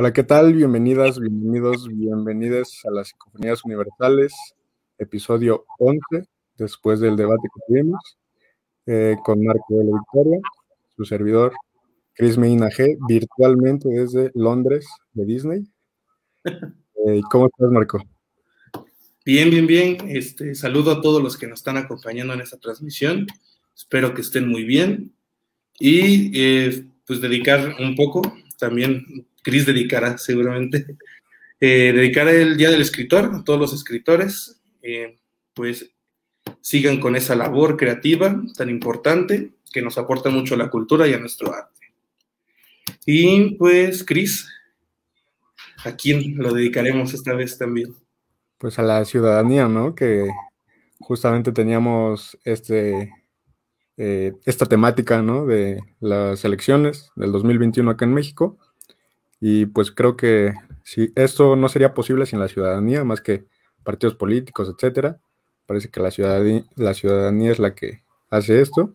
Hola, 0.00 0.12
¿qué 0.12 0.22
tal? 0.22 0.54
Bienvenidas, 0.54 1.18
bienvenidos, 1.18 1.88
bienvenidas 1.88 2.82
a 2.84 2.92
las 2.92 3.08
Psicofonías 3.08 3.64
Universales, 3.64 4.32
episodio 4.96 5.64
11, 5.80 6.28
después 6.56 7.00
del 7.00 7.16
debate 7.16 7.48
que 7.52 7.60
tuvimos, 7.66 8.00
eh, 8.86 9.16
con 9.24 9.44
Marco 9.44 9.64
de 9.70 9.86
la 9.86 9.98
Victoria, 9.98 10.38
su 10.96 11.04
servidor, 11.04 11.52
Chris 12.14 12.38
Medina 12.38 12.68
G, 12.68 12.96
virtualmente 13.08 13.88
desde 13.88 14.30
Londres, 14.34 14.86
de 15.14 15.24
Disney. 15.24 15.64
Eh, 17.06 17.20
¿Cómo 17.30 17.46
estás, 17.46 17.70
Marco? 17.70 18.02
Bien, 19.24 19.50
bien, 19.50 19.66
bien. 19.68 19.96
Este, 20.08 20.54
saludo 20.56 20.90
a 20.90 21.00
todos 21.00 21.22
los 21.22 21.36
que 21.36 21.46
nos 21.46 21.60
están 21.60 21.76
acompañando 21.76 22.34
en 22.34 22.40
esta 22.40 22.58
transmisión. 22.58 23.26
Espero 23.74 24.14
que 24.14 24.20
estén 24.20 24.48
muy 24.48 24.64
bien. 24.64 25.14
Y 25.78 26.32
eh, 26.34 26.86
pues 27.06 27.20
dedicar 27.20 27.76
un 27.78 27.94
poco, 27.94 28.20
también 28.58 29.28
Cris 29.48 29.64
dedicará 29.64 30.18
seguramente, 30.18 30.84
eh, 31.60 31.90
dedicar 31.94 32.28
el 32.28 32.58
Día 32.58 32.70
del 32.70 32.82
Escritor 32.82 33.30
a 33.34 33.42
todos 33.42 33.58
los 33.58 33.72
escritores, 33.72 34.60
eh, 34.82 35.16
pues 35.54 35.90
sigan 36.60 37.00
con 37.00 37.16
esa 37.16 37.34
labor 37.34 37.78
creativa 37.78 38.42
tan 38.58 38.68
importante 38.68 39.52
que 39.72 39.80
nos 39.80 39.96
aporta 39.96 40.28
mucho 40.28 40.54
a 40.54 40.58
la 40.58 40.68
cultura 40.68 41.08
y 41.08 41.14
a 41.14 41.18
nuestro 41.18 41.54
arte. 41.54 41.94
Y 43.06 43.54
pues, 43.54 44.04
Cris, 44.04 44.46
¿a 45.82 45.96
quién 45.96 46.36
lo 46.36 46.52
dedicaremos 46.52 47.14
esta 47.14 47.32
vez 47.32 47.56
también? 47.56 47.94
Pues 48.58 48.78
a 48.78 48.82
la 48.82 49.02
ciudadanía, 49.06 49.66
¿no? 49.66 49.94
Que 49.94 50.28
justamente 51.00 51.52
teníamos 51.52 52.36
este, 52.44 53.10
eh, 53.96 54.34
esta 54.44 54.66
temática, 54.66 55.22
¿no? 55.22 55.46
De 55.46 55.80
las 56.00 56.44
elecciones 56.44 57.10
del 57.16 57.32
2021 57.32 57.90
acá 57.90 58.04
en 58.04 58.12
México. 58.12 58.58
Y 59.40 59.66
pues 59.66 59.90
creo 59.90 60.16
que 60.16 60.54
si 60.82 61.12
esto 61.14 61.56
no 61.56 61.68
sería 61.68 61.94
posible 61.94 62.26
sin 62.26 62.40
la 62.40 62.48
ciudadanía, 62.48 63.04
más 63.04 63.20
que 63.20 63.44
partidos 63.84 64.16
políticos, 64.16 64.72
etcétera. 64.74 65.20
Parece 65.66 65.88
que 65.88 66.00
la 66.00 66.10
ciudadanía, 66.10 66.64
la 66.76 66.94
ciudadanía 66.94 67.52
es 67.52 67.58
la 67.58 67.74
que 67.74 68.02
hace 68.30 68.60
esto. 68.60 68.94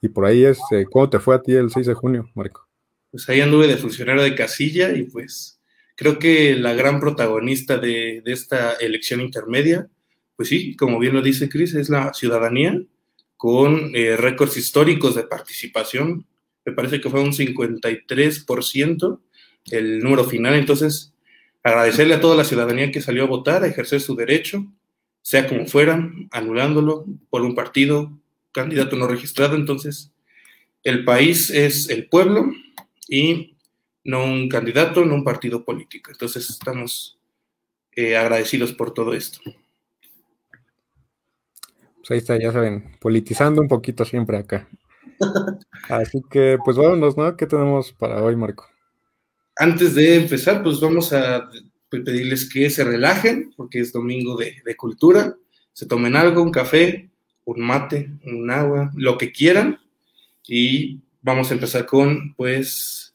Y 0.00 0.08
por 0.08 0.26
ahí 0.26 0.44
es, 0.44 0.58
eh, 0.70 0.84
¿cómo 0.90 1.08
te 1.08 1.18
fue 1.18 1.34
a 1.34 1.42
ti 1.42 1.52
el 1.52 1.70
6 1.70 1.86
de 1.86 1.94
junio, 1.94 2.30
Marco? 2.34 2.68
Pues 3.10 3.28
ahí 3.28 3.40
anduve 3.40 3.66
de 3.66 3.76
funcionario 3.76 4.22
de 4.22 4.34
casilla 4.34 4.92
y 4.92 5.04
pues 5.04 5.60
creo 5.96 6.18
que 6.18 6.56
la 6.56 6.74
gran 6.74 7.00
protagonista 7.00 7.78
de, 7.78 8.20
de 8.24 8.32
esta 8.32 8.72
elección 8.74 9.20
intermedia, 9.20 9.88
pues 10.36 10.48
sí, 10.48 10.76
como 10.76 10.98
bien 10.98 11.14
lo 11.14 11.22
dice 11.22 11.48
Cris, 11.48 11.74
es 11.74 11.88
la 11.88 12.12
ciudadanía 12.12 12.82
con 13.36 13.94
eh, 13.94 14.16
récords 14.16 14.56
históricos 14.56 15.14
de 15.14 15.24
participación. 15.24 16.26
Me 16.64 16.72
parece 16.72 17.00
que 17.00 17.10
fue 17.10 17.20
un 17.20 17.32
53% 17.32 19.20
el 19.70 20.00
número 20.00 20.24
final. 20.24 20.54
Entonces, 20.54 21.12
agradecerle 21.62 22.14
a 22.14 22.20
toda 22.20 22.36
la 22.36 22.44
ciudadanía 22.44 22.92
que 22.92 23.00
salió 23.00 23.24
a 23.24 23.28
votar, 23.28 23.62
a 23.62 23.66
ejercer 23.66 24.00
su 24.00 24.14
derecho, 24.14 24.66
sea 25.22 25.48
como 25.48 25.66
fuera, 25.66 26.10
anulándolo 26.30 27.06
por 27.30 27.42
un 27.42 27.54
partido, 27.54 28.12
candidato 28.52 28.96
no 28.96 29.06
registrado. 29.06 29.56
Entonces, 29.56 30.12
el 30.82 31.04
país 31.04 31.50
es 31.50 31.88
el 31.88 32.08
pueblo 32.08 32.52
y 33.08 33.56
no 34.04 34.24
un 34.24 34.48
candidato, 34.48 35.04
no 35.04 35.14
un 35.14 35.24
partido 35.24 35.64
político. 35.64 36.10
Entonces, 36.10 36.50
estamos 36.50 37.18
eh, 37.92 38.16
agradecidos 38.16 38.72
por 38.72 38.92
todo 38.92 39.14
esto. 39.14 39.40
Pues 41.96 42.10
ahí 42.10 42.18
está, 42.18 42.38
ya 42.38 42.52
saben, 42.52 42.98
politizando 43.00 43.62
un 43.62 43.68
poquito 43.68 44.04
siempre 44.04 44.36
acá. 44.36 44.68
Así 45.88 46.22
que, 46.30 46.58
pues 46.62 46.76
vámonos, 46.76 47.16
¿no? 47.16 47.34
¿Qué 47.34 47.46
tenemos 47.46 47.92
para 47.92 48.22
hoy, 48.22 48.36
Marco? 48.36 48.66
Antes 49.56 49.94
de 49.94 50.16
empezar, 50.16 50.62
pues 50.62 50.80
vamos 50.80 51.12
a 51.12 51.48
pedirles 51.88 52.48
que 52.48 52.70
se 52.70 52.84
relajen, 52.84 53.52
porque 53.56 53.80
es 53.80 53.92
domingo 53.92 54.36
de, 54.36 54.76
cultura, 54.76 55.36
se 55.72 55.86
tomen 55.86 56.16
algo, 56.16 56.42
un 56.42 56.50
café, 56.50 57.08
un 57.44 57.60
mate, 57.60 58.10
un 58.24 58.50
agua, 58.50 58.90
lo 58.96 59.18
que 59.18 59.32
quieran, 59.32 59.78
y 60.46 61.00
vamos 61.22 61.50
a 61.50 61.54
empezar 61.54 61.86
con, 61.86 62.34
pues, 62.34 63.12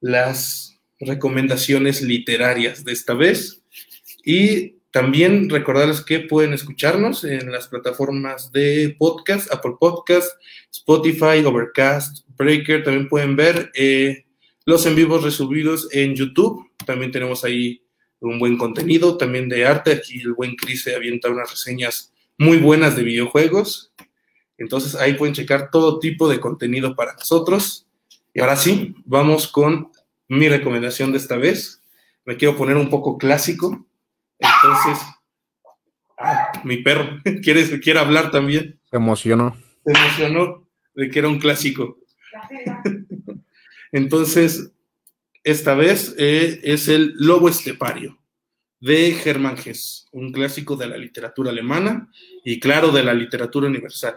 las 0.00 0.78
recomendaciones 1.00 2.02
literarias 2.02 2.84
de 2.84 2.92
esta 2.92 3.14
vez. 3.14 3.62
Y 4.24 4.76
también 4.90 5.50
recordarles 5.50 6.02
que 6.02 6.20
pueden 6.20 6.52
escucharnos 6.52 7.24
en 7.24 7.50
las 7.50 7.68
plataformas 7.68 8.52
de 8.52 8.94
podcast, 8.98 9.52
Apple 9.52 9.74
Podcast, 9.78 10.30
Spotify, 10.70 11.44
Overcast, 11.44 12.24
Breaker. 12.36 12.84
También 12.84 13.08
pueden 13.08 13.34
ver 13.34 13.72
eh, 13.74 14.23
los 14.64 14.86
en 14.86 14.96
vivos 14.96 15.22
resubidos 15.22 15.88
en 15.92 16.14
YouTube. 16.14 16.70
También 16.86 17.10
tenemos 17.10 17.44
ahí 17.44 17.82
un 18.20 18.38
buen 18.38 18.56
contenido, 18.56 19.16
también 19.16 19.48
de 19.48 19.66
arte. 19.66 19.92
Aquí 19.92 20.20
el 20.20 20.32
buen 20.32 20.56
Chris 20.56 20.82
se 20.82 20.94
avienta 20.94 21.30
unas 21.30 21.50
reseñas 21.50 22.12
muy 22.38 22.58
buenas 22.58 22.96
de 22.96 23.02
videojuegos. 23.02 23.92
Entonces 24.56 24.94
ahí 24.94 25.14
pueden 25.14 25.34
checar 25.34 25.70
todo 25.70 25.98
tipo 25.98 26.28
de 26.28 26.40
contenido 26.40 26.94
para 26.94 27.14
nosotros. 27.14 27.86
Y 28.32 28.40
ahora 28.40 28.56
sí, 28.56 28.94
vamos 29.04 29.48
con 29.48 29.90
mi 30.28 30.48
recomendación 30.48 31.12
de 31.12 31.18
esta 31.18 31.36
vez. 31.36 31.82
Me 32.24 32.36
quiero 32.36 32.56
poner 32.56 32.76
un 32.76 32.88
poco 32.88 33.18
clásico. 33.18 33.86
Entonces, 34.38 35.06
ah, 36.18 36.52
mi 36.64 36.78
perro 36.78 37.20
quiere, 37.42 37.80
quiere 37.80 37.98
hablar 37.98 38.30
también. 38.30 38.78
Se 38.90 38.96
emocionó. 38.96 39.56
Se 39.84 39.92
emocionó 39.92 40.66
de 40.94 41.10
que 41.10 41.18
era 41.18 41.28
un 41.28 41.38
clásico. 41.38 41.98
Entonces, 43.94 44.72
esta 45.44 45.76
vez 45.76 46.16
eh, 46.18 46.60
es 46.64 46.88
el 46.88 47.14
Lobo 47.16 47.48
Estepario 47.48 48.18
de 48.80 49.12
Germán 49.12 49.56
Hesse, 49.56 50.08
un 50.10 50.32
clásico 50.32 50.74
de 50.74 50.88
la 50.88 50.96
literatura 50.96 51.52
alemana 51.52 52.10
y 52.44 52.58
claro, 52.58 52.90
de 52.90 53.04
la 53.04 53.14
literatura 53.14 53.68
universal. 53.68 54.16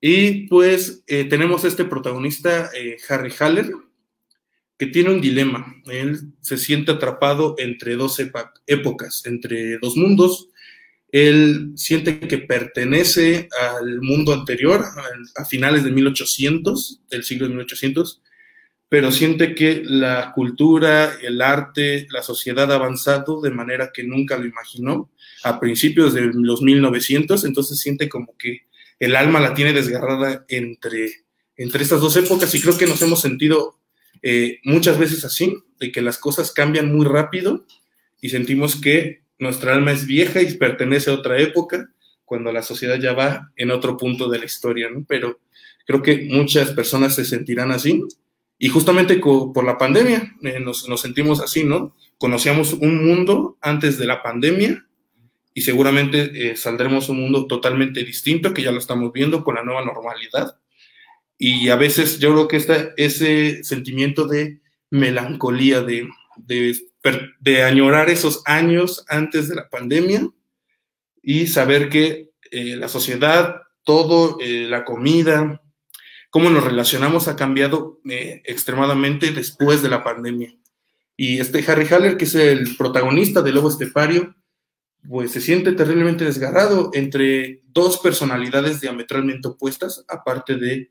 Y 0.00 0.46
pues 0.46 1.02
eh, 1.08 1.24
tenemos 1.24 1.64
este 1.64 1.86
protagonista, 1.86 2.70
eh, 2.72 2.98
Harry 3.08 3.32
Haller, 3.40 3.72
que 4.78 4.86
tiene 4.86 5.10
un 5.10 5.20
dilema. 5.20 5.74
Él 5.86 6.34
se 6.40 6.56
siente 6.56 6.92
atrapado 6.92 7.56
entre 7.58 7.96
dos 7.96 8.20
épocas, 8.66 9.22
entre 9.26 9.78
dos 9.78 9.96
mundos. 9.96 10.50
Él 11.10 11.72
siente 11.74 12.20
que 12.20 12.38
pertenece 12.38 13.48
al 13.60 14.00
mundo 14.02 14.32
anterior, 14.32 14.84
a, 14.84 15.42
a 15.42 15.44
finales 15.44 15.82
de 15.82 15.90
1800, 15.90 17.00
del 17.10 17.24
siglo 17.24 17.48
de 17.48 17.54
1800, 17.54 18.22
pero 18.88 19.12
siente 19.12 19.54
que 19.54 19.82
la 19.84 20.32
cultura, 20.32 21.12
el 21.22 21.42
arte, 21.42 22.06
la 22.10 22.22
sociedad 22.22 22.70
ha 22.72 22.76
avanzado 22.76 23.40
de 23.40 23.50
manera 23.50 23.90
que 23.92 24.02
nunca 24.02 24.38
lo 24.38 24.46
imaginó 24.46 25.10
a 25.44 25.60
principios 25.60 26.14
de 26.14 26.30
los 26.32 26.62
1900, 26.62 27.44
entonces 27.44 27.78
siente 27.80 28.08
como 28.08 28.36
que 28.38 28.62
el 28.98 29.14
alma 29.14 29.40
la 29.40 29.54
tiene 29.54 29.72
desgarrada 29.72 30.44
entre, 30.48 31.24
entre 31.56 31.82
estas 31.82 32.00
dos 32.00 32.16
épocas 32.16 32.54
y 32.54 32.60
creo 32.60 32.78
que 32.78 32.86
nos 32.86 33.02
hemos 33.02 33.20
sentido 33.20 33.78
eh, 34.22 34.60
muchas 34.64 34.98
veces 34.98 35.24
así, 35.24 35.56
de 35.78 35.92
que 35.92 36.02
las 36.02 36.18
cosas 36.18 36.52
cambian 36.52 36.92
muy 36.92 37.06
rápido 37.06 37.66
y 38.20 38.30
sentimos 38.30 38.80
que 38.80 39.22
nuestra 39.38 39.74
alma 39.74 39.92
es 39.92 40.06
vieja 40.06 40.42
y 40.42 40.54
pertenece 40.54 41.10
a 41.10 41.14
otra 41.14 41.38
época 41.38 41.90
cuando 42.24 42.52
la 42.52 42.62
sociedad 42.62 42.98
ya 42.98 43.12
va 43.12 43.52
en 43.56 43.70
otro 43.70 43.96
punto 43.96 44.28
de 44.28 44.38
la 44.38 44.44
historia. 44.44 44.88
Pero 45.06 45.40
creo 45.86 46.02
que 46.02 46.26
muchas 46.30 46.72
personas 46.72 47.14
se 47.14 47.24
sentirán 47.24 47.70
así 47.70 48.02
y 48.58 48.68
justamente 48.68 49.16
por 49.16 49.64
la 49.64 49.78
pandemia 49.78 50.34
eh, 50.42 50.58
nos, 50.58 50.84
sentimos 51.00 51.40
así, 51.40 51.62
¿no? 51.62 51.94
Conocíamos 52.18 52.72
un 52.72 53.06
mundo 53.06 53.56
antes 53.60 53.98
de 53.98 54.06
la 54.06 54.20
pandemia 54.20 54.84
y 55.54 55.60
seguramente 55.60 56.50
eh, 56.50 56.56
saldremos 56.56 57.08
un 57.08 57.20
mundo 57.20 57.46
totalmente 57.46 58.02
distinto, 58.02 58.52
que 58.52 58.62
ya 58.62 58.72
lo 58.72 58.78
estamos 58.78 59.12
viendo 59.12 59.44
con 59.44 59.54
la 59.54 59.62
nueva 59.62 59.84
normalidad. 59.84 60.58
Y 61.38 61.68
a 61.68 61.76
veces 61.76 62.18
yo 62.18 62.32
creo 62.32 62.48
que 62.48 62.56
está 62.56 62.90
ese 62.96 63.62
sentimiento 63.62 64.26
de 64.26 64.60
melancolía, 64.90 65.82
de, 65.82 66.08
de, 67.40 67.62
añorar 67.62 68.10
esos 68.10 68.42
años 68.44 69.04
antes 69.08 69.48
de 69.48 69.54
la 69.54 69.68
pandemia 69.68 70.28
y 71.22 71.46
saber 71.46 71.90
que 71.90 72.30
eh, 72.50 72.74
la 72.74 72.88
sociedad, 72.88 73.62
todo, 73.84 74.38
la 74.40 74.84
comida, 74.84 75.60
cómo 76.30 76.50
nos 76.50 76.64
relacionamos 76.64 77.28
ha 77.28 77.36
cambiado 77.36 78.00
eh, 78.08 78.42
extremadamente 78.44 79.32
después 79.32 79.82
de 79.82 79.88
la 79.88 80.04
pandemia. 80.04 80.54
Y 81.16 81.40
este 81.40 81.64
Harry 81.70 81.86
Haller, 81.86 82.16
que 82.16 82.24
es 82.26 82.34
el 82.34 82.76
protagonista 82.76 83.42
de 83.42 83.52
Lobo 83.52 83.68
Estepario, 83.68 84.34
pues 85.08 85.32
se 85.32 85.40
siente 85.40 85.72
terriblemente 85.72 86.24
desgarrado 86.24 86.90
entre 86.94 87.62
dos 87.66 87.98
personalidades 87.98 88.80
diametralmente 88.80 89.48
opuestas, 89.48 90.04
aparte 90.08 90.56
de 90.56 90.90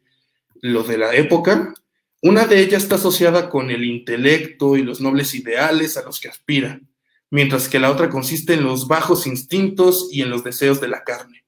lo 0.62 0.84
de 0.84 0.98
la 0.98 1.16
época. 1.16 1.74
Una 2.22 2.46
de 2.46 2.60
ellas 2.60 2.84
está 2.84 2.96
asociada 2.96 3.50
con 3.50 3.70
el 3.70 3.84
intelecto 3.84 4.76
y 4.76 4.84
los 4.84 5.02
nobles 5.02 5.36
ideales 5.36 5.98
a 5.98 6.04
los 6.04 6.20
que 6.20 6.30
aspira, 6.30 6.82
mientras 7.30 7.70
que 7.70 7.80
la 7.80 7.92
otra 7.92 8.10
consiste 8.10 8.54
en 8.54 8.64
los 8.64 8.88
bajos 8.88 9.28
instintos 9.28 10.10
y 10.12 10.24
en 10.24 10.30
los 10.30 10.44
deseos 10.44 10.82
de 10.82 10.88
la 10.88 11.04
carne. 11.04 11.47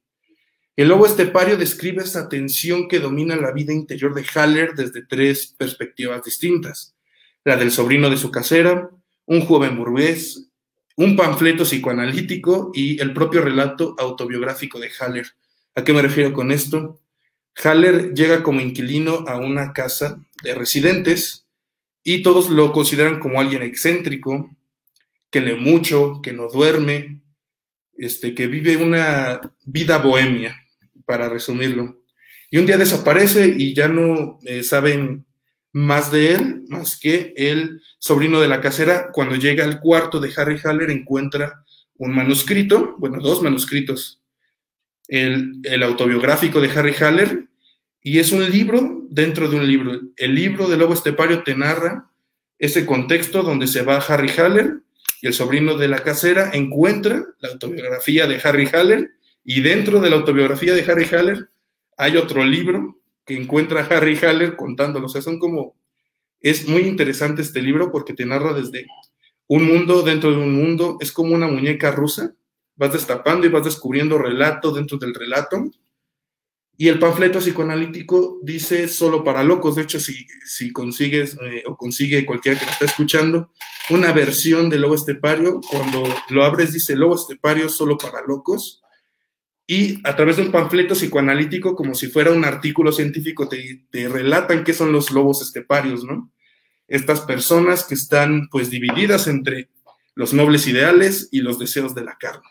El 0.80 0.88
lobo 0.88 1.06
estepario 1.06 1.58
describe 1.58 2.04
esa 2.04 2.30
tensión 2.30 2.88
que 2.88 3.02
domina 3.02 3.36
la 3.36 3.52
vida 3.52 3.74
interior 3.74 4.14
de 4.14 4.24
Haller 4.34 4.76
desde 4.76 5.06
tres 5.06 5.54
perspectivas 5.58 6.24
distintas. 6.24 6.96
La 7.44 7.58
del 7.58 7.70
sobrino 7.70 8.10
de 8.10 8.16
su 8.16 8.31
casera, 8.31 8.90
un 9.26 9.42
joven 9.42 9.76
burgués, 9.76 10.48
un 10.96 11.18
panfleto 11.18 11.66
psicoanalítico 11.66 12.72
y 12.74 12.98
el 13.02 13.12
propio 13.12 13.42
relato 13.42 13.94
autobiográfico 14.00 14.80
de 14.80 14.90
Haller. 14.98 15.28
¿A 15.76 15.84
qué 15.84 15.92
me 15.92 16.02
refiero 16.02 16.31
con 16.31 16.50
esto? 16.50 17.02
Haller 17.62 18.14
llega 18.14 18.42
como 18.42 18.62
inquilino 18.62 19.25
a 19.28 19.36
una 19.36 19.74
casa 19.74 20.25
de 20.44 20.56
residentes 20.56 21.46
y 22.06 22.24
todos 22.24 22.50
lo 22.50 22.72
consideran 22.72 23.20
como 23.20 23.42
alguien 23.42 23.64
excéntrico, 23.64 24.50
que 25.30 25.42
lee 25.42 25.60
mucho, 25.60 26.22
que 26.24 26.32
no 26.32 26.48
duerme, 26.48 27.20
este, 27.98 28.34
que 28.34 28.48
vive 28.48 28.78
una 28.78 29.42
vida 29.66 29.98
bohemia, 29.98 30.56
para 31.10 31.28
resumirlo. 31.28 32.04
Y 32.52 32.60
un 32.60 32.68
día 32.68 32.78
desaparece 32.78 33.48
y 33.58 33.74
ya 33.74 33.88
no 33.88 34.38
eh, 34.44 34.62
saben 34.62 35.26
más 35.72 36.12
de 36.12 36.36
él, 36.36 36.66
más 36.68 37.00
que 37.00 37.34
el 37.36 37.82
sobrino 37.98 38.40
de 38.40 38.48
la 38.48 38.62
casera, 38.62 39.10
cuando 39.12 39.36
llega 39.36 39.64
al 39.64 39.80
cuarto 39.80 40.20
de 40.20 40.32
Harry 40.38 40.60
Haller 40.64 40.92
encuentra 40.92 41.66
un 41.98 42.14
manuscrito, 42.14 42.96
bueno, 43.00 43.20
dos 43.20 43.42
manuscritos, 43.42 44.22
el, 45.08 45.54
el 45.64 45.82
autobiográfico 45.82 46.62
de 46.62 46.70
Harry 46.70 46.94
Haller 46.94 47.46
y 48.04 48.20
es 48.20 48.32
un 48.32 48.48
libro 48.48 49.08
dentro 49.10 49.50
de 49.50 49.58
un 49.58 49.68
libro. 49.68 50.00
El 50.16 50.36
libro 50.36 50.70
de 50.70 50.78
Lobo 50.78 50.94
Estepario 50.94 51.42
te 51.42 51.56
narra 51.56 52.12
ese 52.60 52.86
contexto 52.86 53.42
donde 53.42 53.66
se 53.66 53.82
va 53.82 53.98
Harry 53.98 54.30
Haller 54.38 54.82
y 55.24 55.28
el 55.28 55.34
sobrino 55.34 55.76
de 55.76 55.88
la 55.88 56.04
casera 56.04 56.52
encuentra 56.54 57.26
la 57.40 57.50
autobiografía 57.50 58.28
de 58.28 58.40
Harry 58.44 58.70
Haller 58.72 59.19
y 59.51 59.62
dentro 59.62 60.00
de 60.00 60.12
la 60.12 60.18
autobiografía 60.18 60.75
de 60.75 60.84
Harry 60.84 61.06
Haller 61.06 61.50
hay 61.98 62.18
otro 62.18 62.46
libro 62.46 63.00
que 63.25 63.36
encuentra 63.36 63.81
Harry 63.81 64.16
Haller 64.16 64.56
contándolo. 64.56 65.07
O 65.07 65.10
sea, 65.10 65.24
son 65.24 65.40
como... 65.40 65.75
Es 66.40 66.68
muy 66.68 66.84
interesante 66.84 67.42
este 67.42 67.60
libro 67.60 67.92
porque 67.92 68.13
te 68.13 68.28
narra 68.28 68.54
desde 68.54 68.86
un 69.48 69.66
mundo 69.66 70.04
dentro 70.04 70.30
de 70.30 70.38
un 70.38 70.54
mundo. 70.54 70.98
Es 71.00 71.12
como 71.12 71.34
una 71.34 71.48
muñeca 71.48 71.90
rusa. 71.90 72.36
Vas 72.75 72.94
destapando 72.94 73.48
y 73.48 73.50
vas 73.50 73.63
descubriendo 73.63 74.19
relato 74.19 74.72
dentro 74.72 75.00
del 75.00 75.16
relato. 75.16 75.72
Y 76.78 76.88
el 76.88 77.00
panfleto 77.00 77.40
psicoanalítico 77.40 78.38
dice 78.44 78.88
solo 78.88 79.24
para 79.24 79.44
locos. 79.44 79.78
De 79.78 79.81
hecho, 79.81 80.00
si, 80.00 80.28
si 80.46 80.72
consigues 80.72 81.36
eh, 81.42 81.63
o 81.66 81.75
consigue 81.75 82.24
cualquiera 82.24 82.60
que 82.60 82.68
lo 82.68 82.72
está 82.72 82.86
escuchando 82.86 83.51
una 83.90 84.12
versión 84.12 84.69
de 84.69 84.78
Lobo 84.78 84.94
Estepario, 84.94 85.60
cuando 85.72 86.04
lo 86.30 86.44
abres 86.44 86.72
dice 86.72 86.96
Lobo 86.96 87.16
Estepario 87.16 87.68
solo 87.68 87.98
para 87.98 88.22
locos 88.22 88.84
y 89.71 90.01
a 90.04 90.16
través 90.16 90.38
de 90.38 90.42
un 90.42 90.51
panfleto 90.51 90.95
psicoanalítico, 90.95 91.75
como 91.75 91.94
si 91.94 92.07
fuera 92.07 92.31
un 92.31 92.44
artículo 92.44 92.92
científico, 92.92 93.48
te, 93.48 94.10
relatan 94.10 94.63
qué 94.63 94.74
son 94.74 94.92
los 94.92 95.12
lobos 95.12 95.44
esteparios, 95.44 96.04
¿no? 96.04 96.33
Estas 96.88 97.21
personas 97.21 97.83
que 97.83 97.94
están 97.94 98.50
pues 98.50 98.71
divididas 98.71 99.27
entre 99.27 99.69
los 100.16 100.33
nobles 100.33 100.66
ideales 100.66 101.30
y 101.31 101.42
los 101.42 101.60
deseos 101.60 101.94
de 101.94 102.04
la 102.04 102.18
carne. 102.19 102.50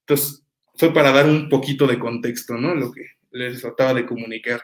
Entonces, 0.00 0.44
fue 0.74 0.92
para 0.92 1.10
dar 1.10 1.24
un 1.24 1.48
poquito 1.48 1.86
de 1.86 1.98
contexto, 1.98 2.58
¿no? 2.58 2.74
Lo 2.74 2.92
que 2.92 3.06
les 3.30 3.62
trataba 3.62 3.94
de 3.94 4.04
comunicar. 4.04 4.60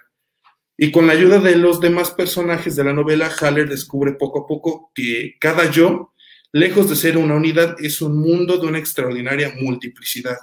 Y 0.77 0.93
con 0.93 1.07
la 1.07 1.15
ayuda 1.15 1.39
de 1.39 1.57
los 1.57 1.81
demás 1.81 2.11
personajes 2.11 2.77
de 2.77 2.85
la 2.85 2.93
novela, 2.93 3.33
Haller 3.41 3.67
descubre 3.67 4.13
poco 4.13 4.41
a 4.41 4.47
poco 4.47 4.93
que 4.95 5.37
cada 5.41 5.71
yo, 5.71 6.13
lejos 6.53 6.91
de 6.91 6.97
ser 6.97 7.17
una 7.17 7.35
unidad, 7.35 7.77
es 7.79 8.03
un 8.03 8.19
mundo 8.21 8.59
de 8.59 8.67
una 8.67 8.79
extraordinaria 8.79 9.55
multiplicidad 9.59 10.37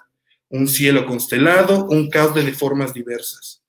un 0.51 0.67
cielo 0.67 1.05
constelado, 1.05 1.85
un 1.85 2.09
caos 2.09 2.35
de 2.35 2.51
formas 2.53 2.93
diversas. 2.93 3.63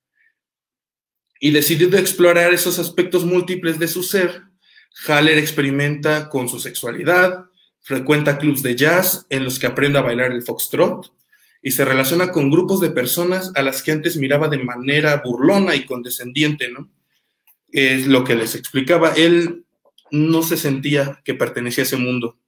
Y 1.41 1.51
decidido 1.51 1.97
explorar 1.97 2.53
esos 2.53 2.79
aspectos 2.79 3.25
múltiples 3.25 3.79
de 3.79 3.89
su 3.89 4.03
ser, 4.03 4.43
Haller 5.07 5.39
experimenta 5.39 6.29
con 6.29 6.49
su 6.49 6.61
sexualidad, 6.61 7.47
frecuenta 7.81 8.39
clubs 8.39 8.63
de 8.63 8.77
jazz 8.77 9.27
en 9.31 9.45
los 9.45 9.59
que 9.59 9.67
aprende 9.67 9.99
a 9.99 10.03
bailar 10.03 10.33
el 10.33 10.43
foxtrot 10.43 11.13
y 11.63 11.71
se 11.71 11.85
relaciona 11.85 12.31
con 12.31 12.51
grupos 12.51 12.81
de 12.81 12.91
personas 12.91 13.53
a 13.55 13.63
las 13.63 13.83
que 13.83 13.93
antes 13.93 14.17
miraba 14.17 14.49
de 14.49 14.59
manera 14.59 15.23
burlona 15.25 15.75
y 15.75 15.87
condescendiente, 15.87 16.71
¿no? 16.71 16.91
Es 17.71 18.07
lo 18.07 18.25
que 18.25 18.35
les 18.35 18.55
explicaba. 18.55 19.13
Él 19.13 19.65
no 20.11 20.43
se 20.43 20.57
sentía 20.57 21.23
que 21.25 21.35
pertenecía 21.35 21.83
a 21.83 21.87
ese 21.87 21.97
mundo. 21.97 22.39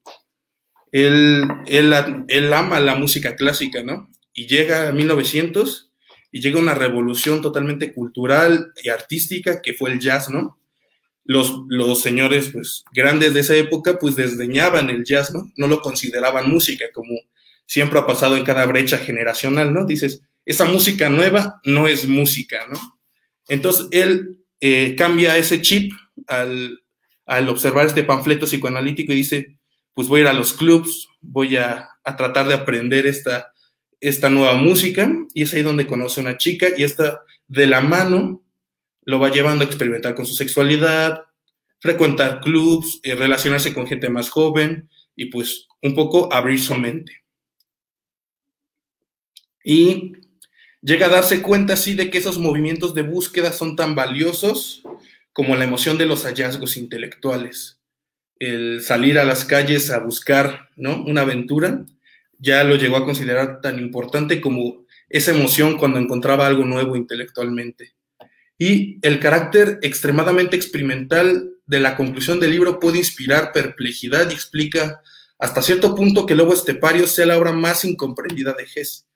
Él, 0.93 1.49
él, 1.67 1.95
él 2.29 2.53
ama 2.53 2.79
la 2.81 2.95
música 2.97 3.37
clásica, 3.37 3.83
¿no? 3.83 4.11
Y 4.35 4.47
llega 4.47 4.89
a 4.89 4.93
1900 4.93 5.93
y 6.33 6.41
llega 6.41 6.59
una 6.59 6.75
revolución 6.75 7.41
totalmente 7.41 7.95
cultural 7.95 8.73
y 8.83 8.89
artística 8.89 9.63
que 9.63 9.73
fue 9.73 9.93
el 9.93 10.01
jazz, 10.01 10.29
¿no? 10.29 10.59
Los, 11.25 11.63
los 11.69 12.03
señores 12.03 12.51
pues, 12.53 12.85
grandes 12.93 13.33
de 13.33 13.41
esa 13.41 13.55
época 13.55 13.99
pues 13.99 14.17
desdeñaban 14.17 14.91
el 14.91 15.05
jazz, 15.05 15.33
¿no? 15.33 15.51
No 15.57 15.69
lo 15.69 15.81
consideraban 15.81 16.51
música, 16.51 16.87
como 16.93 17.15
siempre 17.67 18.01
ha 18.01 18.07
pasado 18.07 18.37
en 18.37 18.45
cada 18.45 18.67
brecha 18.67 18.99
generacional, 18.99 19.73
¿no? 19.73 19.87
Dices, 19.87 20.23
esa 20.45 20.65
música 20.65 21.09
nueva 21.09 21.61
no 21.65 21.87
es 21.87 22.07
música, 22.07 22.67
¿no? 22.71 22.99
Entonces 23.49 23.87
él 23.93 24.39
eh, 24.61 24.97
cambia 24.99 25.39
ese 25.39 25.63
chip 25.63 25.93
al, 26.27 26.83
al 27.27 27.49
observar 27.49 27.87
este 27.87 28.03
panfleto 28.03 28.47
psicoanalítico 28.47 29.13
y 29.13 29.17
dice, 29.17 29.57
pues 29.95 30.09
voy 30.09 30.19
a 30.19 30.23
ir 30.23 30.29
a 30.29 30.33
los 30.33 30.53
clubs, 30.53 31.09
voy 31.21 31.57
a, 31.57 31.91
a 32.03 32.17
tratar 32.17 32.49
de 32.49 32.55
aprender 32.55 33.07
esta, 33.07 33.54
esta 34.09 34.29
nueva 34.29 34.55
música 34.55 35.11
y 35.33 35.45
es 35.45 35.55
ahí 35.55 35.63
donde 35.63 35.87
conoce 35.87 36.21
a 36.21 36.25
una 36.25 36.37
chica 36.37 36.69
y 36.77 36.85
esta 36.85 37.23
de 37.49 37.67
la 37.67 37.81
mano 37.81 38.45
lo 39.07 39.19
va 39.19 39.31
llevando 39.31 39.65
a 39.65 39.67
experimentar 39.67 40.15
con 40.15 40.27
su 40.27 40.35
sexualidad, 40.35 41.23
frecuentar 41.81 42.41
clubs, 42.41 43.01
eh, 43.03 43.15
relacionarse 43.15 43.73
con 43.73 43.87
gente 43.87 44.11
más 44.11 44.29
joven 44.29 44.91
y 45.17 45.27
pues 45.27 45.69
un 45.81 45.95
poco 45.95 46.31
abrir 46.31 46.61
su 46.61 46.75
mente. 46.75 47.25
Y 49.65 50.13
llega 50.83 51.07
a 51.07 51.11
darse 51.11 51.41
cuenta 51.41 51.73
así 51.73 51.95
de 51.95 52.11
que 52.11 52.19
esos 52.19 52.39
movimientos 52.39 52.95
de 52.95 53.03
búsqueda 53.03 53.53
son 53.53 53.75
tan 53.75 53.95
valiosos 53.95 54.83
como 55.33 55.57
la 55.57 55.65
emoción 55.65 55.97
de 55.97 56.05
los 56.05 56.25
hallazgos 56.25 56.77
intelectuales. 56.77 57.81
El 58.39 58.83
salir 58.83 59.19
a 59.19 59.25
las 59.25 59.47
calles 59.47 59.91
a 59.91 60.01
buscar 60.01 60.69
¿no? 60.77 61.03
una 61.05 61.23
aventura 61.23 61.87
ya 62.45 62.63
lo 62.63 62.77
llegó 62.77 62.99
a 62.99 63.05
considerar 63.05 63.61
tan 63.61 63.79
importante 63.79 64.41
como 64.41 64.85
esa 65.09 65.33
emoción 65.33 65.79
cuando 65.79 65.99
encontraba 65.99 66.47
algo 66.47 66.65
nuevo 66.65 66.95
intelectualmente. 66.95 67.95
Y 68.59 68.99
el 69.03 69.19
carácter 69.19 69.79
extremadamente 69.83 70.55
experimental 70.55 71.51
de 71.67 71.81
la 71.81 71.97
conclusión 71.97 72.39
del 72.39 72.51
libro 72.51 72.79
puede 72.79 72.99
inspirar 72.99 73.53
perplejidad 73.53 74.31
y 74.31 74.35
explica 74.35 75.01
hasta 75.39 75.63
cierto 75.63 75.95
punto 75.95 76.27
que 76.27 76.35
Lobo 76.35 76.53
Estepario 76.53 77.07
sea 77.07 77.27
la 77.27 77.39
obra 77.39 77.53
más 77.53 77.85
incomprendida 77.85 78.53
de 78.53 78.67
Hess. 78.73 79.07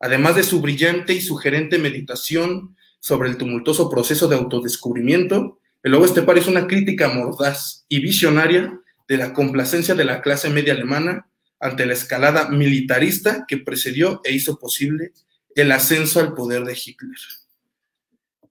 Además 0.00 0.36
de 0.36 0.42
su 0.42 0.60
brillante 0.60 1.12
y 1.12 1.20
sugerente 1.20 1.78
meditación 1.78 2.76
sobre 3.00 3.28
el 3.28 3.36
tumultuoso 3.36 3.90
proceso 3.90 4.28
de 4.28 4.36
autodescubrimiento, 4.36 5.60
el 5.82 5.92
Lobo 5.92 6.06
Estepario 6.06 6.42
es 6.42 6.48
una 6.48 6.66
crítica 6.66 7.08
mordaz 7.08 7.84
y 7.88 8.00
visionaria 8.00 8.80
de 9.06 9.16
la 9.16 9.32
complacencia 9.32 9.94
de 9.94 10.04
la 10.04 10.20
clase 10.22 10.50
media 10.50 10.72
alemana 10.72 11.27
ante 11.60 11.86
la 11.86 11.92
escalada 11.92 12.48
militarista 12.48 13.44
que 13.46 13.58
precedió 13.58 14.20
e 14.24 14.32
hizo 14.32 14.58
posible 14.58 15.12
el 15.54 15.72
ascenso 15.72 16.20
al 16.20 16.34
poder 16.34 16.64
de 16.64 16.74
Hitler. 16.74 17.18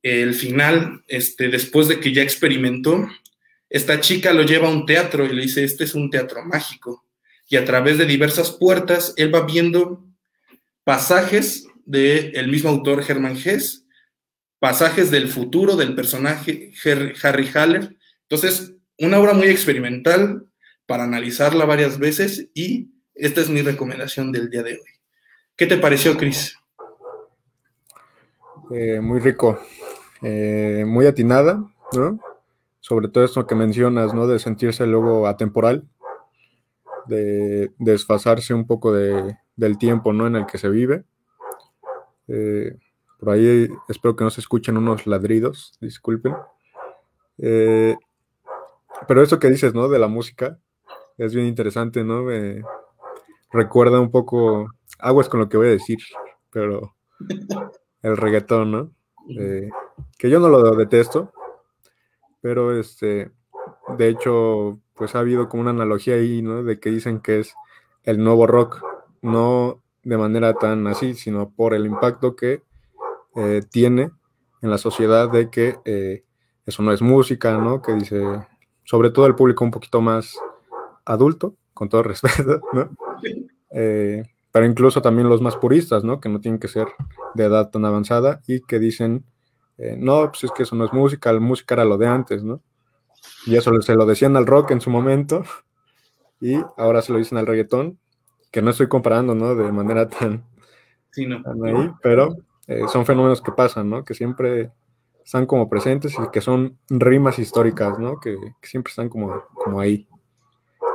El 0.03 0.33
final, 0.33 1.03
este, 1.07 1.49
después 1.49 1.87
de 1.87 1.99
que 1.99 2.13
ya 2.13 2.21
experimentó, 2.21 3.07
esta 3.69 3.99
chica 3.99 4.33
lo 4.33 4.43
lleva 4.43 4.67
a 4.67 4.71
un 4.71 4.85
teatro 4.85 5.25
y 5.25 5.33
le 5.33 5.43
dice, 5.43 5.63
este 5.63 5.83
es 5.83 5.95
un 5.95 6.09
teatro 6.09 6.43
mágico. 6.45 7.05
Y 7.49 7.55
a 7.55 7.65
través 7.65 7.97
de 7.97 8.05
diversas 8.05 8.51
puertas, 8.51 9.13
él 9.17 9.33
va 9.33 9.45
viendo 9.45 10.05
pasajes 10.83 11.65
del 11.85 12.35
el 12.35 12.49
mismo 12.49 12.69
autor 12.69 13.03
Hermann 13.07 13.37
Hesse, 13.37 13.85
pasajes 14.59 15.11
del 15.11 15.27
futuro 15.27 15.75
del 15.75 15.95
personaje 15.95 16.73
Harry 17.23 17.49
Haller. 17.53 17.95
Entonces, 18.23 18.73
una 18.97 19.19
obra 19.19 19.33
muy 19.33 19.47
experimental 19.47 20.45
para 20.85 21.03
analizarla 21.03 21.65
varias 21.65 21.99
veces 21.99 22.49
y 22.53 22.89
esta 23.17 23.41
es 23.41 23.50
mi 23.50 23.62
recomendación 23.62 24.31
del 24.31 24.50
día 24.50 24.63
de 24.63 24.74
hoy. 24.74 24.79
¿Qué 25.55 25.65
te 25.65 25.77
pareció, 25.77 26.15
Cris? 26.17 26.57
Eh, 28.69 29.00
muy 29.01 29.19
rico, 29.19 29.57
eh, 30.21 30.83
muy 30.86 31.07
atinada, 31.07 31.63
¿no? 31.93 32.19
Sobre 32.79 33.07
todo 33.07 33.24
esto 33.24 33.47
que 33.47 33.55
mencionas, 33.55 34.13
¿no? 34.13 34.27
De 34.27 34.39
sentirse 34.39 34.86
luego 34.86 35.27
atemporal, 35.27 35.88
de, 37.07 37.71
desfasarse 37.79 38.53
un 38.53 38.67
poco 38.67 38.93
del 38.93 39.77
tiempo, 39.79 40.13
¿no? 40.13 40.27
En 40.27 40.36
el 40.36 40.45
que 40.45 40.57
se 40.57 40.69
vive. 40.69 41.05
Eh, 42.27 42.77
por 43.19 43.31
ahí 43.31 43.69
espero 43.88 44.15
que 44.15 44.25
no 44.25 44.29
se 44.29 44.41
escuchen 44.41 44.77
unos 44.77 45.07
ladridos, 45.07 45.77
disculpen. 45.81 46.36
pero 49.07 49.24
eso 49.24 49.39
que 49.39 49.50
dices, 49.50 49.74
¿no? 49.74 49.88
De 49.88 49.97
la 49.97 50.07
música, 50.07 50.59
es 51.17 51.33
bien 51.33 51.47
interesante, 51.47 52.03
¿no? 52.03 52.25
Recuerda 53.51 53.99
un 53.99 54.11
poco, 54.11 54.71
aguas 54.99 55.29
con 55.29 55.39
lo 55.39 55.49
que 55.49 55.57
voy 55.57 55.67
a 55.67 55.71
decir, 55.71 55.99
pero 56.51 56.95
el 58.01 58.17
reggaetón, 58.17 58.71
¿no? 58.71 58.91
Eh, 59.29 59.69
que 60.17 60.29
yo 60.29 60.39
no 60.39 60.49
lo 60.49 60.75
detesto, 60.75 61.31
pero 62.41 62.77
este, 62.77 63.31
de 63.97 64.09
hecho, 64.09 64.79
pues 64.93 65.15
ha 65.15 65.19
habido 65.19 65.49
como 65.49 65.61
una 65.61 65.71
analogía 65.71 66.15
ahí, 66.15 66.41
¿no? 66.41 66.63
De 66.63 66.79
que 66.79 66.89
dicen 66.89 67.19
que 67.19 67.39
es 67.39 67.53
el 68.03 68.23
nuevo 68.23 68.47
rock, 68.47 68.81
no 69.21 69.81
de 70.03 70.17
manera 70.17 70.53
tan 70.53 70.87
así, 70.87 71.13
sino 71.13 71.49
por 71.49 71.73
el 71.73 71.85
impacto 71.85 72.35
que 72.35 72.63
eh, 73.35 73.61
tiene 73.69 74.11
en 74.61 74.69
la 74.69 74.77
sociedad 74.77 75.29
de 75.29 75.49
que 75.49 75.77
eh, 75.85 76.23
eso 76.65 76.81
no 76.83 76.91
es 76.91 77.01
música, 77.01 77.57
¿no? 77.57 77.81
Que 77.81 77.93
dice, 77.93 78.23
sobre 78.83 79.09
todo 79.09 79.25
el 79.25 79.35
público 79.35 79.63
un 79.63 79.71
poquito 79.71 80.01
más 80.01 80.37
adulto, 81.05 81.55
con 81.77 81.89
todo 81.89 82.03
respeto, 82.03 82.62
¿no? 82.74 82.89
Eh, 83.72 84.24
pero 84.51 84.65
incluso 84.65 85.01
también 85.01 85.29
los 85.29 85.41
más 85.41 85.55
puristas, 85.55 86.03
¿no? 86.03 86.19
Que 86.19 86.29
no 86.29 86.41
tienen 86.41 86.60
que 86.60 86.67
ser 86.67 86.88
de 87.36 87.46
edad 87.46 87.69
tan 87.69 87.86
avanzada 87.86 88.41
y 88.48 88.62
que 88.62 88.79
dicen, 88.79 89.24
no, 89.98 90.29
pues 90.31 90.46
es 90.46 90.51
que 90.51 90.63
eso 90.63 90.75
no 90.75 90.86
es 90.86 90.93
música, 90.93 91.31
la 91.31 91.39
música 91.39 91.75
era 91.75 91.86
lo 91.86 92.00
de 92.00 92.07
antes, 92.07 92.43
¿no? 92.43 92.62
Y 93.46 93.55
eso 93.55 93.79
se 93.81 93.96
lo 93.96 94.05
decían 94.05 94.36
al 94.36 94.48
rock 94.48 94.72
en 94.72 94.81
su 94.81 94.89
momento 94.89 95.43
y 96.41 96.55
ahora 96.77 97.01
se 97.01 97.12
lo 97.12 97.19
dicen 97.19 97.38
al 97.38 97.48
reggaetón, 97.48 98.00
que 98.51 98.62
no 98.62 98.72
estoy 98.72 98.88
comparando, 98.88 99.36
¿no? 99.36 99.55
De 99.55 99.72
manera 99.72 100.07
tan, 100.07 100.43
sí, 101.12 101.25
no. 101.25 101.43
ahí, 101.63 101.91
pero 102.01 102.36
eh, 102.67 102.84
son 102.91 103.05
fenómenos 103.05 103.41
que 103.41 103.51
pasan, 103.51 103.89
¿no? 103.89 104.03
Que 104.03 104.13
siempre 104.13 104.72
están 105.24 105.46
como 105.46 105.69
presentes 105.69 106.13
y 106.13 106.31
que 106.31 106.41
son 106.41 106.77
rimas 106.89 107.39
históricas, 107.39 108.00
¿no? 108.00 108.19
Que, 108.19 108.38
siempre 108.62 108.91
están 108.91 109.10
como, 109.10 109.43
como 109.53 109.79
ahí. 109.79 110.07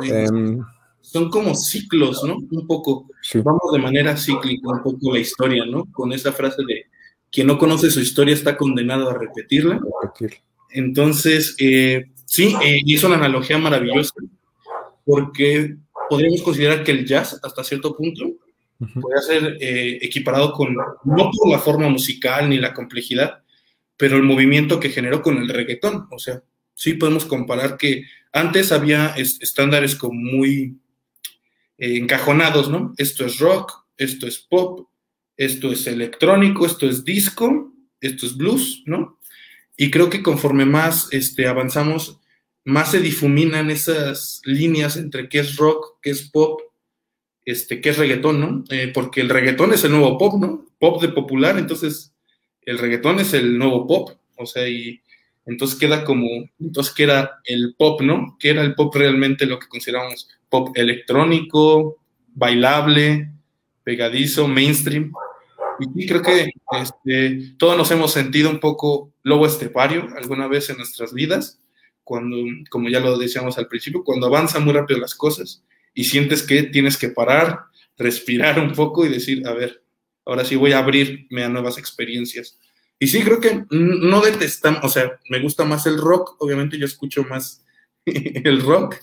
Em, 0.03 0.61
son 1.01 1.31
como 1.31 1.55
ciclos, 1.55 2.23
¿no? 2.25 2.37
Un 2.37 2.67
poco. 2.67 3.09
Vamos 3.35 3.73
de 3.73 3.79
manera 3.79 4.17
cíclica 4.17 4.69
un 4.69 4.83
poco 4.83 5.12
la 5.12 5.19
historia, 5.19 5.65
¿no? 5.67 5.87
Con 5.93 6.12
esa 6.12 6.33
frase 6.33 6.62
de 6.67 6.87
quien 7.31 7.47
no 7.47 7.59
conoce 7.59 7.91
su 7.91 8.01
historia 8.01 8.35
está 8.35 8.57
condenado 8.57 9.09
a 9.09 9.19
repetirla. 9.19 9.81
Entonces, 10.71 11.57
eh, 11.59 12.11
sí, 12.25 12.55
eh, 12.62 12.81
hizo 12.85 13.07
una 13.07 13.17
analogía 13.17 13.59
maravillosa 13.59 14.15
porque 15.05 15.77
podríamos 16.09 16.43
considerar 16.43 16.85
que 16.85 16.93
el 16.93 17.07
jazz, 17.07 17.41
hasta 17.43 17.65
cierto 17.65 17.97
punto, 17.97 18.33
puede 19.01 19.23
ser 19.23 19.57
eh, 19.61 19.99
equiparado 20.03 20.53
con, 20.53 20.75
no 20.75 21.31
por 21.31 21.51
la 21.51 21.59
forma 21.59 21.89
musical 21.89 22.49
ni 22.49 22.59
la 22.59 22.75
complejidad, 22.75 23.43
pero 23.97 24.17
el 24.17 24.23
movimiento 24.23 24.79
que 24.79 24.91
generó 24.91 25.23
con 25.23 25.39
el 25.39 25.49
reggaetón. 25.49 26.07
O 26.11 26.19
sea, 26.19 26.43
sí 26.75 26.95
podemos 26.95 27.25
comparar 27.25 27.77
que 27.77 28.05
antes 28.33 28.73
había 28.73 29.15
estándares 29.17 29.95
como 29.95 30.15
muy 30.15 30.79
eh, 31.79 31.97
encajonados, 31.97 32.71
¿no? 32.71 32.95
Esto 32.97 33.27
es 33.27 33.39
rock, 33.39 33.85
esto 33.97 34.27
es 34.27 34.39
pop, 34.39 34.89
esto 35.37 35.73
es 35.73 35.87
electrónico, 35.87 36.67
esto 36.67 36.89
es 36.89 37.05
disco, 37.05 37.73
esto 38.01 38.27
es 38.27 38.37
blues, 38.37 38.83
¿no? 38.87 39.19
Y 39.77 39.91
creo 39.91 40.11
que 40.11 40.23
conforme 40.23 40.65
más 40.65 41.09
este, 41.12 41.47
avanzamos, 41.47 42.21
más 42.65 42.91
se 42.91 43.01
difuminan 43.01 43.71
esas 43.71 44.41
líneas 44.45 44.97
entre 44.97 45.29
qué 45.29 45.41
es 45.41 45.57
rock, 45.57 45.99
qué 46.01 46.11
es 46.11 46.23
pop, 46.31 46.61
este, 47.45 47.81
qué 47.81 47.91
es 47.91 47.99
reggaetón, 47.99 48.41
¿no? 48.41 48.65
Eh, 48.71 48.91
porque 48.95 49.21
el 49.21 49.29
reggaetón 49.29 49.73
es 49.73 49.85
el 49.85 49.93
nuevo 49.93 50.17
pop, 50.17 50.41
¿no? 50.41 50.67
Pop 50.79 51.03
de 51.03 51.09
popular, 51.09 51.59
entonces 51.59 52.15
el 52.62 52.79
reggaetón 52.79 53.19
es 53.19 53.35
el 53.35 53.59
nuevo 53.59 53.87
pop, 53.87 54.11
o 54.37 54.47
sea, 54.47 54.69
y 54.69 55.03
entonces 55.47 55.79
queda 55.79 56.05
como, 56.05 56.29
entonces 56.61 56.93
¿qué 56.95 57.05
era 57.05 57.41
el 57.45 57.75
pop, 57.77 58.01
¿no? 58.01 58.37
¿Qué 58.39 58.51
era 58.51 58.63
el 58.63 58.75
pop 58.75 58.95
realmente 58.95 59.47
lo 59.47 59.59
que 59.59 59.69
consideramos 59.69 60.29
pop 60.49 60.71
electrónico, 60.75 61.99
bailable, 62.29 63.31
pegadizo, 63.85 64.49
mainstream? 64.49 65.13
Y 65.95 66.07
creo 66.07 66.23
que 66.23 66.51
este, 66.81 67.55
todos 67.57 67.77
nos 67.77 67.91
hemos 67.91 68.13
sentido 68.13 68.51
un 68.51 68.61
poco 68.61 69.13
lobo 69.23 69.47
estepario 69.47 70.09
alguna 70.17 70.47
vez 70.47 70.71
en 70.71 70.77
nuestras 70.77 71.13
vidas 71.13 71.59
cuando, 72.05 72.37
como 72.71 72.89
ya 72.89 73.01
lo 73.01 73.17
decíamos 73.17 73.59
al 73.59 73.69
principio, 73.69 74.05
cuando 74.05 74.27
avanzan 74.27 74.65
muy 74.65 74.73
rápido 74.73 75.01
las 75.01 75.15
cosas 75.15 75.65
y 75.95 76.05
sientes 76.05 76.43
que 76.43 76.65
tienes 76.65 76.97
que 76.97 77.09
parar, 77.09 77.61
respirar 77.97 78.59
un 78.59 78.73
poco 78.73 79.07
y 79.07 79.09
decir, 79.09 79.47
a 79.47 79.53
ver, 79.53 79.83
ahora 80.25 80.45
sí 80.45 80.57
voy 80.57 80.73
a 80.73 80.79
abrirme 80.79 81.45
a 81.45 81.49
nuevas 81.49 81.79
experiencias. 81.79 82.59
Y 83.02 83.09
sí, 83.09 83.21
creo 83.25 83.40
que 83.40 83.64
no 83.71 84.21
detestamos, 84.21 84.85
o 84.85 84.88
sea, 84.88 85.18
me 85.28 85.42
gusta 85.42 85.64
más 85.64 85.87
el 85.87 85.99
rock, 85.99 86.37
obviamente 86.38 86.78
yo 86.78 86.87
escucho 86.87 87.25
más 87.25 87.64
el 88.04 88.62
rock, 88.62 88.94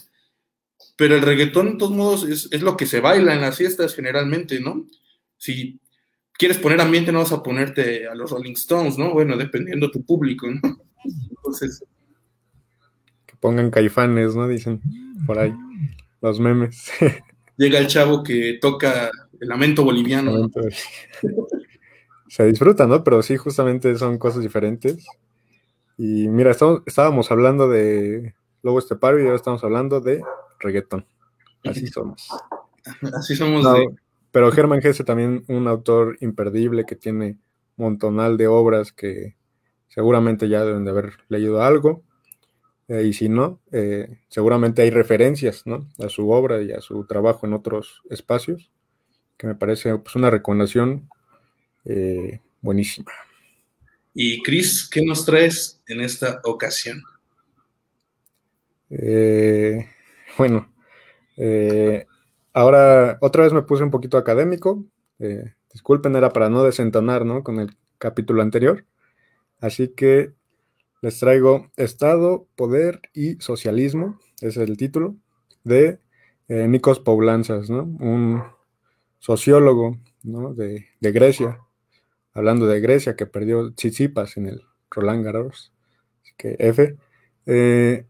pero 0.96 1.16
el 1.16 1.22
reggaetón, 1.22 1.72
de 1.72 1.76
todos 1.76 1.92
modos, 1.92 2.24
es, 2.24 2.48
es, 2.50 2.62
lo 2.62 2.78
que 2.78 2.86
se 2.86 3.02
baila 3.02 3.34
en 3.34 3.42
las 3.42 3.58
fiestas 3.58 3.94
generalmente, 3.94 4.62
¿no? 4.62 4.88
Si 5.36 5.82
quieres 6.32 6.60
poner 6.60 6.80
ambiente, 6.80 7.12
no 7.12 7.20
vas 7.20 7.34
a 7.34 7.44
ponerte 7.44 8.08
a 8.08 8.16
los 8.16 8.32
Rolling 8.32 8.54
Stones, 8.54 8.98
¿no? 8.98 9.12
Bueno, 9.12 9.36
dependiendo 9.36 9.88
de 9.88 9.92
tu 9.92 10.06
público, 10.06 10.48
¿no? 10.48 10.80
Entonces, 11.04 11.84
pongan 13.42 13.70
caifanes, 13.70 14.34
¿no? 14.34 14.48
Dicen 14.48 14.82
por 15.26 15.40
ahí 15.40 15.54
los 16.22 16.40
memes. 16.40 16.90
Llega 17.58 17.80
el 17.80 17.88
chavo 17.88 18.24
que 18.24 18.60
toca 18.62 19.12
el 19.42 19.50
lamento 19.50 19.84
boliviano. 19.84 20.50
Se 22.30 22.46
disfruta, 22.46 22.86
¿no? 22.86 23.04
Pero 23.04 23.22
sí, 23.24 23.38
justamente 23.38 23.98
son 23.98 24.18
cosas 24.20 24.42
diferentes. 24.42 25.06
Y 25.98 26.28
mira, 26.30 26.52
estábamos 26.86 27.32
hablando 27.32 27.68
de 27.68 28.36
Lobo 28.62 28.80
Estepario 28.80 29.20
y 29.20 29.24
ahora 29.24 29.36
estamos 29.36 29.64
hablando 29.64 30.00
de 30.00 30.24
reggaetón. 30.60 31.06
Así 31.66 31.88
somos. 31.88 32.30
Así 33.14 33.36
somos. 33.36 33.66
Pero 34.32 34.52
Germán 34.52 34.82
Gese 34.82 35.04
también 35.04 35.44
un 35.48 35.68
autor 35.68 36.18
imperdible 36.22 36.86
que 36.86 36.96
tiene 36.96 37.38
montonal 37.78 38.38
de 38.38 38.48
obras 38.48 38.94
que 38.94 39.36
seguramente 39.88 40.48
ya 40.48 40.64
deben 40.64 40.86
de 40.86 40.92
haber 40.92 41.14
leído 41.30 41.64
algo. 41.64 42.04
Eh, 42.88 43.04
y 43.04 43.14
si 43.14 43.28
no, 43.28 43.60
eh, 43.72 44.20
seguramente 44.30 44.84
hay 44.84 44.92
referencias 44.92 45.64
a 46.00 46.10
su 46.10 46.30
obra 46.30 46.62
y 46.62 46.72
a 46.72 46.82
su 46.82 47.06
trabajo 47.06 47.48
en 47.48 47.54
otros 47.54 48.02
espacios, 48.10 48.72
que 49.38 49.48
me 49.48 49.56
parece 49.56 49.98
pues, 49.98 50.16
una 50.16 50.30
recomendación 50.30 51.10
eh, 51.86 52.40
buenísima. 52.62 53.12
Y 54.14 54.42
Cris, 54.44 54.90
¿qué 54.90 55.02
nos 55.04 55.26
traes 55.26 55.82
en 55.88 56.02
esta 56.02 56.42
ocasión? 56.44 57.02
bueno, 60.38 60.74
ahora 62.54 63.20
otra 63.22 63.44
vez 63.44 63.54
me 63.54 63.62
puse 63.62 63.84
un 63.84 63.92
poquito 63.92 64.18
académico. 64.18 64.84
disculpen, 65.72 66.16
era 66.16 66.34
para 66.34 66.50
no 66.50 66.64
desentonar 66.64 67.24
con 67.44 67.60
el 67.60 67.78
capítulo 68.00 68.42
anterior. 68.42 68.86
Así 69.60 69.90
que 69.90 70.34
les 71.02 71.20
traigo 71.20 71.72
Estado, 71.78 72.48
Poder 72.56 73.02
y 73.14 73.36
Socialismo, 73.36 74.20
ese 74.42 74.64
es 74.64 74.70
el 74.70 74.78
título, 74.78 75.16
de 75.64 76.00
eh, 76.48 76.68
Nikos 76.68 77.00
Poulanzas, 77.00 77.70
¿no? 77.70 77.84
un 77.84 78.44
sociólogo 79.20 79.98
de, 80.24 80.86
Grecia, 81.00 81.60
hablando 82.34 82.68
de 82.68 82.80
Grecia, 82.80 83.16
que 83.16 83.26
perdió 83.26 83.74
Tsitsipas 83.74 84.38
en 84.38 84.48
el 84.48 84.64
Roland 84.90 85.24
Garros, 85.24 85.74
que 86.38 86.56
F, 86.60 86.96
eh, 87.46 88.06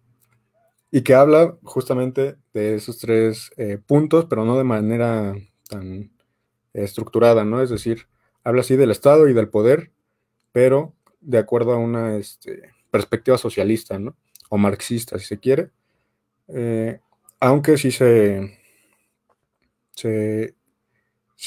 y 0.91 1.01
que 1.01 1.13
habla 1.13 1.57
justamente 1.63 2.37
de 2.53 2.75
esos 2.75 2.97
tres 2.97 3.51
eh, 3.57 3.77
puntos, 3.77 4.25
pero 4.25 4.45
no 4.45 4.57
de 4.57 4.63
manera 4.63 5.35
tan 5.67 6.11
estructurada, 6.73 7.43
¿no? 7.45 7.61
Es 7.61 7.69
decir, 7.69 8.07
habla 8.43 8.61
así 8.61 8.75
del 8.75 8.91
Estado 8.91 9.27
y 9.27 9.33
del 9.33 9.49
poder, 9.49 9.91
pero 10.51 10.95
de 11.21 11.37
acuerdo 11.37 11.73
a 11.73 11.77
una 11.77 12.15
este, 12.15 12.71
perspectiva 12.91 13.37
socialista, 13.37 13.99
¿no? 13.99 14.15
O 14.49 14.57
marxista, 14.57 15.19
si 15.19 15.25
se 15.25 15.39
quiere. 15.39 15.69
Eh, 16.47 16.99
aunque 17.39 17.77
sí 17.77 17.91
se, 17.91 18.57
se, 19.93 20.55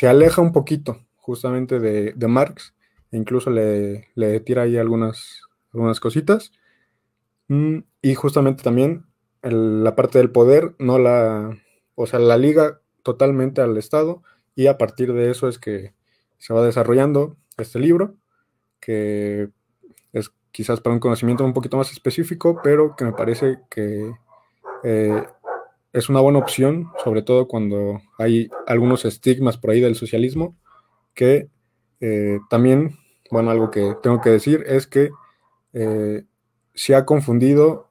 aleja 0.09 0.41
un 0.41 0.53
poquito 0.53 1.05
justamente 1.23 1.79
de, 1.79 2.29
Marx, 2.29 2.75
e 3.13 3.17
incluso 3.17 3.51
le, 3.51 4.41
tira 4.45 4.63
ahí 4.63 4.77
algunas, 4.77 5.41
algunas 5.73 6.01
cositas. 6.01 6.53
Mm, 7.49 7.79
y 8.03 8.15
justamente 8.15 8.63
también 8.63 9.07
la 9.43 9.97
parte 9.97 10.19
del 10.19 10.31
poder 10.31 10.75
no 10.79 10.99
la, 10.99 11.57
o 11.95 12.07
sea, 12.07 12.19
la 12.19 12.37
liga 12.37 12.81
totalmente 13.03 13.61
al 13.61 13.77
Estado 13.79 14.23
y 14.55 14.67
a 14.67 14.79
partir 14.79 15.13
de 15.13 15.31
eso 15.31 15.49
es 15.49 15.59
que 15.59 15.95
se 16.39 16.53
va 16.53 16.65
desarrollando 16.65 17.37
este 17.57 17.79
libro 17.79 18.17
que 18.81 19.49
es 20.13 20.31
quizás 20.51 20.81
para 20.81 20.95
un 20.95 21.01
conocimiento 21.01 21.45
un 21.45 21.55
poquito 21.55 21.77
más 21.77 21.93
específico, 21.93 22.61
pero 22.63 22.97
que 22.97 23.05
me 23.05 23.13
parece 23.13 23.61
que 23.71 24.13
eh, 24.83 25.25
es 25.93 26.09
una 26.09 26.21
buena 26.21 26.41
opción, 26.41 26.89
sobre 27.05 27.23
todo 27.23 27.47
cuando 27.47 28.01
hay 28.19 28.51
algunos 28.67 29.05
estigmas 29.05 29.57
por 29.57 29.71
ahí 29.71 29.81
del 29.81 29.95
socialismo, 29.95 30.57
que 31.15 31.49
eh, 32.01 32.39
también, 32.51 32.99
bueno, 33.31 33.51
algo 33.51 33.71
que 33.71 33.95
tengo 34.03 34.21
que 34.21 34.31
decir 34.31 34.65
es 34.67 34.87
que 34.87 35.11
eh, 35.73 36.25
se 36.75 36.95
ha 36.95 37.05
confundido 37.05 37.91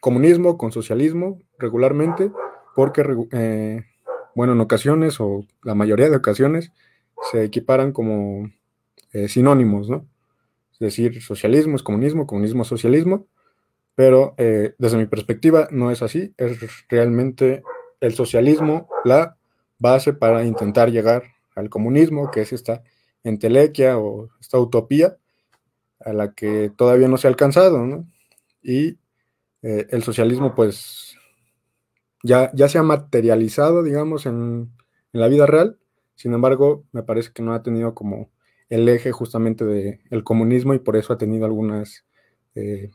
comunismo 0.00 0.58
con 0.58 0.72
socialismo 0.72 1.40
regularmente, 1.58 2.32
porque, 2.74 3.02
bueno, 4.34 4.54
en 4.54 4.60
ocasiones 4.60 5.20
o 5.20 5.44
la 5.62 5.74
mayoría 5.74 6.10
de 6.10 6.16
ocasiones 6.16 6.72
se 7.30 7.44
equiparan 7.44 7.92
como 7.92 8.50
sinónimos, 9.28 9.88
¿no? 9.88 10.06
decir 10.82 11.22
socialismo 11.22 11.76
es 11.76 11.82
comunismo, 11.82 12.26
comunismo 12.26 12.62
es 12.62 12.68
socialismo, 12.68 13.26
pero 13.94 14.34
eh, 14.36 14.74
desde 14.78 14.98
mi 14.98 15.06
perspectiva 15.06 15.68
no 15.70 15.90
es 15.90 16.02
así, 16.02 16.34
es 16.36 16.58
realmente 16.88 17.62
el 18.00 18.14
socialismo 18.14 18.88
la 19.04 19.36
base 19.78 20.12
para 20.12 20.44
intentar 20.44 20.90
llegar 20.90 21.22
al 21.54 21.70
comunismo, 21.70 22.30
que 22.30 22.42
es 22.42 22.52
esta 22.52 22.82
entelequia 23.24 23.98
o 23.98 24.30
esta 24.40 24.58
utopía 24.58 25.16
a 26.00 26.12
la 26.12 26.32
que 26.32 26.70
todavía 26.74 27.08
no 27.08 27.16
se 27.16 27.26
ha 27.26 27.30
alcanzado, 27.30 27.86
¿no? 27.86 28.06
Y 28.62 28.98
eh, 29.62 29.86
el 29.90 30.02
socialismo, 30.02 30.54
pues, 30.54 31.16
ya, 32.22 32.50
ya 32.54 32.68
se 32.68 32.78
ha 32.78 32.82
materializado, 32.82 33.82
digamos, 33.82 34.26
en, 34.26 34.70
en, 35.12 35.20
la 35.20 35.28
vida 35.28 35.46
real, 35.46 35.78
sin 36.16 36.34
embargo, 36.34 36.84
me 36.92 37.02
parece 37.02 37.32
que 37.32 37.42
no 37.42 37.54
ha 37.54 37.62
tenido 37.62 37.94
como 37.94 38.30
el 38.68 38.88
eje 38.88 39.12
justamente 39.12 39.64
del 39.64 40.24
comunismo 40.24 40.74
y 40.74 40.78
por 40.78 40.96
eso 40.96 41.12
ha 41.12 41.18
tenido 41.18 41.44
algunas, 41.44 42.04
eh, 42.54 42.90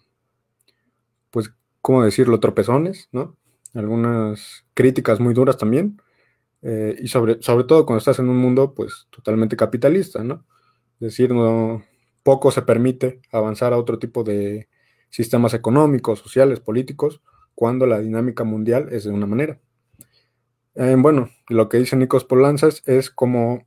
pues, 1.32 1.52
¿cómo 1.82 2.04
decirlo?, 2.04 2.40
tropezones, 2.40 3.10
¿no? 3.12 3.38
Algunas 3.74 4.66
críticas 4.74 5.20
muy 5.20 5.34
duras 5.34 5.58
también, 5.58 6.02
eh, 6.62 6.96
y 7.00 7.08
sobre, 7.08 7.42
sobre 7.42 7.66
todo 7.66 7.86
cuando 7.86 8.00
estás 8.00 8.20
en 8.20 8.30
un 8.30 8.38
mundo, 8.38 8.74
pues, 8.74 9.08
totalmente 9.10 9.56
capitalista, 9.56 10.24
¿no? 10.24 10.46
Es 10.96 11.12
decir, 11.12 11.32
no, 11.32 11.84
poco 12.24 12.52
se 12.52 12.62
permite 12.62 13.22
avanzar 13.32 13.74
a 13.74 13.78
otro 13.78 14.00
tipo 14.00 14.24
de 14.24 14.68
sistemas 15.10 15.54
económicos, 15.54 16.20
sociales, 16.20 16.60
políticos, 16.60 17.22
cuando 17.56 17.86
la 17.86 18.00
dinámica 18.00 18.44
mundial 18.44 18.90
es 18.92 19.04
de 19.06 19.12
una 19.12 19.26
manera. 19.26 19.60
Eh, 20.76 20.96
bueno, 20.98 21.30
lo 21.50 21.70
que 21.70 21.78
dice 21.78 21.96
Nikos 21.96 22.24
Polanzas 22.24 22.84
es 22.86 23.10
como, 23.10 23.66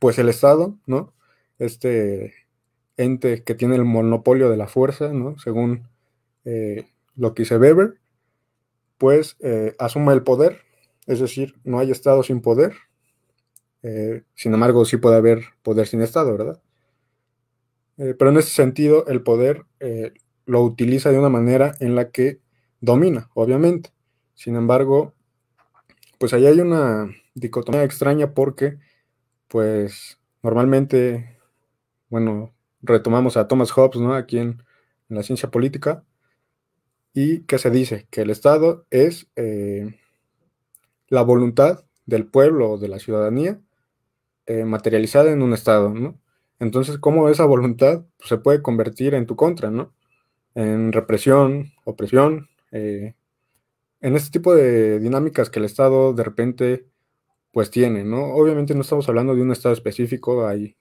pues 0.00 0.18
el 0.18 0.28
Estado, 0.28 0.76
¿no? 0.86 1.14
Este 1.58 2.34
ente 2.96 3.44
que 3.44 3.54
tiene 3.54 3.76
el 3.76 3.84
monopolio 3.84 4.50
de 4.50 4.56
la 4.56 4.66
fuerza, 4.66 5.12
¿no? 5.12 5.38
Según 5.38 5.88
eh, 6.44 6.88
lo 7.14 7.34
que 7.34 7.42
dice 7.42 7.58
Weber, 7.58 8.00
pues 8.98 9.36
eh, 9.40 9.74
asume 9.78 10.12
el 10.14 10.22
poder, 10.22 10.62
es 11.06 11.20
decir, 11.20 11.54
no 11.64 11.78
hay 11.78 11.90
Estado 11.90 12.22
sin 12.22 12.40
poder, 12.40 12.74
sin 14.34 14.54
embargo 14.54 14.84
sí 14.84 14.96
puede 14.96 15.16
haber 15.16 15.44
poder 15.62 15.88
sin 15.88 16.02
Estado, 16.02 16.36
¿verdad? 16.36 16.62
pero 17.96 18.30
en 18.30 18.36
ese 18.36 18.50
sentido, 18.50 19.06
el 19.06 19.22
poder 19.22 19.66
lo 20.46 20.62
utiliza 20.62 21.10
de 21.10 21.18
una 21.18 21.28
manera 21.28 21.74
en 21.80 21.94
la 21.94 22.10
que 22.10 22.40
domina, 22.80 23.30
obviamente. 23.34 23.90
Sin 24.34 24.56
embargo, 24.56 25.14
pues 26.18 26.32
ahí 26.32 26.46
hay 26.46 26.60
una 26.60 27.10
dicotomía 27.34 27.84
extraña 27.84 28.34
porque, 28.34 28.78
pues, 29.48 30.20
normalmente, 30.42 31.38
bueno, 32.08 32.54
retomamos 32.82 33.36
a 33.36 33.48
Thomas 33.48 33.70
Hobbes, 33.72 34.00
¿no? 34.00 34.14
Aquí 34.14 34.38
en, 34.38 34.62
la 35.08 35.22
ciencia 35.22 35.50
política, 35.50 36.04
y 37.12 37.40
que 37.40 37.58
se 37.58 37.70
dice 37.70 38.06
que 38.10 38.22
el 38.22 38.30
Estado 38.30 38.86
es 38.88 39.28
eh, 39.36 39.98
la 41.12 41.22
voluntad 41.22 41.84
del 42.06 42.26
pueblo 42.26 42.70
o 42.70 42.78
de 42.78 42.88
la 42.88 42.98
ciudadanía 42.98 43.60
eh, 44.46 44.64
materializada 44.64 45.30
en 45.30 45.42
un 45.42 45.52
Estado, 45.52 45.90
¿no? 45.90 46.18
Entonces, 46.58 46.96
¿cómo 46.96 47.28
esa 47.28 47.44
voluntad 47.44 48.04
pues, 48.16 48.30
se 48.30 48.38
puede 48.38 48.62
convertir 48.62 49.14
en 49.14 49.26
tu 49.26 49.36
contra, 49.36 49.70
¿no? 49.70 49.92
en 50.54 50.92
represión, 50.92 51.72
opresión, 51.84 52.48
eh, 52.70 53.14
en 54.00 54.16
este 54.16 54.30
tipo 54.30 54.54
de 54.54 55.00
dinámicas 55.00 55.50
que 55.50 55.58
el 55.58 55.66
Estado 55.66 56.14
de 56.14 56.24
repente 56.24 56.86
pues 57.52 57.70
tiene, 57.70 58.04
¿no? 58.04 58.34
Obviamente 58.34 58.74
no 58.74 58.80
estamos 58.80 59.06
hablando 59.08 59.34
de 59.34 59.42
un 59.42 59.52
Estado 59.52 59.74
específico, 59.74 60.46
hay 60.46 60.76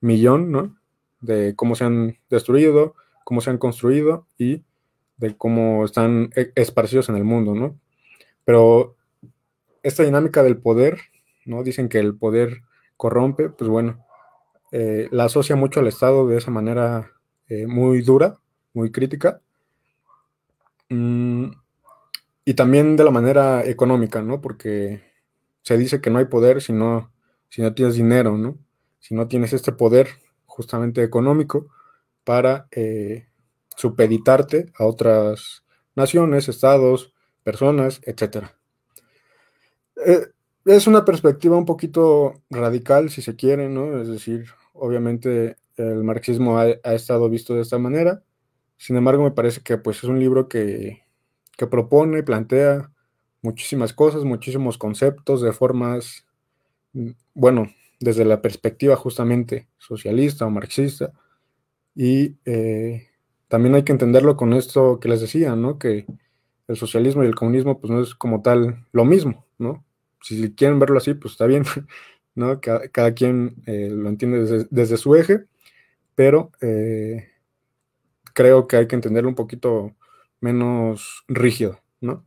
millón, 0.00 0.50
¿no? 0.50 0.76
De 1.20 1.54
cómo 1.56 1.74
se 1.74 1.84
han 1.84 2.16
destruido, 2.30 2.94
cómo 3.24 3.42
se 3.42 3.50
han 3.50 3.58
construido 3.58 4.26
y 4.38 4.62
de 5.18 5.36
cómo 5.36 5.84
están 5.84 6.30
e, 6.36 6.52
esparcidos 6.54 7.10
en 7.10 7.16
el 7.16 7.24
mundo, 7.24 7.54
¿no? 7.54 7.78
Pero 8.44 8.96
esta 9.84 10.02
dinámica 10.02 10.42
del 10.42 10.56
poder, 10.58 10.98
¿no? 11.44 11.62
Dicen 11.62 11.88
que 11.88 12.00
el 12.00 12.16
poder 12.16 12.62
corrompe, 12.96 13.50
pues 13.50 13.70
bueno, 13.70 14.04
eh, 14.72 15.08
la 15.12 15.26
asocia 15.26 15.54
mucho 15.54 15.78
al 15.78 15.86
Estado 15.86 16.26
de 16.26 16.38
esa 16.38 16.50
manera 16.50 17.12
eh, 17.48 17.68
muy 17.68 18.02
dura, 18.02 18.38
muy 18.72 18.90
crítica. 18.90 19.40
Mm, 20.88 21.50
y 22.44 22.54
también 22.54 22.96
de 22.96 23.04
la 23.04 23.10
manera 23.10 23.64
económica, 23.64 24.22
¿no? 24.22 24.40
Porque 24.40 25.02
se 25.62 25.78
dice 25.78 26.00
que 26.00 26.10
no 26.10 26.18
hay 26.18 26.26
poder 26.26 26.62
si 26.62 26.72
no, 26.72 27.12
si 27.48 27.62
no 27.62 27.74
tienes 27.74 27.94
dinero, 27.94 28.36
¿no? 28.36 28.58
Si 29.00 29.14
no 29.14 29.28
tienes 29.28 29.52
este 29.52 29.72
poder 29.72 30.08
justamente 30.46 31.02
económico 31.02 31.68
para 32.24 32.68
eh, 32.70 33.28
supeditarte 33.76 34.72
a 34.78 34.86
otras 34.86 35.64
naciones, 35.94 36.48
estados, 36.48 37.12
personas, 37.42 38.00
etc. 38.04 38.46
Eh, 40.06 40.28
es 40.64 40.86
una 40.86 41.04
perspectiva 41.04 41.56
un 41.56 41.66
poquito 41.66 42.42
radical, 42.50 43.10
si 43.10 43.22
se 43.22 43.36
quiere, 43.36 43.68
¿no? 43.68 44.00
Es 44.00 44.08
decir, 44.08 44.46
obviamente 44.72 45.56
el 45.76 46.04
marxismo 46.04 46.58
ha, 46.58 46.68
estado 46.94 47.28
visto 47.28 47.54
de 47.54 47.62
esta 47.62 47.78
manera, 47.78 48.22
sin 48.76 48.96
embargo, 48.96 49.22
me 49.22 49.30
parece 49.30 49.60
que 49.62 49.78
pues, 49.78 49.98
es 49.98 50.04
un 50.04 50.18
libro 50.18 50.48
que, 50.48 51.02
que 51.56 51.66
propone, 51.66 52.22
plantea 52.22 52.90
muchísimas 53.42 53.92
cosas, 53.92 54.24
muchísimos 54.24 54.78
conceptos 54.78 55.42
de 55.42 55.52
formas, 55.52 56.26
bueno, 57.34 57.70
desde 58.00 58.24
la 58.24 58.42
perspectiva 58.42 58.96
justamente 58.96 59.68
socialista 59.78 60.46
o 60.46 60.50
marxista. 60.50 61.12
Y 61.94 62.36
eh, 62.44 63.08
también 63.48 63.74
hay 63.74 63.84
que 63.84 63.92
entenderlo 63.92 64.36
con 64.36 64.52
esto 64.52 64.98
que 65.00 65.08
les 65.08 65.20
decía, 65.20 65.54
¿no? 65.56 65.78
Que 65.78 66.06
el 66.66 66.76
socialismo 66.76 67.22
y 67.22 67.26
el 67.26 67.34
comunismo, 67.34 67.78
pues 67.78 67.90
no 67.90 68.00
es 68.02 68.14
como 68.14 68.42
tal 68.42 68.86
lo 68.92 69.04
mismo, 69.04 69.46
¿no? 69.58 69.84
Si 70.24 70.54
quieren 70.54 70.78
verlo 70.78 70.96
así, 70.96 71.12
pues 71.12 71.32
está 71.32 71.46
bien, 71.46 71.64
¿no? 72.34 72.60
Cada, 72.60 73.12
quien 73.14 73.56
eh, 73.66 73.90
lo 73.90 74.08
entiende 74.08 74.66
desde, 74.70 74.96
su 74.96 75.14
eje, 75.14 75.44
pero 76.14 76.50
eh, 76.62 77.28
creo 78.32 78.66
que 78.66 78.76
hay 78.78 78.86
que 78.88 78.94
entenderlo 78.94 79.28
un 79.28 79.34
poquito 79.34 79.94
menos 80.40 81.24
rígido, 81.28 81.80
¿no? 82.00 82.24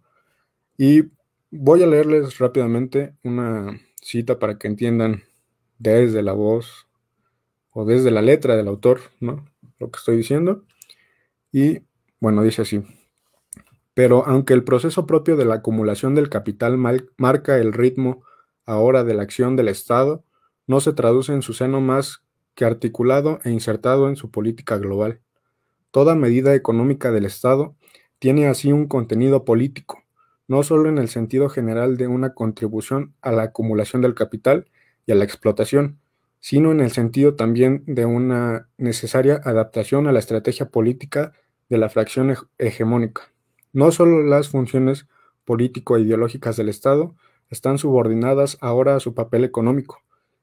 Y 0.78 1.06
voy 1.50 1.82
a 1.82 1.88
leerles 1.88 2.38
rápidamente 2.38 3.16
una 3.24 3.82
cita 4.00 4.38
para 4.38 4.60
que 4.60 4.68
entiendan 4.68 5.24
desde 5.80 6.22
la 6.22 6.34
voz 6.34 6.88
o 7.72 7.84
desde 7.84 8.12
la 8.12 8.22
letra 8.22 8.56
del 8.56 8.68
autor, 8.68 9.02
¿no? 9.20 9.44
Lo 9.80 9.90
que 9.90 9.98
estoy 9.98 10.18
diciendo. 10.18 10.66
Y 11.52 11.80
bueno, 12.20 12.44
dice 12.44 12.62
así. 12.62 12.84
Pero 13.98 14.28
aunque 14.28 14.54
el 14.54 14.64
proceso 14.64 15.08
propio 15.08 15.36
de 15.38 15.46
la 15.46 15.56
acumulación 15.56 16.14
del 16.14 16.30
capital 16.30 16.78
marca 16.78 17.58
el 17.58 17.74
ritmo 17.74 18.22
ahora 18.64 19.04
de 19.04 19.16
la 19.16 19.24
acción 19.24 19.56
del 19.56 19.70
Estado, 19.70 20.24
no 20.68 20.82
se 20.82 20.94
traduce 20.94 21.34
en 21.34 21.42
su 21.42 21.54
seno 21.54 21.82
más 21.82 22.22
que 22.54 22.64
articulado 22.64 23.40
e 23.44 23.50
insertado 23.50 24.08
en 24.08 24.16
su 24.16 24.30
política 24.30 24.78
global. 24.78 25.20
Toda 25.90 26.14
medida 26.14 26.54
económica 26.54 27.12
del 27.12 27.26
Estado 27.26 27.74
tiene 28.20 28.46
así 28.46 28.72
un 28.72 28.86
contenido 28.86 29.46
político, 29.46 30.04
no 30.48 30.62
solo 30.62 30.90
en 30.90 31.00
el 31.00 31.10
sentido 31.10 31.50
general 31.50 31.98
de 31.98 32.06
una 32.06 32.36
contribución 32.36 33.16
a 33.24 33.32
la 33.32 33.42
acumulación 33.46 34.04
del 34.04 34.14
capital 34.14 34.68
y 35.08 35.14
a 35.14 35.16
la 35.16 35.24
explotación, 35.24 35.98
sino 36.40 36.72
en 36.72 36.82
el 36.82 36.92
sentido 36.92 37.34
también 37.34 37.82
de 37.88 38.06
una 38.06 38.70
necesaria 38.78 39.42
adaptación 39.44 40.06
a 40.06 40.12
la 40.12 40.20
estrategia 40.20 40.70
política 40.70 41.34
de 41.68 41.80
la 41.80 41.90
fracción 41.90 42.36
hegemónica. 42.60 43.32
No 43.78 43.92
solo 43.92 44.24
las 44.24 44.50
funciones 44.50 45.06
político-ideológicas 45.46 46.58
del 46.58 46.68
Estado 46.68 47.14
están 47.52 47.78
subordinadas 47.78 48.58
ahora 48.60 48.96
a 48.96 49.00
su 49.00 49.14
papel 49.14 49.44
económico, 49.44 50.00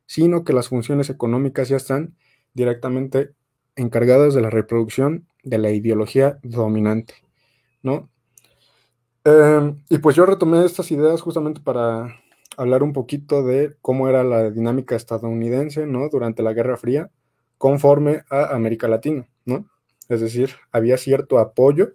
sino 0.07 0.45
que 0.45 0.53
las 0.53 0.69
funciones 0.69 1.11
económicas 1.11 1.69
ya 1.69 1.77
están 1.77 2.15
directamente 2.53 3.33
encargadas 3.75 4.35
de 4.35 4.41
la 4.41 4.51
reproducción 4.51 5.27
de 5.43 5.59
la 5.59 5.73
ideología 5.73 6.39
dominante, 6.45 7.15
¿no? 7.83 8.09
Em, 9.25 9.83
y 9.89 9.99
pues 9.99 10.15
yo 10.15 10.27
retomé 10.27 10.65
estas 10.65 10.93
ideas 10.93 11.21
justamente 11.21 11.61
para 11.61 12.15
hablar 12.57 12.85
un 12.85 12.93
poquito 12.93 13.43
de 13.43 13.75
cómo 13.81 14.09
era 14.09 14.23
la 14.23 14.49
dinámica 14.53 14.95
estadounidense, 14.95 15.89
¿no? 15.89 16.09
Durante 16.09 16.45
la 16.45 16.53
Guerra 16.53 16.77
Fría, 16.77 17.11
conforme 17.59 18.23
a 18.31 18.55
América 18.55 18.87
Latina, 18.87 19.27
¿no? 19.45 19.69
Es 20.09 20.21
decir, 20.21 20.51
había 20.71 20.99
cierto 20.99 21.41
apoyo, 21.41 21.95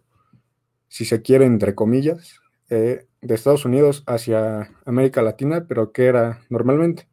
si 0.89 1.06
se 1.06 1.21
quiere, 1.21 1.45
entre 1.45 1.75
comillas, 1.75 2.41
eh, 2.69 3.08
de 3.21 3.36
Estados 3.36 3.65
Unidos 3.65 4.04
hacia 4.08 4.71
América 4.86 5.21
Latina, 5.21 5.65
pero 5.67 5.91
que 5.91 6.06
era 6.06 6.41
normalmente, 6.49 7.08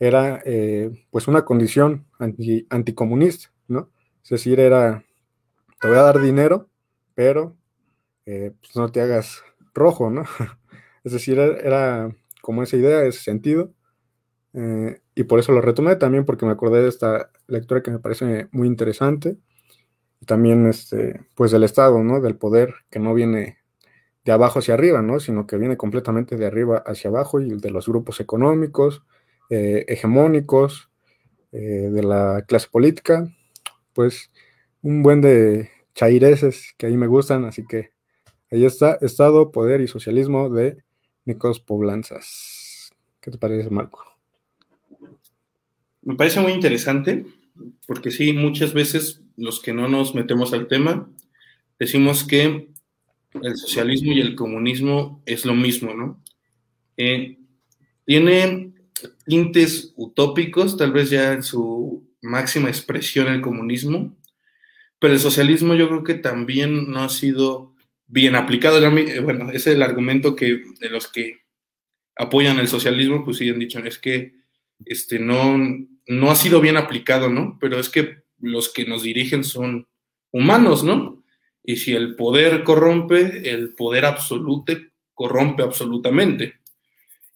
era 0.00 0.42
eh, 0.44 1.06
pues 1.10 1.28
una 1.28 1.44
condición 1.44 2.06
anti, 2.18 2.66
anticomunista, 2.70 3.52
¿no? 3.68 3.90
Es 4.22 4.30
decir, 4.30 4.60
era 4.60 5.04
te 5.80 5.88
voy 5.88 5.98
a 5.98 6.02
dar 6.02 6.20
dinero, 6.20 6.70
pero 7.14 7.56
eh, 8.26 8.52
pues 8.60 8.76
no 8.76 8.90
te 8.90 9.00
hagas 9.02 9.42
rojo, 9.74 10.10
¿no? 10.10 10.24
Es 11.04 11.12
decir, 11.12 11.38
era 11.38 12.14
como 12.42 12.64
esa 12.64 12.76
idea, 12.76 13.04
ese 13.04 13.20
sentido. 13.20 13.72
Y 15.14 15.24
por 15.24 15.38
eso 15.38 15.52
lo 15.52 15.60
retomé 15.60 15.96
también 15.96 16.24
porque 16.24 16.46
me 16.46 16.52
acordé 16.52 16.82
de 16.82 16.88
esta 16.88 17.30
lectura 17.46 17.82
que 17.82 17.92
me 17.92 18.00
parece 18.00 18.48
muy 18.52 18.66
interesante 18.66 19.36
también 20.26 20.66
este, 20.66 21.20
pues 21.34 21.50
del 21.50 21.64
Estado, 21.64 22.02
¿no? 22.02 22.20
Del 22.20 22.36
poder 22.36 22.74
que 22.90 22.98
no 22.98 23.14
viene 23.14 23.58
de 24.24 24.32
abajo 24.32 24.58
hacia 24.58 24.74
arriba, 24.74 25.02
¿no? 25.02 25.20
Sino 25.20 25.46
que 25.46 25.56
viene 25.56 25.76
completamente 25.76 26.36
de 26.36 26.46
arriba 26.46 26.82
hacia 26.84 27.10
abajo 27.10 27.40
y 27.40 27.48
de 27.58 27.70
los 27.70 27.86
grupos 27.88 28.20
económicos, 28.20 29.02
eh, 29.50 29.84
hegemónicos, 29.88 30.90
eh, 31.52 31.90
de 31.90 32.02
la 32.02 32.44
clase 32.46 32.68
política, 32.70 33.32
pues 33.92 34.30
un 34.82 35.02
buen 35.02 35.20
de 35.20 35.70
chaireses 35.94 36.74
que 36.76 36.86
ahí 36.86 36.96
me 36.96 37.06
gustan, 37.06 37.44
así 37.44 37.64
que 37.64 37.92
ahí 38.50 38.64
está, 38.64 38.98
Estado, 39.00 39.52
Poder 39.52 39.80
y 39.80 39.86
Socialismo 39.86 40.50
de 40.50 40.82
Nicos 41.24 41.60
Poblanzas. 41.60 42.90
¿Qué 43.20 43.30
te 43.30 43.38
parece, 43.38 43.70
Marco? 43.70 44.04
Me 46.02 46.14
parece 46.14 46.40
muy 46.40 46.52
interesante, 46.52 47.26
porque 47.86 48.10
sí, 48.10 48.32
muchas 48.32 48.74
veces 48.74 49.22
los 49.36 49.60
que 49.60 49.72
no 49.72 49.88
nos 49.88 50.14
metemos 50.14 50.52
al 50.52 50.68
tema, 50.68 51.10
decimos 51.78 52.24
que 52.24 52.68
el 53.42 53.56
socialismo 53.56 54.12
y 54.12 54.20
el 54.20 54.34
comunismo 54.34 55.22
es 55.26 55.44
lo 55.44 55.54
mismo, 55.54 55.94
¿no? 55.94 56.22
Eh, 56.96 57.38
tiene 58.04 58.72
tintes 59.26 59.92
utópicos, 59.96 60.76
tal 60.76 60.92
vez 60.92 61.10
ya 61.10 61.32
en 61.32 61.42
su 61.42 62.08
máxima 62.22 62.68
expresión 62.68 63.28
el 63.28 63.42
comunismo, 63.42 64.16
pero 64.98 65.12
el 65.12 65.20
socialismo 65.20 65.74
yo 65.74 65.88
creo 65.88 66.04
que 66.04 66.14
también 66.14 66.90
no 66.90 67.00
ha 67.00 67.08
sido 67.08 67.74
bien 68.06 68.34
aplicado. 68.34 68.78
Eh, 68.78 69.20
bueno, 69.20 69.50
ese 69.50 69.70
es 69.70 69.76
el 69.76 69.82
argumento 69.82 70.34
que 70.34 70.62
de 70.80 70.88
los 70.88 71.08
que 71.08 71.40
apoyan 72.16 72.58
el 72.58 72.68
socialismo, 72.68 73.24
pues 73.24 73.36
sí 73.36 73.50
han 73.50 73.58
dicho, 73.58 73.78
es 73.80 73.98
que 73.98 74.34
este, 74.84 75.18
no, 75.18 75.58
no 76.06 76.30
ha 76.30 76.34
sido 76.34 76.60
bien 76.60 76.76
aplicado, 76.76 77.28
¿no? 77.28 77.58
Pero 77.60 77.78
es 77.78 77.88
que 77.88 78.25
los 78.40 78.72
que 78.72 78.84
nos 78.84 79.02
dirigen 79.02 79.44
son 79.44 79.86
humanos, 80.30 80.84
¿no? 80.84 81.22
Y 81.62 81.76
si 81.76 81.92
el 81.92 82.14
poder 82.14 82.62
corrompe, 82.62 83.50
el 83.50 83.74
poder 83.74 84.04
absoluto 84.04 84.72
corrompe 85.14 85.62
absolutamente. 85.62 86.60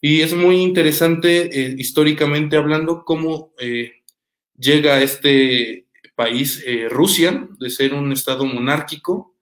Y 0.00 0.20
es 0.20 0.34
muy 0.34 0.56
interesante, 0.56 1.50
eh, 1.52 1.74
históricamente 1.76 2.56
hablando, 2.56 3.04
cómo 3.04 3.52
eh, 3.58 4.02
llega 4.56 5.02
este 5.02 5.86
país, 6.14 6.62
eh, 6.66 6.88
Rusia, 6.88 7.48
de 7.58 7.70
ser 7.70 7.92
un 7.94 8.12
estado 8.12 8.44
monárquico 8.44 9.34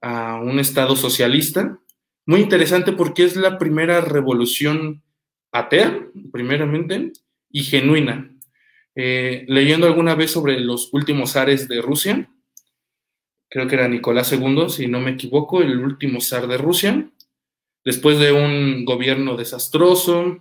a 0.00 0.40
un 0.40 0.58
estado 0.58 0.96
socialista. 0.96 1.78
Muy 2.24 2.40
interesante 2.40 2.92
porque 2.92 3.24
es 3.24 3.36
la 3.36 3.58
primera 3.58 4.00
revolución 4.00 5.02
atea, 5.52 6.08
primeramente, 6.32 7.12
y 7.50 7.64
genuina. 7.64 8.30
Leyendo 8.94 9.86
alguna 9.86 10.14
vez 10.14 10.30
sobre 10.30 10.60
los 10.60 10.92
últimos 10.92 11.32
zares 11.32 11.68
de 11.68 11.80
Rusia, 11.80 12.30
creo 13.48 13.66
que 13.66 13.74
era 13.74 13.88
Nicolás 13.88 14.32
II, 14.32 14.68
si 14.68 14.86
no 14.86 15.00
me 15.00 15.12
equivoco, 15.12 15.62
el 15.62 15.78
último 15.78 16.20
zar 16.20 16.46
de 16.46 16.56
Rusia, 16.56 17.10
después 17.84 18.18
de 18.18 18.32
un 18.32 18.84
gobierno 18.84 19.36
desastroso, 19.36 20.38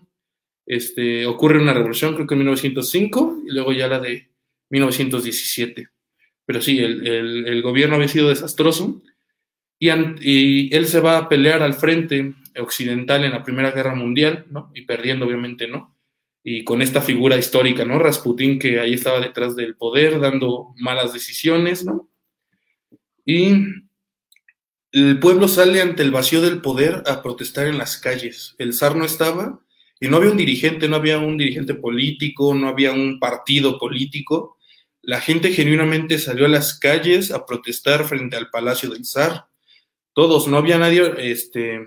este, 0.65 1.25
ocurre 1.25 1.59
una 1.59 1.73
revolución, 1.73 2.13
creo 2.13 2.27
que 2.27 2.35
en 2.35 2.39
1905, 2.39 3.41
y 3.47 3.51
luego 3.51 3.73
ya 3.73 3.87
la 3.87 3.99
de 3.99 4.29
1917. 4.69 5.87
Pero 6.45 6.61
sí, 6.61 6.79
el, 6.79 7.61
gobierno 7.61 7.95
había 7.95 8.07
sido 8.07 8.29
desastroso 8.29 9.01
y, 9.79 9.89
y, 9.89 10.75
él 10.75 10.85
se 10.85 10.99
va 10.99 11.17
a 11.17 11.29
pelear 11.29 11.63
al 11.63 11.73
frente 11.73 12.33
occidental 12.59 13.23
en 13.23 13.31
la 13.31 13.43
Primera 13.43 13.71
Guerra 13.71 13.95
Mundial, 13.95 14.45
¿no? 14.49 14.71
Y 14.73 14.81
perdiendo, 14.83 15.25
obviamente, 15.25 15.67
¿no? 15.67 15.98
Y 16.43 16.63
con 16.63 16.81
esta 16.81 17.01
figura 17.01 17.37
histórica, 17.37 17.85
¿no? 17.85 17.99
Rasputín, 17.99 18.59
que 18.59 18.79
ahí 18.79 18.93
estaba 18.93 19.19
detrás 19.19 19.55
del 19.55 19.75
poder, 19.75 20.19
dando 20.19 20.73
malas 20.77 21.13
decisiones, 21.13 21.85
¿no? 21.85 22.09
Y 23.25 23.53
el 24.91 25.19
pueblo 25.19 25.47
sale 25.47 25.81
ante 25.81 26.01
el 26.01 26.11
vacío 26.11 26.41
del 26.41 26.61
poder 26.61 27.03
a 27.05 27.21
protestar 27.21 27.67
en 27.67 27.77
las 27.77 27.97
calles. 27.97 28.55
El 28.57 28.73
zar 28.73 28.95
no 28.95 29.05
estaba 29.05 29.59
y 29.99 30.07
no 30.07 30.17
había 30.17 30.31
un 30.31 30.37
dirigente, 30.37 30.87
no 30.87 30.95
había 30.95 31.19
un 31.19 31.37
dirigente 31.37 31.75
político, 31.75 32.55
no 32.55 32.67
había 32.69 32.91
un 32.91 33.19
partido 33.19 33.77
político. 33.77 34.57
La 35.01 35.21
gente 35.21 35.51
genuinamente 35.51 36.17
salió 36.17 36.45
a 36.45 36.49
las 36.49 36.79
calles 36.79 37.31
a 37.31 37.45
protestar 37.45 38.05
frente 38.05 38.37
al 38.37 38.49
palacio 38.49 38.89
del 38.89 39.05
zar. 39.05 39.45
Todos, 40.13 40.47
no 40.47 40.57
había 40.57 40.77
nadie 40.77 41.13
este, 41.17 41.85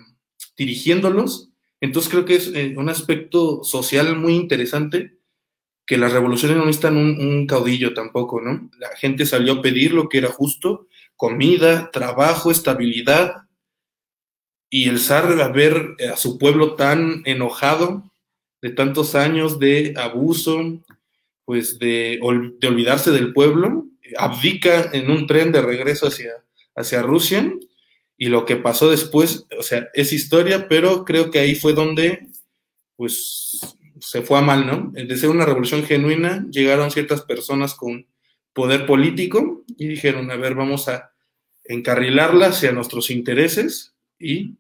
dirigiéndolos. 0.57 1.52
Entonces 1.83 2.11
creo 2.11 2.25
que 2.25 2.37
es 2.37 2.51
eh, 2.55 2.75
un 2.79 2.89
aspecto 2.89 3.63
social 3.63 4.17
muy 4.17 4.35
interesante 4.35 5.19
que 5.85 5.99
las 5.99 6.13
revoluciones 6.13 6.57
no 6.57 6.65
necesitan 6.65 6.97
un, 6.97 7.21
un 7.21 7.47
caudillo 7.47 7.93
tampoco, 7.93 8.41
¿no? 8.41 8.71
La 8.79 8.97
gente 8.97 9.27
salió 9.27 9.55
a 9.55 9.63
pedir 9.63 9.93
lo 9.93 10.09
que 10.09 10.19
era 10.19 10.29
justo 10.31 10.87
comida, 11.23 11.91
trabajo, 11.93 12.51
estabilidad. 12.51 13.49
Y 14.69 14.89
el 14.89 14.99
zar, 14.99 15.41
a 15.41 15.49
ver 15.49 15.95
a 16.13 16.17
su 16.17 16.37
pueblo 16.37 16.75
tan 16.75 17.23
enojado 17.27 18.11
de 18.61 18.71
tantos 18.71 19.15
años 19.15 19.61
de 19.61 19.95
abuso, 19.97 20.81
pues 21.45 21.79
de, 21.79 22.19
de 22.59 22.69
olvidarse 22.69 23.13
del 23.13 23.33
pueblo, 23.33 23.87
abdica 24.19 24.91
en 24.93 25.11
un 25.11 25.29
tren 25.29 25.53
de 25.53 25.63
regreso 25.63 26.09
hacia, 26.09 26.33
hacia 26.75 27.03
Rusia. 27.03 27.53
Y 28.17 28.29
lo 28.29 28.45
que 28.45 28.57
pasó 28.57 28.91
después, 28.91 29.47
o 29.59 29.63
sea, 29.63 29.89
es 29.95 30.13
historia, 30.13 30.69
pero 30.69 31.05
creo 31.05 31.31
que 31.31 31.39
ahí 31.39 31.55
fue 31.55 31.73
donde, 31.73 32.27
pues, 32.97 33.77
se 34.01 34.23
fue 34.23 34.39
a 34.39 34.43
mal, 34.43 34.67
¿no? 34.67 34.93
De 34.93 35.17
ser 35.17 35.31
una 35.31 35.47
revolución 35.47 35.85
genuina, 35.85 36.47
llegaron 36.51 36.91
ciertas 36.91 37.23
personas 37.23 37.75
con 37.75 38.07
poder 38.53 38.87
político 38.87 39.65
y 39.77 39.89
dijeron, 39.89 40.31
a 40.31 40.37
ver, 40.37 40.55
vamos 40.55 40.89
a 40.89 41.13
encarrilarla 41.65 42.49
hacia 42.49 42.73
nuestros 42.73 43.11
intereses 43.11 43.95
y 44.19 44.57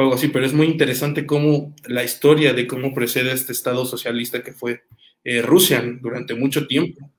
algo 0.00 0.14
así, 0.14 0.28
pero 0.28 0.46
es 0.46 0.52
muy 0.52 0.66
interesante 0.66 1.26
cómo 1.26 1.74
la 1.84 2.04
historia 2.04 2.52
de 2.52 2.66
cómo 2.66 2.94
precede 2.94 3.32
este 3.32 3.52
Estado 3.52 3.84
socialista 3.84 4.42
que 4.42 4.52
fue 4.52 4.84
eh, 5.24 5.42
Rusia 5.42 5.82
durante 6.00 6.34
mucho 6.34 6.66
tiempo. 6.66 7.10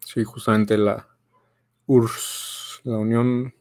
Sí, 0.00 0.24
justamente 0.24 0.76
la 0.76 1.08
URSS, 1.86 2.51
la 2.84 2.98
Unión 2.98 3.54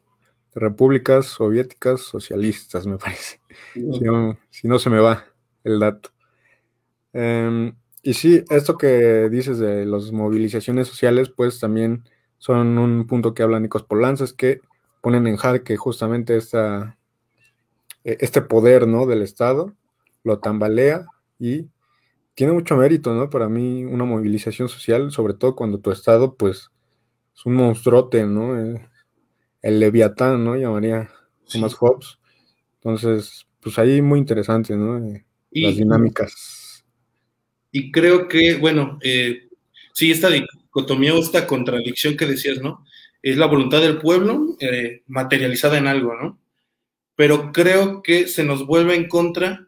de 0.53 0.59
Repúblicas 0.59 1.25
Soviéticas 1.25 2.01
Socialistas, 2.01 2.85
me 2.85 2.97
parece. 2.97 3.39
Si, 3.73 4.67
no, 4.67 4.79
se 4.79 4.89
me 4.89 4.99
va 4.99 5.25
el 5.63 5.79
dato. 5.79 6.09
Em, 7.13 7.75
y 8.01 8.13
sí, 8.13 8.43
esto 8.49 8.77
que 8.77 9.29
dices 9.29 9.59
de 9.59 9.85
las 9.85 10.11
movilizaciones 10.11 10.87
sociales, 10.87 11.29
pues 11.29 11.59
también 11.59 12.03
son 12.37 12.77
un 12.77 13.05
punto 13.05 13.33
que 13.33 13.43
habla 13.43 13.59
Nicos 13.59 13.83
Polanzas, 13.83 14.33
que 14.33 14.61
ponen 15.01 15.27
en 15.27 15.37
jaque 15.37 15.77
justamente 15.77 16.37
esta, 16.37 16.97
e, 18.03 18.17
este 18.21 18.41
poder 18.41 18.87
¿no? 18.87 19.05
del 19.05 19.21
Estado, 19.21 19.73
lo 20.23 20.39
tambalea 20.39 21.05
y 21.39 21.67
tiene 22.33 22.53
mucho 22.53 22.75
mérito, 22.77 23.13
¿no? 23.13 23.29
Para 23.29 23.49
mí, 23.49 23.83
una 23.85 24.05
movilización 24.05 24.69
social, 24.69 25.11
sobre 25.11 25.33
todo 25.33 25.55
cuando 25.55 25.79
tu 25.79 25.91
Estado, 25.91 26.35
pues, 26.35 26.71
es 27.35 27.45
un 27.45 27.55
monstruote, 27.55 28.25
¿no? 28.25 28.59
Eh, 28.59 28.89
el 29.61 29.79
Leviatán, 29.79 30.43
¿no? 30.43 30.55
Llamaría 30.55 31.09
Thomas 31.51 31.73
Hobbes. 31.75 32.17
Entonces, 32.75 33.45
pues 33.59 33.77
ahí 33.77 34.01
muy 34.01 34.19
interesante, 34.19 34.75
¿no? 34.75 34.97
Eh, 34.97 35.25
las 35.51 35.75
dinámicas. 35.75 36.83
Y 37.71 37.91
creo 37.91 38.27
que, 38.27 38.55
bueno, 38.55 38.99
eh, 39.01 39.49
sí, 39.93 40.11
esta 40.11 40.29
dicotomía 40.29 41.13
esta 41.17 41.47
contradicción 41.47 42.17
que 42.17 42.25
decías, 42.25 42.61
¿no? 42.61 42.85
Es 43.21 43.37
la 43.37 43.45
voluntad 43.45 43.81
del 43.81 43.99
pueblo 43.99 44.57
eh, 44.59 45.03
materializada 45.07 45.77
en 45.77 45.87
algo, 45.87 46.15
¿no? 46.15 46.39
Pero 47.15 47.51
creo 47.51 48.01
que 48.01 48.27
se 48.27 48.43
nos 48.43 48.65
vuelve 48.65 48.95
en 48.95 49.07
contra 49.07 49.67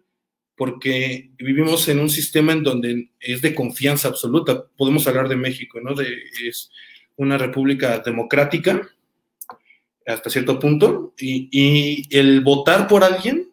porque 0.55 1.31
vivimos 1.37 1.87
en 1.87 1.99
un 1.99 2.09
sistema 2.09 2.53
en 2.53 2.63
donde 2.63 3.11
es 3.19 3.41
de 3.41 3.53
confianza 3.53 4.07
absoluta. 4.07 4.65
Podemos 4.75 5.07
hablar 5.07 5.27
de 5.29 5.35
México, 5.35 5.79
¿no? 5.81 5.93
De, 5.93 6.07
es 6.47 6.71
una 7.15 7.37
república 7.37 7.99
democrática 7.99 8.89
hasta 10.05 10.29
cierto 10.29 10.59
punto 10.59 11.13
y, 11.17 11.49
y 11.51 12.07
el 12.17 12.41
votar 12.41 12.87
por 12.87 13.03
alguien 13.03 13.51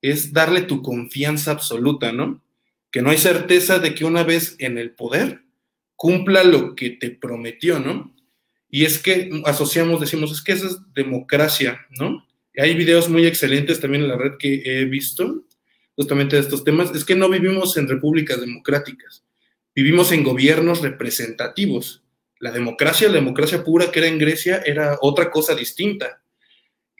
es 0.00 0.32
darle 0.32 0.62
tu 0.62 0.82
confianza 0.82 1.50
absoluta, 1.50 2.12
¿no? 2.12 2.42
Que 2.90 3.02
no 3.02 3.10
hay 3.10 3.18
certeza 3.18 3.78
de 3.78 3.94
que 3.94 4.04
una 4.04 4.22
vez 4.22 4.56
en 4.58 4.76
el 4.78 4.90
poder 4.92 5.44
cumpla 5.96 6.44
lo 6.44 6.74
que 6.74 6.90
te 6.90 7.10
prometió, 7.10 7.78
¿no? 7.78 8.14
Y 8.68 8.84
es 8.84 8.98
que 8.98 9.30
asociamos, 9.46 10.00
decimos, 10.00 10.32
es 10.32 10.42
que 10.42 10.52
esa 10.52 10.66
es 10.66 10.78
democracia, 10.94 11.86
¿no? 11.98 12.26
Hay 12.56 12.74
videos 12.74 13.08
muy 13.08 13.26
excelentes 13.26 13.80
también 13.80 14.02
en 14.02 14.10
la 14.10 14.16
red 14.16 14.32
que 14.38 14.62
he 14.64 14.84
visto 14.84 15.44
justamente 15.96 16.36
de 16.36 16.42
estos 16.42 16.64
temas. 16.64 16.94
Es 16.94 17.04
que 17.04 17.14
no 17.14 17.28
vivimos 17.28 17.76
en 17.76 17.88
repúblicas 17.88 18.40
democráticas, 18.40 19.24
vivimos 19.74 20.12
en 20.12 20.22
gobiernos 20.22 20.82
representativos. 20.82 22.03
La 22.44 22.50
democracia, 22.50 23.08
la 23.08 23.14
democracia 23.14 23.64
pura 23.64 23.90
que 23.90 24.00
era 24.00 24.08
en 24.08 24.18
Grecia, 24.18 24.62
era 24.66 24.98
otra 25.00 25.30
cosa 25.30 25.54
distinta. 25.54 26.22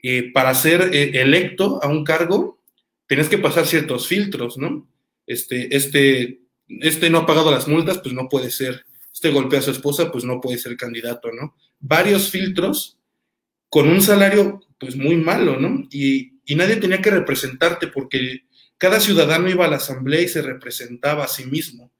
Eh, 0.01 0.31
para 0.33 0.55
ser 0.55 0.89
eh, 0.91 1.21
electo 1.21 1.79
a 1.83 1.87
un 1.87 2.03
cargo, 2.03 2.63
tienes 3.05 3.29
que 3.29 3.37
pasar 3.37 3.67
ciertos 3.67 4.07
filtros, 4.07 4.57
¿no? 4.57 4.89
Este, 5.27 5.77
este, 5.77 6.41
este 6.67 7.11
no 7.11 7.19
ha 7.19 7.25
pagado 7.27 7.51
las 7.51 7.67
multas, 7.67 7.99
pues 7.99 8.15
no 8.15 8.27
puede 8.27 8.49
ser 8.49 8.87
usted 9.13 9.31
golpea 9.31 9.59
a 9.59 9.61
su 9.61 9.69
esposa, 9.69 10.11
pues 10.11 10.23
no 10.23 10.41
puede 10.41 10.57
ser 10.57 10.75
candidato, 10.77 11.31
¿no? 11.31 11.55
Varios 11.79 12.31
filtros 12.31 12.97
con 13.69 13.87
un 13.87 14.01
salario 14.01 14.61
pues 14.79 14.95
muy 14.95 15.15
malo, 15.15 15.59
¿no? 15.59 15.87
Y, 15.91 16.39
y 16.43 16.55
nadie 16.55 16.77
tenía 16.77 17.03
que 17.03 17.11
representarte 17.11 17.85
porque 17.89 18.45
cada 18.79 18.99
ciudadano 18.99 19.47
iba 19.47 19.65
a 19.65 19.69
la 19.69 19.75
asamblea 19.75 20.21
y 20.21 20.27
se 20.27 20.41
representaba 20.41 21.25
a 21.25 21.27
sí 21.27 21.45
mismo. 21.45 21.91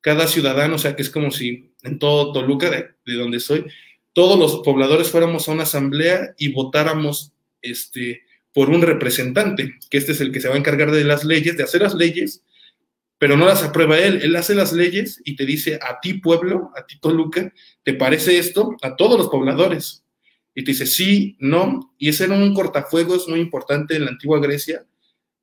Cada 0.00 0.26
ciudadano, 0.26 0.76
o 0.76 0.78
sea, 0.78 0.96
que 0.96 1.02
es 1.02 1.10
como 1.10 1.30
si 1.30 1.72
en 1.82 1.98
todo 1.98 2.32
Toluca, 2.32 2.70
de, 2.70 2.90
de 3.04 3.14
donde 3.14 3.40
soy, 3.40 3.66
todos 4.12 4.38
los 4.38 4.62
pobladores 4.64 5.10
fuéramos 5.10 5.48
a 5.48 5.52
una 5.52 5.62
asamblea 5.62 6.34
y 6.38 6.52
votáramos 6.52 7.32
este, 7.62 8.22
por 8.52 8.70
un 8.70 8.82
representante, 8.82 9.78
que 9.88 9.98
este 9.98 10.12
es 10.12 10.20
el 10.20 10.32
que 10.32 10.40
se 10.40 10.48
va 10.48 10.54
a 10.54 10.58
encargar 10.58 10.90
de 10.90 11.04
las 11.04 11.24
leyes, 11.24 11.56
de 11.56 11.62
hacer 11.62 11.82
las 11.82 11.94
leyes, 11.94 12.42
pero 13.18 13.36
no 13.36 13.46
las 13.46 13.62
aprueba 13.62 13.98
él, 13.98 14.20
él 14.22 14.34
hace 14.34 14.54
las 14.54 14.72
leyes 14.72 15.20
y 15.24 15.36
te 15.36 15.44
dice 15.44 15.78
a 15.82 16.00
ti 16.00 16.14
pueblo, 16.14 16.72
a 16.76 16.86
ti 16.86 16.98
Toluca, 16.98 17.52
¿te 17.82 17.94
parece 17.94 18.38
esto? 18.38 18.76
A 18.82 18.96
todos 18.96 19.18
los 19.18 19.28
pobladores. 19.28 20.04
Y 20.54 20.64
te 20.64 20.72
dice 20.72 20.86
sí, 20.86 21.36
no, 21.38 21.94
y 21.98 22.08
ese 22.08 22.24
era 22.24 22.34
un 22.34 22.54
cortafuegos 22.54 23.28
muy 23.28 23.40
importante 23.40 23.94
en 23.94 24.06
la 24.06 24.10
antigua 24.10 24.40
Grecia, 24.40 24.84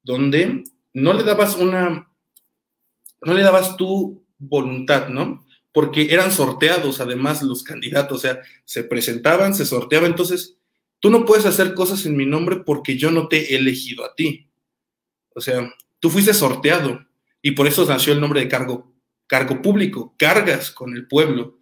donde 0.03 0.63
no 0.93 1.13
le 1.13 1.23
dabas 1.23 1.55
una, 1.55 2.11
no 3.21 3.33
le 3.33 3.43
dabas 3.43 3.77
tu 3.77 4.25
voluntad, 4.39 5.09
¿no? 5.09 5.45
Porque 5.71 6.13
eran 6.13 6.31
sorteados 6.31 6.99
además 6.99 7.43
los 7.43 7.63
candidatos, 7.63 8.17
o 8.17 8.21
sea, 8.21 8.41
se 8.65 8.83
presentaban, 8.83 9.53
se 9.53 9.65
sorteaban, 9.65 10.11
entonces 10.11 10.57
tú 10.99 11.09
no 11.09 11.25
puedes 11.25 11.45
hacer 11.45 11.73
cosas 11.73 12.05
en 12.05 12.15
mi 12.15 12.25
nombre 12.25 12.57
porque 12.65 12.97
yo 12.97 13.11
no 13.11 13.27
te 13.27 13.53
he 13.53 13.57
elegido 13.57 14.05
a 14.05 14.15
ti. 14.15 14.49
O 15.35 15.41
sea, 15.41 15.71
tú 15.99 16.09
fuiste 16.09 16.33
sorteado 16.33 17.05
y 17.41 17.51
por 17.51 17.67
eso 17.67 17.85
nació 17.85 18.13
el 18.13 18.21
nombre 18.21 18.39
de 18.39 18.47
cargo, 18.47 18.93
cargo 19.27 19.61
público, 19.61 20.15
cargas 20.17 20.71
con 20.71 20.95
el 20.95 21.07
pueblo. 21.07 21.59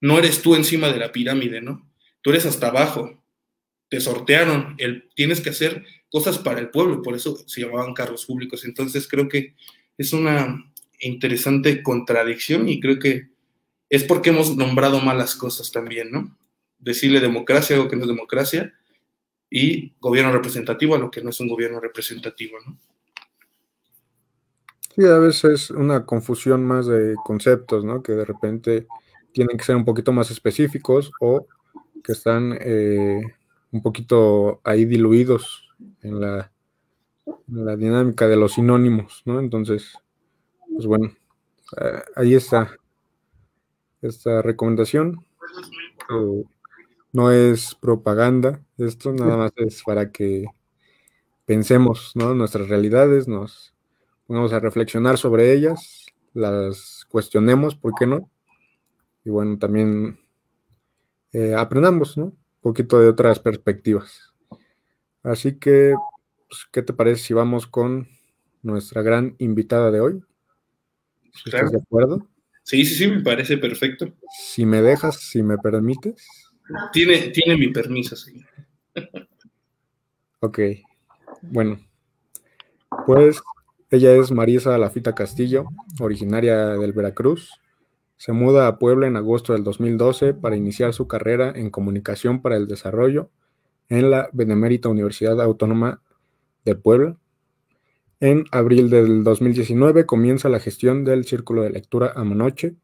No 0.00 0.18
eres 0.18 0.42
tú 0.42 0.54
encima 0.54 0.90
de 0.90 0.98
la 0.98 1.12
pirámide, 1.12 1.62
¿no? 1.62 1.90
Tú 2.20 2.30
eres 2.30 2.44
hasta 2.46 2.68
abajo. 2.68 3.22
Te 3.88 4.00
sortearon, 4.00 4.74
el, 4.78 5.08
tienes 5.14 5.40
que 5.40 5.50
hacer 5.50 5.84
cosas 6.10 6.38
para 6.38 6.60
el 6.60 6.70
pueblo, 6.70 7.02
por 7.02 7.14
eso 7.14 7.36
se 7.46 7.62
llamaban 7.62 7.94
cargos 7.94 8.26
públicos. 8.26 8.64
Entonces 8.64 9.08
creo 9.08 9.28
que 9.28 9.54
es 9.96 10.12
una 10.12 10.72
interesante 11.06 11.82
contradicción 11.82 12.68
y 12.68 12.80
creo 12.80 12.98
que 12.98 13.28
es 13.88 14.04
porque 14.04 14.30
hemos 14.30 14.56
nombrado 14.56 15.00
malas 15.00 15.34
cosas 15.34 15.70
también, 15.70 16.10
¿no? 16.10 16.36
decirle 16.84 17.20
democracia 17.20 17.74
a 17.74 17.78
algo 17.78 17.90
que 17.90 17.96
no 17.96 18.02
es 18.02 18.08
democracia 18.08 18.72
y 19.50 19.94
gobierno 20.00 20.32
representativo 20.32 20.94
a 20.94 20.98
lo 20.98 21.10
que 21.10 21.22
no 21.22 21.30
es 21.30 21.40
un 21.40 21.48
gobierno 21.48 21.80
representativo, 21.80 22.58
¿no? 22.64 22.78
Sí, 24.94 25.04
a 25.04 25.18
veces 25.18 25.44
es 25.44 25.70
una 25.70 26.06
confusión 26.06 26.64
más 26.64 26.86
de 26.86 27.16
conceptos, 27.24 27.84
¿no? 27.84 28.02
Que 28.02 28.12
de 28.12 28.24
repente 28.24 28.86
tienen 29.32 29.56
que 29.56 29.64
ser 29.64 29.74
un 29.74 29.84
poquito 29.84 30.12
más 30.12 30.30
específicos 30.30 31.10
o 31.20 31.48
que 32.04 32.12
están 32.12 32.56
eh, 32.60 33.22
un 33.72 33.82
poquito 33.82 34.60
ahí 34.62 34.84
diluidos 34.84 35.68
en 36.02 36.20
la, 36.20 36.52
en 37.26 37.64
la, 37.64 37.76
dinámica 37.76 38.28
de 38.28 38.36
los 38.36 38.52
sinónimos, 38.52 39.22
¿no? 39.24 39.40
Entonces, 39.40 39.94
pues 40.74 40.86
bueno, 40.86 41.12
eh, 41.80 42.02
ahí 42.16 42.34
está 42.34 42.76
esta 44.02 44.42
recomendación 44.42 45.24
no 47.12 47.30
es 47.30 47.76
propaganda, 47.76 48.60
esto 48.76 49.12
nada 49.12 49.36
más 49.36 49.52
es 49.56 49.82
para 49.84 50.10
que 50.10 50.46
pensemos 51.46 52.10
¿no? 52.16 52.34
nuestras 52.34 52.68
realidades, 52.68 53.28
nos 53.28 53.72
pongamos 54.26 54.52
a 54.52 54.58
reflexionar 54.58 55.16
sobre 55.16 55.52
ellas, 55.52 56.06
las 56.32 57.06
cuestionemos, 57.08 57.76
¿por 57.76 57.94
qué 57.96 58.08
no? 58.08 58.28
Y 59.24 59.30
bueno, 59.30 59.58
también 59.58 60.18
eh, 61.32 61.54
aprendamos 61.54 62.18
¿no? 62.18 62.24
un 62.24 62.38
poquito 62.60 62.98
de 62.98 63.08
otras 63.08 63.38
perspectivas. 63.38 64.34
Así 65.22 65.56
que, 65.58 65.94
pues, 66.48 66.66
¿qué 66.72 66.82
te 66.82 66.92
parece 66.92 67.22
si 67.22 67.32
vamos 67.32 67.68
con 67.68 68.08
nuestra 68.62 69.02
gran 69.02 69.36
invitada 69.38 69.92
de 69.92 70.00
hoy? 70.00 70.24
¿Estás 71.44 71.70
de 71.70 71.78
acuerdo? 71.78 72.26
Sí, 72.62 72.84
sí, 72.84 72.94
sí, 72.94 73.08
me 73.08 73.20
parece 73.20 73.58
perfecto. 73.58 74.12
Si 74.38 74.64
me 74.64 74.80
dejas, 74.80 75.20
si 75.20 75.42
me 75.42 75.58
permites. 75.58 76.26
Tiene, 76.92 77.28
tiene 77.28 77.58
mi 77.58 77.68
permiso, 77.68 78.16
señor. 78.16 78.48
Ok. 80.40 80.58
Bueno, 81.42 81.78
pues 83.06 83.42
ella 83.90 84.12
es 84.14 84.30
Marisa 84.30 84.76
Lafita 84.78 85.14
Castillo, 85.14 85.66
originaria 86.00 86.68
del 86.70 86.92
Veracruz. 86.92 87.50
Se 88.16 88.32
muda 88.32 88.66
a 88.66 88.78
Puebla 88.78 89.06
en 89.06 89.16
agosto 89.16 89.52
del 89.52 89.64
2012 89.64 90.34
para 90.34 90.56
iniciar 90.56 90.94
su 90.94 91.06
carrera 91.06 91.52
en 91.54 91.70
comunicación 91.70 92.40
para 92.40 92.56
el 92.56 92.66
desarrollo 92.66 93.30
en 93.88 94.10
la 94.10 94.30
Benemérita 94.32 94.88
Universidad 94.88 95.40
Autónoma 95.40 96.02
de 96.64 96.74
Puebla. 96.74 97.16
En 98.20 98.44
abril 98.52 98.90
del 98.90 99.24
2019 99.24 100.06
comienza 100.06 100.48
la 100.48 100.60
gestión 100.60 101.04
del 101.04 101.24
Círculo 101.24 101.62
de 101.62 101.70
Lectura 101.70 102.12
Amanoche, 102.14 102.76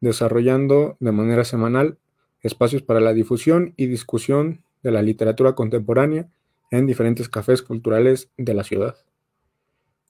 desarrollando 0.00 0.96
de 1.00 1.12
manera 1.12 1.44
semanal 1.44 1.98
espacios 2.42 2.82
para 2.82 3.00
la 3.00 3.12
difusión 3.12 3.72
y 3.76 3.86
discusión 3.86 4.62
de 4.82 4.90
la 4.90 5.02
literatura 5.02 5.54
contemporánea 5.54 6.28
en 6.70 6.86
diferentes 6.86 7.28
cafés 7.28 7.62
culturales 7.62 8.30
de 8.36 8.54
la 8.54 8.64
ciudad. 8.64 8.96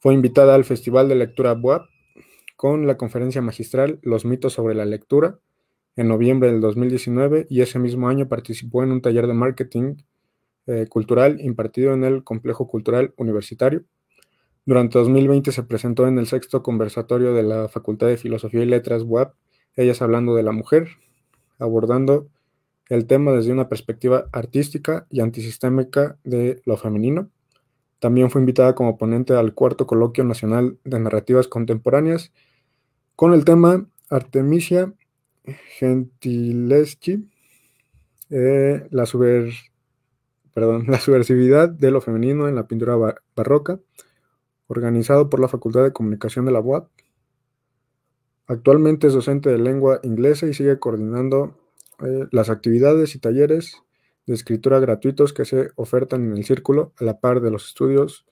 Fue 0.01 0.15
invitada 0.15 0.55
al 0.55 0.65
Festival 0.65 1.09
de 1.09 1.15
Lectura 1.15 1.55
BUAP 1.55 1.87
con 2.57 2.87
la 2.87 2.97
conferencia 2.97 3.43
magistral 3.43 3.99
Los 4.03 4.25
mitos 4.25 4.55
sobre 4.55 4.75
la 4.75 4.85
lectura 4.85 5.39
en 5.97 6.09
noviembre 6.09 6.51
del 6.51 6.61
2019 6.61 7.47
y 7.49 7.61
ese 7.61 7.79
mismo 7.79 8.09
año 8.09 8.29
participó 8.29 8.83
en 8.83 8.93
un 8.93 9.01
taller 9.01 9.27
de 9.27 9.35
marketing 9.35 9.97
eh, 10.67 10.87
cultural 10.89 11.41
impartido 11.41 11.93
en 11.93 12.05
el 12.05 12.25
Complejo 12.25 12.67
Cultural 12.67 13.13
Universitario. 13.17 13.85
Durante 14.67 14.99
2020 14.99 15.53
se 15.53 15.63
presentó 15.63 16.07
en 16.07 16.19
el 16.19 16.27
sexto 16.27 16.63
conversatorio 16.63 17.35
de 17.35 17.43
la 17.43 17.69
Facultad 17.69 18.07
de 18.07 18.17
Filosofía 18.17 18.63
y 18.63 18.67
Letras 18.67 19.05
BUAP, 19.05 19.35
Ellas 19.77 20.01
hablando 20.01 20.35
de 20.35 20.43
la 20.43 20.53
mujer, 20.53 20.89
abordando 21.59 22.29
el 22.89 23.07
tema 23.07 23.33
desde 23.33 23.53
una 23.53 23.69
perspectiva 23.69 24.27
artística 24.33 25.07
y 25.11 25.21
antisistémica 25.21 26.17
de 26.25 26.63
lo 26.65 26.77
femenino. 26.77 27.31
También 27.99 28.31
fue 28.31 28.41
invitada 28.41 28.75
como 28.75 28.99
ponente 28.99 29.35
al 29.35 29.55
cuarto 29.55 29.87
coloquio 29.87 30.25
nacional 30.25 30.79
de 30.85 30.99
narrativas 30.99 31.49
contemporáneas 31.49 32.33
con 33.17 33.33
el 33.33 33.45
tema 33.45 33.87
Artemisia 34.11 34.93
Gentileschi, 35.79 37.29
eh, 38.31 38.87
la, 38.91 39.05
perdón, 40.53 40.87
la 40.89 40.99
subversividad 40.99 41.69
de 41.69 41.91
lo 41.91 42.01
femenino 42.01 42.49
en 42.49 42.55
la 42.55 42.67
pintura 42.67 42.97
barroca, 43.35 43.79
organizado 44.67 45.31
por 45.31 45.41
la 45.41 45.49
Facultad 45.49 45.83
de 45.83 45.93
Comunicación 45.93 46.45
de 46.45 46.53
la 46.53 46.61
UAP 46.61 46.89
Actualmente 48.47 49.07
es 49.07 49.15
docente 49.15 49.51
de 49.51 49.59
lengua 49.59 50.01
inglesa 50.03 50.47
y 50.47 50.53
sigue 50.53 50.79
coordinando 50.79 51.59
eh, 52.05 52.27
las 52.31 52.51
actividades 52.51 53.15
y 53.15 53.19
talleres 53.19 53.83
de 54.27 54.35
escritura 54.35 54.81
gratuitos 54.81 55.33
que 55.33 55.47
se 55.47 55.71
ofertan 55.77 56.25
en 56.27 56.37
el 56.37 56.45
círculo 56.45 56.93
a 56.99 57.05
la 57.05 57.21
par 57.21 57.41
de 57.41 57.51
los 57.51 57.69
estudios 57.69 58.27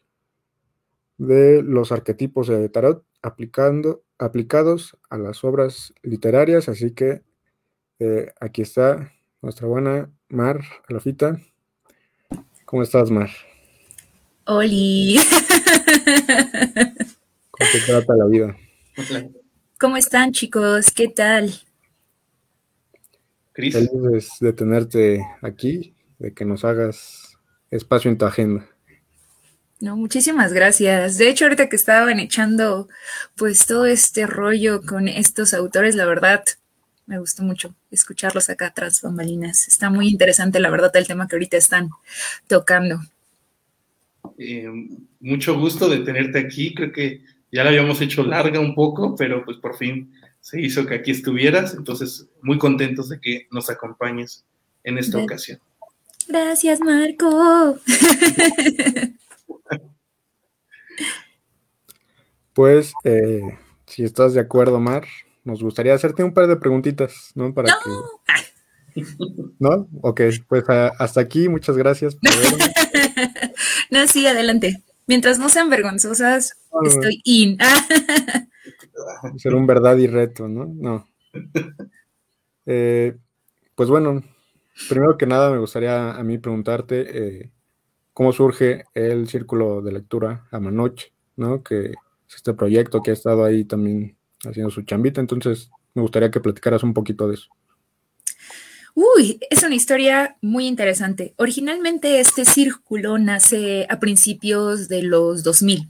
de 1.17 1.63
los 1.63 1.93
arquetipos 1.93 2.49
de 2.49 2.69
tarot 2.69 3.05
aplicando, 3.23 4.03
aplicados 4.19 4.99
a 5.09 5.17
las 5.17 5.45
obras 5.45 5.95
literarias. 6.03 6.69
Así 6.69 6.93
que 6.93 7.23
eh, 7.99 8.33
aquí 8.41 8.63
está 8.63 9.13
nuestra 9.41 9.67
buena 9.67 10.13
Mar 10.29 10.61
Alafita. 10.89 11.41
¿Cómo 12.67 12.83
estás, 12.83 13.11
Mar? 13.11 13.31
Oli. 14.47 15.17
¿Cómo 17.51 17.71
te 17.71 17.81
trata 17.87 18.17
la 18.17 18.27
vida? 18.27 18.57
¿Cómo 19.79 19.97
están 19.97 20.33
chicos? 20.33 20.91
¿Qué 20.91 21.09
tal? 21.09 21.53
Felices 23.55 24.37
de 24.41 24.53
tenerte 24.53 25.25
aquí, 25.43 25.95
de 26.19 26.33
que 26.33 26.45
nos 26.45 26.65
hagas 26.65 27.37
espacio 27.71 28.11
en 28.11 28.19
tu 28.19 28.25
agenda. 28.25 28.67
No, 29.81 29.97
muchísimas 29.97 30.53
gracias. 30.53 31.19
De 31.19 31.29
hecho, 31.29 31.45
ahorita 31.45 31.69
que 31.69 31.77
estaban 31.77 32.21
echando 32.21 32.89
pues 33.37 33.67
todo 33.67 33.87
este 33.87 34.27
rollo 34.27 34.83
con 34.83 35.09
estos 35.09 35.55
autores, 35.55 35.97
la 35.97 36.07
verdad, 36.07 36.45
me 37.07 37.19
gustó 37.19 37.43
mucho 37.43 37.75
escucharlos 37.91 38.49
acá 38.49 38.67
atrás, 38.67 39.03
bambalinas. 39.03 39.67
Está 39.67 39.91
muy 39.91 40.09
interesante, 40.09 40.61
la 40.61 40.71
verdad, 40.71 40.95
el 40.95 41.07
tema 41.07 41.27
que 41.27 41.35
ahorita 41.35 41.57
están 41.57 41.91
tocando. 42.47 43.01
Eh, 44.39 44.69
mucho 45.21 45.59
gusto 45.59 45.89
de 45.89 46.01
tenerte 46.01 46.39
aquí. 46.39 46.75
Creo 46.75 46.93
que 46.93 47.23
ya 47.51 47.65
la 47.65 47.71
habíamos 47.71 48.01
hecho 48.01 48.25
larga 48.25 48.61
un 48.61 48.75
poco, 48.75 49.15
pero 49.17 49.45
pues 49.45 49.59
por 49.59 49.77
fin 49.77 50.13
se 50.41 50.61
hizo 50.61 50.87
que 50.87 50.95
aquí 50.95 51.11
estuvieras. 51.11 51.75
Entonces, 51.75 52.29
muy 52.43 52.59
contentos 52.59 53.09
de 53.09 53.21
que 53.21 53.47
nos 53.51 53.71
acompañes 53.71 54.45
en 54.85 54.99
esta 54.99 55.19
ocasión. 55.19 55.59
Gracias, 56.29 56.81
Marco. 56.81 57.79
Pues, 62.55 62.93
eh, 63.05 63.59
si 63.87 64.05
estás 64.05 64.35
de 64.35 64.41
acuerdo, 64.41 64.79
Mar, 64.79 65.07
nos 65.45 65.63
gustaría 65.63 65.95
hacerte 65.95 66.23
un 66.23 66.35
par 66.35 66.47
de 66.47 66.57
preguntitas, 66.57 67.33
¿no? 67.35 67.55
Para 67.55 67.71
no. 67.71 67.77
que... 68.95 69.03
¿No? 69.59 69.89
Ok, 70.03 70.21
pues 70.49 70.65
hasta 70.69 71.21
aquí, 71.21 71.49
muchas 71.49 71.79
gracias. 71.79 72.15
Por 72.15 72.31
no, 73.91 74.07
sí, 74.07 74.27
adelante. 74.27 74.83
Mientras 75.07 75.39
no 75.39 75.49
sean 75.49 75.69
vergonzosas, 75.69 76.57
estoy 76.85 77.21
in. 77.25 77.59
Ser 79.37 79.55
un 79.55 79.67
verdad 79.67 79.97
y 79.99 80.07
reto, 80.07 80.49
¿no? 80.49 80.67
No. 80.67 81.09
Eh, 82.67 83.17
pues 83.75 83.89
bueno, 83.89 84.23
primero 84.89 85.17
que 85.19 85.27
nada 85.27 85.51
me 85.51 85.59
gustaría 85.59 86.13
a 86.13 86.23
mí 86.23 86.39
preguntarte 86.39 87.41
eh, 87.41 87.51
cómo 88.13 88.33
surge 88.33 88.85
el 88.95 89.29
Círculo 89.29 89.83
de 89.83 89.93
Lectura 89.93 90.47
Amanoch, 90.51 91.03
¿no? 91.37 91.63
Que 91.63 91.87
es 91.87 92.37
este 92.37 92.55
proyecto 92.55 93.03
que 93.03 93.11
ha 93.11 93.15
estado 93.15 93.45
ahí 93.45 93.65
también 93.65 94.17
haciendo 94.45 94.71
su 94.71 94.83
chambita, 94.83 95.21
entonces 95.21 95.71
me 95.95 96.03
gustaría 96.03 96.31
que 96.31 96.41
platicaras 96.41 96.83
un 96.83 96.95
poquito 96.95 97.29
de 97.29 97.35
eso. 97.35 97.49
Uy, 98.95 99.41
es 99.49 99.63
una 99.63 99.75
historia 99.75 100.37
muy 100.43 100.67
interesante. 100.67 101.33
Originalmente 101.37 102.21
este 102.21 102.45
círculo 102.45 103.17
nace 103.19 103.87
a 103.89 103.99
principios 103.99 104.89
de 104.89 105.03
los 105.03 105.43
2000 105.43 105.89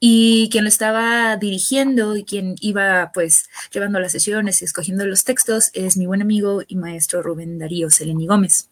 y 0.00 0.48
quien 0.50 0.64
lo 0.64 0.68
estaba 0.68 1.36
dirigiendo 1.36 2.16
y 2.16 2.24
quien 2.24 2.54
iba 2.60 3.10
pues 3.12 3.48
llevando 3.72 4.00
las 4.00 4.12
sesiones 4.12 4.62
y 4.62 4.64
escogiendo 4.64 5.04
los 5.04 5.24
textos 5.24 5.70
es 5.74 5.96
mi 5.98 6.06
buen 6.06 6.22
amigo 6.22 6.62
y 6.66 6.76
maestro 6.76 7.22
Rubén 7.22 7.58
Darío 7.58 7.90
Seleni 7.90 8.26
Gómez. 8.26 8.70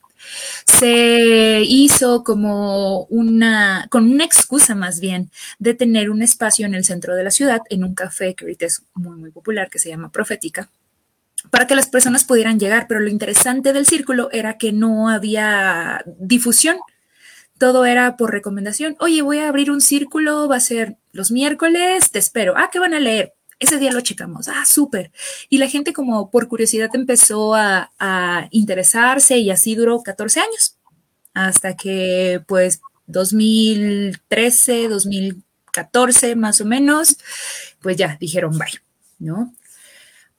Se 0.65 1.63
hizo 1.67 2.25
como 2.25 3.03
una, 3.05 3.87
con 3.91 4.11
una 4.11 4.25
excusa 4.25 4.75
más 4.75 5.01
bien, 5.01 5.31
de 5.59 5.75
tener 5.75 6.11
un 6.11 6.23
espacio 6.23 6.65
en 6.65 6.75
el 6.75 6.85
centro 6.85 7.15
de 7.15 7.25
la 7.25 7.31
ciudad, 7.31 7.61
en 7.69 7.85
un 7.85 7.95
café 7.95 8.35
que 8.35 8.47
ahorita 8.47 8.65
es 8.65 8.83
muy, 8.95 9.19
muy 9.19 9.31
popular, 9.31 9.69
que 9.69 9.79
se 9.79 9.91
llama 9.91 10.11
Profética, 10.11 10.71
para 11.51 11.67
que 11.67 11.75
las 11.75 11.89
personas 11.89 12.25
pudieran 12.25 12.59
llegar. 12.59 12.87
Pero 12.89 13.01
lo 13.01 13.09
interesante 13.09 13.73
del 13.73 13.87
círculo 13.87 14.31
era 14.33 14.59
que 14.59 14.73
no 14.73 15.09
había 15.09 16.03
difusión 16.19 16.77
todo 17.59 17.85
era 17.85 18.17
por 18.17 18.33
recomendación. 18.33 18.97
Oye, 19.01 19.23
voy 19.23 19.39
a 19.39 19.49
abrir 19.49 19.71
un 19.71 19.81
círculo, 19.81 20.49
va 20.49 20.57
a 20.57 20.61
ser 20.61 20.97
los 21.13 21.31
miércoles, 21.31 22.11
te 22.11 22.19
espero. 22.19 22.55
Ah, 22.57 22.69
¿qué 22.71 22.79
van 22.79 22.95
a 22.95 23.01
leer? 23.01 23.33
Ese 23.59 23.79
día 23.79 23.93
lo 23.93 24.03
checamos. 24.03 24.49
Ah, 24.49 24.65
súper. 24.67 25.11
Y 25.49 25.59
la 25.59 25.69
gente 25.69 25.93
como 25.93 26.31
por 26.31 26.49
curiosidad 26.49 26.91
empezó 26.93 27.55
a, 27.55 27.91
interesarse 28.51 29.39
y 29.39 29.51
así 29.51 29.75
duró 29.75 30.03
14 30.03 30.41
años. 30.41 30.77
Hasta 31.33 31.77
que 31.77 32.43
pues 32.47 32.81
2013, 33.07 34.89
2014 34.89 36.37
más 36.37 36.61
o 36.61 36.67
menos, 36.67 37.17
pues 37.81 37.97
ya 37.97 38.17
dijeron 38.21 38.59
bye, 38.59 38.81
¿no? 39.19 39.55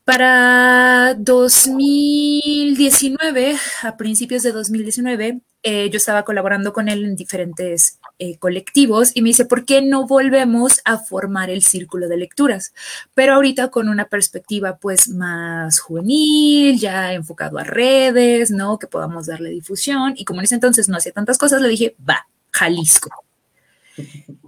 Para 0.07 1.13
2019, 1.15 3.57
a 3.83 3.97
principios 3.97 4.41
de 4.41 4.53
2019, 4.53 5.41
eh, 5.63 5.89
yo 5.89 5.97
estaba 5.97 6.23
colaborando 6.23 6.71
con 6.71 6.87
él 6.87 7.03
en 7.03 7.17
diferentes 7.17 7.99
eh, 8.17 8.37
colectivos 8.37 9.11
y 9.13 9.21
me 9.21 9.31
dice, 9.31 9.43
¿por 9.43 9.65
qué 9.65 9.81
no 9.81 10.07
volvemos 10.07 10.79
a 10.85 10.97
formar 10.97 11.49
el 11.49 11.61
círculo 11.61 12.07
de 12.07 12.15
lecturas? 12.15 12.73
Pero 13.15 13.33
ahorita 13.33 13.67
con 13.67 13.89
una 13.89 14.05
perspectiva 14.05 14.77
pues 14.77 15.09
más 15.09 15.81
juvenil, 15.81 16.79
ya 16.79 17.11
enfocado 17.11 17.57
a 17.57 17.65
redes, 17.65 18.49
¿no? 18.49 18.79
Que 18.79 18.87
podamos 18.87 19.25
darle 19.25 19.49
difusión. 19.49 20.13
Y 20.15 20.23
como 20.23 20.39
en 20.39 20.45
ese 20.45 20.55
entonces 20.55 20.87
no 20.87 20.95
hacía 20.95 21.11
tantas 21.11 21.37
cosas, 21.37 21.61
le 21.61 21.67
dije, 21.67 21.97
va, 22.09 22.25
Jalisco. 22.51 23.26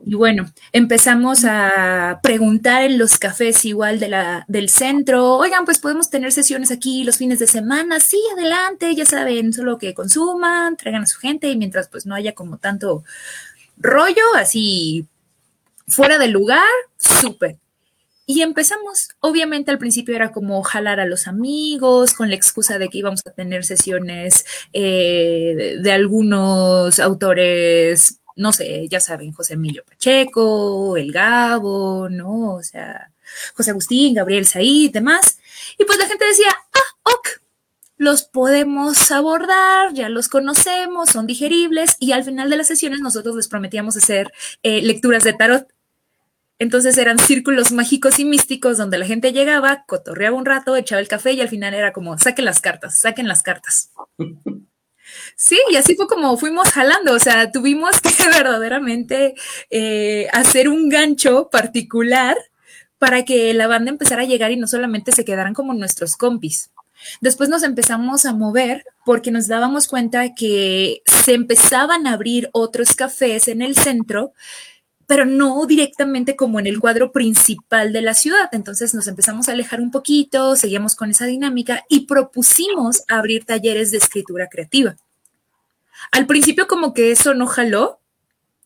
Y 0.05 0.15
bueno, 0.15 0.51
empezamos 0.71 1.45
a 1.45 2.19
preguntar 2.23 2.83
en 2.83 2.97
los 2.97 3.17
cafés 3.17 3.65
igual 3.65 3.99
de 3.99 4.09
la, 4.09 4.45
del 4.47 4.69
centro, 4.69 5.35
oigan, 5.35 5.65
pues 5.65 5.79
podemos 5.79 6.09
tener 6.09 6.31
sesiones 6.31 6.71
aquí 6.71 7.03
los 7.03 7.17
fines 7.17 7.39
de 7.39 7.47
semana, 7.47 7.99
sí, 7.99 8.19
adelante, 8.33 8.95
ya 8.95 9.05
saben, 9.05 9.53
solo 9.53 9.77
que 9.77 9.93
consuman, 9.93 10.77
traigan 10.77 11.03
a 11.03 11.07
su 11.07 11.19
gente 11.19 11.49
y 11.49 11.57
mientras 11.57 11.89
pues 11.89 12.05
no 12.05 12.15
haya 12.15 12.33
como 12.33 12.57
tanto 12.57 13.03
rollo, 13.77 14.35
así 14.35 15.05
fuera 15.87 16.17
del 16.17 16.31
lugar, 16.31 16.67
súper. 16.97 17.57
Y 18.25 18.43
empezamos, 18.43 19.09
obviamente 19.21 19.71
al 19.71 19.79
principio 19.79 20.15
era 20.15 20.31
como 20.31 20.61
jalar 20.61 20.99
a 20.99 21.07
los 21.07 21.27
amigos 21.27 22.13
con 22.13 22.29
la 22.29 22.35
excusa 22.35 22.77
de 22.77 22.87
que 22.87 22.99
íbamos 22.99 23.21
a 23.25 23.31
tener 23.31 23.65
sesiones 23.65 24.45
eh, 24.71 25.77
de 25.81 25.91
algunos 25.91 26.99
autores 26.99 28.18
no 28.39 28.53
sé, 28.53 28.87
ya 28.87 29.01
saben, 29.01 29.33
José 29.33 29.55
Emilio 29.55 29.83
Pacheco, 29.83 30.95
El 30.95 31.11
Gabo, 31.11 32.07
¿no? 32.09 32.55
O 32.55 32.63
sea, 32.63 33.11
José 33.53 33.71
Agustín, 33.71 34.13
Gabriel 34.13 34.45
Said, 34.45 34.91
demás. 34.91 35.39
Y 35.77 35.83
pues 35.83 35.99
la 35.99 36.07
gente 36.07 36.25
decía, 36.25 36.47
ah, 36.73 37.11
ok, 37.11 37.27
los 37.97 38.23
podemos 38.23 39.11
abordar, 39.11 39.93
ya 39.93 40.07
los 40.07 40.29
conocemos, 40.29 41.09
son 41.09 41.27
digeribles 41.27 41.97
y 41.99 42.13
al 42.13 42.23
final 42.23 42.49
de 42.49 42.55
las 42.55 42.67
sesiones 42.67 43.01
nosotros 43.01 43.35
les 43.35 43.49
prometíamos 43.49 43.97
hacer 43.97 44.31
eh, 44.63 44.81
lecturas 44.81 45.25
de 45.25 45.33
tarot. 45.33 45.67
Entonces 46.59 46.97
eran 46.97 47.19
círculos 47.19 47.73
mágicos 47.73 48.19
y 48.19 48.25
místicos 48.25 48.77
donde 48.77 48.99
la 48.99 49.05
gente 49.05 49.33
llegaba, 49.33 49.83
cotorreaba 49.85 50.37
un 50.37 50.45
rato, 50.45 50.77
echaba 50.77 51.01
el 51.01 51.09
café 51.09 51.33
y 51.33 51.41
al 51.41 51.49
final 51.49 51.73
era 51.73 51.91
como, 51.91 52.17
saquen 52.17 52.45
las 52.45 52.61
cartas, 52.61 52.97
saquen 52.97 53.27
las 53.27 53.43
cartas. 53.43 53.91
Sí, 55.41 55.57
y 55.71 55.77
así 55.77 55.95
fue 55.95 56.05
como 56.07 56.35
fuimos 56.35 56.67
jalando, 56.69 57.13
o 57.13 57.19
sea, 57.19 57.49
tuvimos 57.49 58.01
que 58.01 58.09
verdaderamente 58.29 59.35
eh, 59.69 60.27
hacer 60.33 60.67
un 60.67 60.89
gancho 60.89 61.49
particular 61.49 62.35
para 62.97 63.23
que 63.23 63.53
la 63.53 63.67
banda 63.67 63.89
empezara 63.89 64.23
a 64.23 64.25
llegar 64.25 64.51
y 64.51 64.57
no 64.57 64.67
solamente 64.67 65.13
se 65.13 65.23
quedaran 65.23 65.53
como 65.53 65.73
nuestros 65.73 66.17
compis. 66.17 66.71
Después 67.21 67.47
nos 67.47 67.63
empezamos 67.63 68.25
a 68.25 68.33
mover 68.33 68.83
porque 69.05 69.31
nos 69.31 69.47
dábamos 69.47 69.87
cuenta 69.87 70.35
que 70.35 71.03
se 71.05 71.35
empezaban 71.35 72.05
a 72.05 72.13
abrir 72.13 72.49
otros 72.51 72.93
cafés 72.93 73.47
en 73.47 73.61
el 73.61 73.77
centro, 73.77 74.33
pero 75.07 75.23
no 75.25 75.65
directamente 75.65 76.35
como 76.35 76.59
en 76.59 76.67
el 76.67 76.81
cuadro 76.81 77.13
principal 77.13 77.93
de 77.93 78.01
la 78.01 78.13
ciudad. 78.13 78.49
Entonces 78.51 78.93
nos 78.93 79.07
empezamos 79.07 79.47
a 79.47 79.53
alejar 79.53 79.79
un 79.79 79.91
poquito, 79.91 80.57
seguíamos 80.57 80.95
con 80.95 81.11
esa 81.11 81.27
dinámica 81.27 81.85
y 81.87 82.07
propusimos 82.07 83.03
abrir 83.07 83.45
talleres 83.45 83.91
de 83.91 83.99
escritura 83.99 84.49
creativa. 84.49 84.97
Al 86.11 86.25
principio 86.25 86.67
como 86.67 86.93
que 86.93 87.11
eso 87.11 87.33
no 87.33 87.47
jaló. 87.47 87.99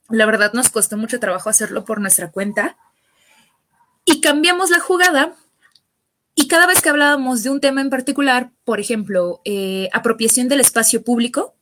La 0.09 0.25
verdad 0.25 0.53
nos 0.53 0.69
costó 0.69 0.97
mucho 0.97 1.19
trabajo 1.19 1.49
hacerlo 1.49 1.85
por 1.85 1.99
nuestra 1.99 2.31
cuenta. 2.31 2.77
Y 4.05 4.21
cambiamos 4.21 4.69
la 4.69 4.79
jugada. 4.79 5.35
Y 6.35 6.47
cada 6.47 6.65
vez 6.65 6.81
que 6.81 6.89
hablábamos 6.89 7.43
de 7.43 7.49
un 7.49 7.61
tema 7.61 7.81
en 7.81 7.89
particular, 7.89 8.51
por 8.63 8.79
ejemplo, 8.79 9.41
eh, 9.45 9.89
apropiación 9.93 10.49
del 10.49 10.61
espacio 10.61 11.03
público, 11.03 11.55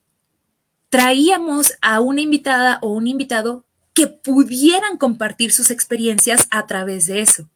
traíamos 0.90 1.74
a 1.82 2.00
una 2.00 2.22
invitada 2.22 2.80
o 2.82 2.90
un 2.92 3.08
invitado 3.08 3.66
que 3.94 4.08
pudieran 4.08 4.98
compartir 4.98 5.52
sus 5.52 5.72
experiencias 5.72 6.48
a 6.52 6.66
través 6.68 7.08
de 7.08 7.22
eso. 7.22 7.50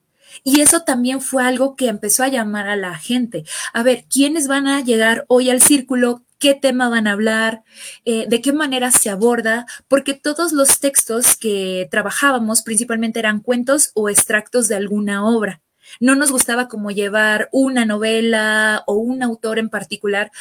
Y 0.44 0.62
eso 0.62 0.82
también 0.82 1.22
fue 1.22 1.44
algo 1.44 1.76
que 1.76 1.88
empezó 1.88 2.24
a 2.24 2.28
llamar 2.28 2.68
a 2.68 2.76
la 2.76 2.96
gente. 2.98 3.46
A 3.74 3.84
ver, 3.84 4.06
¿quiénes 4.10 4.48
van 4.48 4.68
a 4.68 4.82
llegar 4.82 5.26
hoy 5.28 5.50
al 5.50 5.62
círculo? 5.62 6.24
Qué 6.46 6.54
tema 6.54 6.90
van 6.90 7.08
a 7.08 7.14
hablar, 7.14 7.64
eh, 8.06 8.28
de 8.28 8.40
qué 8.40 8.54
manera 8.54 8.92
se 8.92 9.10
aborda, 9.10 9.66
porque 9.88 10.14
todos 10.14 10.52
los 10.52 10.80
textos 10.80 11.36
que 11.36 11.88
trabajábamos 11.90 12.62
principalmente 12.62 13.18
eran 13.18 13.40
cuentos 13.40 13.90
o 13.96 14.10
extractos 14.10 14.68
de 14.68 14.76
alguna 14.76 15.26
obra. 15.26 15.64
No 16.00 16.14
nos 16.14 16.32
gustaba 16.32 16.68
como 16.68 16.92
llevar 16.92 17.50
una 17.52 17.84
novela 17.84 18.84
o 18.86 18.94
un 18.94 19.24
autor 19.24 19.58
en 19.58 19.70
particular, 19.70 20.32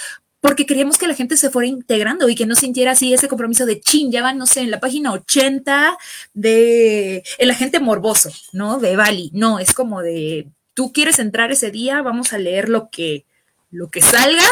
porque 0.42 0.66
queríamos 0.66 0.98
que 0.98 1.06
la 1.06 1.14
gente 1.14 1.38
se 1.38 1.48
fuera 1.48 1.68
integrando 1.68 2.28
y 2.28 2.34
que 2.34 2.44
no 2.44 2.54
sintiera 2.54 2.90
así 2.90 3.14
ese 3.14 3.28
compromiso 3.28 3.64
de 3.64 3.80
chin, 3.80 4.12
ya 4.12 4.20
van, 4.20 4.36
no 4.36 4.44
sé, 4.44 4.60
en 4.60 4.70
la 4.70 4.80
página 4.80 5.10
80 5.10 5.96
de 6.34 7.22
El 7.38 7.50
agente 7.50 7.80
morboso, 7.80 8.30
¿no? 8.52 8.78
De 8.78 8.94
Bali. 8.94 9.30
No, 9.32 9.58
es 9.58 9.72
como 9.72 10.02
de 10.02 10.48
tú 10.74 10.92
quieres 10.92 11.18
entrar 11.18 11.50
ese 11.50 11.70
día, 11.70 12.02
vamos 12.02 12.34
a 12.34 12.38
leer 12.38 12.68
lo 12.68 12.90
que 12.90 13.24
lo 13.70 13.90
que 13.90 14.00
salga 14.00 14.44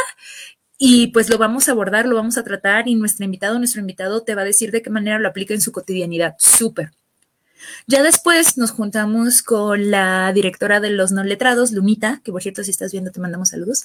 y 0.84 1.06
pues 1.12 1.30
lo 1.30 1.38
vamos 1.38 1.68
a 1.68 1.72
abordar, 1.72 2.06
lo 2.06 2.16
vamos 2.16 2.36
a 2.38 2.42
tratar 2.42 2.88
y 2.88 2.96
nuestro 2.96 3.24
invitado, 3.24 3.56
nuestro 3.56 3.80
invitado 3.80 4.24
te 4.24 4.34
va 4.34 4.42
a 4.42 4.44
decir 4.44 4.72
de 4.72 4.82
qué 4.82 4.90
manera 4.90 5.20
lo 5.20 5.28
aplica 5.28 5.54
en 5.54 5.60
su 5.60 5.70
cotidianidad. 5.70 6.34
Súper. 6.40 6.90
Ya 7.86 8.02
después 8.02 8.58
nos 8.58 8.72
juntamos 8.72 9.44
con 9.44 9.92
la 9.92 10.32
directora 10.32 10.80
de 10.80 10.90
los 10.90 11.12
no 11.12 11.22
letrados, 11.22 11.70
Lumita, 11.70 12.20
que 12.24 12.32
por 12.32 12.42
cierto, 12.42 12.64
si 12.64 12.72
estás 12.72 12.90
viendo, 12.90 13.12
te 13.12 13.20
mandamos 13.20 13.50
saludos. 13.50 13.84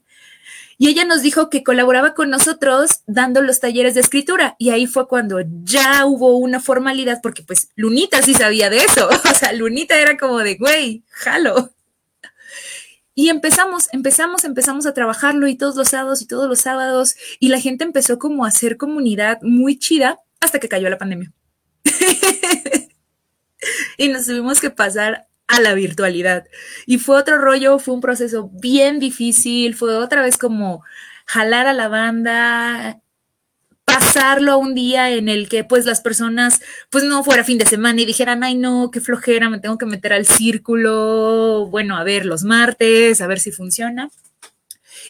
y 0.76 0.88
ella 0.88 1.04
nos 1.04 1.22
dijo 1.22 1.50
que 1.50 1.62
colaboraba 1.62 2.14
con 2.14 2.30
nosotros 2.30 3.02
dando 3.06 3.40
los 3.40 3.60
talleres 3.60 3.94
de 3.94 4.00
escritura. 4.00 4.56
Y 4.58 4.70
ahí 4.70 4.88
fue 4.88 5.06
cuando 5.06 5.38
ya 5.62 6.04
hubo 6.04 6.36
una 6.36 6.58
formalidad, 6.58 7.20
porque 7.22 7.44
pues 7.44 7.68
Lunita 7.76 8.22
sí 8.22 8.34
sabía 8.34 8.70
de 8.70 8.78
eso. 8.78 9.08
O 9.30 9.34
sea, 9.34 9.52
Lunita 9.52 9.96
era 9.96 10.16
como 10.16 10.38
de, 10.38 10.56
güey, 10.56 11.04
jalo. 11.10 11.70
Y 13.18 13.30
empezamos, 13.30 13.88
empezamos, 13.90 14.44
empezamos 14.44 14.86
a 14.86 14.94
trabajarlo 14.94 15.48
y 15.48 15.56
todos 15.56 15.74
los 15.74 15.88
sábados 15.88 16.22
y 16.22 16.28
todos 16.28 16.48
los 16.48 16.60
sábados 16.60 17.16
y 17.40 17.48
la 17.48 17.58
gente 17.58 17.82
empezó 17.82 18.16
como 18.16 18.44
a 18.44 18.48
hacer 18.48 18.76
comunidad 18.76 19.40
muy 19.42 19.76
chida 19.76 20.20
hasta 20.38 20.60
que 20.60 20.68
cayó 20.68 20.88
la 20.88 20.98
pandemia. 20.98 21.32
y 23.98 24.06
nos 24.06 24.24
tuvimos 24.24 24.60
que 24.60 24.70
pasar 24.70 25.26
a 25.48 25.58
la 25.58 25.74
virtualidad. 25.74 26.46
Y 26.86 26.98
fue 26.98 27.16
otro 27.16 27.38
rollo, 27.38 27.80
fue 27.80 27.94
un 27.94 28.00
proceso 28.00 28.50
bien 28.52 29.00
difícil, 29.00 29.74
fue 29.74 29.96
otra 29.96 30.22
vez 30.22 30.38
como 30.38 30.84
jalar 31.26 31.66
a 31.66 31.72
la 31.72 31.88
banda, 31.88 33.00
pasarlo 33.88 34.52
a 34.52 34.56
un 34.56 34.74
día 34.74 35.10
en 35.10 35.28
el 35.28 35.48
que 35.48 35.64
pues 35.64 35.86
las 35.86 36.00
personas 36.00 36.60
pues 36.90 37.04
no 37.04 37.24
fuera 37.24 37.44
fin 37.44 37.58
de 37.58 37.66
semana 37.66 38.00
y 38.00 38.06
dijeran, 38.06 38.44
ay 38.44 38.54
no, 38.54 38.90
qué 38.92 39.00
flojera, 39.00 39.48
me 39.48 39.58
tengo 39.58 39.78
que 39.78 39.86
meter 39.86 40.12
al 40.12 40.26
círculo, 40.26 41.66
bueno, 41.70 41.96
a 41.96 42.04
ver 42.04 42.26
los 42.26 42.44
martes, 42.44 43.20
a 43.20 43.26
ver 43.26 43.40
si 43.40 43.50
funciona. 43.50 44.10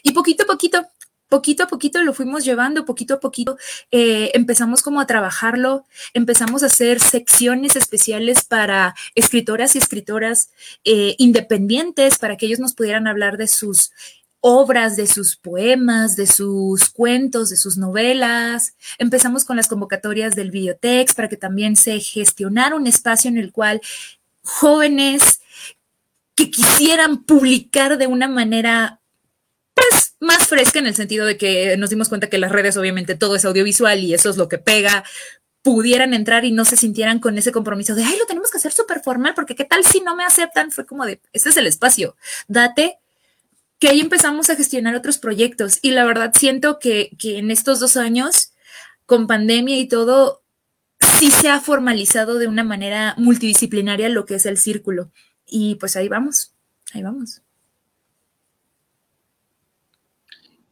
Y 0.01 0.13
poquito 0.13 0.43
a 0.43 0.45
poquito, 0.45 0.87
poquito 1.27 1.63
a 1.63 1.67
poquito 1.67 2.01
lo 2.01 2.13
fuimos 2.13 2.45
llevando, 2.45 2.85
poquito 2.85 3.15
a 3.15 3.19
poquito 3.19 3.57
eh, 3.91 4.31
empezamos 4.33 4.81
como 4.81 5.01
a 5.01 5.07
trabajarlo, 5.07 5.85
empezamos 6.13 6.63
a 6.63 6.67
hacer 6.67 6.99
secciones 6.99 7.75
especiales 7.75 8.45
para 8.45 8.95
escritoras 9.15 9.75
y 9.75 9.79
escritoras 9.79 10.51
eh, 10.85 11.15
independientes, 11.17 12.17
para 12.17 12.37
que 12.37 12.45
ellos 12.45 12.59
nos 12.59 12.73
pudieran 12.73 13.07
hablar 13.07 13.37
de 13.37 13.47
sus 13.47 13.91
obras, 14.41 14.95
de 14.95 15.07
sus 15.07 15.35
poemas, 15.35 16.15
de 16.15 16.27
sus 16.27 16.89
cuentos, 16.89 17.49
de 17.49 17.57
sus 17.57 17.77
novelas. 17.77 18.75
Empezamos 18.97 19.45
con 19.45 19.57
las 19.57 19.67
convocatorias 19.67 20.35
del 20.35 20.51
Videotex 20.51 21.13
para 21.13 21.29
que 21.29 21.37
también 21.37 21.75
se 21.75 21.99
gestionara 21.99 22.75
un 22.75 22.87
espacio 22.87 23.29
en 23.29 23.37
el 23.37 23.51
cual 23.51 23.81
jóvenes 24.43 25.41
que 26.35 26.49
quisieran 26.49 27.23
publicar 27.23 27.97
de 27.97 28.07
una 28.07 28.27
manera 28.27 29.01
pues 29.73 30.15
más 30.19 30.47
fresca 30.47 30.79
en 30.79 30.87
el 30.87 30.95
sentido 30.95 31.25
de 31.25 31.37
que 31.37 31.75
nos 31.77 31.89
dimos 31.89 32.09
cuenta 32.09 32.29
que 32.29 32.37
las 32.37 32.51
redes 32.51 32.77
obviamente 32.77 33.15
todo 33.15 33.35
es 33.35 33.45
audiovisual 33.45 33.99
y 33.99 34.13
eso 34.13 34.29
es 34.29 34.37
lo 34.37 34.49
que 34.49 34.57
pega, 34.57 35.03
pudieran 35.61 36.13
entrar 36.13 36.45
y 36.45 36.51
no 36.51 36.65
se 36.65 36.77
sintieran 36.77 37.19
con 37.19 37.37
ese 37.37 37.51
compromiso 37.51 37.95
de, 37.95 38.03
ay, 38.03 38.17
lo 38.17 38.25
tenemos 38.25 38.51
que 38.51 38.57
hacer 38.57 38.71
súper 38.71 39.01
formal, 39.01 39.33
porque 39.35 39.55
qué 39.55 39.65
tal 39.65 39.83
si 39.83 40.01
no 40.01 40.15
me 40.15 40.23
aceptan, 40.23 40.71
fue 40.71 40.85
como 40.85 41.05
de, 41.05 41.21
este 41.33 41.49
es 41.49 41.57
el 41.57 41.67
espacio, 41.67 42.15
date 42.47 42.99
que 43.79 43.87
ahí 43.87 44.01
empezamos 44.01 44.49
a 44.49 44.55
gestionar 44.55 44.95
otros 44.95 45.17
proyectos 45.17 45.79
y 45.81 45.91
la 45.91 46.03
verdad 46.03 46.33
siento 46.35 46.79
que, 46.79 47.11
en 47.23 47.49
estos 47.49 47.79
dos 47.79 47.95
años, 47.95 48.51
con 49.05 49.25
pandemia 49.25 49.79
y 49.79 49.87
todo, 49.87 50.41
sí 51.17 51.31
se 51.31 51.49
ha 51.49 51.61
formalizado 51.61 52.37
de 52.37 52.47
una 52.47 52.65
manera 52.65 53.15
multidisciplinaria 53.17 54.09
lo 54.09 54.25
que 54.25 54.35
es 54.35 54.45
el 54.45 54.57
círculo. 54.57 55.11
Y 55.45 55.75
pues 55.75 55.95
ahí 55.95 56.09
vamos, 56.09 56.53
ahí 56.93 57.01
vamos. 57.01 57.41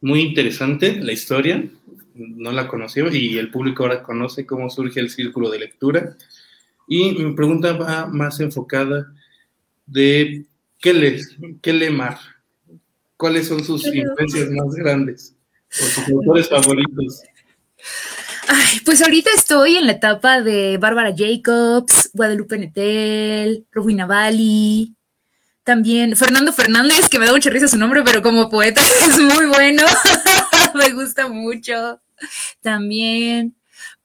Muy 0.00 0.20
interesante 0.20 1.00
la 1.00 1.12
historia, 1.12 1.64
no 2.14 2.52
la 2.52 2.68
conocíamos 2.68 3.14
y 3.14 3.38
el 3.38 3.50
público 3.50 3.84
ahora 3.84 4.02
conoce 4.02 4.44
cómo 4.44 4.68
surge 4.68 5.00
el 5.00 5.10
círculo 5.10 5.50
de 5.50 5.60
lectura. 5.60 6.16
Y 6.86 7.12
mi 7.12 7.34
pregunta 7.34 7.72
va 7.72 8.06
más 8.06 8.38
enfocada 8.40 9.12
de 9.86 10.44
qué 10.78 10.92
le, 10.92 11.20
qué 11.60 11.72
lee 11.72 11.90
Mar, 11.90 12.18
¿Cuáles 13.18 13.48
son 13.48 13.64
sus 13.64 13.84
influencias 13.84 14.48
más 14.50 14.74
grandes 14.76 15.34
o 15.68 15.84
sus 15.84 16.08
autores 16.08 16.48
favoritos? 16.50 17.22
Ay, 18.46 18.80
pues 18.84 19.02
ahorita 19.02 19.30
estoy 19.34 19.76
en 19.76 19.86
la 19.86 19.92
etapa 19.92 20.40
de 20.40 20.78
Bárbara 20.78 21.12
Jacobs, 21.14 22.10
Guadalupe 22.14 22.56
Netel, 22.58 23.66
Rubina 23.72 24.06
Bali, 24.06 24.94
también 25.64 26.16
Fernando 26.16 26.52
Fernández, 26.52 27.08
que 27.08 27.18
me 27.18 27.26
da 27.26 27.32
mucha 27.32 27.50
risa 27.50 27.66
su 27.66 27.76
nombre, 27.76 28.04
pero 28.04 28.22
como 28.22 28.48
poeta 28.48 28.80
es 29.08 29.18
muy 29.18 29.46
bueno, 29.46 29.82
me 30.74 30.90
gusta 30.90 31.26
mucho 31.26 32.00
también. 32.62 33.56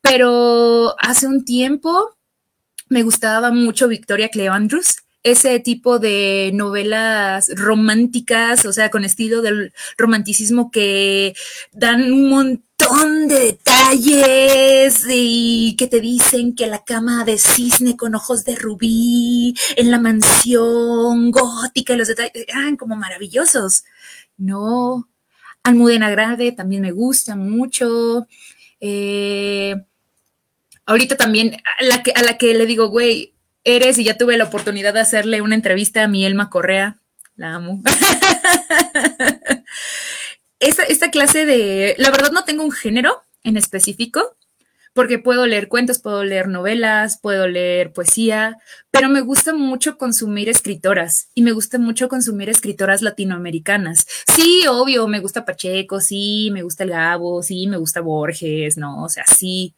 Pero 0.01 0.95
hace 0.99 1.28
un 1.28 1.45
tiempo 1.45 2.18
me 2.89 3.03
gustaba 3.03 3.51
mucho 3.51 3.88
Victoria 3.88 4.30
Cleandrus 4.30 5.03
ese 5.24 5.59
tipo 5.59 5.99
de 5.99 6.51
novelas 6.53 7.49
románticas, 7.55 8.65
o 8.65 8.74
sea, 8.74 8.89
con 8.89 9.05
estilo 9.05 9.41
del 9.41 9.74
romanticismo 9.97 10.69
que 10.69 11.34
dan 11.71 12.11
un 12.11 12.30
montón 12.30 13.30
de 13.30 13.39
detalles 13.39 15.05
y 15.09 15.76
que 15.78 15.88
te 15.88 16.01
dicen 16.01 16.55
que 16.55 16.67
la 16.67 16.84
cama 16.84 17.24
de 17.24 17.38
cisne 17.38 17.95
con 17.95 18.15
ojos 18.15 18.43
de 18.43 18.55
rubí 18.55 19.55
en 19.78 19.91
la 19.91 19.99
mansión 19.99 21.32
gótica 21.32 21.93
y 21.93 21.97
los 21.97 22.09
detalles 22.09 22.45
eran 22.47 22.76
como 22.76 22.97
maravillosos. 22.97 23.86
No, 24.38 25.07
Almudena 25.63 26.09
Grande 26.09 26.51
también 26.51 26.82
me 26.82 26.91
gusta 26.91 27.38
mucho. 27.38 28.28
Eh, 28.82 29.76
ahorita 30.86 31.15
también 31.15 31.55
a 31.80 31.84
la, 31.84 32.03
que, 32.03 32.11
a 32.11 32.21
la 32.21 32.38
que 32.38 32.53
le 32.53 32.65
digo, 32.65 32.89
güey, 32.89 33.32
eres 33.64 33.97
y 33.97 34.03
ya 34.03 34.18
tuve 34.18 34.38
la 34.38 34.45
oportunidad 34.45 34.93
de 34.93 34.99
hacerle 34.99 35.41
una 35.41 35.55
entrevista 35.55 36.03
a 36.03 36.07
mi 36.07 36.26
Elma 36.26 36.49
Correa. 36.49 36.97
La 37.36 37.55
amo. 37.55 37.82
esta, 40.59 40.84
esta 40.84 41.11
clase 41.11 41.45
de, 41.45 41.95
la 41.97 42.11
verdad 42.11 42.32
no 42.32 42.43
tengo 42.43 42.64
un 42.64 42.72
género 42.72 43.24
en 43.43 43.57
específico, 43.57 44.38
porque 44.93 45.18
puedo 45.18 45.47
leer 45.47 45.68
cuentos, 45.68 45.99
puedo 45.99 46.24
leer 46.24 46.47
novelas, 46.47 47.20
puedo 47.20 47.47
leer 47.47 47.93
poesía, 47.93 48.57
pero 48.91 49.09
me 49.09 49.22
gusta 49.22 49.53
mucho 49.53 49.97
consumir 49.97 50.49
escritoras 50.49 51.30
y 51.34 51.41
me 51.41 51.51
gusta 51.51 51.80
mucho 51.80 52.07
consumir 52.07 52.49
escritoras 52.49 53.01
latinoamericanas. 53.01 54.05
Sí, 54.28 54.66
obvio, 54.70 55.07
me 55.07 55.20
gusta 55.20 55.45
Pacheco, 55.45 55.99
sí, 55.99 56.49
me 56.53 56.61
gusta 56.61 56.84
el 56.84 56.91
Gabo, 56.91 57.41
sí, 57.41 57.68
me 57.68 57.78
gusta 57.78 58.01
Borges, 58.01 58.78
no, 58.78 59.03
o 59.03 59.09
sea, 59.09 59.26
sí, 59.26 59.74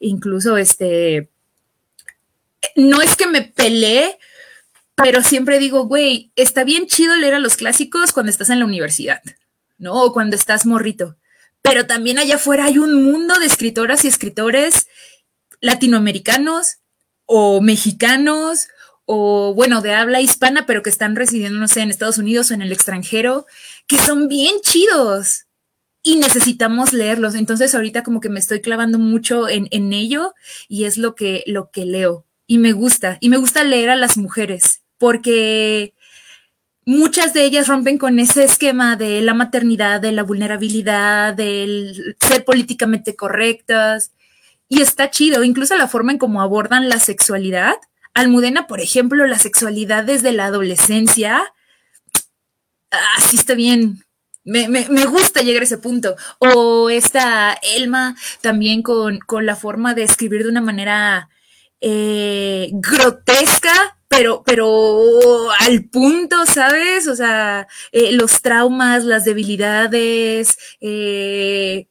incluso 0.00 0.56
este, 0.56 1.30
no 2.78 3.02
es 3.02 3.16
que 3.16 3.26
me 3.26 3.42
peleé, 3.42 4.18
pero 4.94 5.22
siempre 5.22 5.58
digo, 5.58 5.86
güey, 5.86 6.30
está 6.36 6.62
bien 6.62 6.86
chido 6.86 7.16
leer 7.16 7.34
a 7.34 7.40
los 7.40 7.56
clásicos 7.56 8.12
cuando 8.12 8.30
estás 8.30 8.50
en 8.50 8.60
la 8.60 8.64
universidad, 8.64 9.20
¿no? 9.78 9.94
O 9.94 10.12
cuando 10.12 10.36
estás 10.36 10.64
morrito. 10.64 11.16
Pero 11.60 11.86
también 11.86 12.18
allá 12.18 12.36
afuera 12.36 12.66
hay 12.66 12.78
un 12.78 13.04
mundo 13.04 13.36
de 13.40 13.46
escritoras 13.46 14.04
y 14.04 14.08
escritores 14.08 14.86
latinoamericanos 15.60 16.76
o 17.26 17.60
mexicanos 17.60 18.68
o 19.06 19.54
bueno, 19.54 19.80
de 19.80 19.94
habla 19.94 20.20
hispana, 20.20 20.64
pero 20.64 20.82
que 20.82 20.90
están 20.90 21.16
residiendo, 21.16 21.58
no 21.58 21.66
sé, 21.66 21.80
en 21.80 21.90
Estados 21.90 22.18
Unidos 22.18 22.50
o 22.50 22.54
en 22.54 22.62
el 22.62 22.70
extranjero, 22.70 23.46
que 23.88 23.98
son 23.98 24.28
bien 24.28 24.54
chidos 24.60 25.46
y 26.02 26.16
necesitamos 26.16 26.92
leerlos. 26.92 27.34
Entonces 27.34 27.74
ahorita 27.74 28.04
como 28.04 28.20
que 28.20 28.28
me 28.28 28.38
estoy 28.38 28.60
clavando 28.60 29.00
mucho 29.00 29.48
en, 29.48 29.66
en 29.72 29.92
ello 29.92 30.34
y 30.68 30.84
es 30.84 30.96
lo 30.96 31.16
que, 31.16 31.42
lo 31.46 31.70
que 31.70 31.84
leo 31.84 32.27
y 32.48 32.58
me 32.58 32.72
gusta, 32.72 33.18
y 33.20 33.28
me 33.28 33.36
gusta 33.36 33.62
leer 33.62 33.90
a 33.90 33.96
las 33.96 34.16
mujeres, 34.16 34.82
porque 34.96 35.94
muchas 36.86 37.34
de 37.34 37.44
ellas 37.44 37.68
rompen 37.68 37.98
con 37.98 38.18
ese 38.18 38.42
esquema 38.42 38.96
de 38.96 39.20
la 39.20 39.34
maternidad, 39.34 40.00
de 40.00 40.12
la 40.12 40.22
vulnerabilidad, 40.22 41.34
del 41.34 42.16
ser 42.18 42.46
políticamente 42.46 43.14
correctas, 43.14 44.12
y 44.66 44.80
está 44.80 45.10
chido, 45.10 45.44
incluso 45.44 45.76
la 45.76 45.88
forma 45.88 46.12
en 46.12 46.18
cómo 46.18 46.40
abordan 46.40 46.88
la 46.88 46.98
sexualidad. 46.98 47.74
Almudena, 48.14 48.66
por 48.66 48.80
ejemplo, 48.80 49.26
la 49.26 49.38
sexualidad 49.38 50.04
desde 50.04 50.32
la 50.32 50.46
adolescencia, 50.46 51.52
así 53.18 53.36
está 53.36 53.54
bien, 53.54 54.04
me, 54.44 55.04
gusta 55.04 55.42
llegar 55.42 55.60
a 55.60 55.66
ese 55.66 55.76
punto. 55.76 56.16
O 56.38 56.88
esta 56.88 57.58
Elma 57.76 58.16
también 58.40 58.82
con, 58.82 59.18
con, 59.18 59.44
la 59.44 59.54
forma 59.54 59.92
de 59.92 60.04
escribir 60.04 60.44
de 60.44 60.48
una 60.48 60.62
manera 60.62 61.28
eh, 61.80 62.70
grotesca, 62.72 63.98
pero, 64.08 64.42
pero 64.44 65.50
al 65.60 65.84
punto, 65.84 66.46
¿sabes? 66.46 67.06
O 67.08 67.16
sea, 67.16 67.68
eh, 67.92 68.12
los 68.12 68.42
traumas, 68.42 69.04
las 69.04 69.24
debilidades. 69.24 70.58
Eh, 70.80 71.88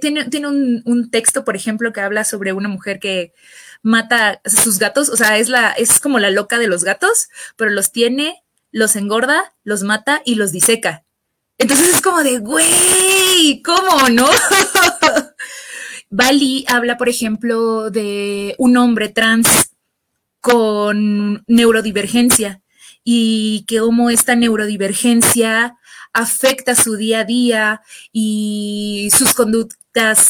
tiene, 0.00 0.24
tiene 0.26 0.48
un, 0.48 1.10
texto, 1.10 1.44
por 1.44 1.56
ejemplo, 1.56 1.92
que 1.92 2.00
habla 2.00 2.24
sobre 2.24 2.52
una 2.52 2.68
mujer 2.68 3.00
que 3.00 3.32
mata 3.82 4.40
a 4.44 4.50
sus 4.50 4.78
gatos, 4.78 5.08
o 5.08 5.16
sea, 5.16 5.38
es, 5.38 5.48
la, 5.48 5.72
es 5.72 6.00
como 6.00 6.18
la 6.18 6.30
loca 6.30 6.58
de 6.58 6.68
los 6.68 6.84
gatos, 6.84 7.28
pero 7.56 7.70
los 7.70 7.92
tiene, 7.92 8.42
los 8.70 8.96
engorda, 8.96 9.54
los 9.62 9.82
mata 9.82 10.22
y 10.24 10.36
los 10.36 10.52
diseca. 10.52 11.04
Entonces 11.58 11.94
es 11.94 12.02
como 12.02 12.22
de, 12.22 12.38
güey, 12.38 13.62
¿cómo 13.62 14.08
no? 14.10 14.28
Bali 16.10 16.64
habla, 16.68 16.96
por 16.96 17.08
ejemplo, 17.08 17.90
de 17.90 18.54
un 18.58 18.76
hombre 18.76 19.08
trans 19.08 19.70
con 20.40 21.42
neurodivergencia 21.46 22.60
y 23.02 23.64
que 23.66 23.78
cómo 23.78 24.10
esta 24.10 24.34
neurodivergencia 24.34 25.76
afecta 26.12 26.74
su 26.74 26.96
día 26.96 27.20
a 27.20 27.24
día 27.24 27.82
y 28.12 29.08
sus 29.16 29.34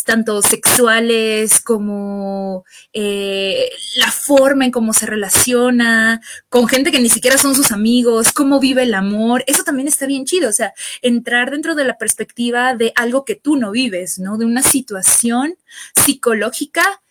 tanto 0.05 0.43
sexuales 0.43 1.61
como 1.61 2.65
eh, 2.93 3.71
la 3.97 4.11
forma 4.11 4.67
en 4.67 4.71
cómo 4.71 4.93
se 4.93 5.07
relaciona 5.07 6.21
con 6.51 6.69
gente 6.69 6.93
que 6.93 7.01
ni 7.01 7.09
siquiera 7.09 7.39
son 7.39 7.55
sus 7.55 7.73
amigos, 7.73 8.33
cómo 8.33 8.61
vive 8.61 8.83
el 8.83 8.95
amor, 8.95 9.43
eso 9.47 9.65
también 9.65 9.89
está 9.89 10.07
bien 10.07 10.27
chido, 10.27 10.51
o 10.51 10.53
sea, 10.53 10.75
entrar 11.01 11.51
dentro 11.51 11.75
de 11.75 11.85
la 11.85 11.97
perspectiva 11.97 12.75
de 12.75 12.93
algo 12.95 13.25
que 13.25 13.37
tú 13.37 13.57
no 13.57 13.71
vives, 13.71 14.19
¿no? 14.19 14.37
De 14.37 14.45
una 14.45 14.63
situación 14.63 15.57
psicológica 15.97 17.03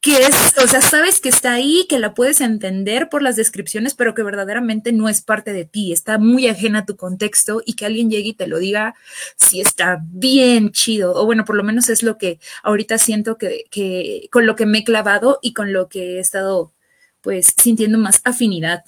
que 0.00 0.16
es, 0.22 0.54
o 0.56 0.66
sea, 0.66 0.80
sabes 0.80 1.20
que 1.20 1.28
está 1.28 1.52
ahí, 1.52 1.86
que 1.88 1.98
la 1.98 2.14
puedes 2.14 2.40
entender 2.40 3.10
por 3.10 3.22
las 3.22 3.36
descripciones, 3.36 3.94
pero 3.94 4.14
que 4.14 4.22
verdaderamente 4.22 4.92
no 4.92 5.10
es 5.10 5.20
parte 5.20 5.52
de 5.52 5.66
ti, 5.66 5.92
está 5.92 6.16
muy 6.18 6.46
ajena 6.48 6.80
a 6.80 6.86
tu 6.86 6.96
contexto 6.96 7.60
y 7.66 7.74
que 7.74 7.84
alguien 7.84 8.10
llegue 8.10 8.30
y 8.30 8.34
te 8.34 8.46
lo 8.46 8.58
diga, 8.58 8.94
sí 9.36 9.60
está 9.60 10.00
bien 10.02 10.72
chido, 10.72 11.14
o 11.14 11.26
bueno, 11.26 11.44
por 11.44 11.56
lo 11.56 11.64
menos 11.64 11.90
es 11.90 12.02
lo 12.02 12.16
que 12.16 12.40
ahorita 12.62 12.96
siento 12.96 13.36
que, 13.36 13.64
que 13.70 14.28
con 14.32 14.46
lo 14.46 14.56
que 14.56 14.64
me 14.64 14.78
he 14.78 14.84
clavado 14.84 15.38
y 15.42 15.52
con 15.52 15.72
lo 15.74 15.88
que 15.88 16.16
he 16.16 16.20
estado 16.20 16.72
pues 17.20 17.54
sintiendo 17.56 17.98
más 17.98 18.22
afinidad. 18.24 18.84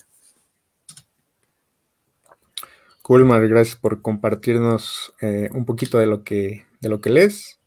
Cool, 3.02 3.26
Mar, 3.26 3.46
gracias 3.48 3.76
por 3.76 4.00
compartirnos 4.00 5.12
eh, 5.20 5.50
un 5.52 5.66
poquito 5.66 5.98
de 5.98 6.06
lo 6.06 6.24
que, 6.24 6.64
de 6.80 6.88
lo 6.88 7.00
que 7.00 7.10
lees. 7.10 7.58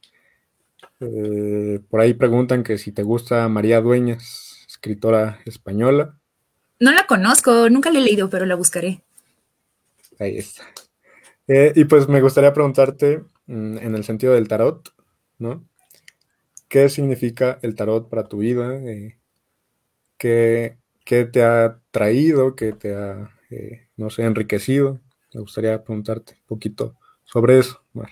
Eh, 1.00 1.82
por 1.90 2.00
ahí 2.00 2.14
preguntan 2.14 2.64
que 2.64 2.78
si 2.78 2.92
te 2.92 3.04
gusta 3.04 3.48
María 3.50 3.82
Dueñas, 3.82 4.66
escritora 4.68 5.40
española. 5.46 6.18
No 6.80 6.92
la 6.92 7.06
conozco, 7.06 7.70
nunca 7.70 7.92
la 7.92 8.00
he 8.00 8.02
leído, 8.02 8.30
pero 8.30 8.46
la 8.46 8.56
buscaré. 8.56 9.02
Ahí 10.20 10.38
está. 10.38 10.64
Eh, 11.48 11.74
y 11.76 11.86
pues 11.86 12.08
me 12.08 12.22
gustaría 12.22 12.54
preguntarte, 12.54 13.24
mm, 13.48 13.78
en 13.78 13.96
el 13.96 14.04
sentido 14.04 14.34
del 14.34 14.48
tarot, 14.48 14.94
¿no? 15.38 15.68
¿Qué 16.68 16.90
significa 16.90 17.60
el 17.62 17.76
tarot 17.76 18.10
para 18.10 18.28
tu 18.28 18.40
vida? 18.40 18.80
¿qué, 20.18 20.78
te 21.06 21.44
ha 21.44 21.80
traído? 21.92 22.56
¿Qué 22.56 22.74
te 22.74 22.96
ha, 22.96 23.30
no 23.96 24.10
sé, 24.10 24.24
enriquecido? 24.24 25.00
Me 25.34 25.42
gustaría 25.42 25.84
preguntarte 25.84 26.34
un 26.34 26.48
poquito 26.48 26.96
sobre 27.24 27.60
eso, 27.60 27.84
Mar. 27.94 28.10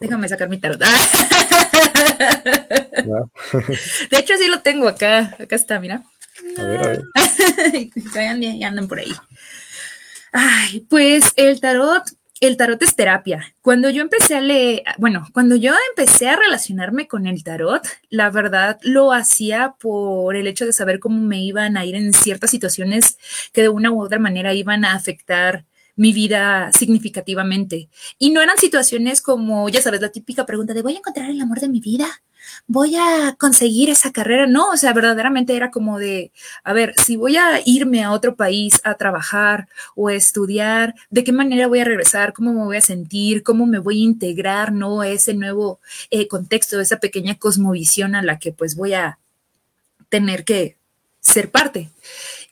Déjame 0.00 0.28
sacar 0.28 0.48
mi 0.48 0.58
tarot. 0.58 0.82
De 4.10 4.18
hecho, 4.18 4.36
sí 4.36 4.48
lo 4.48 4.60
tengo 4.60 4.88
acá. 4.88 5.36
Acá 5.38 5.56
está, 5.56 5.80
mira. 5.80 6.02
A 6.58 6.62
ver, 6.64 6.80
a 6.80 6.88
ver. 6.88 7.02
ya 8.58 8.68
andan 8.68 8.88
por 8.88 8.98
ahí. 8.98 9.12
Ay, 10.32 10.80
pues 10.88 11.32
el 11.36 11.60
tarot, 11.60 12.04
el 12.40 12.56
tarot 12.56 12.82
es 12.82 12.96
terapia. 12.96 13.54
Cuando 13.60 13.90
yo 13.90 14.02
empecé 14.02 14.36
a 14.36 14.40
leer, 14.40 14.82
bueno, 14.98 15.28
cuando 15.32 15.56
yo 15.56 15.74
empecé 15.90 16.28
a 16.28 16.36
relacionarme 16.36 17.06
con 17.06 17.26
el 17.26 17.44
tarot, 17.44 17.86
la 18.08 18.30
verdad 18.30 18.78
lo 18.82 19.12
hacía 19.12 19.74
por 19.78 20.34
el 20.36 20.46
hecho 20.46 20.64
de 20.64 20.72
saber 20.72 21.00
cómo 21.00 21.20
me 21.20 21.42
iban 21.42 21.76
a 21.76 21.84
ir 21.84 21.94
en 21.96 22.12
ciertas 22.12 22.50
situaciones 22.50 23.18
que 23.52 23.62
de 23.62 23.68
una 23.68 23.90
u 23.90 24.02
otra 24.02 24.18
manera 24.18 24.54
iban 24.54 24.84
a 24.84 24.94
afectar 24.94 25.66
mi 25.96 26.12
vida 26.12 26.72
significativamente. 26.72 27.88
Y 28.18 28.30
no 28.30 28.40
eran 28.40 28.58
situaciones 28.58 29.20
como, 29.20 29.68
ya 29.68 29.82
sabes, 29.82 30.00
la 30.00 30.10
típica 30.10 30.46
pregunta 30.46 30.74
de 30.74 30.82
voy 30.82 30.94
a 30.94 30.98
encontrar 30.98 31.30
el 31.30 31.40
amor 31.40 31.60
de 31.60 31.68
mi 31.68 31.80
vida, 31.80 32.22
voy 32.66 32.96
a 32.96 33.36
conseguir 33.38 33.90
esa 33.90 34.12
carrera. 34.12 34.46
No, 34.46 34.70
o 34.70 34.76
sea, 34.76 34.92
verdaderamente 34.92 35.56
era 35.56 35.70
como 35.70 35.98
de, 35.98 36.32
a 36.64 36.72
ver, 36.72 36.94
si 36.96 37.16
voy 37.16 37.36
a 37.36 37.60
irme 37.64 38.02
a 38.02 38.12
otro 38.12 38.36
país 38.36 38.80
a 38.84 38.94
trabajar 38.94 39.68
o 39.94 40.08
a 40.08 40.14
estudiar, 40.14 40.94
¿de 41.10 41.24
qué 41.24 41.32
manera 41.32 41.66
voy 41.66 41.80
a 41.80 41.84
regresar? 41.84 42.32
¿Cómo 42.32 42.52
me 42.52 42.64
voy 42.64 42.76
a 42.76 42.80
sentir? 42.80 43.42
¿Cómo 43.42 43.66
me 43.66 43.78
voy 43.78 44.00
a 44.00 44.04
integrar, 44.04 44.72
no? 44.72 45.02
Ese 45.02 45.34
nuevo 45.34 45.80
eh, 46.10 46.28
contexto, 46.28 46.80
esa 46.80 46.98
pequeña 46.98 47.36
cosmovisión 47.36 48.14
a 48.14 48.22
la 48.22 48.38
que 48.38 48.52
pues 48.52 48.76
voy 48.76 48.94
a 48.94 49.18
tener 50.08 50.44
que 50.44 50.76
ser 51.20 51.50
parte. 51.50 51.90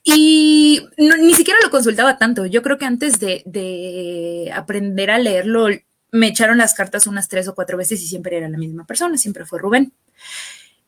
Y 0.03 0.81
ni 0.97 1.35
siquiera 1.35 1.61
lo 1.63 1.71
consultaba 1.71 2.19
tanto. 2.19 2.47
Yo 2.47 2.63
creo 2.63 2.79
que 2.79 2.87
antes 2.87 3.21
de, 3.21 4.51
aprender 4.55 5.11
a 5.11 5.19
leerlo, 5.19 5.69
me 6.13 6.29
echaron 6.29 6.59
las 6.59 6.75
cartas 6.75 7.07
unas 7.07 7.29
tres 7.29 7.49
o 7.49 7.55
cuatro 7.55 7.77
veces 7.77 8.03
y 8.03 8.09
siempre 8.09 8.37
era 8.37 8.49
la 8.49 8.59
misma 8.59 8.87
persona, 8.87 9.19
siempre 9.19 9.45
fue 9.45 9.59
Rubén. 9.59 9.93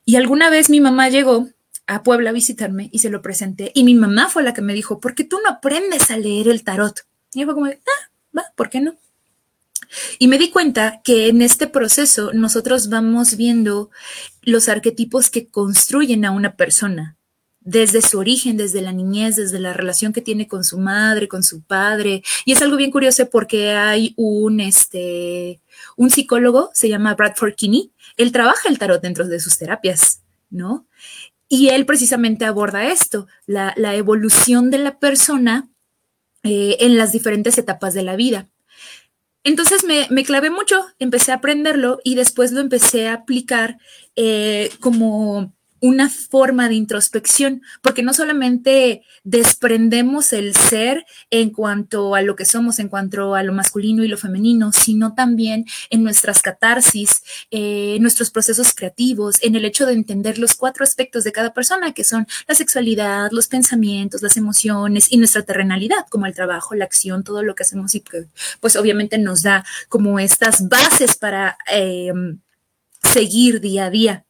Y 0.04 0.16
alguna 0.16 0.50
vez 0.50 0.70
mi 0.70 0.80
mamá 0.80 1.08
llegó 1.10 1.48
a 1.86 2.02
Puebla 2.02 2.30
a 2.30 2.32
visitarme 2.32 2.88
y 2.92 3.00
se 3.00 3.10
lo 3.10 3.22
presenté. 3.22 3.70
Y 3.74 3.84
mi 3.84 3.94
mamá 3.94 4.28
fue 4.28 4.42
la 4.42 4.54
que 4.54 4.62
me 4.62 4.74
dijo, 4.74 4.98
¿por 4.98 5.14
qué 5.14 5.24
tú 5.24 5.38
no 5.44 5.50
aprendes 5.50 6.10
a 6.10 6.16
leer 6.16 6.48
el 6.48 6.64
tarot? 6.64 7.00
Y 7.34 7.40
yo 7.40 7.46
fue 7.46 7.54
como, 7.54 7.66
ah, 7.66 8.10
va, 8.36 8.44
¿por 8.56 8.70
qué 8.70 8.80
no? 8.80 8.96
Y 10.18 10.28
me 10.28 10.38
di 10.38 10.50
cuenta 10.50 11.02
que 11.04 11.28
en 11.28 11.42
este 11.42 11.66
proceso 11.66 12.32
nosotros 12.32 12.88
vamos 12.88 13.36
viendo 13.36 13.90
los 14.40 14.68
arquetipos 14.70 15.30
que 15.30 15.48
construyen 15.48 16.24
a 16.24 16.30
una 16.30 16.56
persona 16.56 17.16
desde 17.64 18.02
su 18.02 18.18
origen, 18.18 18.56
desde 18.56 18.82
la 18.82 18.92
niñez, 18.92 19.36
desde 19.36 19.60
la 19.60 19.72
relación 19.72 20.12
que 20.12 20.20
tiene 20.20 20.48
con 20.48 20.64
su 20.64 20.78
madre, 20.78 21.28
con 21.28 21.42
su 21.42 21.62
padre. 21.62 22.22
Y 22.44 22.52
es 22.52 22.62
algo 22.62 22.76
bien 22.76 22.90
curioso 22.90 23.28
porque 23.30 23.72
hay 23.72 24.14
un, 24.16 24.60
este, 24.60 25.60
un 25.96 26.10
psicólogo, 26.10 26.70
se 26.74 26.88
llama 26.88 27.14
Bradford 27.14 27.54
Kinney, 27.54 27.92
él 28.16 28.32
trabaja 28.32 28.68
el 28.68 28.78
tarot 28.78 29.00
dentro 29.00 29.26
de 29.26 29.40
sus 29.40 29.58
terapias, 29.58 30.22
¿no? 30.50 30.86
Y 31.48 31.68
él 31.68 31.84
precisamente 31.86 32.44
aborda 32.44 32.86
esto, 32.86 33.26
la, 33.46 33.74
evolución 33.94 34.70
de 34.70 34.78
la 34.78 34.98
persona 34.98 35.68
eh, 36.42 36.78
en 36.80 36.96
las 36.96 37.12
diferentes 37.12 37.58
etapas 37.58 37.94
de 37.94 38.02
la 38.02 38.16
vida. 38.16 38.48
Entonces 39.44 39.84
me, 39.84 40.06
me, 40.08 40.24
clavé 40.24 40.50
mucho, 40.50 40.84
empecé 40.98 41.32
a 41.32 41.36
aprenderlo 41.36 41.98
y 42.04 42.14
después 42.14 42.52
lo 42.52 42.60
empecé 42.60 43.08
a 43.08 43.14
aplicar 43.14 43.76
eh, 44.16 44.70
como 44.80 45.52
una 45.82 46.08
forma 46.08 46.68
de 46.68 46.76
introspección, 46.76 47.60
porque 47.82 48.04
no 48.04 48.14
solamente 48.14 49.02
desprendemos 49.24 50.32
el 50.32 50.54
ser 50.54 51.04
en 51.28 51.50
cuanto 51.50 52.14
a 52.14 52.22
lo 52.22 52.36
que 52.36 52.44
somos, 52.44 52.78
en 52.78 52.88
cuanto 52.88 53.34
a 53.34 53.42
lo 53.42 53.52
masculino 53.52 54.04
y 54.04 54.08
lo 54.08 54.16
femenino, 54.16 54.70
sino 54.70 55.14
también 55.14 55.66
en 55.90 56.04
nuestras 56.04 56.40
catarsis, 56.40 57.24
eh, 57.50 57.96
en 57.96 58.02
nuestros 58.02 58.30
procesos 58.30 58.74
creativos, 58.74 59.42
en 59.42 59.56
el 59.56 59.64
hecho 59.64 59.84
de 59.84 59.94
entender 59.94 60.38
los 60.38 60.54
cuatro 60.54 60.84
aspectos 60.84 61.24
de 61.24 61.32
cada 61.32 61.52
persona, 61.52 61.92
que 61.92 62.04
son 62.04 62.28
la 62.46 62.54
sexualidad, 62.54 63.32
los 63.32 63.48
pensamientos, 63.48 64.22
las 64.22 64.36
emociones 64.36 65.10
y 65.10 65.16
nuestra 65.16 65.42
terrenalidad, 65.42 66.06
como 66.10 66.26
el 66.26 66.34
trabajo, 66.34 66.76
la 66.76 66.84
acción, 66.84 67.24
todo 67.24 67.42
lo 67.42 67.56
que 67.56 67.64
hacemos 67.64 67.96
y 67.96 68.02
que 68.02 68.26
pues 68.60 68.76
obviamente 68.76 69.18
nos 69.18 69.42
da 69.42 69.64
como 69.88 70.20
estas 70.20 70.68
bases 70.68 71.16
para... 71.16 71.58
Eh, 71.72 72.12
seguir 73.02 73.60
día 73.60 73.86
a 73.86 73.90
día 73.90 74.24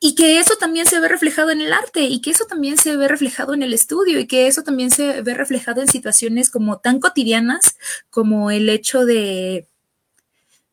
y 0.00 0.14
que 0.14 0.38
eso 0.38 0.56
también 0.56 0.86
se 0.86 1.00
ve 1.00 1.08
reflejado 1.08 1.50
en 1.50 1.60
el 1.60 1.72
arte 1.72 2.02
y 2.02 2.20
que 2.20 2.30
eso 2.30 2.44
también 2.46 2.76
se 2.76 2.96
ve 2.96 3.08
reflejado 3.08 3.54
en 3.54 3.62
el 3.62 3.72
estudio 3.72 4.20
y 4.20 4.26
que 4.26 4.46
eso 4.46 4.62
también 4.62 4.90
se 4.90 5.22
ve 5.22 5.34
reflejado 5.34 5.80
en 5.80 5.88
situaciones 5.88 6.50
como 6.50 6.78
tan 6.78 7.00
cotidianas 7.00 7.76
como 8.10 8.50
el 8.50 8.68
hecho 8.68 9.04
de 9.04 9.66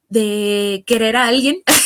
de 0.09 0.83
querer 0.85 1.15
a 1.15 1.27
alguien 1.27 1.63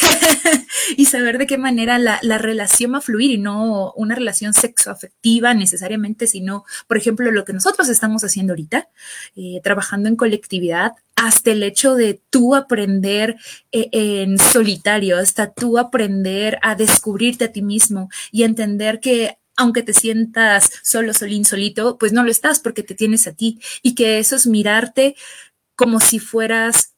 y 0.97 1.05
saber 1.05 1.37
de 1.37 1.47
qué 1.47 1.57
manera 1.57 1.97
la, 1.97 2.37
relación 2.37 2.93
va 2.93 2.97
a 2.99 3.01
fluir 3.01 3.31
y 3.31 3.37
no 3.37 3.93
una 3.95 4.15
relación 4.15 4.53
sexoafectiva 4.53 5.53
necesariamente, 5.53 6.27
sino, 6.27 6.65
por 6.87 6.97
ejemplo, 6.97 7.31
lo 7.31 7.45
que 7.45 7.53
nosotros 7.53 7.89
estamos 7.89 8.23
haciendo 8.23 8.53
ahorita, 8.53 8.89
eh, 9.35 9.61
trabajando 9.63 10.09
en 10.09 10.15
colectividad, 10.15 10.93
hasta 11.15 11.51
el 11.51 11.63
hecho 11.63 11.95
de 11.95 12.21
tú 12.29 12.55
aprender 12.55 13.37
eh, 13.71 13.89
en 13.91 14.37
solitario, 14.37 15.17
hasta 15.17 15.53
tú 15.53 15.77
aprender 15.77 16.59
a 16.61 16.75
descubrirte 16.75 17.45
a 17.45 17.51
ti 17.51 17.61
mismo 17.61 18.09
y 18.31 18.43
entender 18.43 18.99
que 18.99 19.37
aunque 19.57 19.83
te 19.83 19.93
sientas 19.93 20.69
solo, 20.83 21.13
solín, 21.13 21.45
solito, 21.45 21.97
pues 21.97 22.11
no 22.11 22.23
lo 22.23 22.31
estás 22.31 22.59
porque 22.59 22.83
te 22.83 22.93
tienes 22.93 23.25
a 23.25 23.33
ti 23.33 23.61
y 23.81 23.95
que 23.95 24.19
eso 24.19 24.35
es 24.35 24.47
mirarte 24.47 25.15
como 25.75 26.01
si 26.01 26.19
fueras 26.19 26.95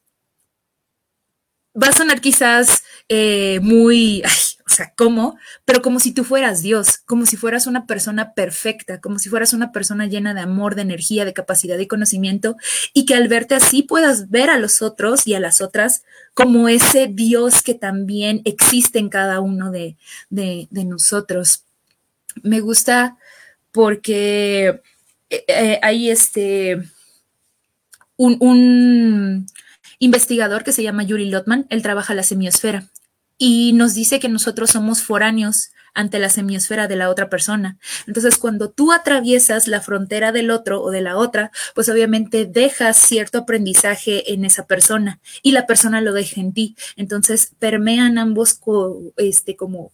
va 1.81 1.87
a 1.89 1.93
sonar 1.93 2.21
quizás 2.21 2.83
eh, 3.10 3.60
muy, 3.62 4.22
o 4.66 4.70
sea, 4.70 4.93
¿cómo? 4.95 5.38
Pero 5.66 5.82
como 5.82 5.99
si 5.99 6.14
tú 6.14 6.24
fueras 6.26 6.62
Dios, 6.62 6.97
como 7.05 7.26
si 7.26 7.38
fueras 7.38 7.68
una 7.68 7.86
persona 7.86 8.34
perfecta, 8.34 8.99
como 8.99 9.18
si 9.18 9.30
fueras 9.30 9.53
una 9.53 9.72
persona 9.72 10.08
llena 10.08 10.34
de 10.34 10.41
amor, 10.41 10.76
de 10.76 10.82
energía, 10.82 11.24
de 11.24 11.34
capacidad 11.34 11.78
y 11.80 11.88
conocimiento, 11.88 12.58
y 12.93 13.05
que 13.05 13.16
al 13.16 13.30
verte 13.30 13.55
así 13.55 13.84
puedas 13.84 14.30
ver 14.30 14.49
a 14.49 14.58
los 14.58 14.82
otros 14.82 15.26
y 15.26 15.36
a 15.36 15.39
las 15.39 15.62
otras 15.62 16.03
como 16.34 16.68
ese 16.68 17.08
Dios 17.08 17.64
que 17.64 17.74
también 17.76 18.41
existe 18.45 18.99
en 18.99 19.10
cada 19.10 19.39
uno 19.39 19.72
de, 19.72 19.97
nosotros. 20.70 21.64
Me 22.43 22.60
gusta 22.60 23.18
porque 23.72 24.82
eh, 25.30 25.45
eh, 25.47 25.80
hay 25.82 26.10
este 26.10 26.84
un 28.18 29.47
investigador 29.99 30.64
que 30.64 30.72
se 30.72 30.84
llama 30.84 31.03
Yuri 31.03 31.30
Lotman, 31.30 31.68
él 31.70 31.84
trabaja 31.84 32.16
la 32.16 32.24
semiosfera 32.24 32.88
y 33.38 33.73
nos 33.73 33.93
dice 33.93 34.19
que 34.19 34.29
nosotros 34.29 34.71
somos 34.71 35.01
foráneos 35.01 35.71
ante 35.97 36.19
la 36.19 36.29
semiosfera 36.29 36.88
de 36.88 36.95
la 36.95 37.09
otra 37.09 37.27
persona. 37.27 37.77
Entonces, 38.05 38.38
cuando 38.38 38.69
tú 38.69 38.93
atraviesas 38.93 39.67
la 39.67 39.81
frontera 39.81 40.31
del 40.31 40.51
otro 40.51 40.81
o 40.81 40.91
de 40.91 41.01
la 41.01 41.17
otra, 41.17 41.51
pues 41.73 41.89
obviamente 41.89 42.45
dejas 42.45 42.97
cierto 42.97 43.39
aprendizaje 43.39 44.31
en 44.31 44.45
esa 44.45 44.67
persona 44.67 45.19
y 45.41 45.53
la 45.53 45.65
persona 45.65 45.99
lo 46.01 46.13
deja 46.13 46.39
en 46.39 46.53
ti. 46.53 46.75
Entonces, 46.97 47.51
permean 47.57 48.19
ambos 48.19 48.59
este, 49.17 49.55
como 49.55 49.91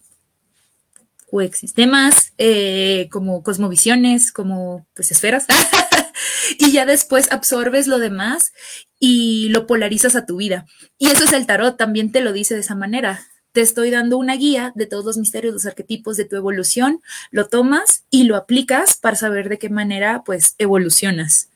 coexistemas, 1.30 2.34
eh, 2.36 3.08
como 3.10 3.42
cosmovisiones, 3.42 4.30
como 4.30 4.86
pues 4.94 5.10
esferas. 5.10 5.46
y 6.58 6.70
ya 6.70 6.84
después 6.84 7.32
absorbes 7.32 7.86
lo 7.86 7.98
demás 7.98 8.52
y 9.00 9.48
lo 9.48 9.66
polarizas 9.66 10.16
a 10.16 10.26
tu 10.26 10.36
vida. 10.36 10.66
Y 10.98 11.08
eso 11.08 11.24
es 11.24 11.32
el 11.32 11.46
tarot, 11.46 11.78
también 11.78 12.12
te 12.12 12.20
lo 12.20 12.34
dice 12.34 12.54
de 12.54 12.60
esa 12.60 12.74
manera. 12.74 13.26
Te 13.54 13.60
estoy 13.60 13.90
dando 13.90 14.18
una 14.18 14.34
guía 14.34 14.72
de 14.74 14.86
todos 14.86 15.04
los 15.04 15.16
misterios, 15.16 15.54
los 15.54 15.64
arquetipos 15.64 16.16
de 16.16 16.24
tu 16.24 16.34
evolución, 16.34 17.00
lo 17.30 17.46
tomas 17.46 18.04
y 18.10 18.24
lo 18.24 18.34
aplicas 18.34 18.98
para 19.00 19.14
saber 19.14 19.48
de 19.48 19.58
qué 19.58 19.68
manera 19.68 20.24
pues 20.26 20.56
evolucionas, 20.58 21.52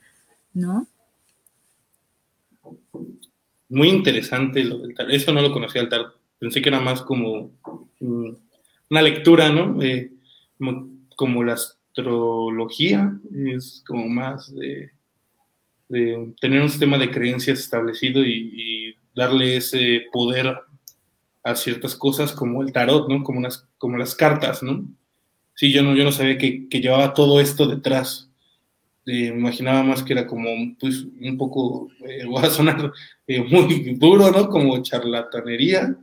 ¿no? 0.53 0.87
Muy 3.67 3.89
interesante 3.89 4.63
lo 4.63 4.79
del 4.79 4.95
tarot. 4.95 5.11
Eso 5.11 5.33
no 5.33 5.41
lo 5.41 5.51
conocía 5.51 5.81
el 5.81 5.89
tarot. 5.89 6.15
Pensé 6.39 6.61
que 6.61 6.69
era 6.69 6.79
más 6.79 7.01
como 7.01 7.51
mm, 7.99 8.29
una 8.91 9.01
lectura, 9.01 9.49
¿no? 9.49 9.83
Eh, 9.83 10.13
como, 11.17 11.43
la 11.43 11.53
astrología, 11.55 13.19
es 13.45 13.83
como 13.85 14.07
más 14.07 14.55
de, 14.55 14.91
tener 16.39 16.61
un 16.61 16.69
sistema 16.69 16.97
de 16.97 17.11
creencias 17.11 17.59
establecido 17.59 18.23
y, 18.23 18.95
darle 19.15 19.57
ese 19.57 20.05
poder 20.13 20.55
a 21.49 21.55
ciertas 21.55 21.95
cosas 21.95 22.31
como 22.31 22.61
el 22.61 22.71
tarot, 22.71 23.09
¿no? 23.09 23.23
Como, 23.23 23.41
las, 23.41 23.67
como 23.77 23.97
las 23.97 24.15
cartas, 24.15 24.63
¿no? 24.63 24.85
Sí, 25.55 25.71
yo 25.71 25.83
no, 25.83 25.95
yo 25.95 26.03
no 26.03 26.11
sabía 26.11 26.37
que, 26.37 26.67
llevaba 26.69 27.13
todo 27.13 27.39
esto 27.39 27.67
detrás. 27.67 28.29
Eh, 29.05 29.33
imaginaba 29.35 29.83
más 29.83 30.03
que 30.03 30.13
era 30.13 30.27
como, 30.27 30.49
pues, 30.79 31.05
un 31.21 31.37
poco, 31.37 31.89
eh, 32.07 32.25
va 32.33 32.41
a 32.41 32.49
sonar 32.49 32.91
eh, 33.27 33.41
muy 33.41 33.95
duro, 33.95 34.31
¿no? 34.31 34.49
Como 34.49 34.81
charlatanería, 34.81 35.95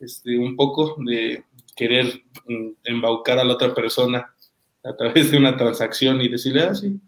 este, 0.00 0.38
un 0.38 0.56
poco 0.56 0.96
de 1.04 1.44
querer 1.74 2.22
mm, 2.46 2.68
embaucar 2.84 3.38
a 3.38 3.44
la 3.44 3.54
otra 3.54 3.74
persona 3.74 4.34
a 4.82 4.96
través 4.96 5.30
de 5.30 5.38
una 5.38 5.56
transacción 5.56 6.20
y 6.20 6.28
decirle, 6.28 6.62
ah, 6.62 6.74
sí, 6.74 6.98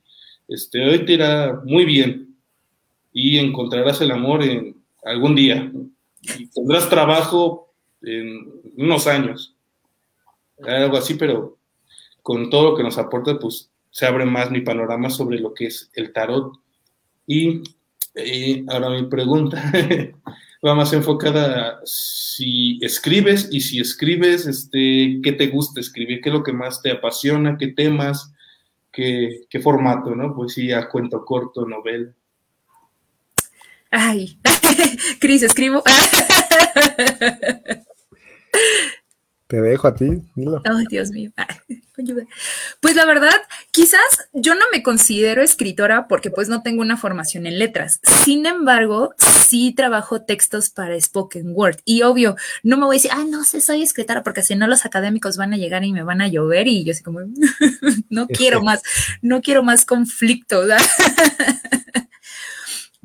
este, 0.48 0.84
hoy 0.84 1.04
te 1.04 1.12
irá 1.14 1.60
muy 1.64 1.84
bien 1.84 2.36
y 3.12 3.38
encontrarás 3.38 4.00
el 4.00 4.10
amor 4.10 4.42
en 4.42 4.76
algún 5.04 5.34
día 5.34 5.70
y 6.38 6.46
tendrás 6.48 6.88
trabajo 6.88 7.67
en 8.03 8.53
unos 8.76 9.07
años, 9.07 9.55
algo 10.66 10.96
así, 10.96 11.14
pero 11.14 11.59
con 12.22 12.51
todo 12.51 12.70
lo 12.70 12.76
que 12.76 12.82
nos 12.82 12.99
aporta, 12.99 13.38
pues 13.38 13.70
se 13.90 14.07
abre 14.07 14.24
más 14.24 14.51
mi 14.51 14.61
panorama 14.61 15.11
sobre 15.11 15.38
lo 15.38 15.55
que 15.55 15.66
es 15.66 15.90
el 15.94 16.12
tarot. 16.12 16.53
Y 17.26 17.62
eh, 18.14 18.64
ahora 18.68 18.90
mi 18.90 19.05
pregunta 19.05 19.62
va 20.66 20.74
más 20.74 20.92
enfocada 20.92 21.80
si 21.84 22.78
escribes 22.82 23.49
y 23.51 23.61
si 23.61 23.80
escribes, 23.80 24.46
este, 24.46 25.20
¿qué 25.22 25.32
te 25.32 25.46
gusta 25.49 25.80
escribir? 25.80 26.20
¿Qué 26.20 26.28
es 26.28 26.34
lo 26.34 26.42
que 26.42 26.53
más 26.53 26.82
te 26.82 26.90
apasiona? 26.90 27.57
¿Qué 27.57 27.68
temas? 27.68 28.32
¿Qué, 28.92 29.46
qué 29.49 29.61
formato? 29.61 30.14
¿no? 30.14 30.34
Poesía, 30.34 30.88
cuento 30.88 31.24
corto, 31.24 31.66
novela. 31.66 32.12
Ay, 33.90 34.38
Cris, 35.20 35.42
escribo. 35.42 35.82
Te 39.48 39.62
dejo 39.62 39.88
a 39.88 39.94
ti, 39.94 40.22
dilo. 40.36 40.61
Ay, 40.64 40.84
Dios 40.90 41.11
mío. 41.11 41.32
Pues 42.80 42.94
la 42.94 43.06
verdad, 43.06 43.34
quizás 43.70 44.28
yo 44.34 44.54
no 44.54 44.66
me 44.70 44.82
considero 44.82 45.42
escritora 45.42 46.06
porque 46.06 46.30
pues 46.30 46.50
no 46.50 46.62
tengo 46.62 46.82
una 46.82 46.98
formación 46.98 47.46
en 47.46 47.59
letras. 47.59 47.98
Sin 48.02 48.44
embargo, 48.44 49.14
sí 49.16 49.72
trabajo 49.74 50.20
textos 50.20 50.68
para 50.68 51.00
spoken 51.00 51.52
word. 51.54 51.78
Y 51.86 52.02
obvio, 52.02 52.36
no 52.62 52.76
me 52.76 52.84
voy 52.84 52.96
a 52.96 52.98
decir, 52.98 53.11
ah, 53.14 53.24
no 53.26 53.42
sé, 53.42 53.62
soy 53.62 53.82
escritora, 53.82 54.22
porque 54.22 54.42
si 54.42 54.54
no 54.54 54.66
los 54.66 54.84
académicos 54.84 55.38
van 55.38 55.54
a 55.54 55.56
llegar 55.56 55.82
y 55.82 55.94
me 55.94 56.02
van 56.02 56.20
a 56.20 56.28
llover 56.28 56.68
y 56.68 56.84
yo 56.84 56.92
así 56.92 57.02
como, 57.02 57.20
no 58.11 58.28
quiero 58.28 58.62
más, 58.62 58.82
no 59.22 59.40
quiero 59.40 59.62
más 59.62 59.86
conflicto. 59.86 60.64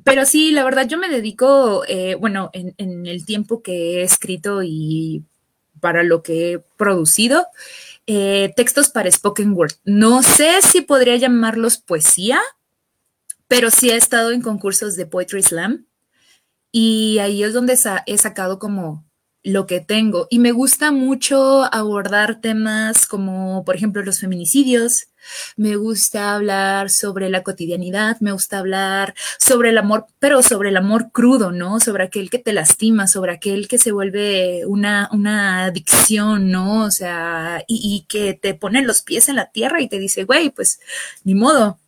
Pero 0.03 0.25
sí, 0.25 0.51
la 0.51 0.65
verdad, 0.65 0.89
yo 0.89 0.97
me 0.97 1.07
dedico, 1.07 1.85
eh, 1.87 2.15
bueno, 2.15 2.49
en, 2.51 2.75
en 2.77 3.05
el 3.05 3.25
tiempo 3.25 3.63
que 3.63 4.01
he 4.01 4.03
escrito 4.03 4.61
y 4.61 5.23
para 5.83 6.03
lo 6.03 6.23
que 6.23 6.53
he 6.53 6.59
producido, 6.77 7.45
eh, 8.07 8.53
textos 8.55 8.87
para 8.87 9.11
spoken 9.11 9.51
word. 9.51 9.73
No 9.83 10.23
sé 10.23 10.61
si 10.61 10.79
podría 10.79 11.17
llamarlos 11.17 11.77
poesía, 11.77 12.39
pero 13.49 13.69
sí 13.69 13.89
he 13.89 13.97
estado 13.97 14.31
en 14.31 14.41
concursos 14.41 14.95
de 14.95 15.05
Poetry 15.05 15.43
Slam 15.43 15.85
y 16.71 17.19
ahí 17.19 17.43
es 17.43 17.53
donde 17.53 17.77
he 18.05 18.17
sacado 18.17 18.59
como 18.59 19.05
lo 19.43 19.67
que 19.67 19.81
tengo. 19.81 20.27
Y 20.29 20.39
me 20.39 20.53
gusta 20.53 20.93
mucho 20.93 21.63
abordar 21.73 22.39
temas 22.39 23.05
como, 23.05 23.65
por 23.65 23.75
ejemplo, 23.75 24.03
los 24.03 24.21
feminicidios. 24.21 25.09
Me 25.57 25.75
gusta 25.75 26.35
hablar 26.35 26.89
sobre 26.89 27.29
la 27.29 27.43
cotidianidad, 27.43 28.17
me 28.19 28.31
gusta 28.31 28.59
hablar 28.59 29.13
sobre 29.39 29.69
el 29.69 29.77
amor, 29.77 30.07
pero 30.19 30.41
sobre 30.41 30.69
el 30.69 30.77
amor 30.77 31.11
crudo, 31.11 31.51
¿no? 31.51 31.79
Sobre 31.79 32.03
aquel 32.03 32.29
que 32.29 32.39
te 32.39 32.53
lastima, 32.53 33.07
sobre 33.07 33.33
aquel 33.33 33.67
que 33.67 33.77
se 33.77 33.91
vuelve 33.91 34.65
una, 34.65 35.09
una 35.11 35.65
adicción, 35.65 36.51
¿no? 36.51 36.83
O 36.83 36.91
sea, 36.91 37.63
y, 37.67 37.81
y 37.83 38.05
que 38.07 38.33
te 38.33 38.53
pone 38.53 38.81
los 38.81 39.01
pies 39.01 39.29
en 39.29 39.35
la 39.35 39.51
tierra 39.51 39.81
y 39.81 39.89
te 39.89 39.99
dice, 39.99 40.23
güey, 40.23 40.49
pues 40.49 40.79
ni 41.23 41.35
modo. 41.35 41.79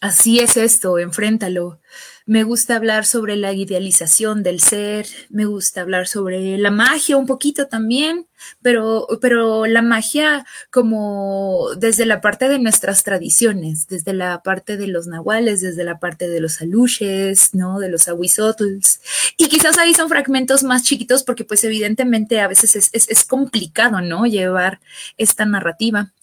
Así 0.00 0.38
es 0.38 0.56
esto, 0.58 0.98
enfréntalo. 0.98 1.80
Me 2.26 2.42
gusta 2.42 2.76
hablar 2.76 3.04
sobre 3.04 3.36
la 3.36 3.52
idealización 3.52 4.42
del 4.42 4.60
ser, 4.60 5.06
me 5.28 5.44
gusta 5.44 5.82
hablar 5.82 6.08
sobre 6.08 6.56
la 6.56 6.70
magia 6.70 7.18
un 7.18 7.26
poquito 7.26 7.66
también, 7.66 8.26
pero, 8.62 9.06
pero 9.20 9.66
la 9.66 9.82
magia 9.82 10.46
como 10.70 11.68
desde 11.76 12.06
la 12.06 12.22
parte 12.22 12.48
de 12.48 12.58
nuestras 12.58 13.04
tradiciones, 13.04 13.88
desde 13.88 14.14
la 14.14 14.42
parte 14.42 14.78
de 14.78 14.86
los 14.86 15.06
nahuales, 15.06 15.60
desde 15.60 15.84
la 15.84 15.98
parte 15.98 16.26
de 16.26 16.40
los 16.40 16.62
aluches, 16.62 17.54
¿no? 17.54 17.78
De 17.78 17.90
los 17.90 18.08
aguizotls. 18.08 19.02
Y 19.36 19.48
quizás 19.48 19.76
ahí 19.76 19.92
son 19.92 20.08
fragmentos 20.08 20.62
más 20.62 20.82
chiquitos 20.82 21.24
porque 21.24 21.44
pues 21.44 21.62
evidentemente 21.62 22.40
a 22.40 22.48
veces 22.48 22.74
es, 22.74 22.88
es, 22.94 23.06
es 23.10 23.26
complicado, 23.26 24.00
¿no? 24.00 24.24
Llevar 24.24 24.80
esta 25.18 25.44
narrativa. 25.44 26.14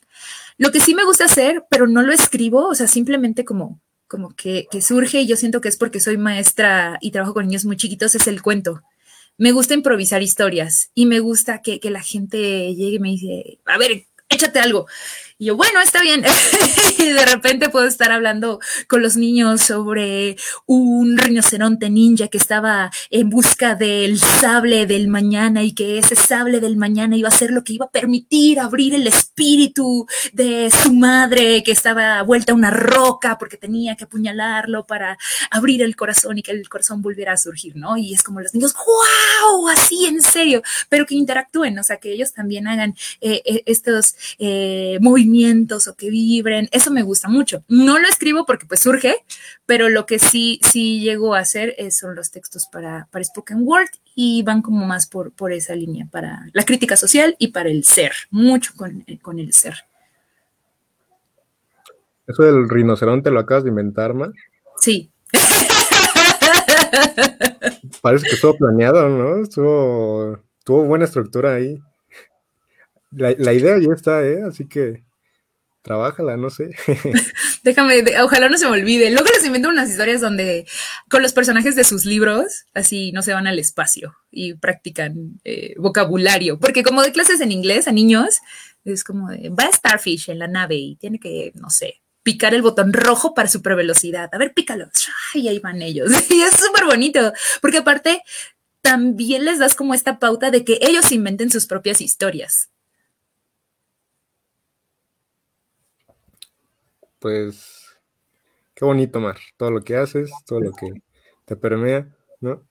Lo 0.57 0.71
que 0.71 0.79
sí 0.79 0.95
me 0.95 1.05
gusta 1.05 1.25
hacer, 1.25 1.63
pero 1.69 1.85
no 1.85 2.01
lo 2.01 2.11
escribo, 2.11 2.67
o 2.69 2.73
sea, 2.73 2.87
simplemente 2.87 3.45
como 3.45 3.79
como 4.11 4.35
que, 4.35 4.67
surge 4.81 5.21
y 5.21 5.27
yo 5.27 5.37
siento 5.37 5.61
que 5.61 5.69
es 5.69 5.77
porque 5.77 6.01
soy 6.01 6.17
maestra 6.17 6.97
y 6.99 7.11
trabajo 7.11 7.33
con 7.33 7.47
niños 7.47 7.63
muy 7.63 7.77
chiquitos, 7.77 8.13
es 8.13 8.27
el 8.27 8.41
cuento. 8.41 8.81
Me 9.37 9.53
gusta 9.53 9.73
improvisar 9.73 10.21
historias 10.21 10.91
y 10.93 11.05
me 11.05 11.21
gusta 11.21 11.61
que, 11.61 11.79
que 11.79 11.89
la 11.91 12.01
gente 12.01 12.75
llegue 12.75 12.97
y 12.97 12.99
me 12.99 13.09
dice, 13.11 13.59
a 13.65 13.77
ver, 13.77 14.07
échate 14.27 14.59
algo. 14.59 14.85
Y 15.41 15.45
yo, 15.45 15.57
bueno, 15.57 15.81
está 15.81 16.03
bien. 16.03 16.23
y 16.99 17.13
de 17.13 17.25
repente 17.25 17.69
puedo 17.69 17.87
estar 17.87 18.11
hablando 18.11 18.59
con 18.87 19.01
los 19.01 19.17
niños 19.17 19.61
sobre 19.61 20.35
un 20.67 21.17
rinoceronte 21.17 21.89
ninja 21.89 22.27
que 22.27 22.37
estaba 22.37 22.91
en 23.09 23.31
busca 23.31 23.73
del 23.73 24.19
sable 24.19 24.85
del 24.85 25.07
mañana 25.07 25.63
y 25.63 25.73
que 25.73 25.97
ese 25.97 26.15
sable 26.15 26.59
del 26.59 26.77
mañana 26.77 27.17
iba 27.17 27.27
a 27.27 27.31
ser 27.31 27.49
lo 27.49 27.63
que 27.63 27.73
iba 27.73 27.87
a 27.87 27.89
permitir 27.89 28.59
abrir 28.59 28.93
el 28.93 29.07
espíritu 29.07 30.05
de 30.31 30.69
su 30.69 30.93
madre 30.93 31.63
que 31.63 31.71
estaba 31.71 32.21
vuelta 32.21 32.51
a 32.51 32.55
una 32.55 32.69
roca 32.69 33.39
porque 33.39 33.57
tenía 33.57 33.95
que 33.95 34.03
apuñalarlo 34.03 34.85
para 34.85 35.17
abrir 35.49 35.81
el 35.81 35.95
corazón 35.95 36.37
y 36.37 36.43
que 36.43 36.51
el 36.51 36.69
corazón 36.69 37.01
volviera 37.01 37.33
a 37.33 37.37
surgir, 37.37 37.75
¿no? 37.75 37.97
Y 37.97 38.13
es 38.13 38.21
como 38.21 38.41
los 38.41 38.53
niños, 38.53 38.75
wow, 38.75 39.69
así 39.69 40.05
en 40.05 40.21
serio, 40.21 40.61
pero 40.87 41.07
que 41.07 41.15
interactúen, 41.15 41.79
o 41.79 41.83
sea, 41.83 41.97
que 41.97 42.13
ellos 42.13 42.31
también 42.31 42.67
hagan 42.67 42.95
eh, 43.21 43.41
eh, 43.43 43.63
estos 43.65 44.13
eh, 44.37 44.99
movimientos 45.01 45.30
o 45.87 45.95
que 45.95 46.09
vibren, 46.09 46.67
eso 46.71 46.91
me 46.91 47.03
gusta 47.03 47.29
mucho. 47.29 47.63
No 47.67 47.99
lo 47.99 48.07
escribo 48.07 48.45
porque 48.45 48.65
pues 48.65 48.81
surge, 48.81 49.15
pero 49.65 49.89
lo 49.89 50.05
que 50.05 50.19
sí, 50.19 50.59
sí 50.61 50.99
llego 50.99 51.35
a 51.35 51.39
hacer 51.39 51.75
son 51.91 52.15
los 52.15 52.31
textos 52.31 52.67
para, 52.71 53.07
para 53.11 53.23
Spoken 53.23 53.59
Word 53.63 53.89
y 54.15 54.43
van 54.43 54.61
como 54.61 54.85
más 54.85 55.07
por, 55.07 55.31
por 55.31 55.53
esa 55.53 55.75
línea, 55.75 56.07
para 56.11 56.47
la 56.53 56.63
crítica 56.63 56.95
social 56.95 57.35
y 57.39 57.47
para 57.49 57.69
el 57.69 57.83
ser, 57.83 58.11
mucho 58.29 58.73
con, 58.75 59.05
con 59.21 59.39
el 59.39 59.53
ser. 59.53 59.75
Eso 62.27 62.43
del 62.43 62.69
rinoceronte 62.69 63.31
lo 63.31 63.39
acabas 63.39 63.63
de 63.63 63.69
inventar, 63.69 64.13
Mar. 64.13 64.31
Sí. 64.77 65.11
Parece 68.01 68.27
que 68.27 68.35
estuvo 68.35 68.57
planeado, 68.57 69.09
¿no? 69.09 69.41
Estuvo, 69.41 70.39
tuvo 70.63 70.85
buena 70.85 71.05
estructura 71.05 71.55
ahí. 71.55 71.81
La, 73.11 73.33
la, 73.37 73.53
idea 73.53 73.77
ya 73.77 73.93
está, 73.93 74.25
¿eh? 74.25 74.41
Así 74.47 74.67
que 74.67 75.03
Trabájala, 75.81 76.37
no 76.37 76.49
sé. 76.49 76.75
Déjame, 77.63 78.03
ojalá 78.21 78.49
no 78.49 78.57
se 78.57 78.65
me 78.65 78.71
olvide. 78.71 79.09
Luego 79.09 79.27
les 79.33 79.45
invento 79.45 79.69
unas 79.69 79.89
historias 79.89 80.21
donde 80.21 80.67
con 81.09 81.23
los 81.23 81.33
personajes 81.33 81.75
de 81.75 81.83
sus 81.83 82.05
libros, 82.05 82.65
así 82.73 83.11
no 83.11 83.23
se 83.23 83.33
van 83.33 83.47
al 83.47 83.57
espacio 83.57 84.15
y 84.29 84.53
practican 84.53 85.39
eh, 85.43 85.73
vocabulario. 85.77 86.59
Porque 86.59 86.83
como 86.83 87.01
de 87.01 87.11
clases 87.11 87.41
en 87.41 87.51
inglés 87.51 87.87
a 87.87 87.91
niños, 87.91 88.39
es 88.85 89.03
como 89.03 89.29
de, 89.29 89.49
va 89.49 89.63
a 89.63 89.71
Starfish 89.71 90.29
en 90.29 90.39
la 90.39 90.47
nave 90.47 90.75
y 90.75 90.95
tiene 90.97 91.19
que, 91.19 91.51
no 91.55 91.71
sé, 91.71 92.01
picar 92.23 92.53
el 92.53 92.61
botón 92.61 92.93
rojo 92.93 93.33
para 93.33 93.49
super 93.49 93.75
velocidad. 93.75 94.29
A 94.31 94.37
ver, 94.37 94.53
pícalo. 94.53 94.89
Y 95.33 95.47
ahí 95.47 95.59
van 95.59 95.81
ellos. 95.81 96.11
Y 96.29 96.41
es 96.41 96.53
súper 96.53 96.85
bonito, 96.85 97.33
porque 97.61 97.79
aparte 97.79 98.21
también 98.81 99.45
les 99.45 99.59
das 99.59 99.75
como 99.75 99.93
esta 99.93 100.19
pauta 100.19 100.51
de 100.51 100.63
que 100.63 100.79
ellos 100.81 101.11
inventen 101.11 101.49
sus 101.49 101.65
propias 101.65 102.01
historias. 102.01 102.69
Pues 107.21 107.85
qué 108.73 108.83
bonito, 108.83 109.19
Mar, 109.21 109.37
todo 109.55 109.69
lo 109.69 109.83
que 109.83 109.95
haces, 109.95 110.31
todo 110.45 110.59
lo 110.59 110.71
que 110.73 110.91
te 111.45 111.55
permea, 111.55 112.07
¿no? 112.41 112.67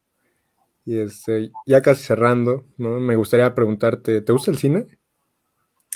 Y 0.85 0.99
este, 0.99 1.53
ya 1.67 1.81
casi 1.83 2.03
cerrando, 2.03 2.67
¿no? 2.77 2.99
Me 2.99 3.15
gustaría 3.15 3.55
preguntarte, 3.55 4.21
¿te 4.21 4.33
gusta 4.33 4.51
el 4.51 4.59
cine? 4.59 4.87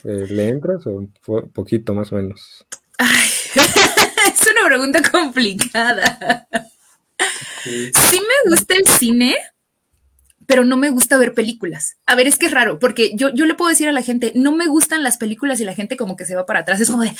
Eh, 0.04 0.26
¿Le 0.30 0.48
entras 0.48 0.86
o 0.86 0.90
un 0.90 1.12
poquito 1.52 1.94
más 1.94 2.12
o 2.12 2.16
menos? 2.16 2.64
Ay, 2.98 3.28
es 3.54 4.46
una 4.52 4.66
pregunta 4.66 5.02
complicada. 5.10 6.46
Sí. 7.64 7.90
sí 7.92 8.20
me 8.20 8.50
gusta 8.50 8.76
el 8.76 8.86
cine, 8.86 9.36
pero 10.46 10.64
no 10.64 10.76
me 10.76 10.90
gusta 10.90 11.18
ver 11.18 11.34
películas. 11.34 11.96
A 12.06 12.14
ver, 12.14 12.28
es 12.28 12.38
que 12.38 12.46
es 12.46 12.52
raro, 12.52 12.78
porque 12.78 13.16
yo, 13.16 13.30
yo 13.34 13.46
le 13.46 13.54
puedo 13.54 13.70
decir 13.70 13.88
a 13.88 13.92
la 13.92 14.02
gente, 14.02 14.30
no 14.36 14.52
me 14.52 14.68
gustan 14.68 15.02
las 15.02 15.16
películas 15.16 15.60
y 15.60 15.64
la 15.64 15.74
gente 15.74 15.96
como 15.96 16.16
que 16.16 16.26
se 16.26 16.36
va 16.36 16.46
para 16.46 16.60
atrás. 16.60 16.80
Es 16.80 16.90
como 16.90 17.02
de. 17.02 17.12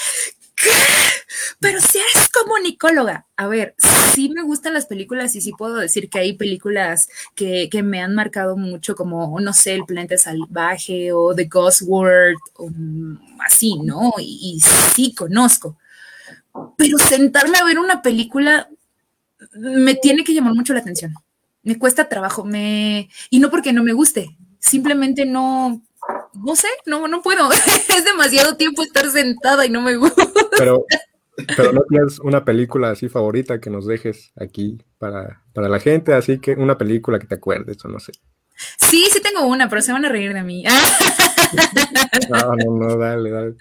Pero 1.60 1.80
si 1.80 1.98
eres 1.98 2.28
comunicóloga. 2.30 3.26
A 3.36 3.46
ver, 3.46 3.74
sí 4.14 4.30
me 4.30 4.42
gustan 4.42 4.74
las 4.74 4.86
películas 4.86 5.34
y 5.36 5.40
sí 5.40 5.52
puedo 5.52 5.76
decir 5.76 6.08
que 6.10 6.18
hay 6.18 6.34
películas 6.34 7.08
que, 7.34 7.68
que 7.70 7.82
me 7.82 8.00
han 8.02 8.14
marcado 8.14 8.56
mucho, 8.56 8.94
como, 8.94 9.38
no 9.40 9.52
sé, 9.52 9.74
El 9.74 9.84
planeta 9.84 10.16
salvaje 10.16 11.12
o 11.12 11.34
The 11.34 11.44
Ghost 11.46 11.82
World, 11.86 12.38
o 12.56 12.70
así, 13.44 13.78
¿no? 13.82 14.12
Y, 14.18 14.56
y 14.56 14.60
sí 14.94 15.14
conozco. 15.14 15.76
Pero 16.76 16.98
sentarme 16.98 17.58
a 17.58 17.64
ver 17.64 17.78
una 17.78 18.02
película 18.02 18.68
me 19.54 19.94
tiene 19.94 20.24
que 20.24 20.34
llamar 20.34 20.54
mucho 20.54 20.72
la 20.72 20.80
atención 20.80 21.14
me 21.64 21.78
cuesta 21.78 22.08
trabajo, 22.08 22.44
me 22.44 23.08
y 23.30 23.40
no 23.40 23.50
porque 23.50 23.72
no 23.72 23.82
me 23.82 23.92
guste, 23.92 24.36
simplemente 24.60 25.26
no 25.26 25.82
no 26.34 26.56
sé, 26.56 26.68
no 26.86 27.08
no 27.08 27.22
puedo. 27.22 27.50
es 27.96 28.04
demasiado 28.04 28.56
tiempo 28.56 28.82
estar 28.82 29.10
sentada 29.10 29.64
y 29.66 29.70
no 29.70 29.80
me 29.80 29.96
gusta. 29.96 30.28
Pero 30.58 30.84
pero 31.56 31.72
no 31.72 31.82
tienes 31.88 32.20
una 32.20 32.44
película 32.44 32.90
así 32.90 33.08
favorita 33.08 33.60
que 33.60 33.70
nos 33.70 33.86
dejes 33.86 34.32
aquí 34.36 34.78
para, 34.98 35.42
para 35.52 35.68
la 35.68 35.80
gente, 35.80 36.14
así 36.14 36.38
que 36.38 36.52
una 36.52 36.78
película 36.78 37.18
que 37.18 37.26
te 37.26 37.34
acuerdes 37.34 37.84
o 37.84 37.88
no 37.88 37.98
sé. 37.98 38.12
Sí, 38.78 39.04
sí 39.10 39.20
tengo 39.20 39.46
una, 39.46 39.68
pero 39.68 39.82
se 39.82 39.92
van 39.92 40.04
a 40.04 40.08
reír 40.08 40.32
de 40.32 40.44
mí. 40.44 40.62
no, 42.30 42.54
no, 42.54 42.88
no, 42.88 42.96
dale, 42.96 43.30
dale. 43.30 43.54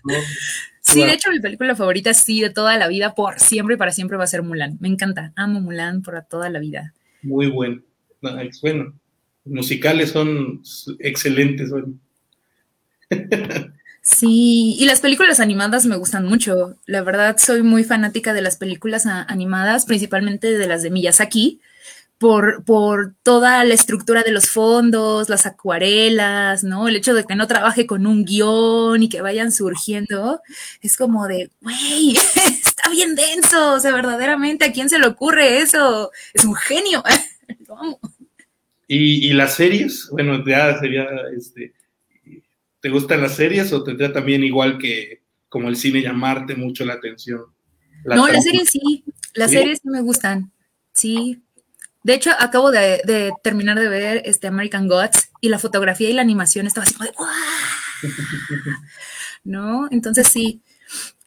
Sí, 0.82 1.04
de 1.04 1.14
hecho, 1.14 1.32
mi 1.32 1.40
película 1.40 1.76
favorita, 1.76 2.14
sí, 2.14 2.42
de 2.42 2.52
toda 2.52 2.78
la 2.78 2.88
vida, 2.88 3.16
por 3.16 3.40
siempre 3.40 3.74
y 3.74 3.78
para 3.78 3.92
siempre 3.92 4.18
va 4.18 4.26
a 4.26 4.28
ser 4.28 4.44
Mulan. 4.44 4.78
Me 4.80 4.88
encanta, 4.88 5.34
amo 5.36 5.60
Mulan 5.60 6.04
por 6.04 6.22
toda 6.26 6.52
la 6.52 6.60
vida. 6.60 6.94
Muy 7.24 7.50
bueno 7.50 7.82
bueno, 8.62 8.94
musicales 9.46 10.12
son 10.12 10.62
excelentes. 11.00 11.72
Sí, 14.06 14.76
y 14.78 14.86
las 14.86 15.00
películas 15.00 15.40
animadas 15.40 15.86
me 15.86 15.96
gustan 15.96 16.26
mucho. 16.26 16.76
La 16.86 17.02
verdad, 17.04 17.38
soy 17.40 17.64
muy 17.64 17.86
fanática 17.86 18.34
de 18.34 18.42
las 18.42 18.58
películas 18.58 19.06
animadas, 19.06 19.86
principalmente 19.86 20.58
de 20.58 20.68
las 20.68 20.84
de 20.84 20.92
Miyazaki, 20.92 21.62
por, 22.18 22.66
por 22.66 23.14
toda 23.24 23.64
la 23.64 23.74
estructura 23.74 24.24
de 24.24 24.32
los 24.34 24.50
fondos, 24.50 25.30
las 25.30 25.46
acuarelas, 25.46 26.66
¿no? 26.66 26.90
El 26.90 26.98
hecho 26.98 27.14
de 27.14 27.24
que 27.24 27.36
no 27.36 27.48
trabaje 27.48 27.88
con 27.88 28.06
un 28.06 28.26
guion 28.26 29.02
y 29.04 29.08
que 29.08 29.22
vayan 29.22 29.54
surgiendo, 29.54 30.42
es 30.82 30.98
como 30.98 31.26
de, 31.30 31.50
güey, 31.62 32.18
está 32.66 32.90
bien 32.92 33.16
denso, 33.16 33.76
o 33.76 33.80
sea, 33.80 33.94
verdaderamente, 33.94 34.66
¿a 34.66 34.74
quién 34.74 34.90
se 34.90 35.00
le 35.00 35.08
ocurre 35.08 35.60
eso? 35.60 36.12
Es 36.34 36.44
un 36.44 36.56
genio, 36.56 37.02
lo 37.70 37.80
amo. 37.80 38.00
Y, 38.86 39.32
las 39.32 39.56
series, 39.56 40.10
bueno, 40.12 40.44
ya 40.46 40.78
sería, 40.78 41.08
este, 41.36 41.74
¿te 42.84 42.90
gustan 42.90 43.22
las 43.22 43.38
series 43.38 43.72
o 43.72 43.82
tendría 43.82 44.12
también 44.12 44.44
igual 44.44 44.78
que 44.78 45.24
como 45.48 45.70
el 45.70 45.78
cine 45.78 46.02
llamarte 46.02 46.54
mucho 46.56 46.84
la 46.84 46.96
atención? 46.96 47.46
no, 48.04 48.28
las 48.28 48.44
series 48.44 48.70
sí, 48.70 49.06
las 49.34 49.52
series 49.52 49.80
sí 49.82 49.90
me 49.90 50.02
gustan, 50.02 50.52
sí. 50.92 51.42
De 52.04 52.14
hecho, 52.14 52.32
acabo 52.38 52.72
de, 52.72 53.32
terminar 53.42 53.80
de 53.80 53.88
ver 53.88 54.22
este 54.26 54.48
American 54.48 54.90
Gods 54.90 55.30
y 55.40 55.48
la 55.48 55.60
fotografía 55.60 56.10
y 56.10 56.14
la 56.14 56.24
animación 56.24 56.68
estaba 56.68 56.84
así 56.84 56.94
como 56.94 57.10
de 57.10 57.16
¿No? 59.46 59.88
Entonces 59.90 60.28
sí, 60.28 60.62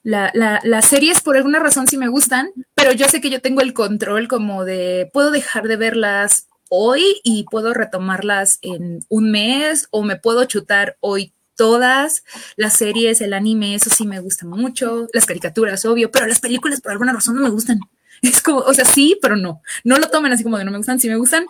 la, 0.02 0.30
las 0.34 0.86
series 0.86 1.22
por 1.22 1.38
alguna 1.38 1.58
razón 1.58 1.86
sí 1.86 1.96
me 1.96 2.08
gustan, 2.08 2.50
pero 2.74 2.92
yo 2.92 3.08
sé 3.08 3.22
que 3.22 3.30
yo 3.30 3.40
tengo 3.40 3.62
el 3.62 3.72
control 3.72 4.28
como 4.28 4.66
de, 4.66 5.08
puedo 5.10 5.30
dejar 5.30 5.68
de 5.68 5.76
verlas 5.76 6.48
hoy 6.68 7.02
y 7.24 7.44
puedo 7.50 7.72
retomarlas 7.72 8.58
en 8.60 9.00
un 9.08 9.30
mes 9.30 9.88
o 9.90 10.02
me 10.02 10.16
puedo 10.16 10.44
chutar 10.44 10.98
hoy 11.00 11.32
todas 11.56 12.24
las 12.56 12.74
series, 12.74 13.20
el 13.20 13.32
anime, 13.32 13.74
eso 13.74 13.90
sí 13.90 14.06
me 14.06 14.20
gusta 14.20 14.46
mucho, 14.46 15.08
las 15.12 15.26
caricaturas, 15.26 15.84
obvio, 15.84 16.10
pero 16.10 16.26
las 16.26 16.40
películas 16.40 16.80
por 16.80 16.92
alguna 16.92 17.12
razón 17.12 17.36
no 17.36 17.42
me 17.42 17.50
gustan. 17.50 17.80
Es 18.22 18.40
como, 18.40 18.60
o 18.60 18.72
sea, 18.72 18.86
sí, 18.86 19.18
pero 19.20 19.36
no. 19.36 19.60
No 19.84 19.98
lo 19.98 20.08
tomen 20.08 20.32
así 20.32 20.42
como 20.42 20.56
de 20.56 20.64
no 20.64 20.70
me 20.70 20.78
gustan, 20.78 20.98
sí 20.98 21.08
me 21.08 21.16
gustan, 21.16 21.44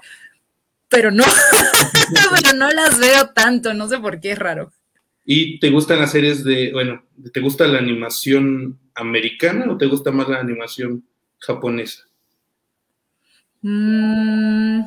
pero 0.88 1.12
no. 1.12 1.22
pero 2.42 2.56
no 2.56 2.70
las 2.70 2.98
veo 2.98 3.28
tanto, 3.28 3.72
no 3.72 3.88
sé 3.88 3.98
por 3.98 4.20
qué 4.20 4.32
es 4.32 4.38
raro. 4.38 4.72
¿Y 5.24 5.60
te 5.60 5.70
gustan 5.70 6.00
las 6.00 6.12
series 6.12 6.44
de, 6.44 6.72
bueno, 6.72 7.04
te 7.32 7.40
gusta 7.40 7.66
la 7.66 7.78
animación 7.78 8.78
americana 8.94 9.70
o 9.70 9.76
te 9.76 9.86
gusta 9.86 10.10
más 10.10 10.28
la 10.28 10.40
animación 10.40 11.04
japonesa? 11.38 12.04
Mm. 13.62 14.82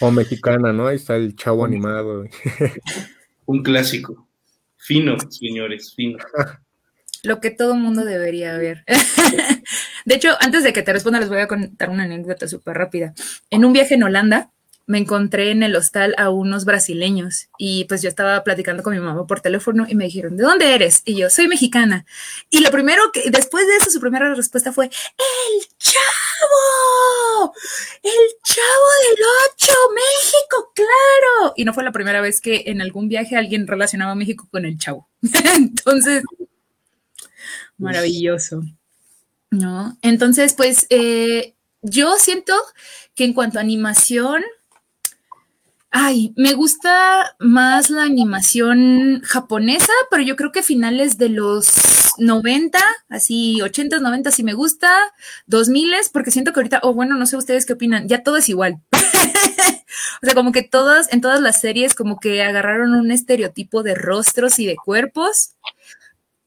O 0.00 0.10
mexicana, 0.10 0.72
¿no? 0.72 0.86
Ahí 0.86 0.96
está 0.96 1.16
el 1.16 1.34
chavo 1.34 1.64
animado. 1.64 2.24
Un 3.46 3.62
clásico. 3.62 4.23
Fino, 4.84 5.16
señores, 5.30 5.94
fino. 5.96 6.18
Lo 7.22 7.40
que 7.40 7.50
todo 7.50 7.74
mundo 7.74 8.04
debería 8.04 8.58
ver. 8.58 8.84
de 10.04 10.14
hecho, 10.14 10.36
antes 10.40 10.62
de 10.62 10.74
que 10.74 10.82
te 10.82 10.92
responda, 10.92 11.20
les 11.20 11.30
voy 11.30 11.38
a 11.38 11.48
contar 11.48 11.88
una 11.88 12.04
anécdota 12.04 12.46
súper 12.46 12.76
rápida. 12.76 13.14
En 13.48 13.64
un 13.64 13.72
viaje 13.72 13.94
en 13.94 14.02
Holanda, 14.02 14.50
me 14.86 14.98
encontré 14.98 15.50
en 15.50 15.62
el 15.62 15.74
hostal 15.76 16.14
a 16.18 16.28
unos 16.30 16.64
brasileños 16.64 17.48
y 17.58 17.84
pues 17.84 18.02
yo 18.02 18.08
estaba 18.08 18.44
platicando 18.44 18.82
con 18.82 18.92
mi 18.92 19.00
mamá 19.00 19.26
por 19.26 19.40
teléfono 19.40 19.86
y 19.88 19.94
me 19.94 20.04
dijeron, 20.04 20.36
¿de 20.36 20.44
dónde 20.44 20.74
eres? 20.74 21.02
Y 21.04 21.16
yo, 21.16 21.30
soy 21.30 21.48
mexicana. 21.48 22.04
Y 22.50 22.60
lo 22.60 22.70
primero 22.70 23.02
que, 23.12 23.30
después 23.30 23.66
de 23.66 23.76
eso, 23.76 23.90
su 23.90 24.00
primera 24.00 24.32
respuesta 24.34 24.72
fue, 24.72 24.86
¡El 24.86 25.68
chavo! 25.78 27.54
¡El 28.02 28.12
chavo 28.42 28.86
del 29.08 29.24
8! 29.54 29.72
¡México, 29.94 30.72
claro! 30.74 31.54
Y 31.56 31.64
no 31.64 31.72
fue 31.72 31.84
la 31.84 31.92
primera 31.92 32.20
vez 32.20 32.40
que 32.40 32.64
en 32.66 32.82
algún 32.82 33.08
viaje 33.08 33.36
alguien 33.36 33.66
relacionaba 33.66 34.14
México 34.14 34.48
con 34.50 34.66
el 34.66 34.78
chavo. 34.78 35.08
Entonces, 35.56 36.22
maravilloso. 37.78 38.62
¿No? 39.50 39.96
Entonces, 40.02 40.52
pues 40.54 40.86
eh, 40.90 41.54
yo 41.80 42.16
siento 42.18 42.54
que 43.14 43.24
en 43.24 43.32
cuanto 43.32 43.58
a 43.58 43.62
animación, 43.62 44.42
Ay, 45.96 46.32
me 46.36 46.54
gusta 46.54 47.36
más 47.38 47.88
la 47.88 48.02
animación 48.02 49.20
japonesa, 49.22 49.92
pero 50.10 50.24
yo 50.24 50.34
creo 50.34 50.50
que 50.50 50.64
finales 50.64 51.18
de 51.18 51.28
los 51.28 51.72
90, 52.18 52.80
así 53.08 53.62
80, 53.62 54.00
90 54.00 54.32
sí 54.32 54.42
me 54.42 54.54
gusta, 54.54 54.90
2000 55.46 55.92
porque 56.12 56.32
siento 56.32 56.52
que 56.52 56.58
ahorita, 56.58 56.80
oh, 56.82 56.94
bueno, 56.94 57.14
no 57.14 57.26
sé 57.26 57.36
ustedes 57.36 57.64
qué 57.64 57.74
opinan, 57.74 58.08
ya 58.08 58.24
todo 58.24 58.38
es 58.38 58.48
igual. 58.48 58.80
o 58.90 60.26
sea, 60.26 60.34
como 60.34 60.50
que 60.50 60.64
todas, 60.64 61.12
en 61.12 61.20
todas 61.20 61.40
las 61.40 61.60
series, 61.60 61.94
como 61.94 62.18
que 62.18 62.42
agarraron 62.42 62.92
un 62.94 63.12
estereotipo 63.12 63.84
de 63.84 63.94
rostros 63.94 64.58
y 64.58 64.66
de 64.66 64.74
cuerpos. 64.74 65.52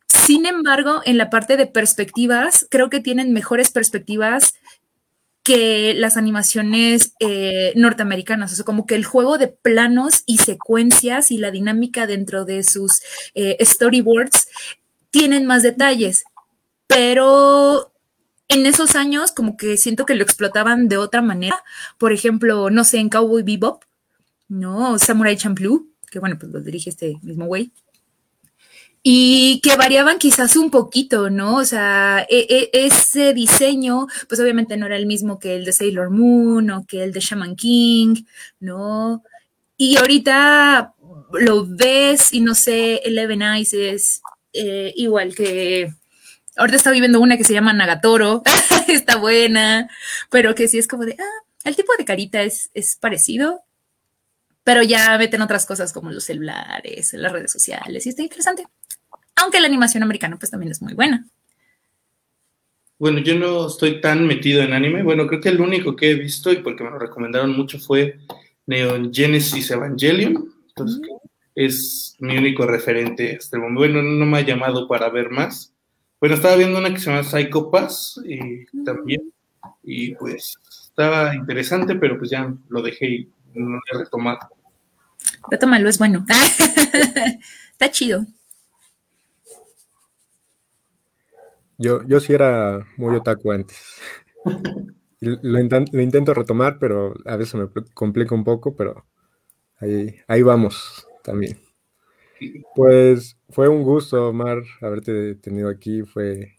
Sin 0.08 0.46
embargo, 0.46 1.02
en 1.06 1.18
la 1.18 1.30
parte 1.30 1.56
de 1.56 1.68
perspectivas, 1.68 2.68
creo 2.70 2.90
que 2.90 3.00
tienen 3.00 3.32
mejores 3.32 3.72
perspectivas 3.72 4.56
que 5.48 5.94
las 5.94 6.18
animaciones 6.18 7.14
eh, 7.22 7.72
norteamericanas, 7.78 8.52
o 8.52 8.56
sea, 8.58 8.66
como 8.66 8.86
que 8.86 8.96
el 8.96 9.06
juego 9.06 9.38
de 9.38 9.48
planos 9.48 10.24
y 10.26 10.40
secuencias 10.40 11.32
y 11.32 11.38
la 11.38 11.52
dinámica 11.52 12.06
dentro 12.06 12.44
de 12.44 12.64
sus 12.64 13.00
eh, 13.34 13.56
storyboards 13.62 14.50
tienen 15.10 15.46
más 15.46 15.64
detalles, 15.64 16.26
pero 16.86 17.94
en 18.50 18.66
esos 18.66 18.98
años 18.98 19.32
como 19.32 19.56
que 19.56 19.78
siento 19.78 20.06
que 20.06 20.16
lo 20.16 20.24
explotaban 20.24 20.90
de 20.90 20.98
otra 20.98 21.22
manera, 21.22 21.64
por 21.98 22.12
ejemplo, 22.12 22.70
no 22.70 22.84
sé, 22.84 22.98
en 22.98 23.08
Cowboy 23.08 23.44
Bebop, 23.44 23.86
¿no? 24.50 25.00
Samurai 25.00 25.38
Champloo, 25.38 25.88
que 26.12 26.20
bueno, 26.20 26.38
pues 26.38 26.52
lo 26.52 26.60
dirige 26.60 26.90
este 26.90 27.20
mismo 27.22 27.46
güey, 27.46 27.72
y 29.10 29.62
que 29.62 29.78
variaban 29.78 30.18
quizás 30.18 30.58
un 30.58 30.70
poquito, 30.70 31.30
¿no? 31.30 31.56
O 31.56 31.64
sea, 31.64 32.28
e, 32.30 32.46
e, 32.50 32.86
ese 32.86 33.34
diseño, 33.34 34.08
pues 34.28 34.42
obviamente 34.42 34.76
no 34.76 34.86
era 34.86 34.98
el 34.98 35.06
mismo 35.06 35.40
que 35.40 35.56
el 35.56 35.64
de 35.64 35.72
Sailor 35.72 36.10
Moon 36.10 36.70
o 36.72 36.86
que 36.86 37.06
el 37.06 37.14
de 37.14 37.22
Shaman 37.22 37.56
King, 37.56 38.26
¿no? 38.60 39.24
Y 39.78 39.96
ahorita 39.96 40.94
lo 41.32 41.66
ves 41.66 42.34
y 42.34 42.42
no 42.42 42.54
sé, 42.54 42.96
Eleven 43.06 43.44
Eyes 43.44 43.74
es 43.74 44.22
eh, 44.52 44.92
igual 44.98 45.34
que... 45.34 45.94
Ahorita 46.58 46.76
está 46.76 46.92
viviendo 46.92 47.22
una 47.22 47.38
que 47.38 47.46
se 47.46 47.54
llama 47.54 47.72
Nagatoro, 47.72 48.44
está 48.90 49.16
buena, 49.16 49.90
pero 50.30 50.54
que 50.54 50.68
sí 50.68 50.80
es 50.80 50.88
como 50.88 51.06
de, 51.06 51.16
ah, 51.18 51.44
el 51.64 51.78
tipo 51.78 51.94
de 51.98 52.04
carita 52.04 52.44
es, 52.44 52.72
es 52.74 52.98
parecido, 52.98 53.62
pero 54.66 54.84
ya 54.84 55.18
meten 55.18 55.42
otras 55.42 55.66
cosas 55.66 55.94
como 55.94 56.12
los 56.12 56.26
celulares, 56.26 57.14
las 57.14 57.32
redes 57.32 57.54
sociales, 57.54 58.06
y 58.06 58.10
está 58.10 58.22
interesante. 58.22 58.68
Aunque 59.38 59.60
la 59.60 59.68
animación 59.68 60.04
americana 60.04 60.38
pues 60.38 60.52
también 60.52 60.72
es 60.72 60.82
muy 60.82 60.94
buena. 60.94 61.26
Bueno, 63.00 63.20
yo 63.20 63.36
no 63.36 63.68
estoy 63.68 64.02
tan 64.02 64.26
metido 64.26 64.64
en 64.64 64.74
anime. 64.74 65.04
Bueno, 65.04 65.28
creo 65.28 65.40
que 65.40 65.50
el 65.50 65.62
único 65.62 65.96
que 65.96 66.12
he 66.12 66.16
visto 66.16 66.52
y 66.52 66.58
porque 66.58 66.84
me 66.84 66.90
lo 66.90 66.98
recomendaron 66.98 67.56
mucho 67.56 67.80
fue 67.80 68.20
Neon 68.66 69.14
Genesis 69.14 69.70
Evangelion. 69.70 70.52
Entonces, 70.70 71.02
es 71.54 72.16
mi 72.20 72.38
único 72.38 72.66
referente 72.66 73.38
hasta 73.38 73.58
el 73.58 73.62
momento. 73.62 73.80
Bueno, 73.82 74.02
no 74.02 74.26
me 74.26 74.40
ha 74.40 74.42
llamado 74.42 74.88
para 74.88 75.10
ver 75.10 75.30
más. 75.30 75.74
Bueno, 76.20 76.36
estaba 76.36 76.56
viendo 76.56 76.80
una 76.80 76.92
que 76.92 77.00
se 77.00 77.12
llama 77.12 77.24
Psycho 77.24 77.70
Pass 77.70 78.20
y 78.26 78.66
también. 78.84 79.32
Y 79.84 80.16
pues 80.16 80.58
estaba 80.68 81.36
interesante, 81.36 81.96
pero 81.96 82.18
pues 82.18 82.32
ya 82.32 82.52
lo 82.70 82.82
dejé 82.82 83.06
y 83.08 83.32
no 83.54 83.76
lo 83.76 83.82
he 83.92 83.98
retomado. 84.00 84.40
Retómalo, 85.52 85.88
es 85.88 86.00
bueno. 86.00 86.26
Está 87.72 87.92
chido. 87.92 88.26
Yo, 91.78 92.02
yo 92.08 92.20
sí 92.20 92.34
era 92.34 92.88
muy 92.98 93.16
otaku 93.16 93.52
antes. 93.52 93.78
Lo, 95.20 95.60
intento 95.60 96.34
retomar, 96.34 96.78
pero 96.80 97.16
a 97.26 97.36
veces 97.38 97.56
me 97.56 97.68
complica 97.94 98.36
un 98.36 98.44
poco, 98.44 98.76
pero 98.76 99.06
ahí, 99.80 100.16
ahí 100.28 100.44
vamos 100.44 101.08
también. 101.24 101.60
Pues 102.76 103.38
fue 103.50 103.68
un 103.68 103.84
gusto, 103.84 104.30
Omar, 104.30 104.64
haberte 104.82 105.36
tenido 105.36 105.70
aquí. 105.70 106.04
Fue 106.04 106.56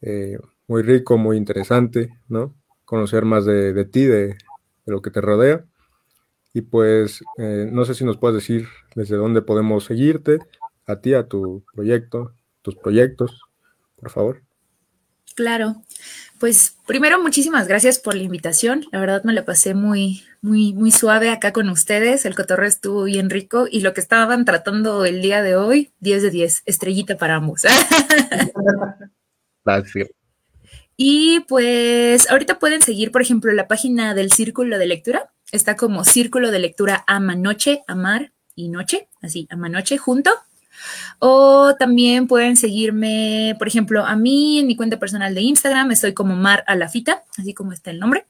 eh, 0.00 0.38
muy 0.66 0.82
rico, 0.82 1.18
muy 1.18 1.36
interesante, 1.36 2.10
¿no? 2.28 2.54
Conocer 2.84 3.24
más 3.24 3.44
de, 3.44 3.84
ti, 3.84 4.06
de, 4.06 4.36
lo 4.86 5.02
que 5.02 5.10
te 5.10 5.20
rodea. 5.20 5.64
Y 6.54 6.62
pues 6.62 7.22
eh, 7.38 7.68
no 7.70 7.84
sé 7.84 7.94
si 7.94 8.04
nos 8.04 8.18
puedes 8.18 8.36
decir 8.36 8.68
desde 8.94 9.16
dónde 9.16 9.42
podemos 9.42 9.84
seguirte, 9.84 10.38
a 10.86 11.00
ti, 11.00 11.14
a 11.14 11.28
tu 11.28 11.64
proyecto, 11.74 12.34
tus 12.62 12.76
proyectos, 12.76 13.40
por 14.02 14.10
favor. 14.10 14.42
Claro. 15.36 15.82
Pues 16.40 16.76
primero, 16.86 17.22
muchísimas 17.22 17.68
gracias 17.68 18.00
por 18.00 18.16
la 18.16 18.24
invitación. 18.24 18.84
La 18.90 18.98
verdad 18.98 19.22
me 19.22 19.32
la 19.32 19.44
pasé 19.44 19.74
muy, 19.74 20.24
muy, 20.40 20.72
muy 20.72 20.90
suave 20.90 21.30
acá 21.30 21.52
con 21.52 21.68
ustedes. 21.68 22.26
El 22.26 22.34
cotorreo 22.34 22.68
estuvo 22.68 23.04
bien 23.04 23.30
rico 23.30 23.68
y 23.70 23.80
lo 23.80 23.94
que 23.94 24.00
estaban 24.00 24.44
tratando 24.44 25.04
el 25.04 25.22
día 25.22 25.40
de 25.40 25.54
hoy, 25.54 25.92
10 26.00 26.24
de 26.24 26.30
10, 26.30 26.62
estrellita 26.66 27.16
para 27.16 27.36
ambos. 27.36 27.62
Gracias. 29.64 30.10
Y 30.96 31.40
pues 31.48 32.28
ahorita 32.28 32.58
pueden 32.58 32.82
seguir, 32.82 33.12
por 33.12 33.22
ejemplo, 33.22 33.52
la 33.52 33.68
página 33.68 34.14
del 34.14 34.32
Círculo 34.32 34.78
de 34.78 34.86
Lectura. 34.86 35.32
Está 35.52 35.76
como 35.76 36.04
Círculo 36.04 36.50
de 36.50 36.58
Lectura 36.58 37.04
Ama 37.06 37.36
Noche, 37.36 37.84
Amar 37.86 38.32
y 38.56 38.68
Noche, 38.68 39.08
así, 39.22 39.46
Ama 39.48 39.68
Noche 39.68 39.96
junto. 39.96 40.32
O 41.18 41.74
también 41.78 42.26
pueden 42.26 42.56
seguirme, 42.56 43.54
por 43.58 43.68
ejemplo, 43.68 44.04
a 44.04 44.16
mí 44.16 44.58
en 44.58 44.66
mi 44.66 44.76
cuenta 44.76 44.98
personal 44.98 45.34
de 45.34 45.42
Instagram, 45.42 45.90
estoy 45.90 46.14
como 46.14 46.36
Mar 46.36 46.64
Alafita, 46.66 47.22
así 47.38 47.54
como 47.54 47.72
está 47.72 47.90
el 47.90 47.98
nombre. 47.98 48.26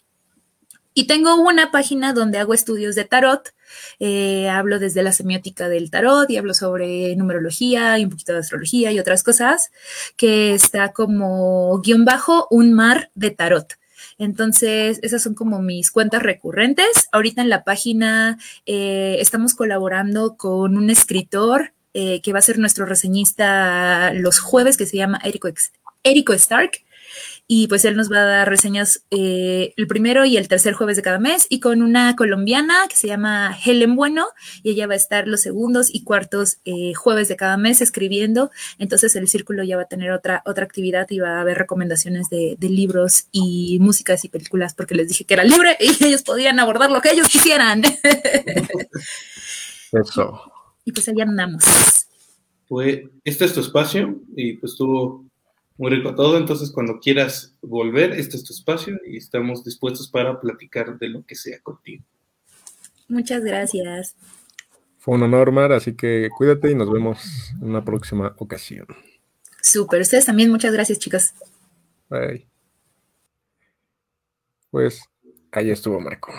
Y 0.95 1.07
tengo 1.07 1.37
una 1.37 1.71
página 1.71 2.13
donde 2.13 2.39
hago 2.39 2.53
estudios 2.53 2.95
de 2.95 3.05
tarot. 3.05 3.55
Eh, 3.99 4.51
hablo 4.51 4.79
desde 4.79 5.03
la 5.03 5.13
semiótica 5.13 5.69
del 5.69 5.91
tarot 5.91 6.29
y 6.29 6.37
hablo 6.37 6.53
sobre 6.53 7.17
numerología 7.17 7.99
y 7.99 8.05
un 8.05 8.11
poquito 8.11 8.33
de 8.33 8.41
astrología 8.41 8.93
y 8.93 8.99
otras 8.99 9.23
cosas, 9.23 9.71
que 10.17 10.53
está 10.53 10.93
como 10.93 11.81
guion 11.81 12.05
bajo 12.05 12.47
un 12.51 12.75
mar 12.75 13.11
de 13.15 13.31
tarot. 13.31 13.79
Entonces, 14.19 14.99
esas 15.03 15.23
son 15.23 15.35
como 15.35 15.63
mis 15.63 15.91
cuentas 15.91 16.23
recurrentes. 16.23 17.09
Ahorita 17.13 17.41
en 17.41 17.49
la 17.49 17.65
página 17.65 18.39
eh, 18.67 19.17
estamos 19.21 19.55
colaborando 19.55 20.37
con 20.37 20.77
un 20.77 20.91
escritor 20.91 21.73
eh, 21.95 22.23
que 22.23 22.33
va 22.33 22.39
a 22.39 22.43
ser 22.43 22.59
nuestro 22.59 22.87
reseñista 22.87 24.15
los 24.15 24.41
jueves, 24.41 24.79
que 24.79 24.87
se 24.87 24.97
llama 24.97 25.21
Erico, 25.23 26.33
Stark. 26.33 26.71
Y 27.47 27.67
pues 27.67 27.85
él 27.85 27.97
nos 27.97 28.11
va 28.11 28.21
a 28.21 28.25
dar 28.25 28.49
reseñas 28.49 29.05
eh, 29.11 29.75
el 29.77 29.87
primero 29.87 30.25
y 30.25 30.39
el 30.39 30.49
tercer 30.49 30.73
jueves 30.73 30.97
de 30.97 31.03
cada 31.03 31.19
mes 31.19 31.47
y 31.51 31.61
con 31.61 31.83
una 31.83 32.17
colombiana 32.17 32.87
que 32.89 32.97
se 32.97 33.09
llama 33.09 33.55
Helen 33.63 33.95
Bueno 33.95 34.27
y 34.63 34.71
ella 34.71 34.87
va 34.87 34.95
a 34.95 34.97
estar 34.97 35.29
los 35.29 35.43
segundos 35.43 35.89
y 35.93 36.05
cuartos 36.05 36.61
eh, 36.65 36.95
jueves 36.95 37.29
de 37.29 37.37
cada 37.37 37.59
mes 37.59 37.83
escribiendo. 37.83 38.51
Entonces 38.79 39.15
el 39.17 39.29
círculo 39.29 39.63
ya 39.65 39.77
va 39.77 39.83
a 39.83 39.89
tener 39.89 40.13
otra, 40.13 40.43
otra 40.47 40.65
actividad 40.65 41.07
y 41.11 41.19
va 41.19 41.37
a 41.37 41.41
haber 41.43 41.59
recomendaciones 41.59 42.31
de, 42.31 42.57
de 42.59 42.69
libros 42.71 43.27
y 43.33 43.77
músicas 43.81 44.25
y 44.25 44.31
películas 44.31 44.73
porque 44.73 44.95
les 44.95 45.09
dije 45.09 45.25
que 45.25 45.35
era 45.35 45.45
libre 45.45 45.77
y 45.79 46.07
ellos 46.07 46.23
podían 46.23 46.59
abordar 46.59 46.91
lo 46.91 47.03
que 47.03 47.11
ellos 47.11 47.29
quisieran. 47.29 47.83
Eso 49.93 50.52
y 50.85 50.93
pues 50.93 51.09
allá 51.09 51.25
andamos. 51.25 51.65
Pues 52.69 53.03
este 53.25 53.45
es 53.45 53.55
tu 53.55 53.61
espacio 53.61 54.21
y 54.37 54.55
pues 54.55 54.73
estuvo 54.73 55.25
muy 55.77 55.91
rico 55.91 56.15
todo, 56.15 56.39
entonces 56.39 56.71
cuando 56.71 56.99
quieras 57.01 57.57
volver, 57.61 58.13
este 58.13 58.37
es 58.37 58.45
tu 58.45 58.53
espacio 58.53 58.99
y 59.07 59.17
estamos 59.17 59.65
dispuestos 59.65 60.09
para 60.09 60.41
platicar 60.41 60.99
de 60.99 61.09
lo 61.09 61.25
que 61.25 61.35
sea 61.35 61.61
contigo. 61.61 62.05
Muchas 63.09 63.43
gracias. 63.45 64.17
Fue 64.99 65.17
un 65.17 65.25
honor, 65.25 65.51
Mar, 65.51 65.73
así 65.73 65.95
que 65.95 66.29
cuídate 66.37 66.71
y 66.71 66.75
nos 66.75 66.91
vemos 66.91 67.53
en 67.61 67.71
una 67.71 67.85
próxima 67.85 68.35
ocasión. 68.39 68.87
Súper, 69.61 70.01
ustedes 70.01 70.27
también, 70.27 70.51
muchas 70.51 70.73
gracias, 70.73 70.99
chicos. 70.99 71.33
Bye. 72.09 72.47
Pues 74.71 75.03
ahí 75.51 75.71
estuvo 75.71 76.01
Marco. 76.01 76.33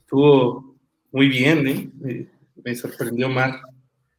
Estuvo 0.00 0.76
muy 1.12 1.28
bien, 1.28 1.66
¿eh? 2.04 2.28
Me 2.64 2.74
sorprendió 2.74 3.28
más, 3.28 3.60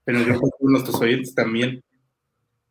pero 0.04 0.20
yo 0.20 0.40
creo 0.40 0.52
nuestros 0.62 1.00
oyentes 1.02 1.34
también. 1.34 1.84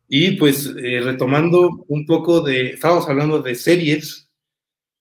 Y 0.07 0.31
pues 0.37 0.73
eh, 0.77 1.01
retomando 1.01 1.85
un 1.87 2.05
poco 2.05 2.41
de, 2.41 2.71
estábamos 2.71 3.07
hablando 3.07 3.41
de 3.41 3.55
series, 3.55 4.27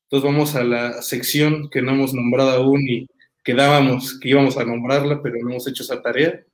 entonces 0.04 0.30
vamos 0.30 0.54
a 0.54 0.64
la 0.64 1.02
sección 1.02 1.68
que 1.70 1.82
no 1.82 1.92
hemos 1.92 2.14
nombrado 2.14 2.50
aún 2.50 2.80
y 2.88 3.06
quedábamos 3.42 4.18
que 4.18 4.30
íbamos 4.30 4.56
a 4.56 4.64
nombrarla, 4.64 5.22
pero 5.22 5.36
no 5.40 5.50
hemos 5.50 5.66
hecho 5.66 5.82
esa 5.82 6.02
tarea. 6.02 6.44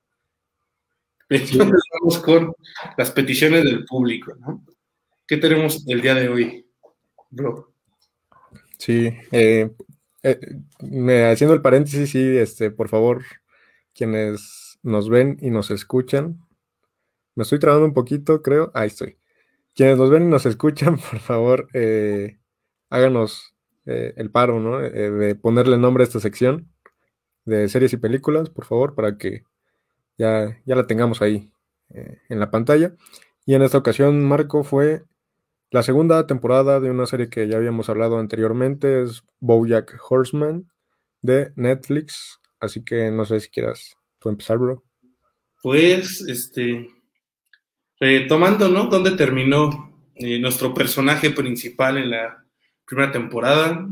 Entonces 1.28 1.82
vamos 2.00 2.18
con 2.18 2.54
las 2.96 3.10
peticiones 3.10 3.64
del 3.64 3.84
público, 3.84 4.34
¿no? 4.40 4.64
¿Qué 5.26 5.36
tenemos 5.38 5.84
el 5.88 6.02
día 6.02 6.14
de 6.14 6.28
hoy, 6.28 6.66
bro? 7.30 7.72
Sí, 8.78 9.10
eh, 9.32 9.70
eh, 10.22 11.30
haciendo 11.32 11.54
el 11.54 11.62
paréntesis, 11.62 12.10
sí, 12.10 12.36
este, 12.36 12.70
por 12.70 12.88
favor, 12.88 13.24
quienes 13.94 14.78
nos 14.82 15.08
ven 15.08 15.38
y 15.40 15.50
nos 15.50 15.70
escuchan. 15.70 16.40
Me 17.34 17.42
estoy 17.42 17.58
trabando 17.58 17.86
un 17.86 17.94
poquito, 17.94 18.42
creo. 18.42 18.70
Ahí 18.74 18.88
estoy. 18.88 19.18
Quienes 19.74 19.98
nos 19.98 20.10
ven 20.10 20.24
y 20.24 20.26
nos 20.26 20.46
escuchan, 20.46 20.98
por 21.10 21.18
favor, 21.20 21.68
eh, 21.74 22.38
háganos 22.90 23.54
eh, 23.86 24.14
el 24.16 24.30
paro, 24.30 24.60
¿no? 24.60 24.80
Eh, 24.80 25.10
de 25.10 25.34
ponerle 25.34 25.78
nombre 25.78 26.02
a 26.04 26.06
esta 26.06 26.20
sección 26.20 26.70
de 27.44 27.68
series 27.68 27.92
y 27.92 27.98
películas, 27.98 28.50
por 28.50 28.64
favor, 28.64 28.94
para 28.94 29.18
que 29.18 29.44
ya, 30.16 30.60
ya 30.64 30.76
la 30.76 30.86
tengamos 30.86 31.22
ahí 31.22 31.52
en 31.90 32.40
la 32.40 32.50
pantalla. 32.50 32.94
Y 33.46 33.54
en 33.54 33.62
esta 33.62 33.78
ocasión, 33.78 34.24
Marco, 34.24 34.64
fue 34.64 35.04
la 35.70 35.82
segunda 35.82 36.26
temporada 36.26 36.80
de 36.80 36.90
una 36.90 37.04
serie 37.06 37.28
que 37.28 37.48
ya 37.48 37.56
habíamos 37.56 37.88
hablado 37.88 38.18
anteriormente, 38.18 39.02
es 39.02 39.24
Bojack 39.40 39.98
Horseman 40.08 40.70
de 41.20 41.52
Netflix. 41.56 42.40
Así 42.60 42.84
que 42.84 43.10
no 43.10 43.24
sé 43.24 43.40
si 43.40 43.48
quieras 43.48 43.96
tú 44.18 44.28
empezar, 44.28 44.58
bro. 44.58 44.82
Pues, 45.62 46.20
este, 46.28 46.90
retomando, 47.98 48.68
¿no? 48.68 48.86
¿Dónde 48.86 49.12
terminó 49.12 50.10
eh, 50.14 50.38
nuestro 50.38 50.74
personaje 50.74 51.30
principal 51.30 51.98
en 51.98 52.10
la 52.10 52.44
primera 52.84 53.10
temporada? 53.12 53.88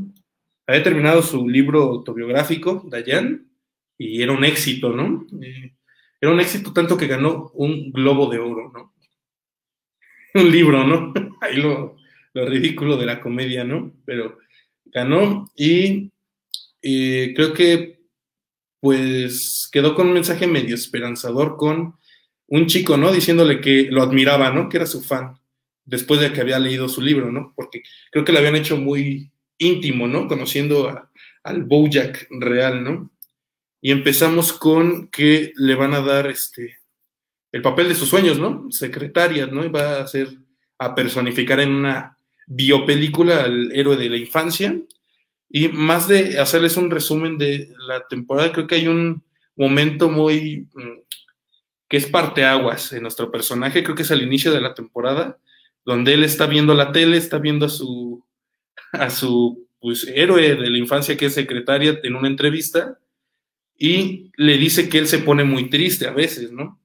Había 0.66 0.82
terminado 0.82 1.22
su 1.22 1.48
libro 1.48 1.82
autobiográfico, 1.82 2.82
Dayan, 2.88 3.48
y 3.98 4.22
era 4.22 4.32
un 4.32 4.44
éxito, 4.44 4.90
¿no? 4.90 5.26
Eh, 5.42 5.74
era 6.20 6.32
un 6.32 6.40
éxito 6.40 6.72
tanto 6.72 6.96
que 6.96 7.06
ganó 7.06 7.50
un 7.54 7.90
globo 7.90 8.30
de 8.30 8.38
oro, 8.38 8.70
¿no? 8.72 8.94
un 10.34 10.50
libro, 10.50 10.84
¿no? 10.84 11.12
Ahí 11.40 11.56
lo, 11.56 11.96
lo, 12.34 12.46
ridículo 12.46 12.96
de 12.96 13.06
la 13.06 13.20
comedia, 13.20 13.64
¿no? 13.64 13.92
Pero 14.04 14.38
ganó 14.84 15.50
y 15.56 16.10
creo 16.82 17.54
que 17.54 18.01
pues 18.82 19.68
quedó 19.70 19.94
con 19.94 20.08
un 20.08 20.14
mensaje 20.14 20.48
medio 20.48 20.74
esperanzador 20.74 21.56
con 21.56 21.94
un 22.48 22.66
chico, 22.66 22.96
¿no? 22.96 23.12
Diciéndole 23.12 23.60
que 23.60 23.84
lo 23.88 24.02
admiraba, 24.02 24.50
¿no? 24.50 24.68
Que 24.68 24.78
era 24.78 24.86
su 24.86 25.00
fan, 25.04 25.38
después 25.84 26.18
de 26.18 26.32
que 26.32 26.40
había 26.40 26.58
leído 26.58 26.88
su 26.88 27.00
libro, 27.00 27.30
¿no? 27.30 27.52
Porque 27.54 27.84
creo 28.10 28.24
que 28.24 28.32
lo 28.32 28.40
habían 28.40 28.56
hecho 28.56 28.76
muy 28.76 29.30
íntimo, 29.56 30.08
¿no? 30.08 30.26
Conociendo 30.26 31.08
al 31.44 31.62
Bojack 31.62 32.26
real, 32.28 32.82
¿no? 32.82 33.12
Y 33.80 33.92
empezamos 33.92 34.52
con 34.52 35.06
que 35.06 35.52
le 35.54 35.76
van 35.76 35.94
a 35.94 36.00
dar 36.00 36.26
este 36.26 36.78
el 37.52 37.62
papel 37.62 37.88
de 37.88 37.94
sus 37.94 38.08
sueños, 38.08 38.40
¿no? 38.40 38.66
Secretaria, 38.72 39.46
¿no? 39.46 39.64
Y 39.64 39.68
va 39.68 39.98
a 39.98 40.02
hacer 40.02 40.28
a 40.78 40.92
personificar 40.92 41.60
en 41.60 41.70
una 41.70 42.18
biopelícula 42.48 43.44
al 43.44 43.70
héroe 43.70 43.96
de 43.96 44.10
la 44.10 44.16
infancia 44.16 44.76
y 45.54 45.68
más 45.68 46.08
de 46.08 46.38
hacerles 46.38 46.78
un 46.78 46.90
resumen 46.90 47.36
de 47.36 47.68
la 47.86 48.06
temporada, 48.08 48.52
creo 48.52 48.66
que 48.66 48.76
hay 48.76 48.88
un 48.88 49.22
momento 49.54 50.08
muy 50.08 50.66
mm, 50.72 51.02
que 51.88 51.98
es 51.98 52.06
parteaguas 52.06 52.94
en 52.94 53.02
nuestro 53.02 53.30
personaje, 53.30 53.84
creo 53.84 53.94
que 53.94 54.00
es 54.00 54.10
al 54.10 54.22
inicio 54.22 54.50
de 54.50 54.62
la 54.62 54.72
temporada, 54.72 55.38
donde 55.84 56.14
él 56.14 56.24
está 56.24 56.46
viendo 56.46 56.72
la 56.72 56.90
tele, 56.90 57.18
está 57.18 57.36
viendo 57.36 57.66
a 57.66 57.68
su, 57.68 58.24
a 58.92 59.10
su 59.10 59.68
pues, 59.78 60.10
héroe 60.14 60.56
de 60.56 60.70
la 60.70 60.78
infancia 60.78 61.18
que 61.18 61.26
es 61.26 61.34
secretaria 61.34 62.00
en 62.02 62.16
una 62.16 62.28
entrevista, 62.28 62.98
y 63.76 64.30
le 64.36 64.56
dice 64.56 64.88
que 64.88 64.96
él 64.96 65.06
se 65.06 65.18
pone 65.18 65.44
muy 65.44 65.68
triste 65.68 66.06
a 66.06 66.12
veces, 66.12 66.50
¿no? 66.50 66.80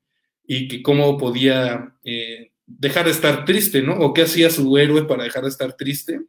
Y 0.45 0.67
que 0.67 0.81
cómo 0.81 1.17
podía 1.17 1.95
eh, 2.03 2.51
dejar 2.65 3.05
de 3.05 3.11
estar 3.11 3.45
triste, 3.45 3.81
¿no? 3.81 3.93
O 3.99 4.13
qué 4.13 4.23
hacía 4.23 4.49
su 4.49 4.77
héroe 4.77 5.05
para 5.05 5.23
dejar 5.23 5.43
de 5.43 5.49
estar 5.49 5.73
triste. 5.77 6.19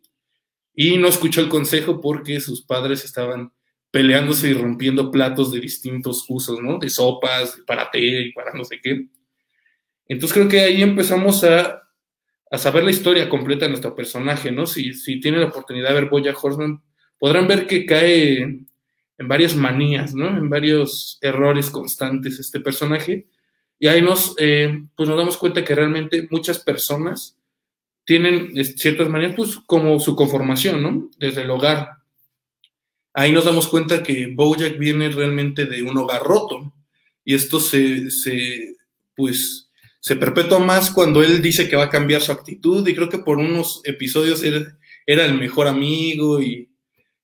Y 0.81 0.97
no 0.97 1.09
escuchó 1.09 1.41
el 1.41 1.49
consejo 1.49 2.01
porque 2.01 2.39
sus 2.39 2.63
padres 2.63 3.05
estaban 3.05 3.51
peleándose 3.91 4.51
y 4.51 4.55
rompiendo 4.55 5.11
platos 5.11 5.51
de 5.51 5.59
distintos 5.59 6.25
usos, 6.29 6.61
¿no? 6.63 6.79
De 6.79 6.89
sopas, 6.89 7.59
para 7.67 7.91
té 7.91 7.99
y 7.99 8.33
para 8.33 8.53
no 8.53 8.63
sé 8.63 8.81
qué. 8.81 9.09
Entonces 10.07 10.33
creo 10.33 10.49
que 10.49 10.61
ahí 10.61 10.81
empezamos 10.81 11.43
a, 11.43 11.83
a 12.49 12.59
saber 12.59 12.85
la 12.85 12.93
historia 12.93 13.29
completa 13.29 13.65
de 13.65 13.71
nuestro 13.71 13.93
personaje, 13.93 14.53
¿no? 14.53 14.67
Si, 14.67 14.95
si 14.95 15.19
tienen 15.19 15.41
la 15.41 15.49
oportunidad 15.49 15.89
de 15.89 15.95
ver 15.95 16.09
Boya 16.09 16.33
Horseman, 16.41 16.81
podrán 17.19 17.49
ver 17.49 17.67
que 17.67 17.85
cae 17.85 18.39
en 18.39 19.29
varias 19.29 19.57
manías, 19.57 20.15
¿no? 20.15 20.29
En 20.29 20.49
varios 20.49 21.19
errores 21.21 21.71
constantes 21.71 22.39
este 22.39 22.61
personaje. 22.61 23.27
Y 23.81 23.89
ahí 23.89 24.01
nos, 24.01 24.37
eh, 24.39 24.81
pues 24.97 25.09
nos 25.09 25.19
damos 25.19 25.39
cuenta 25.39 25.65
que 25.65 25.75
realmente 25.75 26.29
muchas 26.31 26.61
personas 26.61 27.38
tienen 28.09 28.53
ciertas 28.65 29.11
manías, 29.11 29.35
pues 29.37 29.59
como 29.67 30.01
su 30.01 30.17
conformación, 30.17 30.83
¿no? 30.83 31.11
Desde 31.19 31.43
el 31.43 31.51
hogar. 31.51 31.91
Ahí 33.13 33.33
nos 33.33 33.45
damos 33.45 33.69
cuenta 33.69 34.03
que 34.03 34.33
Bojack 34.35 34.79
viene 34.79 35.11
realmente 35.11 35.67
de 35.67 35.83
un 35.83 35.97
hogar 35.99 36.23
roto. 36.23 36.73
Y 37.23 37.35
esto 37.35 37.61
se, 37.61 38.11
se 38.11 38.77
pues, 39.15 39.71
se 40.01 40.17
perpetúa 40.17 40.59
más 40.59 40.91
cuando 40.91 41.23
él 41.23 41.43
dice 41.43 41.69
que 41.69 41.77
va 41.77 41.85
a 41.85 41.91
cambiar 41.91 42.23
su 42.23 42.33
actitud. 42.33 42.89
Y 42.89 42.95
creo 42.95 43.11
que 43.11 43.19
por 43.19 43.37
unos 43.37 43.83
episodios 43.85 44.43
era, 44.43 44.79
era 45.05 45.27
el 45.27 45.35
mejor 45.35 45.69
amigo 45.69 46.41
y 46.41 46.69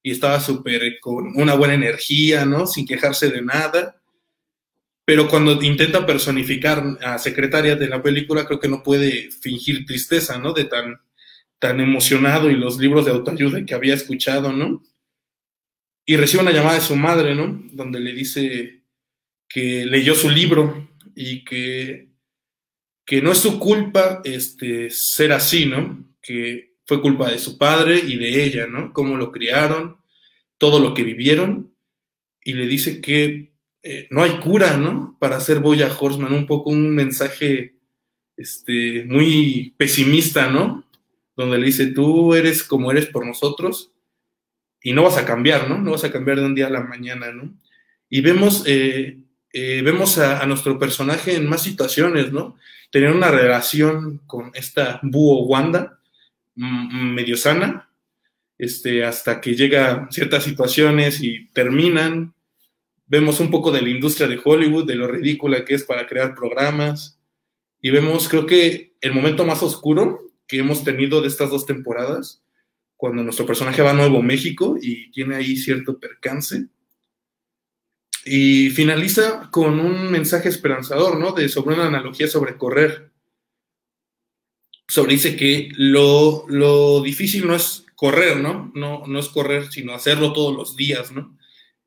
y 0.06 0.10
estaba 0.10 0.38
súper 0.38 1.00
con 1.00 1.32
una 1.34 1.54
buena 1.54 1.72
energía, 1.72 2.44
¿no? 2.44 2.66
Sin 2.66 2.86
quejarse 2.86 3.30
de 3.30 3.40
nada. 3.40 3.96
Pero 5.04 5.28
cuando 5.28 5.62
intenta 5.62 6.06
personificar 6.06 6.82
a 7.02 7.18
secretaria 7.18 7.76
de 7.76 7.88
la 7.88 8.02
película, 8.02 8.46
creo 8.46 8.58
que 8.58 8.68
no 8.68 8.82
puede 8.82 9.30
fingir 9.30 9.84
tristeza, 9.84 10.38
¿no? 10.38 10.52
De 10.52 10.64
tan, 10.64 10.98
tan 11.58 11.80
emocionado 11.80 12.50
y 12.50 12.56
los 12.56 12.78
libros 12.78 13.04
de 13.04 13.10
autoayuda 13.10 13.64
que 13.64 13.74
había 13.74 13.94
escuchado, 13.94 14.52
¿no? 14.52 14.82
Y 16.06 16.16
recibe 16.16 16.42
una 16.42 16.52
llamada 16.52 16.76
de 16.76 16.80
su 16.80 16.96
madre, 16.96 17.34
¿no? 17.34 17.62
Donde 17.72 18.00
le 18.00 18.12
dice 18.12 18.82
que 19.48 19.84
leyó 19.84 20.14
su 20.14 20.30
libro 20.30 20.88
y 21.14 21.44
que, 21.44 22.08
que 23.04 23.22
no 23.22 23.32
es 23.32 23.38
su 23.38 23.58
culpa 23.58 24.22
este, 24.24 24.90
ser 24.90 25.32
así, 25.32 25.66
¿no? 25.66 26.14
Que 26.22 26.74
fue 26.86 27.00
culpa 27.00 27.30
de 27.30 27.38
su 27.38 27.58
padre 27.58 27.98
y 27.98 28.16
de 28.16 28.44
ella, 28.44 28.66
¿no? 28.66 28.92
Cómo 28.92 29.16
lo 29.16 29.32
criaron, 29.32 29.98
todo 30.58 30.80
lo 30.80 30.94
que 30.94 31.02
vivieron, 31.02 31.74
y 32.42 32.52
le 32.52 32.66
dice 32.66 33.00
que 33.00 33.53
eh, 33.86 34.08
no 34.10 34.22
hay 34.22 34.38
cura, 34.40 34.78
¿no? 34.78 35.14
Para 35.20 35.36
hacer 35.36 35.60
Boya 35.60 35.94
Horseman, 35.94 36.32
un 36.32 36.46
poco 36.46 36.70
un 36.70 36.94
mensaje 36.94 37.74
este, 38.34 39.04
muy 39.04 39.74
pesimista, 39.76 40.48
¿no? 40.48 40.84
Donde 41.36 41.58
le 41.58 41.66
dice, 41.66 41.88
tú 41.88 42.34
eres 42.34 42.64
como 42.64 42.90
eres 42.90 43.06
por 43.06 43.26
nosotros 43.26 43.92
y 44.82 44.94
no 44.94 45.02
vas 45.02 45.18
a 45.18 45.26
cambiar, 45.26 45.68
¿no? 45.68 45.76
No 45.76 45.90
vas 45.90 46.04
a 46.04 46.10
cambiar 46.10 46.40
de 46.40 46.46
un 46.46 46.54
día 46.54 46.68
a 46.68 46.70
la 46.70 46.80
mañana, 46.80 47.30
¿no? 47.30 47.54
Y 48.08 48.22
vemos, 48.22 48.64
eh, 48.66 49.18
eh, 49.52 49.82
vemos 49.84 50.16
a, 50.16 50.46
nuestro 50.46 50.78
personaje 50.78 51.36
en 51.36 51.46
más 51.46 51.62
situaciones, 51.62 52.32
¿no? 52.32 52.56
Tener 52.90 53.10
una 53.10 53.30
relación 53.30 54.22
con 54.26 54.50
esta 54.54 54.98
búho 55.02 55.44
Wanda, 55.44 56.00
medio 56.54 57.36
sana, 57.36 57.90
este, 58.56 59.04
hasta 59.04 59.42
que 59.42 59.54
llega 59.54 60.08
ciertas 60.10 60.44
situaciones 60.44 61.20
y 61.20 61.48
terminan. 61.48 62.32
Vemos 63.06 63.40
un 63.40 63.50
poco 63.50 63.70
de 63.70 63.82
la 63.82 63.88
industria 63.88 64.28
de 64.28 64.40
Hollywood, 64.42 64.86
de 64.86 64.94
lo 64.94 65.06
ridícula 65.06 65.64
que 65.64 65.74
es 65.74 65.84
para 65.84 66.06
crear 66.06 66.34
programas. 66.34 67.18
Y 67.80 67.90
vemos, 67.90 68.28
creo 68.28 68.46
que 68.46 68.94
el 69.00 69.12
momento 69.12 69.44
más 69.44 69.62
oscuro 69.62 70.32
que 70.46 70.58
hemos 70.58 70.84
tenido 70.84 71.20
de 71.20 71.28
estas 71.28 71.50
dos 71.50 71.66
temporadas, 71.66 72.42
cuando 72.96 73.22
nuestro 73.22 73.46
personaje 73.46 73.82
va 73.82 73.90
a 73.90 73.94
Nuevo 73.94 74.22
México 74.22 74.76
y 74.80 75.10
tiene 75.10 75.36
ahí 75.36 75.56
cierto 75.56 75.98
percance. 75.98 76.66
Y 78.24 78.70
finaliza 78.70 79.50
con 79.50 79.80
un 79.80 80.10
mensaje 80.10 80.48
esperanzador, 80.48 81.18
¿no? 81.18 81.32
De 81.32 81.48
sobre 81.48 81.74
una 81.74 81.86
analogía 81.86 82.26
sobre 82.26 82.56
correr 82.56 83.12
sobre 84.88 85.14
dice 85.14 85.36
que 85.36 85.70
lo, 85.76 86.44
lo, 86.48 87.02
difícil 87.02 87.46
no 87.46 87.54
es 87.54 87.84
correr, 87.94 88.36
¿no? 88.38 88.70
¿no? 88.74 89.06
No 89.06 89.18
es 89.18 89.28
correr, 89.28 89.70
sino 89.70 89.94
hacerlo 89.94 90.32
todos 90.32 90.54
los 90.54 90.76
días, 90.76 91.12
¿no? 91.12 91.36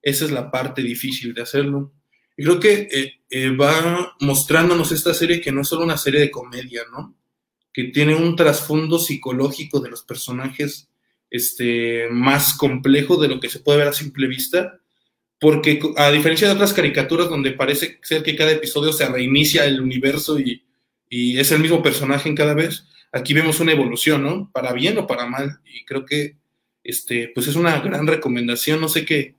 Esa 0.07 0.23
es 0.23 0.31
la 0.31 0.49
parte 0.49 0.81
difícil 0.81 1.33
de 1.33 1.41
hacerlo. 1.41 1.91
Y 2.37 2.45
creo 2.45 2.61
que 2.61 2.87
eh, 2.89 3.19
eh, 3.29 3.49
va 3.49 4.15
mostrándonos 4.21 4.93
esta 4.93 5.13
serie 5.13 5.41
que 5.41 5.51
no 5.51 5.63
es 5.63 5.67
solo 5.67 5.83
una 5.83 5.97
serie 5.97 6.21
de 6.21 6.31
comedia, 6.31 6.83
¿no? 6.89 7.13
Que 7.73 7.85
tiene 7.85 8.15
un 8.15 8.37
trasfondo 8.37 8.99
psicológico 8.99 9.81
de 9.81 9.89
los 9.89 10.03
personajes 10.03 10.87
este, 11.29 12.07
más 12.09 12.53
complejo 12.53 13.17
de 13.17 13.27
lo 13.27 13.41
que 13.41 13.49
se 13.49 13.59
puede 13.59 13.79
ver 13.79 13.89
a 13.89 13.93
simple 13.93 14.27
vista, 14.27 14.79
porque 15.41 15.81
a 15.97 16.09
diferencia 16.09 16.47
de 16.47 16.53
otras 16.53 16.71
caricaturas 16.71 17.27
donde 17.27 17.51
parece 17.51 17.99
ser 18.01 18.23
que 18.23 18.37
cada 18.37 18.53
episodio 18.53 18.93
se 18.93 19.09
reinicia 19.09 19.65
el 19.65 19.81
universo 19.81 20.39
y, 20.39 20.63
y 21.09 21.37
es 21.37 21.51
el 21.51 21.59
mismo 21.59 21.83
personaje 21.83 22.29
en 22.29 22.35
cada 22.35 22.53
vez. 22.53 22.85
Aquí 23.11 23.33
vemos 23.33 23.59
una 23.59 23.73
evolución, 23.73 24.23
¿no? 24.23 24.49
Para 24.53 24.71
bien 24.71 24.97
o 24.99 25.05
para 25.05 25.25
mal. 25.25 25.59
Y 25.65 25.83
creo 25.83 26.05
que 26.05 26.37
este, 26.81 27.29
pues 27.35 27.47
es 27.47 27.57
una 27.57 27.81
gran 27.81 28.07
recomendación. 28.07 28.79
No 28.79 28.87
sé 28.87 29.03
qué, 29.03 29.36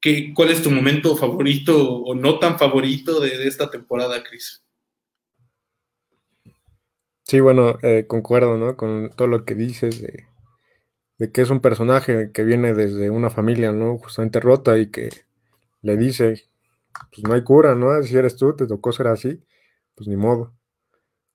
qué 0.00 0.32
cuál 0.34 0.50
es 0.50 0.62
tu 0.62 0.70
momento 0.70 1.16
favorito 1.16 2.02
o 2.02 2.14
no 2.14 2.38
tan 2.38 2.58
favorito 2.58 3.20
de, 3.20 3.46
esta 3.46 3.70
temporada, 3.70 4.22
Cris. 4.22 4.64
Sí, 7.24 7.40
bueno, 7.40 7.78
eh, 7.82 8.06
concuerdo, 8.06 8.56
¿no? 8.56 8.76
Con 8.76 9.10
todo 9.14 9.28
lo 9.28 9.44
que 9.44 9.54
dices 9.54 10.00
de, 10.00 10.26
de, 11.18 11.30
que 11.30 11.42
es 11.42 11.50
un 11.50 11.60
personaje 11.60 12.30
que 12.32 12.44
viene 12.44 12.72
desde 12.74 13.10
una 13.10 13.30
familia, 13.30 13.72
¿no? 13.72 13.98
Justamente 13.98 14.40
rota 14.40 14.78
y 14.78 14.90
que 14.90 15.10
le 15.82 15.96
dice, 15.96 16.48
pues 17.10 17.22
no 17.24 17.34
hay 17.34 17.44
cura, 17.44 17.74
¿no? 17.74 18.02
Si 18.02 18.16
eres 18.16 18.36
tú, 18.36 18.56
te 18.56 18.66
tocó 18.66 18.92
ser 18.92 19.08
así, 19.08 19.42
pues 19.94 20.08
ni 20.08 20.16
modo. 20.16 20.54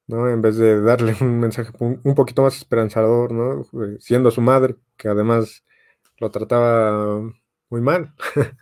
¿no? 0.07 0.29
En 0.29 0.41
vez 0.41 0.57
de 0.57 0.81
darle 0.81 1.15
un 1.21 1.39
mensaje 1.39 1.71
un 1.79 2.15
poquito 2.15 2.41
más 2.43 2.55
esperanzador, 2.57 3.31
¿no? 3.31 3.61
Eh, 3.85 3.97
siendo 3.99 4.31
su 4.31 4.41
madre, 4.41 4.75
que 4.97 5.07
además 5.07 5.63
lo 6.19 6.31
trataba 6.31 7.21
muy 7.73 7.81
mal. 7.81 8.13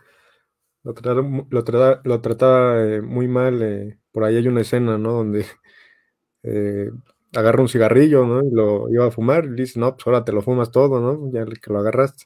lo, 0.84 0.94
trataba, 0.94 1.22
lo, 1.50 1.64
trataba, 1.64 2.00
lo 2.02 2.20
trataba 2.22 2.82
eh, 2.82 3.02
muy 3.02 3.28
mal. 3.28 3.62
Eh, 3.62 3.98
por 4.10 4.24
ahí 4.24 4.36
hay 4.36 4.48
una 4.48 4.62
escena, 4.62 4.96
¿no? 4.96 5.12
Donde 5.12 5.44
agarra 7.36 7.60
un 7.60 7.68
cigarrillo, 7.68 8.24
¿no? 8.24 8.42
Y 8.42 8.50
lo 8.50 8.90
iba 8.90 9.06
a 9.06 9.10
fumar 9.10 9.44
y 9.44 9.50
dice, 9.50 9.78
no, 9.78 9.94
pues 9.94 10.06
ahora 10.06 10.24
te 10.24 10.32
lo 10.32 10.40
fumas 10.40 10.70
todo, 10.70 10.98
¿no? 10.98 11.30
Ya 11.30 11.44
que 11.44 11.72
lo 11.72 11.78
agarraste. 11.78 12.24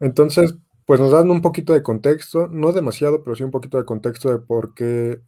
Entonces, 0.00 0.56
pues 0.86 1.00
nos 1.00 1.10
dan 1.10 1.30
un 1.30 1.42
poquito 1.42 1.74
de 1.74 1.82
contexto, 1.82 2.48
no 2.48 2.72
demasiado, 2.72 3.22
pero 3.22 3.36
sí 3.36 3.44
un 3.44 3.50
poquito 3.50 3.76
de 3.76 3.84
contexto 3.84 4.30
de 4.30 4.38
por 4.38 4.72
qué 4.72 5.20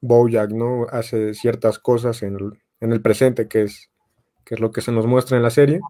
Bojack, 0.00 0.50
¿no? 0.52 0.86
Hace 0.90 1.34
ciertas 1.34 1.80
cosas 1.80 2.22
en 2.22 2.38
el, 2.80 3.02
presente, 3.02 3.48
que 3.48 3.62
es, 3.62 3.90
que 4.44 4.54
es 4.54 4.60
lo 4.60 4.70
que 4.70 4.80
se 4.80 4.92
nos 4.92 5.06
muestra 5.06 5.36
en 5.36 5.42
la 5.42 5.50
serie. 5.50 5.80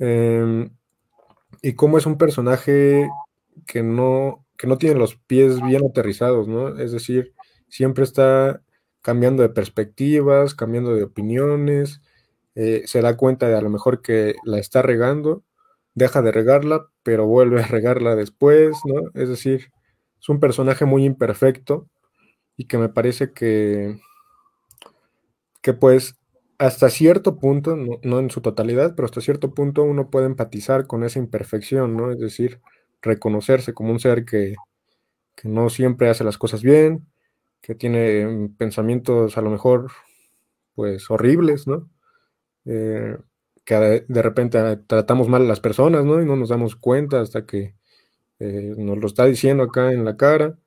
Em, 0.00 0.70
y 1.64 1.72
cómo 1.76 1.96
es 1.96 2.04
un 2.04 2.18
personaje 2.18 3.08
que 3.66 3.82
no, 3.82 4.44
que 4.58 4.66
no 4.66 4.76
tiene 4.76 4.96
los 4.96 5.16
pies 5.16 5.62
bien 5.62 5.82
aterrizados, 5.86 6.46
¿no? 6.46 6.78
Es 6.78 6.92
decir, 6.92 7.32
siempre 7.68 8.04
está 8.04 8.60
cambiando 9.00 9.42
de 9.42 9.48
perspectivas, 9.48 10.54
cambiando 10.54 10.94
de 10.94 11.04
opiniones, 11.04 12.02
eh, 12.54 12.82
se 12.84 13.00
da 13.00 13.16
cuenta 13.16 13.48
de 13.48 13.56
a 13.56 13.62
lo 13.62 13.70
mejor 13.70 14.02
que 14.02 14.34
la 14.44 14.58
está 14.58 14.82
regando, 14.82 15.42
deja 15.94 16.20
de 16.20 16.32
regarla, 16.32 16.90
pero 17.02 17.26
vuelve 17.26 17.62
a 17.62 17.66
regarla 17.66 18.14
después, 18.14 18.76
¿no? 18.84 19.10
Es 19.14 19.30
decir, 19.30 19.70
es 20.20 20.28
un 20.28 20.40
personaje 20.40 20.84
muy 20.84 21.06
imperfecto 21.06 21.88
y 22.58 22.66
que 22.66 22.76
me 22.76 22.90
parece 22.90 23.32
que, 23.32 23.98
que 25.62 25.72
pues 25.72 26.18
hasta 26.58 26.90
cierto 26.90 27.38
punto, 27.38 27.76
no, 27.76 28.18
en 28.18 28.30
su 28.30 28.40
totalidad, 28.40 28.94
pero 28.94 29.06
hasta 29.06 29.20
cierto 29.20 29.54
punto 29.54 29.82
uno 29.82 30.10
puede 30.10 30.26
empatizar 30.26 30.86
con 30.86 31.04
esa 31.04 31.18
imperfección, 31.18 31.96
¿no? 31.96 32.12
Es 32.12 32.18
decir, 32.18 32.60
reconocerse 33.02 33.74
como 33.74 33.92
un 33.92 34.00
ser 34.00 34.24
que, 34.24 34.54
no 35.44 35.68
siempre 35.68 36.08
hace 36.08 36.24
las 36.24 36.38
cosas 36.38 36.62
bien, 36.62 37.06
que 37.60 37.74
tiene 37.74 38.50
pensamientos 38.56 39.36
a 39.36 39.42
lo 39.42 39.50
mejor, 39.50 39.90
pues, 40.74 41.10
horribles, 41.10 41.66
¿no? 41.66 41.90
Eh, 42.66 43.16
que 43.64 43.74
de, 44.08 44.22
repente 44.22 44.76
tratamos 44.86 45.28
mal 45.28 45.42
a 45.42 45.46
las 45.46 45.60
personas, 45.60 46.04
¿no? 46.04 46.22
Y 46.22 46.26
no 46.26 46.36
nos 46.36 46.50
damos 46.50 46.76
cuenta 46.76 47.20
hasta 47.20 47.46
que 47.46 47.74
eh, 48.38 48.74
nos 48.76 48.98
lo 48.98 49.06
está 49.06 49.24
diciendo 49.26 49.64
acá 49.64 49.92
en 49.92 50.04
la 50.04 50.16
cara. 50.16 50.58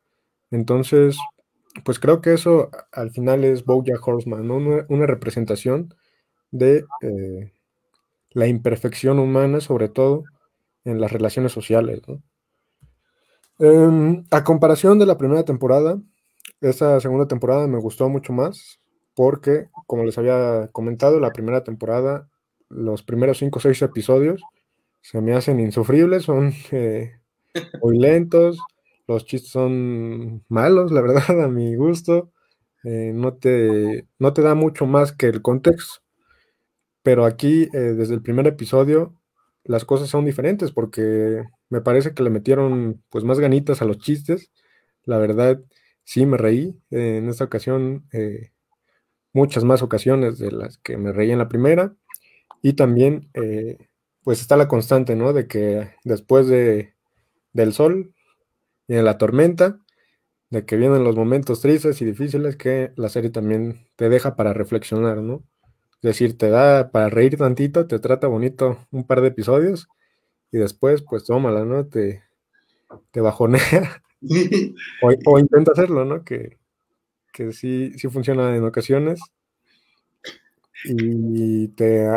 Entonces, 0.51 1.17
pues 1.83 1.99
creo 1.99 2.21
que 2.21 2.33
eso 2.33 2.69
al 2.91 3.11
final 3.11 3.43
es 3.43 3.65
Bojack 3.65 4.05
Horseman, 4.05 4.49
una, 4.51 5.05
representación 5.05 5.93
de 6.51 6.85
eh, 7.01 7.51
la 8.31 8.47
imperfección 8.47 9.19
humana, 9.19 9.61
sobre 9.61 9.89
todo 9.89 10.23
en 10.85 11.01
las 11.01 11.11
relaciones 11.11 11.51
sociales. 11.51 12.01
Em, 13.59 14.23
a 14.31 14.43
comparación 14.43 14.99
de 14.99 15.05
la 15.05 15.17
primera 15.17 15.43
temporada, 15.43 15.99
esta 16.61 16.99
segunda 16.99 17.27
temporada 17.27 17.67
me 17.67 17.79
gustó 17.79 18.09
mucho 18.09 18.33
más 18.33 18.79
porque, 19.15 19.69
como 19.87 20.03
les 20.03 20.17
había 20.17 20.69
comentado, 20.71 21.19
la 21.19 21.33
primera 21.33 21.63
temporada, 21.63 22.29
los 22.69 23.03
primeros 23.03 23.39
cinco 23.39 23.57
o 23.59 23.61
seis 23.61 23.81
episodios 23.81 24.41
se 25.01 25.21
me 25.21 25.33
hacen 25.33 25.59
insufribles, 25.59 26.23
son 26.23 26.53
eh, 26.71 27.13
muy 27.81 27.97
lentos, 27.97 28.59
los 29.07 29.25
chistes 29.25 29.51
son 29.51 30.43
malos, 30.49 30.91
la 30.91 31.01
verdad, 31.01 31.23
a 31.43 31.47
mi 31.47 31.75
gusto. 31.75 32.31
Eh, 32.83 33.11
no, 33.13 33.35
te, 33.35 34.07
no 34.19 34.33
te 34.33 34.41
da 34.41 34.55
mucho 34.55 34.85
más 34.85 35.11
que 35.11 35.27
el 35.27 35.41
contexto. 35.41 36.01
Pero 37.03 37.25
aquí, 37.25 37.69
eh, 37.73 37.77
desde 37.77 38.13
el 38.15 38.21
primer 38.21 38.47
episodio, 38.47 39.15
las 39.63 39.85
cosas 39.85 40.09
son 40.09 40.25
diferentes 40.25 40.71
porque 40.71 41.43
me 41.69 41.81
parece 41.81 42.13
que 42.13 42.23
le 42.23 42.29
metieron 42.29 43.03
pues 43.09 43.23
más 43.23 43.39
ganitas 43.39 43.81
a 43.81 43.85
los 43.85 43.99
chistes. 43.99 44.51
La 45.05 45.17
verdad, 45.17 45.61
sí 46.03 46.25
me 46.25 46.37
reí. 46.37 46.79
Eh, 46.91 47.17
en 47.17 47.29
esta 47.29 47.45
ocasión, 47.45 48.05
muchas 49.33 49.63
más 49.63 49.81
ocasiones 49.81 50.37
de 50.39 50.51
las 50.51 50.77
que 50.79 50.97
me 50.97 51.11
reí 51.13 51.31
en 51.31 51.39
la 51.39 51.49
primera. 51.49 51.95
Y 52.61 52.73
también, 52.73 53.29
pues 54.23 54.41
está 54.41 54.57
la 54.57 54.67
constante, 54.67 55.15
¿no? 55.15 55.33
De 55.33 55.47
que 55.47 55.91
después 56.03 56.47
de, 56.47 56.93
del 57.53 57.73
sol 57.73 58.13
y 58.87 58.95
de 58.95 59.03
la 59.03 59.17
tormenta, 59.17 59.79
de 60.49 60.65
que 60.65 60.77
vienen 60.77 61.03
los 61.03 61.15
momentos 61.15 61.61
tristes 61.61 62.01
y 62.01 62.05
difíciles 62.05 62.55
que 62.55 62.93
la 62.95 63.09
serie 63.09 63.29
también 63.29 63.87
te 63.95 64.09
deja 64.09 64.35
para 64.35 64.53
reflexionar, 64.53 65.17
¿no? 65.17 65.43
Es 65.95 66.01
decir, 66.01 66.37
te 66.37 66.49
da 66.49 66.91
para 66.91 67.09
reír 67.09 67.37
tantito, 67.37 67.87
te 67.87 67.99
trata 67.99 68.27
bonito 68.27 68.77
un 68.91 69.05
par 69.05 69.21
de 69.21 69.29
episodios 69.29 69.87
y 70.51 70.57
después, 70.59 71.03
pues 71.03 71.25
tómala, 71.25 71.65
¿no? 71.65 71.87
Te, 71.87 72.23
te 73.11 73.21
bajonea 73.21 74.03
o, 75.25 75.39
intenta 75.39 75.73
hacerlo, 75.73 76.05
¿no? 76.05 76.23
Que, 76.23 76.57
que 77.33 77.51
sí, 77.53 77.93
sí 77.97 78.09
funciona 78.09 78.55
en 78.55 78.63
ocasiones 78.65 79.19
y 80.85 81.69
te, 81.69 82.07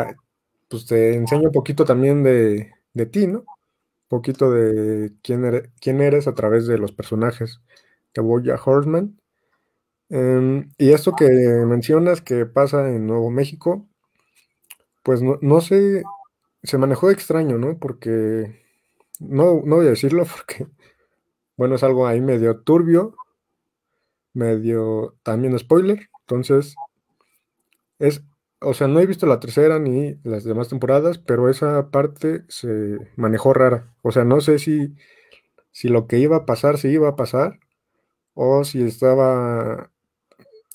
pues 0.69 0.85
te 0.85 1.15
enseña 1.15 1.47
un 1.47 1.51
poquito 1.51 1.85
también 1.85 2.23
de, 2.23 2.71
de 2.93 3.05
ti, 3.05 3.27
¿no? 3.27 3.43
Poquito 4.11 4.51
de 4.51 5.13
quién 5.23 5.45
eres, 5.45 5.69
quién 5.79 6.01
eres 6.01 6.27
a 6.27 6.35
través 6.35 6.67
de 6.67 6.77
los 6.77 6.91
personajes 6.91 7.61
de 8.13 8.21
Boya 8.21 8.59
Horseman. 8.61 9.17
Em, 10.09 10.69
y 10.77 10.91
esto 10.91 11.13
que 11.15 11.29
mencionas 11.65 12.19
que 12.19 12.45
pasa 12.45 12.89
en 12.89 13.07
Nuevo 13.07 13.29
México, 13.31 13.87
pues 15.01 15.21
no, 15.21 15.61
sé, 15.61 16.03
se 16.61 16.77
manejó 16.77 17.09
extraño, 17.09 17.57
¿no? 17.57 17.79
Porque, 17.79 18.65
no, 19.21 19.61
no 19.63 19.77
voy 19.77 19.87
a 19.87 19.91
decirlo 19.91 20.25
porque, 20.35 20.67
bueno, 21.55 21.75
es 21.75 21.83
algo 21.83 22.05
ahí 22.05 22.19
medio 22.19 22.59
turbio, 22.59 23.15
medio 24.33 25.15
también 25.23 25.57
spoiler, 25.57 26.09
entonces, 26.27 26.75
es, 27.97 28.25
o 28.61 28.73
sea, 28.73 28.87
no 28.87 28.99
he 28.99 29.05
visto 29.05 29.25
la 29.25 29.39
tercera 29.39 29.79
ni 29.79 30.15
las 30.23 30.43
demás 30.43 30.69
temporadas, 30.69 31.17
pero 31.17 31.49
esa 31.49 31.89
parte 31.89 32.43
se 32.47 32.97
manejó 33.15 33.53
rara, 33.53 33.93
o 34.03 34.11
sea, 34.11 34.23
no 34.23 34.41
sé 34.41 34.59
si, 34.59 34.95
si 35.71 35.89
lo 35.89 36.07
que 36.07 36.19
iba 36.19 36.37
a 36.37 36.45
pasar 36.45 36.77
se 36.77 36.89
iba 36.89 37.09
a 37.09 37.15
pasar 37.15 37.59
o 38.33 38.63
si 38.63 38.83
estaba 38.83 39.91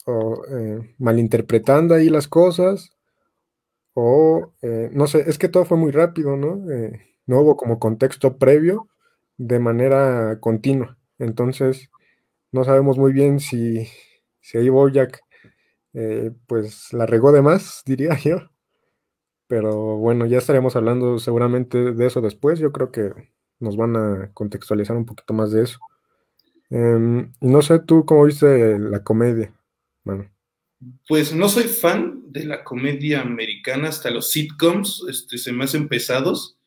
eh, 0.06 0.94
malinterpretando 0.98 1.94
ahí 1.94 2.10
las 2.10 2.28
cosas, 2.28 2.92
o 3.94 4.52
eh, 4.62 4.90
no 4.92 5.06
sé, 5.06 5.24
es 5.26 5.38
que 5.38 5.48
todo 5.48 5.64
fue 5.64 5.78
muy 5.78 5.90
rápido, 5.90 6.36
¿no? 6.36 6.70
Eh, 6.70 7.00
no 7.26 7.40
hubo 7.40 7.56
como 7.56 7.78
contexto 7.78 8.36
previo 8.38 8.88
de 9.38 9.58
manera 9.58 10.38
continua. 10.40 10.98
Entonces, 11.18 11.90
no 12.52 12.64
sabemos 12.64 12.98
muy 12.98 13.12
bien 13.12 13.40
si, 13.40 13.88
si 14.40 14.58
ahí 14.58 14.68
Bojack 14.68 15.22
pues 16.46 16.92
la 16.92 17.06
regó 17.06 17.32
de 17.32 17.42
más, 17.42 17.82
diría 17.86 18.18
yo. 18.18 18.50
Pero 19.48 19.96
bueno, 19.96 20.26
ya 20.26 20.38
estaremos 20.38 20.74
hablando 20.76 21.18
seguramente 21.18 21.92
de 21.92 22.06
eso 22.06 22.20
después. 22.20 22.58
Yo 22.58 22.72
creo 22.72 22.90
que 22.90 23.12
nos 23.60 23.76
van 23.76 23.96
a 23.96 24.30
contextualizar 24.34 24.96
un 24.96 25.06
poquito 25.06 25.32
más 25.34 25.52
de 25.52 25.62
eso. 25.62 25.78
Em, 26.68 27.32
no 27.40 27.62
sé 27.62 27.78
tú 27.78 28.04
cómo 28.04 28.24
viste 28.24 28.78
la 28.78 29.04
comedia, 29.04 29.54
bueno. 30.04 30.28
Pues 31.08 31.32
no 31.32 31.48
soy 31.48 31.64
fan 31.64 32.24
de 32.26 32.44
la 32.44 32.64
comedia 32.64 33.22
americana, 33.22 33.88
hasta 33.88 34.10
los 34.10 34.30
sitcoms 34.30 35.04
este, 35.08 35.38
se 35.38 35.52
me 35.52 35.64
hacen 35.64 35.88
pesados 35.88 36.58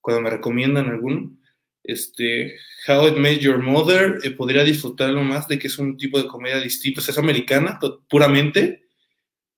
cuando 0.00 0.22
me 0.22 0.30
recomiendan 0.30 0.86
alguno. 0.86 1.36
Este, 1.84 2.56
How 2.88 3.08
It 3.08 3.16
Made 3.16 3.38
Your 3.38 3.62
Mother, 3.62 4.18
eh, 4.24 4.30
podría 4.30 4.64
disfrutarlo 4.64 5.22
más 5.22 5.46
de 5.46 5.58
que 5.58 5.68
es 5.68 5.78
un 5.78 5.96
tipo 5.96 6.20
de 6.20 6.26
comedia 6.26 6.58
distinto, 6.58 7.00
es 7.00 7.18
americana 7.18 7.78
puramente. 8.08 8.86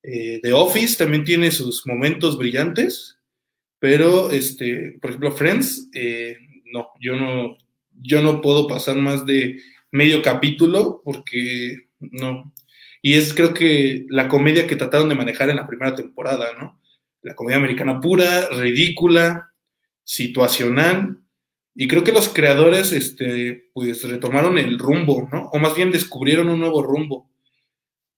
Eh, 0.02 0.40
The 0.42 0.52
Office 0.52 0.98
también 0.98 1.24
tiene 1.24 1.50
sus 1.50 1.86
momentos 1.86 2.36
brillantes, 2.36 3.18
pero, 3.78 4.30
este, 4.30 4.98
por 5.00 5.10
ejemplo, 5.10 5.32
Friends, 5.32 5.88
eh, 5.94 6.36
no, 6.72 6.88
yo 7.00 7.16
no, 7.16 7.56
yo 8.02 8.22
no 8.22 8.40
puedo 8.40 8.66
pasar 8.66 8.96
más 8.96 9.24
de 9.24 9.60
medio 9.90 10.22
capítulo, 10.22 11.00
porque 11.04 11.88
no. 12.00 12.52
Y 13.02 13.14
es 13.14 13.32
creo 13.34 13.54
que 13.54 14.06
la 14.08 14.28
comedia 14.28 14.66
que 14.66 14.76
trataron 14.76 15.08
de 15.08 15.14
manejar 15.14 15.50
en 15.50 15.56
la 15.56 15.66
primera 15.66 15.94
temporada, 15.94 16.48
¿no? 16.58 16.80
La 17.22 17.34
comedia 17.34 17.58
americana 17.58 18.00
pura, 18.00 18.48
ridícula, 18.48 19.52
situacional. 20.04 21.18
Y 21.78 21.86
creo 21.88 22.02
que 22.02 22.12
los 22.12 22.30
creadores, 22.30 22.90
este, 22.92 23.70
pues 23.74 24.02
retomaron 24.02 24.56
el 24.56 24.78
rumbo, 24.78 25.28
¿no? 25.30 25.50
O 25.52 25.58
más 25.58 25.76
bien 25.76 25.92
descubrieron 25.92 26.48
un 26.48 26.58
nuevo 26.58 26.82
rumbo. 26.82 27.30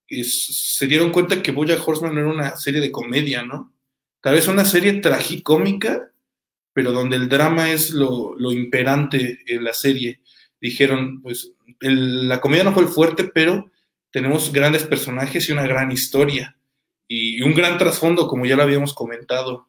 Y 0.06 0.22
se 0.22 0.86
dieron 0.86 1.10
cuenta 1.10 1.42
que 1.42 1.50
Boya 1.50 1.76
Horseman 1.84 2.14
no 2.14 2.20
era 2.20 2.30
una 2.30 2.56
serie 2.56 2.80
de 2.80 2.92
comedia, 2.92 3.42
¿no? 3.42 3.74
Tal 4.20 4.34
vez 4.34 4.46
una 4.46 4.64
serie 4.64 4.94
tragicómica, 4.94 6.12
pero 6.72 6.92
donde 6.92 7.16
el 7.16 7.28
drama 7.28 7.72
es 7.72 7.90
lo, 7.90 8.36
lo 8.38 8.52
imperante 8.52 9.40
en 9.46 9.64
la 9.64 9.72
serie. 9.72 10.20
Dijeron, 10.60 11.20
pues 11.20 11.52
la 11.80 12.40
comedia 12.40 12.62
no 12.62 12.72
fue 12.72 12.84
el 12.84 12.88
fuerte, 12.88 13.24
pero 13.24 13.72
tenemos 14.12 14.52
grandes 14.52 14.84
personajes 14.84 15.48
y 15.48 15.52
una 15.52 15.66
gran 15.66 15.90
historia 15.90 16.56
y 17.08 17.42
un 17.42 17.54
gran 17.54 17.76
trasfondo, 17.76 18.28
como 18.28 18.46
ya 18.46 18.54
lo 18.54 18.62
habíamos 18.62 18.94
comentado. 18.94 19.66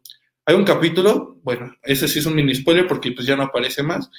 Hay 0.49 0.55
un 0.55 0.63
capítulo, 0.63 1.37
bueno, 1.43 1.75
ese 1.83 2.07
sí 2.07 2.17
es 2.17 2.25
un 2.25 2.33
mini 2.33 2.55
spoiler 2.55 2.87
porque 2.87 3.11
pues 3.11 3.27
ya 3.27 3.35
no 3.35 3.43
aparece 3.43 3.83
más. 3.83 4.09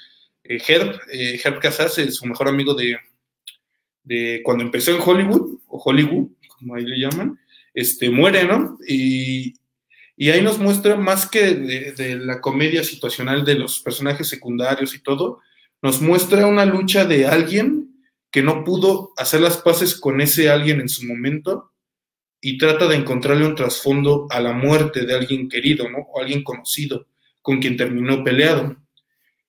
Eh, 0.44 0.62
Herb, 0.64 1.00
eh, 1.12 1.40
Herb 1.42 1.58
Casas, 1.58 1.98
es 1.98 2.14
su 2.14 2.24
mejor 2.24 2.46
amigo 2.46 2.72
de, 2.72 4.40
cuando 4.44 4.62
empezó 4.62 4.92
en 4.92 5.02
Hollywood, 5.04 5.58
o 5.66 5.82
Hollywood, 5.84 6.28
como 6.56 6.76
ahí 6.76 6.84
le 6.84 7.00
llaman, 7.00 7.36
este, 7.74 8.10
muere, 8.10 8.44
¿no? 8.44 8.78
Y, 8.86 9.54
ahí 10.30 10.40
nos 10.40 10.60
muestra 10.60 10.94
más 10.94 11.28
que 11.28 11.52
de, 11.52 12.16
la 12.20 12.40
comedia 12.40 12.84
situacional 12.84 13.44
de 13.44 13.56
los 13.56 13.80
personajes 13.80 14.28
secundarios 14.28 14.94
y 14.94 15.00
todo, 15.00 15.40
nos 15.82 16.00
muestra 16.00 16.46
una 16.46 16.64
lucha 16.64 17.04
de 17.06 17.26
alguien 17.26 18.04
que 18.30 18.44
no 18.44 18.62
pudo 18.62 19.14
hacer 19.16 19.40
las 19.40 19.56
paces 19.56 19.98
con 19.98 20.20
ese 20.20 20.48
alguien 20.48 20.80
en 20.80 20.88
su 20.88 21.04
momento 21.04 21.72
y 22.40 22.58
trata 22.58 22.88
de 22.88 22.96
encontrarle 22.96 23.46
un 23.46 23.54
trasfondo 23.54 24.26
a 24.30 24.40
la 24.40 24.52
muerte 24.52 25.04
de 25.04 25.14
alguien 25.14 25.48
querido, 25.48 25.88
¿no? 25.90 25.98
O 25.98 26.20
alguien 26.20 26.42
conocido 26.42 27.06
con 27.42 27.60
quien 27.60 27.76
terminó 27.76 28.24
peleado. 28.24 28.76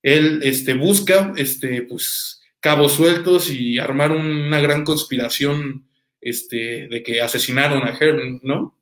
Él 0.02 0.42
este, 0.44 0.74
busca 0.74 1.34
este, 1.38 1.84
pues, 1.84 2.42
cabos 2.60 2.94
sueltos 2.94 3.50
y 3.50 3.80
armar 3.80 4.12
una 4.12 4.60
gran 4.60 4.84
conspiración 4.84 5.88
este, 6.20 6.88
de 6.88 7.04
que 7.04 7.22
asesinaron 7.22 7.84
a 7.84 7.98
Herman, 7.98 8.40
¿no? 8.44 8.78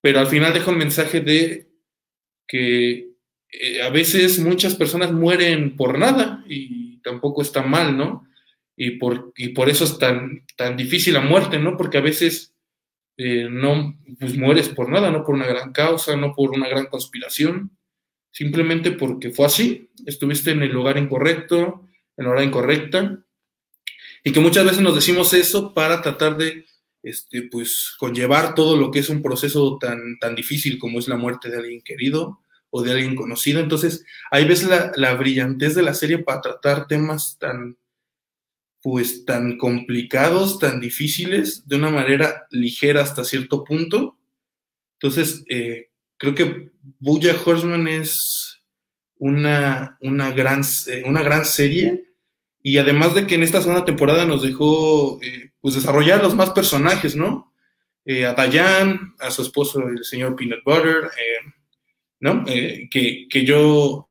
Pero 0.00 0.20
al 0.20 0.28
final 0.28 0.54
deja 0.54 0.70
un 0.70 0.78
mensaje 0.78 1.20
de 1.20 1.68
que 2.46 3.10
eh, 3.52 3.82
a 3.82 3.90
veces 3.90 4.38
muchas 4.38 4.74
personas 4.74 5.12
mueren 5.12 5.76
por 5.76 5.98
nada 5.98 6.44
y 6.48 6.98
tampoco 7.02 7.42
está 7.42 7.62
mal, 7.62 7.96
¿no? 7.96 8.26
Y 8.76 8.92
por, 8.92 9.32
y 9.36 9.48
por 9.48 9.68
eso 9.68 9.84
es 9.84 9.98
tan, 9.98 10.46
tan 10.56 10.76
difícil 10.76 11.14
la 11.14 11.20
muerte, 11.20 11.58
¿no? 11.58 11.76
Porque 11.76 11.98
a 11.98 12.02
veces 12.02 12.54
eh, 13.22 13.48
no 13.50 13.98
pues 14.18 14.34
mueres 14.38 14.70
por 14.70 14.88
nada, 14.88 15.10
no 15.10 15.22
por 15.22 15.34
una 15.34 15.46
gran 15.46 15.72
causa, 15.72 16.16
no 16.16 16.32
por 16.32 16.52
una 16.52 16.68
gran 16.68 16.86
conspiración, 16.86 17.76
simplemente 18.30 18.92
porque 18.92 19.30
fue 19.30 19.44
así, 19.44 19.90
estuviste 20.06 20.52
en 20.52 20.62
el 20.62 20.72
lugar 20.72 20.96
incorrecto, 20.96 21.86
en 22.16 22.24
la 22.24 22.30
hora 22.30 22.42
incorrecta, 22.42 23.22
y 24.24 24.32
que 24.32 24.40
muchas 24.40 24.64
veces 24.64 24.80
nos 24.80 24.94
decimos 24.94 25.34
eso 25.34 25.74
para 25.74 26.00
tratar 26.00 26.38
de 26.38 26.64
este, 27.02 27.42
pues, 27.42 27.94
conllevar 27.98 28.54
todo 28.54 28.78
lo 28.78 28.90
que 28.90 29.00
es 29.00 29.10
un 29.10 29.20
proceso 29.20 29.76
tan, 29.78 30.18
tan 30.18 30.34
difícil 30.34 30.78
como 30.78 30.98
es 30.98 31.06
la 31.06 31.18
muerte 31.18 31.50
de 31.50 31.58
alguien 31.58 31.82
querido, 31.82 32.40
o 32.70 32.82
de 32.82 32.92
alguien 32.92 33.16
conocido. 33.16 33.60
Entonces, 33.60 34.06
ahí 34.30 34.46
ves 34.46 34.62
la, 34.62 34.92
la 34.96 35.12
brillantez 35.12 35.74
de 35.74 35.82
la 35.82 35.92
serie 35.92 36.20
para 36.20 36.40
tratar 36.40 36.86
temas 36.86 37.36
tan, 37.38 37.76
pues, 38.82 39.24
tan 39.24 39.58
complicados, 39.58 40.58
tan 40.58 40.80
difíciles, 40.80 41.66
de 41.66 41.76
una 41.76 41.90
manera 41.90 42.46
ligera 42.50 43.02
hasta 43.02 43.24
cierto 43.24 43.62
punto. 43.64 44.16
Entonces, 44.94 45.44
eh, 45.48 45.90
creo 46.16 46.34
que 46.34 46.70
Buya 46.98 47.34
Horseman 47.44 47.88
es 47.88 48.62
una, 49.18 49.98
una, 50.00 50.30
gran, 50.30 50.62
eh, 50.86 51.02
una 51.06 51.22
gran 51.22 51.44
serie 51.44 52.04
Y 52.62 52.78
además 52.78 53.14
de 53.14 53.26
que 53.26 53.34
en 53.34 53.42
esta 53.42 53.60
segunda 53.60 53.84
temporada 53.84 54.24
nos 54.24 54.42
dejó 54.42 55.20
eh, 55.22 55.52
pues 55.60 55.74
desarrollar 55.74 56.22
los 56.22 56.34
más 56.34 56.50
personajes, 56.50 57.16
¿no? 57.16 57.52
A 58.06 58.46
Diane, 58.46 58.98
a 59.20 59.30
su 59.30 59.42
esposo, 59.42 59.86
el 59.86 60.04
señor 60.04 60.34
Peanut 60.34 60.64
Butter, 60.64 61.10
¿no? 62.18 62.44
que, 62.44 63.28
que, 63.30 63.44
yo 63.44 64.10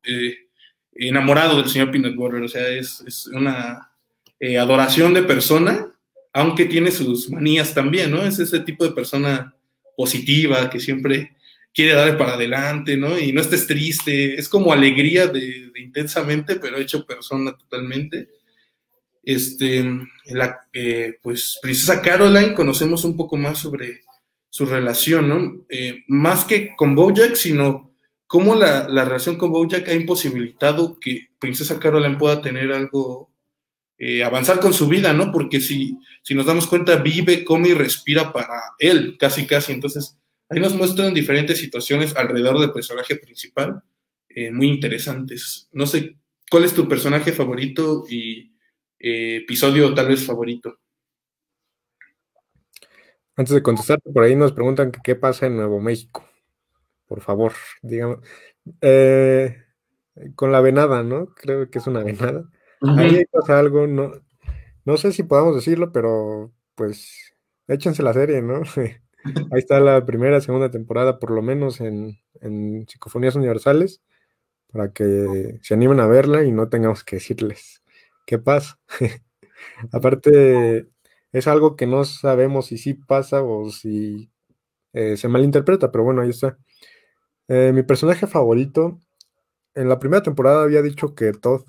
enamorado 0.93 1.57
del 1.57 1.69
señor 1.69 1.91
Peanut 1.91 2.15
Butter, 2.15 2.41
o 2.41 2.47
sea, 2.47 2.65
es, 2.69 3.01
es 3.05 3.27
una 3.27 3.88
adoración 4.57 5.13
de 5.13 5.23
persona, 5.23 5.91
aunque 6.33 6.65
tiene 6.65 6.91
sus 6.91 7.29
manías 7.29 7.73
también, 7.73 8.11
¿no? 8.11 8.23
Es 8.23 8.39
ese 8.39 8.59
tipo 8.61 8.85
de 8.85 8.91
persona 8.91 9.53
positiva 9.97 10.69
que 10.69 10.79
siempre 10.79 11.35
quiere 11.73 11.93
darle 11.93 12.13
para 12.13 12.33
adelante, 12.33 12.97
¿no? 12.97 13.17
Y 13.17 13.31
no 13.31 13.41
estés 13.41 13.67
triste, 13.67 14.39
es 14.39 14.49
como 14.49 14.73
alegría 14.73 15.27
de, 15.27 15.71
intensamente, 15.77 16.55
pero 16.55 16.77
hecho 16.77 17.05
persona 17.05 17.55
totalmente. 17.55 18.29
Este, 19.23 19.85
la, 20.25 20.67
eh, 20.73 21.17
pues, 21.21 21.59
Princesa 21.61 22.01
Caroline, 22.01 22.53
conocemos 22.53 23.03
un 23.03 23.15
poco 23.15 23.37
más 23.37 23.59
sobre 23.59 24.01
su 24.49 24.65
relación, 24.65 25.29
¿no? 25.29 25.65
Eh, 25.69 26.03
más 26.07 26.45
que 26.45 26.75
con 26.75 26.95
Bojack, 26.95 27.35
sino 27.35 27.93
cómo 28.27 28.55
la, 28.55 28.87
relación 28.87 29.37
con 29.37 29.51
Bojack 29.51 29.87
ha 29.89 29.93
imposibilitado 29.93 30.99
que 30.99 31.29
Princesa 31.39 31.79
Caroline 31.79 32.17
pueda 32.17 32.41
tener 32.41 32.71
algo, 32.71 33.29
eh, 33.99 34.23
avanzar 34.23 34.59
con 34.59 34.73
su 34.73 34.87
vida, 34.87 35.13
¿no? 35.13 35.31
Porque 35.31 35.61
si, 35.61 35.97
si 36.23 36.33
nos 36.33 36.47
damos 36.47 36.65
cuenta, 36.65 36.95
vive, 36.95 37.43
come 37.43 37.69
y 37.69 37.73
respira 37.73 38.33
para 38.33 38.59
él, 38.79 39.17
casi, 39.19 39.45
casi. 39.45 39.73
Entonces, 39.73 40.17
Ahí 40.49 40.59
nos 40.59 40.73
muestran 40.73 41.13
diferentes 41.13 41.59
situaciones 41.59 42.15
alrededor 42.15 42.59
del 42.59 42.71
personaje 42.71 43.15
principal, 43.15 43.83
eh, 44.29 44.49
muy 44.49 44.67
interesantes. 44.67 45.69
No 45.71 45.85
sé, 45.85 46.17
¿cuál 46.49 46.63
es 46.63 46.73
tu 46.73 46.87
personaje 46.87 47.31
favorito 47.31 48.03
y 48.09 48.55
eh, 48.97 49.37
episodio 49.43 49.93
tal 49.93 50.07
vez 50.07 50.25
favorito? 50.25 50.79
Antes 53.35 53.53
de 53.53 53.61
contestar, 53.61 54.01
por 54.01 54.23
ahí 54.23 54.35
nos 54.35 54.51
preguntan 54.51 54.91
qué 54.91 55.15
pasa 55.15 55.45
en 55.45 55.55
Nuevo 55.55 55.79
México. 55.79 56.27
Por 57.07 57.21
favor, 57.21 57.53
digamos. 57.83 58.17
Eh, 58.81 59.55
con 60.33 60.51
la 60.51 60.61
venada, 60.61 61.03
¿no? 61.03 61.27
Creo 61.35 61.69
que 61.69 61.77
es 61.77 61.85
una 61.85 62.03
venada. 62.03 62.49
Ahí 62.81 63.25
pasa 63.31 63.59
algo, 63.59 63.87
no, 63.87 64.11
no 64.85 64.97
sé 64.97 65.11
si 65.11 65.23
podamos 65.23 65.55
decirlo, 65.55 65.91
pero 65.91 66.51
pues 66.75 67.35
échense 67.67 68.03
la 68.03 68.13
serie, 68.13 68.41
¿no? 68.41 68.61
Ahí 69.51 69.59
está 69.59 69.79
la 69.79 70.05
primera, 70.05 70.41
segunda 70.41 70.71
temporada, 70.71 71.19
por 71.19 71.31
lo 71.31 71.41
menos 71.41 71.81
en, 71.81 72.17
Psicofonías 72.87 73.35
Universales, 73.35 74.01
para 74.71 74.93
que 74.93 75.59
se 75.61 75.73
animen 75.73 75.99
a 75.99 76.07
verla 76.07 76.43
y 76.43 76.51
no 76.51 76.69
tengamos 76.69 77.03
que 77.03 77.17
decirles 77.17 77.83
qué 78.25 78.39
pasa. 78.39 78.79
Aparte, 79.91 80.87
es 81.31 81.47
algo 81.47 81.75
que 81.75 81.85
no 81.85 82.05
sabemos 82.05 82.67
si 82.67 82.77
sí 82.77 82.93
pasa 82.93 83.43
o 83.43 83.69
si 83.71 84.31
eh, 84.93 85.17
se 85.17 85.27
malinterpreta, 85.27 85.91
pero 85.91 86.03
bueno, 86.05 86.21
ahí 86.21 86.29
está. 86.29 86.57
Eh, 87.47 87.71
mi 87.73 87.83
personaje 87.83 88.27
favorito, 88.27 88.99
en 89.75 89.89
la 89.89 89.99
primera 89.99 90.23
temporada 90.23 90.63
había 90.63 90.81
dicho 90.81 91.15
que 91.15 91.33
Todd, 91.33 91.63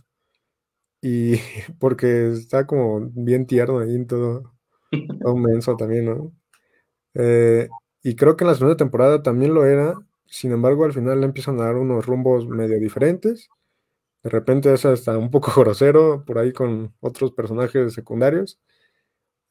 y 1.02 1.35
porque 1.78 2.31
está 2.32 2.66
como 2.66 3.01
bien 3.14 3.47
tierno 3.47 3.81
ahí 3.81 4.05
todo, 4.06 4.52
todo 5.22 5.36
menso 5.36 5.77
también, 5.77 6.06
¿no? 6.06 6.32
Eh, 7.14 7.68
y 8.02 8.16
creo 8.16 8.36
que 8.36 8.44
en 8.44 8.48
la 8.51 8.55
segunda 8.56 8.77
temporada 8.77 9.22
también 9.22 9.55
lo 9.55 9.66
era. 9.66 9.94
Sin 10.27 10.52
embargo, 10.52 10.85
al 10.85 10.93
final 10.93 11.20
le 11.20 11.27
empiezan 11.27 11.60
a 11.60 11.64
dar 11.66 11.77
unos 11.77 12.06
rumbos 12.06 12.47
medio 12.48 12.78
diferentes. 12.81 13.48
De 14.24 14.31
repente 14.31 14.72
es 14.74 14.85
hasta 14.86 15.18
un 15.18 15.31
poco 15.31 15.52
grosero 15.60 16.24
por 16.27 16.39
ahí 16.39 16.52
con 16.52 16.94
otros 17.01 17.32
personajes 17.32 17.94
secundarios. 17.94 18.60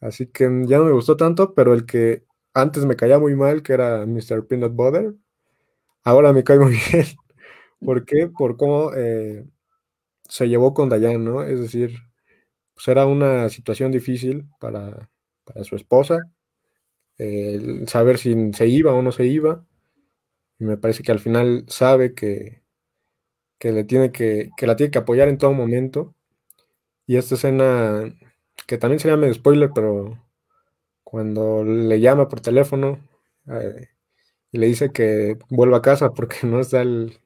Así 0.02 0.28
que 0.28 0.46
ya 0.68 0.78
no 0.80 0.86
me 0.86 0.92
gustó 0.94 1.18
tanto, 1.18 1.54
pero 1.56 1.74
el 1.74 1.86
que 1.86 2.26
antes 2.54 2.86
me 2.86 2.96
caía 2.96 3.20
muy 3.20 3.36
mal, 3.36 3.64
que 3.64 3.74
era 3.74 4.06
Mr. 4.06 4.48
Peanut 4.48 4.74
Butter, 4.74 5.14
ahora 6.04 6.34
me 6.34 6.44
cae 6.44 6.60
muy 6.60 6.72
bien. 6.94 7.06
¿Por 7.82 8.06
qué? 8.06 8.28
Por 8.30 8.58
cómo 8.58 8.94
eh, 8.96 9.46
se 10.30 10.48
llevó 10.48 10.74
con 10.74 10.90
Diane, 10.90 11.18
¿no? 11.18 11.44
Es 11.44 11.60
decir, 11.60 12.00
pues 12.74 12.88
era 12.88 13.06
una 13.06 13.50
situación 13.50 13.92
difícil 13.92 14.46
para, 14.60 15.10
su 15.64 15.76
esposa, 15.76 16.20
saber 17.88 18.18
si 18.18 18.54
se 18.54 18.68
iba 18.68 18.94
o 18.94 19.02
no 19.02 19.12
se 19.12 19.26
iba. 19.26 19.66
Y 20.60 20.66
me 20.66 20.78
parece 20.78 21.04
que 21.04 21.12
al 21.12 21.20
final 21.20 21.66
sabe 21.68 22.14
que, 22.14 22.62
le 23.62 23.84
tiene 23.84 24.12
que, 24.12 24.52
que 24.58 24.68
la 24.68 24.76
tiene 24.76 24.92
que 24.92 25.00
apoyar 25.00 25.28
en 25.30 25.38
todo 25.38 25.54
momento. 25.54 26.16
Y 27.08 27.18
esta 27.18 27.36
escena, 27.36 28.16
que 28.68 28.78
también 28.78 29.00
sería 29.00 29.18
medio 29.18 29.34
spoiler, 29.34 29.72
pero 29.74 30.20
cuando 31.10 31.64
le 31.64 32.00
llama 32.00 32.30
por 32.30 32.40
teléfono 32.40 33.00
eh, 33.48 33.88
y 34.52 34.60
le 34.60 34.68
dice 34.68 34.92
que 34.92 35.38
vuelva 35.50 35.78
a 35.78 35.82
casa 35.82 36.12
porque 36.14 36.38
no 36.44 36.60
está 36.60 36.82
el, 36.82 37.20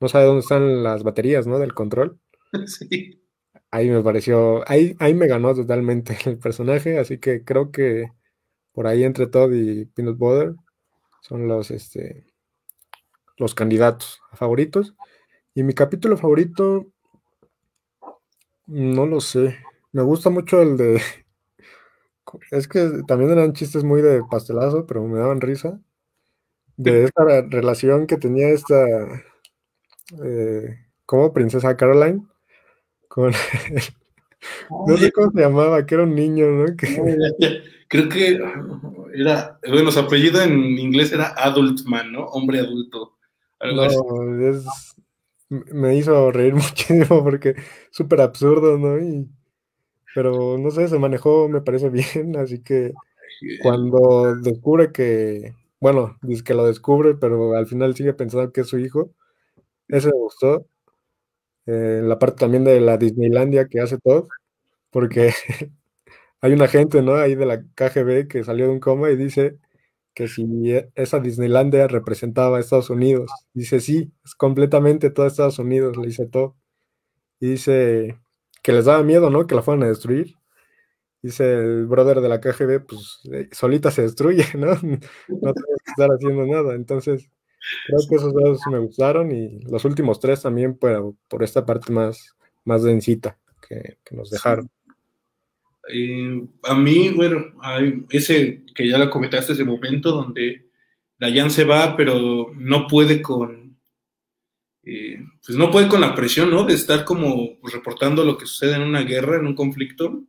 no 0.00 0.08
sabe 0.08 0.26
dónde 0.26 0.40
están 0.40 0.82
las 0.82 1.02
baterías, 1.02 1.46
¿no? 1.46 1.58
Del 1.58 1.74
control. 1.74 2.20
Ahí 3.70 3.90
me 3.90 4.02
pareció, 4.02 4.62
ahí, 4.70 4.94
ahí 5.00 5.14
me 5.14 5.26
ganó 5.26 5.52
totalmente 5.54 6.16
el 6.26 6.38
personaje, 6.38 6.98
así 6.98 7.18
que 7.18 7.44
creo 7.44 7.72
que 7.72 8.12
por 8.72 8.86
ahí 8.86 9.04
entre 9.04 9.26
Todd 9.26 9.52
y 9.52 9.86
Peanut 9.86 10.18
Butter 10.18 10.54
son 11.22 11.48
los, 11.48 11.70
este, 11.70 12.26
los 13.36 13.54
candidatos 13.54 14.20
favoritos. 14.32 14.94
Y 15.54 15.62
mi 15.62 15.72
capítulo 15.74 16.16
favorito, 16.16 16.86
no 18.66 19.06
lo 19.06 19.20
sé. 19.20 19.58
Me 19.92 20.02
gusta 20.02 20.30
mucho 20.30 20.60
el 20.62 20.76
de. 20.76 21.00
Es 22.50 22.66
que 22.66 23.02
también 23.06 23.30
eran 23.30 23.52
chistes 23.52 23.84
muy 23.84 24.02
de 24.02 24.22
pastelazo, 24.28 24.86
pero 24.86 25.04
me 25.06 25.18
daban 25.20 25.40
risa. 25.40 25.80
De 26.76 27.04
esta 27.04 27.24
relación 27.42 28.06
que 28.06 28.16
tenía 28.16 28.48
esta. 28.48 28.76
Eh, 30.24 30.76
como 31.06 31.32
Princesa 31.32 31.76
Caroline. 31.76 32.26
Con. 33.14 33.32
no 34.88 34.96
sé 34.96 35.12
cómo 35.12 35.30
se 35.30 35.40
llamaba, 35.40 35.86
que 35.86 35.94
era 35.94 36.02
un 36.02 36.16
niño, 36.16 36.46
¿no? 36.50 36.76
Que, 36.76 37.62
creo 37.86 38.08
que 38.08 38.40
era, 39.14 39.60
bueno, 39.70 39.92
su 39.92 40.00
apellido 40.00 40.42
en 40.42 40.52
inglés 40.80 41.12
era 41.12 41.32
Adult 41.36 41.84
Man, 41.84 42.10
¿no? 42.10 42.24
Hombre 42.24 42.58
adulto. 42.58 43.16
no, 43.60 43.84
es, 43.84 44.64
me 45.48 45.96
hizo 45.96 46.32
reír 46.32 46.54
muchísimo 46.54 47.22
porque 47.22 47.54
súper 47.92 48.20
absurdo, 48.20 48.78
¿no? 48.78 48.98
Y, 48.98 49.28
pero 50.12 50.58
no 50.58 50.72
sé, 50.72 50.88
se 50.88 50.98
manejó, 50.98 51.48
me 51.48 51.60
parece 51.60 51.90
bien, 51.90 52.36
así 52.36 52.64
que 52.64 52.94
cuando 53.62 54.34
descubre 54.34 54.90
que, 54.90 55.54
bueno, 55.78 56.18
dice 56.22 56.42
que 56.42 56.54
lo 56.54 56.66
descubre, 56.66 57.14
pero 57.14 57.54
al 57.54 57.68
final 57.68 57.94
sigue 57.94 58.12
pensando 58.12 58.50
que 58.50 58.62
es 58.62 58.66
su 58.66 58.80
hijo, 58.80 59.12
ese 59.86 60.08
me 60.08 60.14
gustó. 60.14 60.66
Eh, 61.66 62.00
la 62.04 62.18
parte 62.18 62.40
también 62.40 62.64
de 62.64 62.80
la 62.80 62.96
Disneylandia 62.98 63.68
que 63.68 63.80
hace 63.80 63.98
todo, 63.98 64.28
porque 64.90 65.32
hay 66.40 66.52
una 66.52 66.68
gente, 66.68 67.02
¿no? 67.02 67.16
Ahí 67.16 67.34
de 67.36 67.46
la 67.46 67.62
KGB 67.74 68.28
que 68.28 68.44
salió 68.44 68.66
de 68.66 68.72
un 68.72 68.80
coma 68.80 69.10
y 69.10 69.16
dice 69.16 69.58
que 70.14 70.28
si 70.28 70.44
e, 70.72 70.90
esa 70.96 71.20
Disneylandia 71.20 71.88
representaba 71.88 72.58
a 72.58 72.60
Estados 72.60 72.90
Unidos. 72.90 73.30
Dice, 73.54 73.80
sí, 73.80 74.12
es 74.24 74.34
completamente 74.36 75.10
todo 75.10 75.26
Estados 75.26 75.58
Unidos, 75.60 75.96
le 75.98 76.06
dice 76.08 76.26
todo. 76.26 76.56
Y 77.40 77.50
dice 77.52 78.18
que 78.62 78.72
les 78.72 78.86
daba 78.86 79.02
miedo, 79.04 79.30
¿no? 79.30 79.46
Que 79.46 79.54
la 79.56 79.62
fueran 79.62 79.84
a 79.84 79.88
destruir. 79.88 80.36
Dice 81.22 81.54
el 81.54 81.86
brother 81.86 82.20
de 82.20 82.28
la 82.28 82.40
KGB, 82.40 82.86
pues 82.86 83.20
eh, 83.32 83.48
solita 83.52 83.90
se 83.90 84.02
destruye, 84.02 84.44
¿no? 84.58 84.72
No 85.28 85.54
tenemos 85.54 85.80
que 85.84 85.90
estar 85.92 86.10
haciendo 86.10 86.46
nada. 86.46 86.74
Entonces, 86.74 87.30
creo 87.86 88.00
que 88.08 88.14
esos 88.16 88.32
dos 88.32 88.60
me 88.70 88.78
gustaron 88.78 89.32
y 89.32 89.60
los 89.60 89.84
últimos 89.84 90.20
tres 90.20 90.42
también 90.42 90.76
por, 90.76 91.14
por 91.28 91.42
esta 91.42 91.64
parte 91.64 91.92
más, 91.92 92.34
más 92.64 92.82
densita 92.82 93.38
que, 93.66 93.98
que 94.04 94.16
nos 94.16 94.30
dejaron. 94.30 94.70
Eh, 95.88 96.42
a 96.62 96.74
mí, 96.74 97.10
bueno, 97.10 97.52
hay 97.60 98.04
ese 98.10 98.62
que 98.74 98.88
ya 98.88 98.98
lo 98.98 99.10
comentaste, 99.10 99.52
ese 99.52 99.64
momento 99.64 100.12
donde 100.12 100.66
Dayan 101.18 101.50
se 101.50 101.64
va, 101.64 101.96
pero 101.96 102.52
no 102.54 102.86
puede 102.86 103.20
con, 103.20 103.76
eh, 104.82 105.20
pues 105.44 105.58
no 105.58 105.70
puede 105.70 105.88
con 105.88 106.00
la 106.00 106.14
presión, 106.14 106.50
¿no? 106.50 106.64
De 106.64 106.74
estar 106.74 107.04
como 107.04 107.58
reportando 107.62 108.24
lo 108.24 108.38
que 108.38 108.46
sucede 108.46 108.76
en 108.76 108.82
una 108.82 109.02
guerra, 109.02 109.36
en 109.36 109.46
un 109.46 109.54
conflicto, 109.54 110.22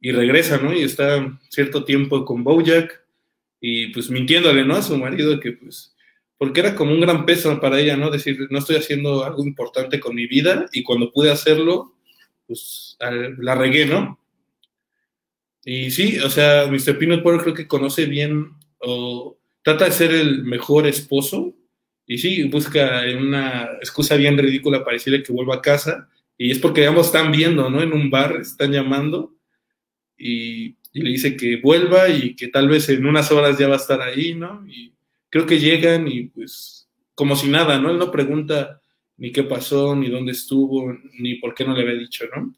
y 0.00 0.12
regresa, 0.12 0.58
¿no? 0.58 0.72
Y 0.72 0.82
está 0.82 1.38
cierto 1.48 1.84
tiempo 1.84 2.24
con 2.24 2.44
Bojack 2.44 3.04
y 3.60 3.88
pues 3.88 4.10
mintiéndole, 4.10 4.64
¿no? 4.64 4.76
A 4.76 4.82
su 4.82 4.96
marido 4.96 5.40
que 5.40 5.52
pues, 5.52 5.96
porque 6.38 6.60
era 6.60 6.74
como 6.74 6.92
un 6.92 7.00
gran 7.00 7.26
peso 7.26 7.60
para 7.60 7.80
ella, 7.80 7.96
¿no? 7.96 8.10
Decir, 8.10 8.46
no 8.50 8.60
estoy 8.60 8.76
haciendo 8.76 9.24
algo 9.24 9.44
importante 9.44 10.00
con 10.00 10.14
mi 10.14 10.26
vida 10.26 10.66
y 10.72 10.84
cuando 10.84 11.12
pude 11.12 11.30
hacerlo, 11.30 11.94
pues 12.46 12.96
la 13.38 13.54
regué, 13.56 13.86
¿no? 13.86 14.18
Y 15.64 15.90
sí, 15.90 16.18
o 16.20 16.30
sea, 16.30 16.66
Mr. 16.68 16.96
Peanut 16.98 17.22
Butter 17.22 17.40
creo 17.42 17.54
que 17.54 17.66
conoce 17.66 18.06
bien 18.06 18.52
o 18.78 19.38
trata 19.62 19.84
de 19.84 19.92
ser 19.92 20.12
el 20.12 20.44
mejor 20.44 20.86
esposo 20.86 21.54
y 22.06 22.18
sí, 22.18 22.44
busca 22.44 23.02
una 23.20 23.64
excusa 23.80 24.16
bien 24.16 24.38
ridícula 24.38 24.82
para 24.82 24.94
decirle 24.94 25.22
que 25.22 25.32
vuelva 25.32 25.56
a 25.56 25.62
casa 25.62 26.08
Y 26.38 26.50
es 26.52 26.58
porque 26.58 26.86
ambos 26.86 27.06
están 27.06 27.30
viendo, 27.32 27.68
¿no? 27.68 27.82
En 27.82 27.92
un 27.92 28.08
bar, 28.10 28.36
están 28.40 28.72
llamando 28.72 29.34
y, 30.16 30.76
le 30.94 31.10
dice 31.10 31.36
que 31.36 31.56
vuelva 31.56 32.08
y 32.08 32.34
que 32.34 32.48
tal 32.48 32.68
vez 32.68 32.88
en 32.88 33.06
unas 33.06 33.30
horas 33.30 33.58
ya 33.58 33.68
va 33.68 33.74
a 33.74 33.78
estar 33.78 34.00
ahí, 34.00 34.34
¿no? 34.34 34.66
Y 34.66 34.94
creo 35.30 35.46
que 35.46 35.58
llegan 35.58 36.08
y 36.08 36.24
pues 36.24 36.88
como 37.14 37.34
si 37.34 37.48
nada, 37.48 37.78
¿no? 37.78 37.90
Él 37.90 37.98
no 37.98 38.10
pregunta 38.10 38.80
ni 39.16 39.32
qué 39.32 39.42
pasó, 39.42 39.96
ni 39.96 40.08
dónde 40.08 40.32
estuvo, 40.32 40.96
ni 41.18 41.34
por 41.36 41.54
qué 41.54 41.64
no 41.64 41.74
le 41.74 41.82
había 41.82 41.98
dicho, 41.98 42.24
¿no? 42.34 42.54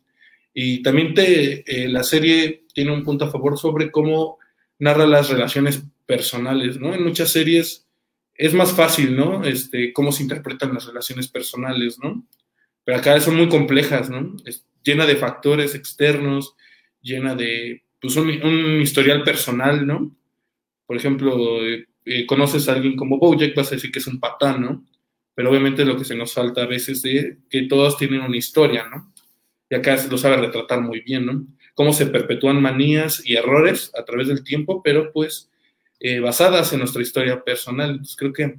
Y 0.53 0.83
también 0.83 1.15
te, 1.15 1.65
eh, 1.67 1.89
la 1.89 2.03
serie 2.03 2.65
tiene 2.75 2.93
un 2.93 3.05
punto 3.05 3.25
a 3.25 3.31
favor 3.31 3.59
sobre 3.59 3.91
cómo 3.91 4.39
narra 4.79 5.07
las 5.07 5.31
relaciones 5.31 5.83
personales, 6.05 6.79
¿no? 6.79 6.95
En 6.95 7.05
muchas 7.05 7.31
series 7.31 7.87
es 8.35 8.53
más 8.53 8.73
fácil, 8.73 9.17
¿no? 9.17 9.45
Este, 9.45 9.93
cómo 9.93 10.13
se 10.13 10.23
interpretan 10.23 10.75
las 10.75 10.87
relaciones 10.87 11.29
personales, 11.29 11.99
¿no? 12.03 12.27
Pero 12.85 12.99
acá 12.99 13.21
son 13.21 13.37
muy 13.37 13.49
complejas, 13.49 14.11
¿no? 14.11 14.37
Es 14.45 14.67
llena 14.83 15.07
de 15.07 15.17
factores 15.17 15.75
externos, 15.75 16.55
llena 17.01 17.35
de, 17.35 17.85
pues, 18.01 18.17
un, 18.17 18.29
un 18.43 18.81
historial 18.81 19.23
personal, 19.23 19.87
¿no? 19.87 20.15
Por 20.87 20.97
ejemplo, 20.97 21.65
eh, 21.65 21.87
eh, 22.12 22.27
conoces 22.27 22.69
a 22.69 22.73
alguien 22.73 22.97
como 22.97 23.19
Bojack, 23.19 23.55
vas 23.55 23.73
a 23.73 23.77
decir 23.77 23.93
que 23.93 24.01
es 24.01 24.07
un 24.07 24.20
patán, 24.20 24.61
¿no? 24.62 24.85
Pero 25.35 25.51
obviamente 25.51 25.85
lo 25.85 25.97
que 25.97 26.05
se 26.05 26.15
nos 26.15 26.32
falta 26.35 26.62
a 26.62 26.66
veces 26.66 27.05
es 27.05 27.37
que 27.49 27.62
todos 27.62 27.97
tienen 27.97 28.20
una 28.23 28.37
historia, 28.37 28.87
¿no? 28.89 29.12
Y 29.69 29.74
acá 29.74 29.97
lo 30.11 30.19
sabe 30.19 30.37
retratar 30.37 30.81
muy 30.81 31.01
bien, 31.01 31.27
¿no? 31.27 31.47
Cómo 31.74 31.93
se 31.93 32.07
perpetúan 32.07 32.61
manías 32.61 33.23
y 33.24 33.37
errores 33.37 33.93
a 33.97 34.05
través 34.05 34.28
del 34.28 34.43
tiempo, 34.43 34.82
pero 34.82 35.12
pues 35.12 35.51
eh, 36.01 36.20
basadas 36.20 36.73
en 36.73 36.81
nuestra 36.81 37.03
historia 37.03 37.43
personal. 37.45 37.91
Entonces 37.91 38.16
creo 38.16 38.32
que 38.32 38.59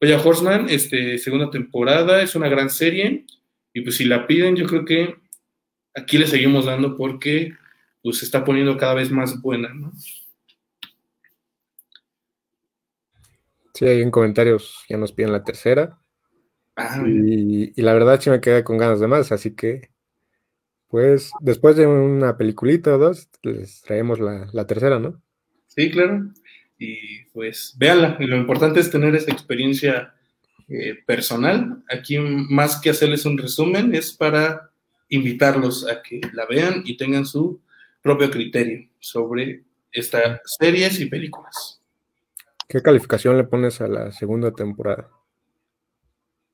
Oye, 0.00 0.14
Horseman, 0.14 0.68
este, 0.68 1.18
segunda 1.18 1.50
temporada, 1.50 2.22
es 2.22 2.36
una 2.36 2.48
gran 2.48 2.70
serie. 2.70 3.24
Y 3.72 3.80
pues 3.80 3.96
si 3.96 4.04
la 4.04 4.26
piden, 4.26 4.54
yo 4.54 4.66
creo 4.66 4.84
que 4.84 5.16
aquí 5.94 6.18
le 6.18 6.26
seguimos 6.26 6.66
dando 6.66 6.96
porque 6.96 7.54
pues 8.02 8.18
se 8.18 8.24
está 8.24 8.44
poniendo 8.44 8.76
cada 8.76 8.94
vez 8.94 9.10
más 9.10 9.40
buena, 9.42 9.74
¿no? 9.74 9.92
Sí, 13.78 13.86
hay 13.86 14.02
en 14.02 14.10
comentarios, 14.10 14.84
ya 14.88 14.96
nos 14.96 15.12
piden 15.12 15.30
la 15.30 15.44
tercera. 15.44 16.00
Ah, 16.74 17.00
y, 17.06 17.72
y, 17.76 17.82
la 17.82 17.92
verdad 17.92 18.20
sí 18.20 18.28
me 18.28 18.40
quedé 18.40 18.64
con 18.64 18.76
ganas 18.76 18.98
de 18.98 19.06
más, 19.06 19.30
así 19.30 19.54
que 19.54 19.90
pues 20.88 21.30
después 21.40 21.76
de 21.76 21.86
una 21.86 22.36
peliculita 22.36 22.96
o 22.96 22.98
dos, 22.98 23.28
les 23.42 23.82
traemos 23.82 24.18
la, 24.18 24.48
la 24.52 24.66
tercera, 24.66 24.98
¿no? 24.98 25.22
Sí, 25.68 25.92
claro. 25.92 26.32
Y 26.76 27.24
pues 27.32 27.76
véanla. 27.78 28.16
Y 28.18 28.26
lo 28.26 28.36
importante 28.36 28.80
es 28.80 28.90
tener 28.90 29.14
esa 29.14 29.30
experiencia 29.30 30.12
eh, 30.68 30.96
personal. 31.06 31.84
Aquí 31.88 32.18
más 32.18 32.80
que 32.80 32.90
hacerles 32.90 33.26
un 33.26 33.38
resumen, 33.38 33.94
es 33.94 34.12
para 34.12 34.72
invitarlos 35.08 35.86
a 35.86 36.02
que 36.02 36.20
la 36.32 36.46
vean 36.46 36.82
y 36.84 36.96
tengan 36.96 37.26
su 37.26 37.60
propio 38.02 38.28
criterio 38.28 38.88
sobre 38.98 39.62
estas 39.92 40.40
series 40.58 40.98
y 40.98 41.06
películas. 41.06 41.77
¿Qué 42.68 42.82
calificación 42.82 43.38
le 43.38 43.44
pones 43.44 43.80
a 43.80 43.88
la 43.88 44.12
segunda 44.12 44.52
temporada? 44.52 45.08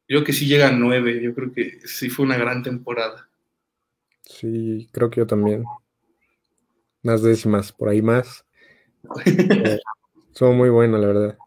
Yo 0.07 0.19
creo 0.19 0.24
que 0.24 0.32
sí 0.32 0.47
llega 0.47 0.69
a 0.69 0.73
nueve, 0.73 1.20
yo 1.20 1.35
creo 1.35 1.53
que 1.53 1.81
sí 1.86 2.09
fue 2.09 2.24
una 2.24 2.36
gran 2.36 2.62
temporada. 2.62 3.28
Sí, 4.23 4.89
creo 4.93 5.11
que 5.11 5.20
yo 5.20 5.27
también. 5.27 5.65
Unas 7.03 7.23
décimas, 7.23 7.73
por 7.73 7.89
ahí 7.89 8.01
más. 8.01 8.47
eh, 9.27 9.81
son 10.31 10.57
muy 10.57 10.70
buenas, 10.70 11.01
la 11.01 11.07
verdad. 11.09 11.39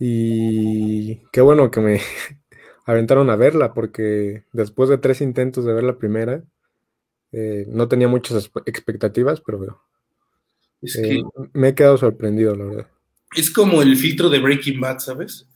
Y 0.00 1.18
qué 1.30 1.40
bueno 1.40 1.70
que 1.70 1.80
me 1.80 2.00
aventaron 2.84 3.30
a 3.30 3.36
verla, 3.36 3.74
porque 3.74 4.42
después 4.52 4.88
de 4.88 4.98
tres 4.98 5.20
intentos 5.20 5.64
de 5.64 5.72
ver 5.72 5.84
la 5.84 5.98
primera, 5.98 6.42
eh, 7.30 7.64
no 7.68 7.86
tenía 7.86 8.08
muchas 8.08 8.50
expectativas, 8.66 9.40
pero 9.40 9.80
es 10.82 10.96
eh, 10.96 11.02
que 11.02 11.22
me 11.52 11.68
he 11.68 11.74
quedado 11.74 11.96
sorprendido, 11.96 12.54
la 12.54 12.64
verdad. 12.64 12.86
Es 13.34 13.50
como 13.50 13.80
el 13.80 13.96
filtro 13.96 14.28
de 14.28 14.40
Breaking 14.40 14.80
Bad, 14.80 14.98
¿sabes? 14.98 15.46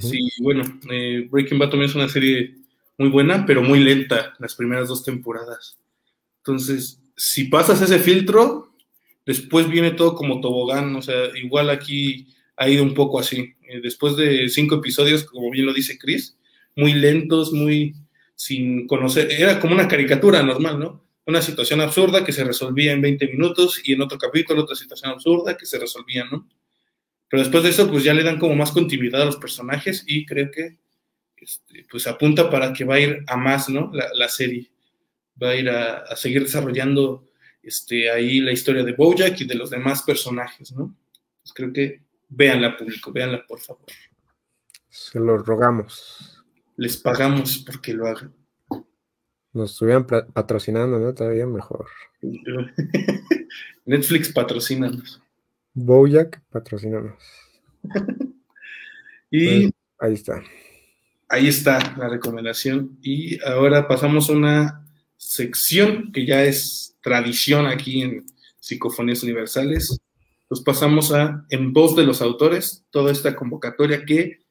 Sí, 0.00 0.18
bueno, 0.40 0.64
eh, 0.90 1.28
Breaking 1.30 1.58
Bad 1.58 1.70
también 1.70 1.88
es 1.88 1.94
una 1.94 2.08
serie 2.08 2.56
muy 2.98 3.08
buena, 3.08 3.46
pero 3.46 3.62
muy 3.62 3.78
lenta 3.78 4.34
las 4.40 4.54
primeras 4.56 4.88
dos 4.88 5.04
temporadas. 5.04 5.78
Entonces, 6.38 7.00
si 7.16 7.44
pasas 7.44 7.80
ese 7.80 8.00
filtro, 8.00 8.74
después 9.24 9.68
viene 9.68 9.92
todo 9.92 10.16
como 10.16 10.40
tobogán, 10.40 10.94
o 10.96 11.02
sea, 11.02 11.28
igual 11.40 11.70
aquí 11.70 12.26
ha 12.56 12.68
ido 12.68 12.82
un 12.82 12.94
poco 12.94 13.20
así. 13.20 13.54
Eh, 13.68 13.80
después 13.82 14.16
de 14.16 14.48
cinco 14.48 14.76
episodios, 14.76 15.24
como 15.24 15.50
bien 15.50 15.66
lo 15.66 15.72
dice 15.72 15.96
Chris, 15.96 16.36
muy 16.76 16.92
lentos, 16.92 17.52
muy 17.52 17.94
sin 18.34 18.88
conocer, 18.88 19.30
era 19.30 19.60
como 19.60 19.74
una 19.74 19.86
caricatura 19.86 20.42
normal, 20.42 20.80
¿no? 20.80 21.03
Una 21.26 21.40
situación 21.40 21.80
absurda 21.80 22.24
que 22.24 22.32
se 22.32 22.44
resolvía 22.44 22.92
en 22.92 23.00
20 23.00 23.28
minutos 23.28 23.80
y 23.84 23.94
en 23.94 24.02
otro 24.02 24.18
capítulo 24.18 24.62
otra 24.62 24.76
situación 24.76 25.12
absurda 25.12 25.56
que 25.56 25.66
se 25.66 25.78
resolvía, 25.78 26.24
¿no? 26.30 26.48
Pero 27.28 27.42
después 27.42 27.64
de 27.64 27.70
eso, 27.70 27.90
pues 27.90 28.04
ya 28.04 28.14
le 28.14 28.22
dan 28.22 28.38
como 28.38 28.54
más 28.54 28.70
continuidad 28.70 29.22
a 29.22 29.24
los 29.24 29.36
personajes 29.36 30.04
y 30.06 30.24
creo 30.26 30.50
que 30.50 30.78
este, 31.36 31.84
pues 31.90 32.06
apunta 32.06 32.48
para 32.50 32.72
que 32.72 32.84
va 32.84 32.94
a 32.96 33.00
ir 33.00 33.24
a 33.26 33.36
más, 33.36 33.68
¿no? 33.68 33.90
La, 33.92 34.28
serie. 34.28 34.70
Va 35.42 35.50
a 35.50 35.56
ir 35.56 35.68
a, 35.68 36.14
seguir 36.16 36.42
desarrollando 36.42 37.28
este, 37.62 38.10
ahí 38.10 38.40
la 38.40 38.52
historia 38.52 38.84
de 38.84 38.92
Bojack 38.92 39.40
y 39.40 39.44
de 39.44 39.54
los 39.54 39.70
demás 39.70 40.02
personajes, 40.02 40.72
¿no? 40.72 40.96
Pues 41.42 41.52
creo 41.52 41.72
que 41.72 42.02
véanla, 42.28 42.76
público, 42.76 43.12
véanla, 43.12 43.44
por 43.46 43.60
favor. 43.60 43.86
Se 44.88 45.18
lo 45.18 45.38
rogamos. 45.38 46.42
Les 46.76 46.96
pagamos 46.96 47.58
porque 47.58 47.92
lo 47.92 48.06
hagan. 48.06 48.32
Nos 49.54 49.70
estuvieran 49.72 50.04
patrocinando, 50.06 50.98
¿no? 50.98 51.14
Todavía 51.14 51.46
mejor. 51.46 51.86
Netflix 53.86 54.32
patrocínanos. 54.32 55.22
Bojack 55.74 56.42
patrocínanos. 56.50 57.14
y 59.30 59.68
pues, 59.68 59.72
ahí 60.00 60.14
está. 60.14 60.42
Ahí 61.28 61.48
está 61.48 61.96
la 61.96 62.08
recomendación. 62.08 62.98
Y 63.00 63.42
ahora 63.44 63.86
pasamos 63.86 64.28
a 64.28 64.32
una 64.32 64.86
sección 65.16 66.10
que 66.12 66.26
ya 66.26 66.42
es 66.42 66.96
tradición 67.00 67.66
aquí 67.66 68.02
en 68.02 68.26
Psicofonías 68.58 69.22
Universales. 69.22 70.00
Nos 70.50 70.62
pasamos 70.62 71.12
a 71.12 71.44
En 71.50 71.72
voz 71.72 71.94
de 71.94 72.04
los 72.04 72.20
autores, 72.22 72.84
toda 72.90 73.12
esta 73.12 73.36
convocatoria 73.36 74.04
que 74.04 74.43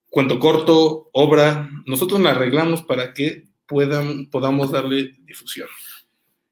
Cuento 0.09 0.39
corto, 0.39 1.11
obra, 1.13 1.69
nosotros 1.85 2.19
la 2.19 2.31
arreglamos 2.31 2.81
para 2.81 3.13
que 3.13 3.45
puedan, 3.67 4.25
podamos 4.31 4.71
darle 4.71 5.15
difusión. 5.25 5.67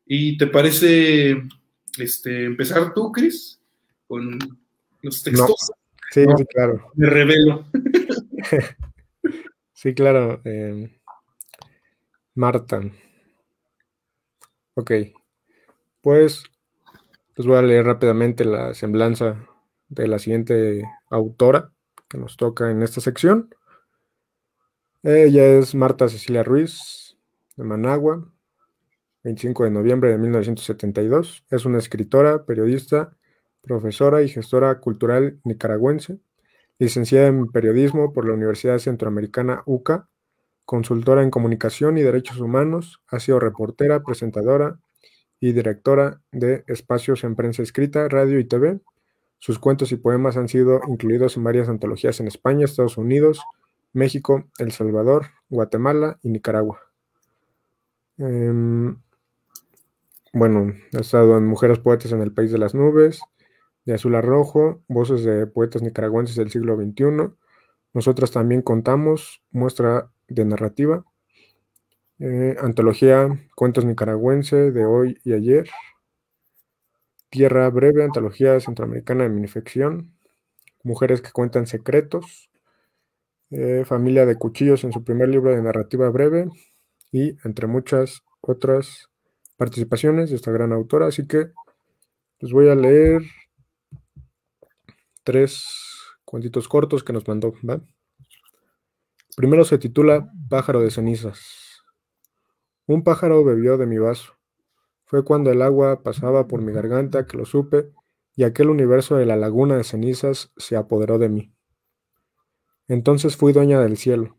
¿Y 0.05 0.37
te 0.37 0.45
parece 0.45 1.41
este, 1.97 2.45
empezar 2.45 2.93
tú, 2.93 3.11
Cris, 3.11 3.59
con 4.07 4.37
los 5.01 5.23
textos? 5.23 5.71
Sí, 6.11 6.23
sí, 6.37 6.45
claro. 6.45 6.91
Me 6.93 7.09
revelo. 7.09 7.65
sí, 9.73 9.95
claro. 9.95 10.39
Eh, 10.45 10.95
Marta. 12.35 12.83
Ok, 14.77 14.91
pues 16.01 16.43
les 17.37 17.47
voy 17.47 17.55
a 17.55 17.61
leer 17.61 17.85
rápidamente 17.85 18.43
la 18.43 18.73
semblanza 18.73 19.47
de 19.87 20.09
la 20.09 20.19
siguiente 20.19 20.83
autora 21.09 21.71
que 22.09 22.17
nos 22.17 22.35
toca 22.35 22.69
en 22.69 22.83
esta 22.83 22.99
sección. 22.99 23.55
Ella 25.01 25.45
es 25.45 25.75
Marta 25.75 26.09
Cecilia 26.09 26.43
Ruiz, 26.43 27.15
de 27.55 27.63
Managua, 27.63 28.29
25 29.23 29.63
de 29.63 29.71
noviembre 29.71 30.09
de 30.09 30.17
1972. 30.17 31.45
Es 31.49 31.63
una 31.63 31.77
escritora, 31.77 32.43
periodista, 32.43 33.15
profesora 33.61 34.23
y 34.23 34.27
gestora 34.27 34.81
cultural 34.81 35.39
nicaragüense, 35.45 36.19
licenciada 36.79 37.27
en 37.27 37.47
periodismo 37.47 38.11
por 38.11 38.27
la 38.27 38.33
Universidad 38.33 38.79
Centroamericana 38.79 39.63
UCA 39.65 40.09
Consultora 40.65 41.21
en 41.21 41.29
comunicación 41.29 41.97
y 41.97 42.01
derechos 42.01 42.39
humanos, 42.39 43.01
ha 43.07 43.19
sido 43.19 43.39
reportera, 43.39 44.03
presentadora 44.03 44.79
y 45.39 45.53
directora 45.53 46.21
de 46.31 46.63
espacios 46.67 47.23
en 47.23 47.35
prensa 47.35 47.61
escrita, 47.61 48.07
radio 48.09 48.39
y 48.39 48.45
TV. 48.45 48.79
Sus 49.37 49.59
cuentos 49.59 49.91
y 49.91 49.97
poemas 49.97 50.37
han 50.37 50.47
sido 50.47 50.81
incluidos 50.87 51.37
en 51.37 51.43
varias 51.43 51.69
antologías 51.69 52.19
en 52.19 52.27
España, 52.27 52.65
Estados 52.65 52.97
Unidos, 52.97 53.41
México, 53.93 54.45
El 54.57 54.71
Salvador, 54.71 55.27
Guatemala 55.49 56.17
y 56.23 56.29
Nicaragua. 56.29 56.79
Em, 58.17 58.97
bueno, 60.33 60.73
ha 60.93 60.99
estado 60.99 61.37
en 61.37 61.45
Mujeres 61.45 61.79
Poetas 61.79 62.11
en 62.11 62.21
el 62.21 62.33
País 62.33 62.51
de 62.51 62.57
las 62.57 62.73
Nubes, 62.73 63.21
de 63.85 63.93
Azul 63.93 64.15
a 64.15 64.21
Rojo, 64.21 64.83
Voces 64.87 65.23
de 65.23 65.45
Poetas 65.47 65.81
Nicaragüenses 65.81 66.35
del 66.35 66.49
siglo 66.49 66.75
XXI. 66.75 67.33
Nosotras 67.93 68.31
también 68.31 68.61
contamos, 68.61 69.43
muestra 69.51 70.11
de 70.27 70.45
narrativa. 70.45 71.05
Eh, 72.19 72.55
antología 72.61 73.27
Cuentos 73.55 73.85
Nicaragüense 73.85 74.71
de 74.71 74.85
hoy 74.85 75.17
y 75.23 75.33
ayer. 75.33 75.69
Tierra 77.29 77.69
Breve, 77.69 78.03
Antología 78.03 78.59
Centroamericana 78.59 79.23
de 79.23 79.29
Minifección, 79.29 80.13
Mujeres 80.83 81.21
que 81.21 81.31
Cuentan 81.31 81.67
Secretos, 81.67 82.49
eh, 83.51 83.83
Familia 83.85 84.25
de 84.25 84.37
Cuchillos 84.37 84.83
en 84.83 84.93
su 84.93 85.03
primer 85.03 85.29
libro 85.29 85.51
de 85.51 85.61
narrativa 85.61 86.09
breve 86.09 86.49
y 87.11 87.37
entre 87.43 87.67
muchas 87.67 88.21
otras 88.41 89.09
participaciones 89.57 90.29
de 90.29 90.37
esta 90.37 90.51
gran 90.51 90.71
autora. 90.71 91.07
Así 91.07 91.27
que 91.27 91.51
les 92.39 92.51
voy 92.51 92.69
a 92.69 92.75
leer 92.75 93.23
tres 95.23 95.65
cuentitos 96.23 96.67
cortos 96.67 97.03
que 97.03 97.13
nos 97.13 97.27
mandó. 97.27 97.53
Primero 99.35 99.65
se 99.65 99.77
titula 99.77 100.31
Pájaro 100.47 100.79
de 100.79 100.91
cenizas. 100.91 101.83
Un 102.87 103.03
pájaro 103.03 103.43
bebió 103.43 103.77
de 103.77 103.85
mi 103.85 103.97
vaso. 103.97 104.31
Fue 105.03 105.25
cuando 105.25 105.51
el 105.51 105.61
agua 105.61 106.03
pasaba 106.03 106.47
por 106.47 106.61
mi 106.61 106.71
garganta 106.71 107.25
que 107.27 107.35
lo 107.35 107.43
supe 107.43 107.91
y 108.37 108.45
aquel 108.45 108.69
universo 108.69 109.17
de 109.17 109.25
la 109.25 109.35
laguna 109.35 109.75
de 109.75 109.83
cenizas 109.83 110.53
se 110.55 110.77
apoderó 110.77 111.19
de 111.19 111.27
mí. 111.27 111.53
Entonces 112.87 113.35
fui 113.35 113.51
dueña 113.51 113.81
del 113.81 113.97
cielo. 113.97 114.37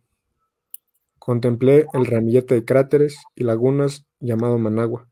Contemplé 1.18 1.86
el 1.92 2.06
ramillete 2.06 2.54
de 2.54 2.64
cráteres 2.64 3.18
y 3.34 3.44
lagunas 3.44 4.06
llamado 4.18 4.56
Managua, 4.56 5.08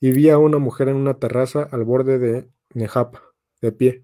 y 0.00 0.12
vi 0.12 0.30
a 0.30 0.38
una 0.38 0.56
mujer 0.56 0.88
en 0.88 0.96
una 0.96 1.14
terraza 1.14 1.68
al 1.70 1.84
borde 1.84 2.18
de 2.18 2.48
Nejapa, 2.72 3.22
de 3.60 3.72
pie, 3.72 4.02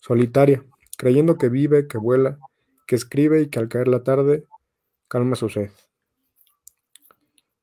solitaria, 0.00 0.64
creyendo 0.98 1.38
que 1.38 1.48
vive, 1.48 1.86
que 1.86 1.96
vuela, 1.96 2.38
que 2.86 2.96
escribe 2.96 3.40
y 3.42 3.48
que 3.48 3.60
al 3.60 3.68
caer 3.68 3.88
la 3.88 4.02
tarde 4.02 4.44
calma 5.08 5.36
su 5.36 5.48
sed. 5.48 5.70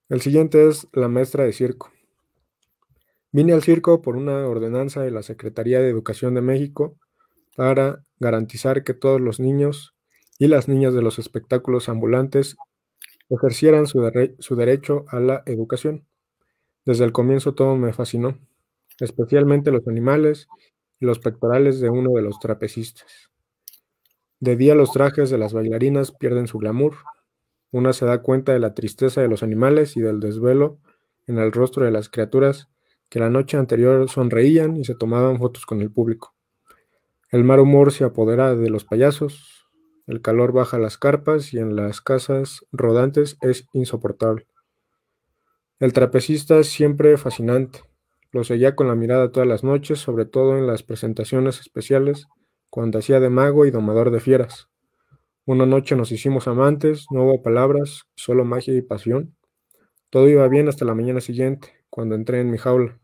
El 0.09 0.21
siguiente 0.21 0.67
es 0.67 0.87
la 0.93 1.07
maestra 1.07 1.43
de 1.43 1.53
circo. 1.53 1.91
Vine 3.31 3.53
al 3.53 3.63
circo 3.63 4.01
por 4.01 4.15
una 4.15 4.47
ordenanza 4.47 5.01
de 5.01 5.11
la 5.11 5.23
Secretaría 5.23 5.79
de 5.79 5.89
Educación 5.89 6.35
de 6.35 6.41
México 6.41 6.95
para 7.55 8.03
garantizar 8.19 8.83
que 8.83 8.93
todos 8.93 9.19
los 9.19 9.39
niños 9.39 9.95
y 10.37 10.47
las 10.47 10.67
niñas 10.67 10.93
de 10.93 11.01
los 11.01 11.19
espectáculos 11.19 11.89
ambulantes 11.89 12.55
ejercieran 13.29 13.87
su, 13.87 14.09
su, 14.39 14.55
derecho 14.55 15.05
a 15.09 15.19
la 15.19 15.43
educación. 15.45 16.05
Desde 16.85 17.05
el 17.05 17.11
comienzo 17.11 17.55
todo 17.55 17.75
me 17.75 17.93
fascinó, 17.93 18.37
especialmente 18.99 19.71
los 19.71 19.87
animales 19.87 20.47
y 20.99 21.05
los 21.05 21.19
pectorales 21.19 21.79
de 21.79 21.89
uno 21.89 22.11
de 22.11 22.21
los 22.21 22.39
trapecistas. 22.39 23.29
De 24.39 24.55
día 24.55 24.75
los 24.75 24.91
trajes 24.91 25.29
de 25.29 25.37
las 25.37 25.53
bailarinas 25.53 26.11
pierden 26.11 26.47
su 26.47 26.59
glamour. 26.59 26.95
Una 27.75 27.91
se 27.91 28.05
da 28.05 28.21
cuenta 28.21 28.53
de 28.53 28.59
la 28.59 28.73
tristeza 28.73 29.19
de 29.19 29.27
los 29.27 29.43
animales 29.43 29.97
y 29.97 29.99
del 29.99 30.21
desvelo 30.21 30.79
en 31.27 31.39
el 31.39 31.51
rostro 31.51 31.83
de 31.83 31.91
las 31.91 32.07
criaturas 32.07 32.69
que 33.09 33.19
la 33.19 33.29
noche 33.29 33.57
anterior 33.57 34.09
sonreían 34.09 34.77
y 34.77 34.85
se 34.85 34.95
tomaban 34.95 35.39
fotos 35.39 35.65
con 35.65 35.81
el 35.81 35.91
público. 35.91 36.33
El 37.31 37.43
mal 37.43 37.59
humor 37.59 37.91
se 37.91 38.05
apodera 38.05 38.55
de 38.55 38.69
los 38.69 38.85
payasos, 38.85 39.67
el 40.07 40.21
calor 40.21 40.53
baja 40.53 40.79
las 40.79 40.97
carpas 40.97 41.53
y 41.53 41.57
en 41.57 41.75
las 41.75 41.99
casas 41.99 42.65
rodantes 42.71 43.37
es 43.41 43.67
insoportable. 43.73 44.47
El 45.81 45.91
trapecista 45.91 46.57
es 46.57 46.69
siempre 46.69 47.17
fascinante. 47.17 47.81
Lo 48.31 48.45
seguía 48.45 48.77
con 48.77 48.87
la 48.87 48.95
mirada 48.95 49.33
todas 49.33 49.49
las 49.49 49.65
noches, 49.65 49.99
sobre 49.99 50.23
todo 50.23 50.57
en 50.57 50.65
las 50.65 50.83
presentaciones 50.83 51.59
especiales, 51.59 52.25
cuando 52.69 52.99
hacía 52.99 53.19
de 53.19 53.29
mago 53.29 53.65
y 53.65 53.71
domador 53.71 54.11
de 54.11 54.21
fieras. 54.21 54.69
Una 55.47 55.67
noche 55.67 55.95
nos 55.95 56.11
hicimos 56.11 56.47
amantes, 56.47 57.05
no 57.11 57.23
hubo 57.23 57.43
palabras, 57.43 58.05
solo 58.15 58.45
magia 58.45 58.73
y 58.73 58.81
pasión. 58.81 59.35
Todo 60.09 60.27
iba 60.27 60.47
bien 60.47 60.67
hasta 60.69 60.85
la 60.85 60.95
mañana 60.95 61.21
siguiente, 61.21 61.71
cuando 61.91 62.15
entré 62.15 62.41
en 62.41 62.49
mi 62.49 62.57
jaula. 62.57 62.99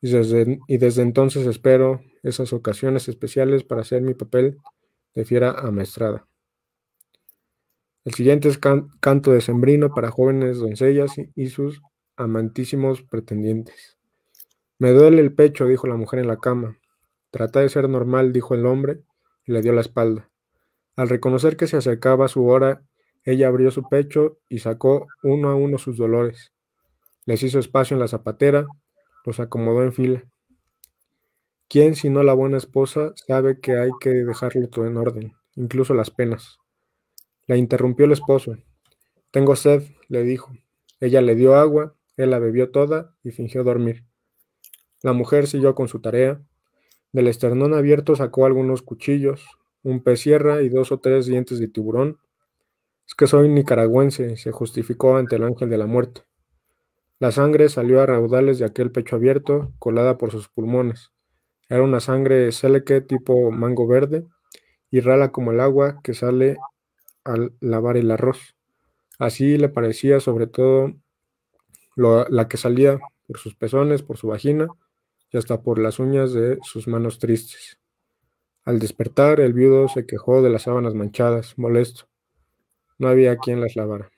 Y 0.00 0.10
desde, 0.10 0.60
y 0.68 0.78
desde 0.78 1.02
entonces 1.02 1.44
espero 1.44 2.02
esas 2.22 2.52
ocasiones 2.52 3.08
especiales 3.08 3.64
para 3.64 3.80
hacer 3.80 4.00
mi 4.02 4.14
papel 4.14 4.58
de 5.16 5.24
fiera 5.24 5.50
amaestrada. 5.50 6.28
El 8.04 8.14
siguiente 8.14 8.48
es 8.48 8.58
canto 8.58 9.32
de 9.32 9.40
sembrino 9.40 9.92
para 9.92 10.12
jóvenes 10.12 10.58
doncellas 10.58 11.16
y 11.34 11.48
sus 11.48 11.82
amantísimos 12.16 13.02
pretendientes. 13.02 13.98
Me 14.78 14.92
duele 14.92 15.20
el 15.20 15.34
pecho, 15.34 15.66
dijo 15.66 15.88
la 15.88 15.96
mujer 15.96 16.20
en 16.20 16.28
la 16.28 16.36
cama. 16.36 16.78
Trata 17.32 17.58
de 17.58 17.68
ser 17.68 17.88
normal, 17.88 18.32
dijo 18.32 18.54
el 18.54 18.66
hombre, 18.66 19.00
y 19.44 19.50
le 19.50 19.62
dio 19.62 19.72
la 19.72 19.80
espalda. 19.80 20.30
Al 20.96 21.10
reconocer 21.10 21.56
que 21.56 21.66
se 21.66 21.76
acercaba 21.76 22.26
su 22.26 22.46
hora, 22.46 22.82
ella 23.24 23.48
abrió 23.48 23.70
su 23.70 23.86
pecho 23.88 24.38
y 24.48 24.60
sacó 24.60 25.06
uno 25.22 25.50
a 25.50 25.54
uno 25.54 25.78
sus 25.78 25.98
dolores. 25.98 26.52
Les 27.26 27.42
hizo 27.42 27.58
espacio 27.58 27.94
en 27.94 28.00
la 28.00 28.08
zapatera, 28.08 28.66
los 29.24 29.38
acomodó 29.40 29.82
en 29.82 29.92
fila. 29.92 30.24
¿Quién, 31.68 31.96
si 31.96 32.08
no 32.08 32.22
la 32.22 32.32
buena 32.32 32.56
esposa, 32.56 33.12
sabe 33.16 33.60
que 33.60 33.76
hay 33.76 33.90
que 34.00 34.10
dejarlo 34.10 34.68
todo 34.68 34.86
en 34.86 34.96
orden, 34.96 35.34
incluso 35.56 35.92
las 35.92 36.10
penas? 36.10 36.58
La 37.46 37.56
interrumpió 37.56 38.06
el 38.06 38.12
esposo. 38.12 38.56
Tengo 39.32 39.56
sed, 39.56 39.82
le 40.08 40.22
dijo. 40.22 40.52
Ella 41.00 41.20
le 41.20 41.34
dio 41.34 41.56
agua, 41.56 41.94
él 42.16 42.30
la 42.30 42.38
bebió 42.38 42.70
toda 42.70 43.14
y 43.22 43.32
fingió 43.32 43.64
dormir. 43.64 44.04
La 45.02 45.12
mujer 45.12 45.46
siguió 45.46 45.74
con 45.74 45.88
su 45.88 46.00
tarea. 46.00 46.40
Del 47.12 47.26
esternón 47.26 47.74
abierto 47.74 48.16
sacó 48.16 48.46
algunos 48.46 48.82
cuchillos, 48.82 49.44
un 49.82 50.02
pez 50.02 50.20
sierra 50.20 50.62
y 50.62 50.68
dos 50.68 50.92
o 50.92 50.98
tres 50.98 51.26
dientes 51.26 51.58
de 51.58 51.68
tiburón. 51.68 52.18
Es 53.06 53.14
que 53.14 53.26
soy 53.26 53.48
nicaragüense, 53.48 54.36
se 54.36 54.52
justificó 54.52 55.16
ante 55.16 55.36
el 55.36 55.44
ángel 55.44 55.70
de 55.70 55.78
la 55.78 55.86
muerte. 55.86 56.22
La 57.18 57.32
sangre 57.32 57.68
salió 57.68 58.00
a 58.02 58.06
raudales 58.06 58.58
de 58.58 58.66
aquel 58.66 58.90
pecho 58.90 59.16
abierto, 59.16 59.72
colada 59.78 60.18
por 60.18 60.32
sus 60.32 60.48
pulmones. 60.48 61.12
Era 61.68 61.82
una 61.82 62.00
sangre 62.00 62.52
seleque 62.52 63.00
tipo 63.00 63.50
mango 63.50 63.86
verde 63.86 64.26
y 64.90 65.00
rala 65.00 65.32
como 65.32 65.52
el 65.52 65.60
agua 65.60 66.00
que 66.02 66.14
sale 66.14 66.56
al 67.24 67.54
lavar 67.60 67.96
el 67.96 68.10
arroz. 68.10 68.54
Así 69.18 69.56
le 69.56 69.68
parecía 69.68 70.20
sobre 70.20 70.46
todo 70.46 70.92
la 71.96 72.48
que 72.48 72.56
salía 72.56 72.98
por 73.26 73.38
sus 73.38 73.54
pezones, 73.54 74.02
por 74.02 74.18
su 74.18 74.28
vagina 74.28 74.68
y 75.32 75.38
hasta 75.38 75.62
por 75.62 75.78
las 75.78 75.98
uñas 75.98 76.32
de 76.32 76.58
sus 76.62 76.86
manos 76.86 77.18
tristes. 77.18 77.78
Al 78.66 78.78
despertar, 78.78 79.40
el 79.40 79.54
viudo 79.54 79.88
se 79.88 80.04
quejó 80.04 80.42
de 80.42 80.50
las 80.50 80.62
sábanas 80.62 80.94
manchadas, 80.94 81.56
molesto. 81.56 82.06
No 82.98 83.08
había 83.08 83.38
quien 83.38 83.62
las 83.62 83.76
lavara. 83.76 84.10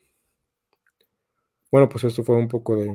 Bueno, 1.70 1.88
pues 1.88 2.02
esto 2.02 2.24
fue 2.24 2.34
un 2.34 2.48
poco 2.48 2.74
de, 2.74 2.86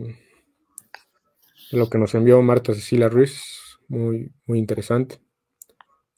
de 1.72 1.78
lo 1.78 1.90
que 1.90 1.98
nos 1.98 2.14
envió 2.16 2.42
Marta 2.42 2.74
Cecilia 2.74 3.08
Ruiz 3.08 3.64
muy, 3.88 4.32
muy 4.46 4.60
interesante. 4.60 5.20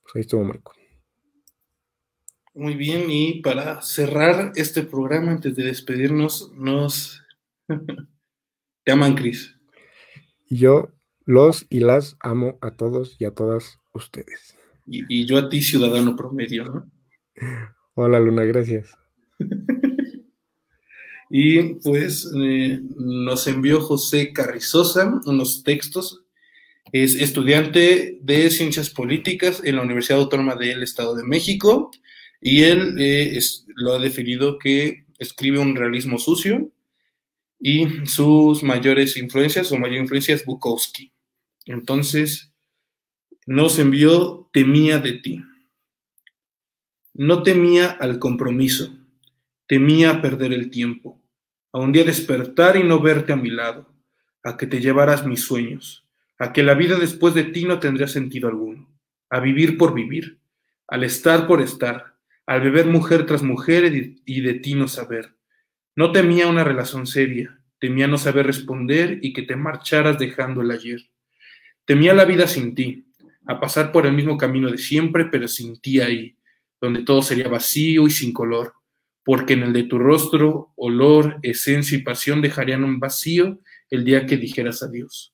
Pues 0.03 0.15
ahí 0.15 0.21
estuvo 0.21 0.43
Marco. 0.43 0.73
Muy 2.53 2.75
bien, 2.75 3.09
y 3.09 3.41
para 3.41 3.81
cerrar 3.81 4.53
este 4.55 4.83
programa, 4.83 5.31
antes 5.31 5.55
de 5.55 5.65
despedirnos, 5.65 6.53
nos 6.53 7.21
te 8.83 8.91
aman, 8.91 9.15
Cris. 9.15 9.59
Yo 10.49 10.89
los 11.25 11.65
y 11.69 11.81
las 11.81 12.15
amo 12.21 12.57
a 12.61 12.71
todos 12.71 13.17
y 13.19 13.25
a 13.25 13.31
todas 13.31 13.79
ustedes. 13.93 14.54
Y, 14.85 15.21
y 15.21 15.25
yo 15.25 15.37
a 15.37 15.49
ti, 15.49 15.61
ciudadano 15.61 16.15
promedio, 16.15 16.65
¿no? 16.65 16.91
Hola, 17.95 18.19
Luna, 18.19 18.43
gracias. 18.43 18.89
y 21.29 21.75
pues 21.75 22.31
eh, 22.39 22.81
nos 22.97 23.47
envió 23.47 23.81
José 23.81 24.31
Carrizosa 24.31 25.19
unos 25.25 25.63
textos 25.63 26.25
es 26.91 27.15
estudiante 27.15 28.19
de 28.21 28.49
Ciencias 28.49 28.89
Políticas 28.89 29.61
en 29.63 29.75
la 29.75 29.81
Universidad 29.81 30.19
Autónoma 30.19 30.55
del 30.55 30.83
Estado 30.83 31.15
de 31.15 31.23
México 31.23 31.91
y 32.39 32.63
él 32.63 32.95
eh, 32.99 33.35
es, 33.35 33.65
lo 33.75 33.93
ha 33.93 33.99
definido 33.99 34.59
que 34.59 35.05
escribe 35.17 35.59
un 35.59 35.75
realismo 35.75 36.19
sucio 36.19 36.71
y 37.59 37.87
sus 38.05 38.63
mayores 38.63 39.17
influencias, 39.17 39.67
su 39.67 39.77
mayor 39.77 39.97
influencia 39.97 40.35
es 40.35 40.45
Bukowski. 40.45 41.11
Entonces, 41.65 42.53
nos 43.45 43.79
envió 43.79 44.49
temía 44.51 44.99
de 44.99 45.13
ti. 45.13 45.43
No 47.13 47.43
temía 47.43 47.89
al 47.91 48.19
compromiso, 48.19 48.97
temía 49.67 50.21
perder 50.21 50.53
el 50.53 50.69
tiempo, 50.69 51.21
a 51.71 51.79
un 51.79 51.91
día 51.91 52.03
despertar 52.03 52.75
y 52.77 52.83
no 52.83 52.99
verte 52.99 53.33
a 53.33 53.37
mi 53.37 53.49
lado, 53.49 53.93
a 54.43 54.57
que 54.57 54.67
te 54.67 54.79
llevaras 54.79 55.25
mis 55.25 55.41
sueños 55.41 56.05
a 56.37 56.51
que 56.53 56.63
la 56.63 56.73
vida 56.73 56.97
después 56.97 57.33
de 57.33 57.45
ti 57.45 57.65
no 57.65 57.79
tendría 57.79 58.07
sentido 58.07 58.49
alguno, 58.49 58.89
a 59.29 59.39
vivir 59.39 59.77
por 59.77 59.93
vivir, 59.93 60.39
al 60.87 61.03
estar 61.03 61.47
por 61.47 61.61
estar, 61.61 62.15
al 62.45 62.61
beber 62.61 62.85
mujer 62.85 63.25
tras 63.25 63.41
mujer 63.41 63.85
y 64.25 64.41
de 64.41 64.53
ti 64.55 64.75
no 64.75 64.87
saber. 64.87 65.35
No 65.95 66.11
temía 66.11 66.47
una 66.47 66.63
relación 66.63 67.07
seria, 67.07 67.59
temía 67.79 68.07
no 68.07 68.17
saber 68.17 68.45
responder 68.45 69.19
y 69.21 69.33
que 69.33 69.43
te 69.43 69.55
marcharas 69.55 70.19
dejando 70.19 70.61
el 70.61 70.71
ayer. 70.71 71.01
Temía 71.85 72.13
la 72.13 72.25
vida 72.25 72.47
sin 72.47 72.75
ti, 72.75 73.07
a 73.47 73.59
pasar 73.59 73.91
por 73.91 74.05
el 74.05 74.13
mismo 74.13 74.37
camino 74.37 74.71
de 74.71 74.77
siempre, 74.77 75.25
pero 75.25 75.47
sin 75.47 75.79
ti 75.79 75.99
ahí, 75.99 76.37
donde 76.81 77.03
todo 77.03 77.21
sería 77.21 77.47
vacío 77.47 78.07
y 78.07 78.11
sin 78.11 78.33
color, 78.33 78.73
porque 79.23 79.53
en 79.53 79.63
el 79.63 79.73
de 79.73 79.83
tu 79.83 79.97
rostro, 79.97 80.73
olor, 80.75 81.39
esencia 81.41 81.97
y 81.97 82.01
pasión 82.01 82.41
dejarían 82.41 82.83
un 82.83 82.99
vacío 82.99 83.59
el 83.89 84.03
día 84.03 84.25
que 84.25 84.37
dijeras 84.37 84.83
adiós. 84.83 85.33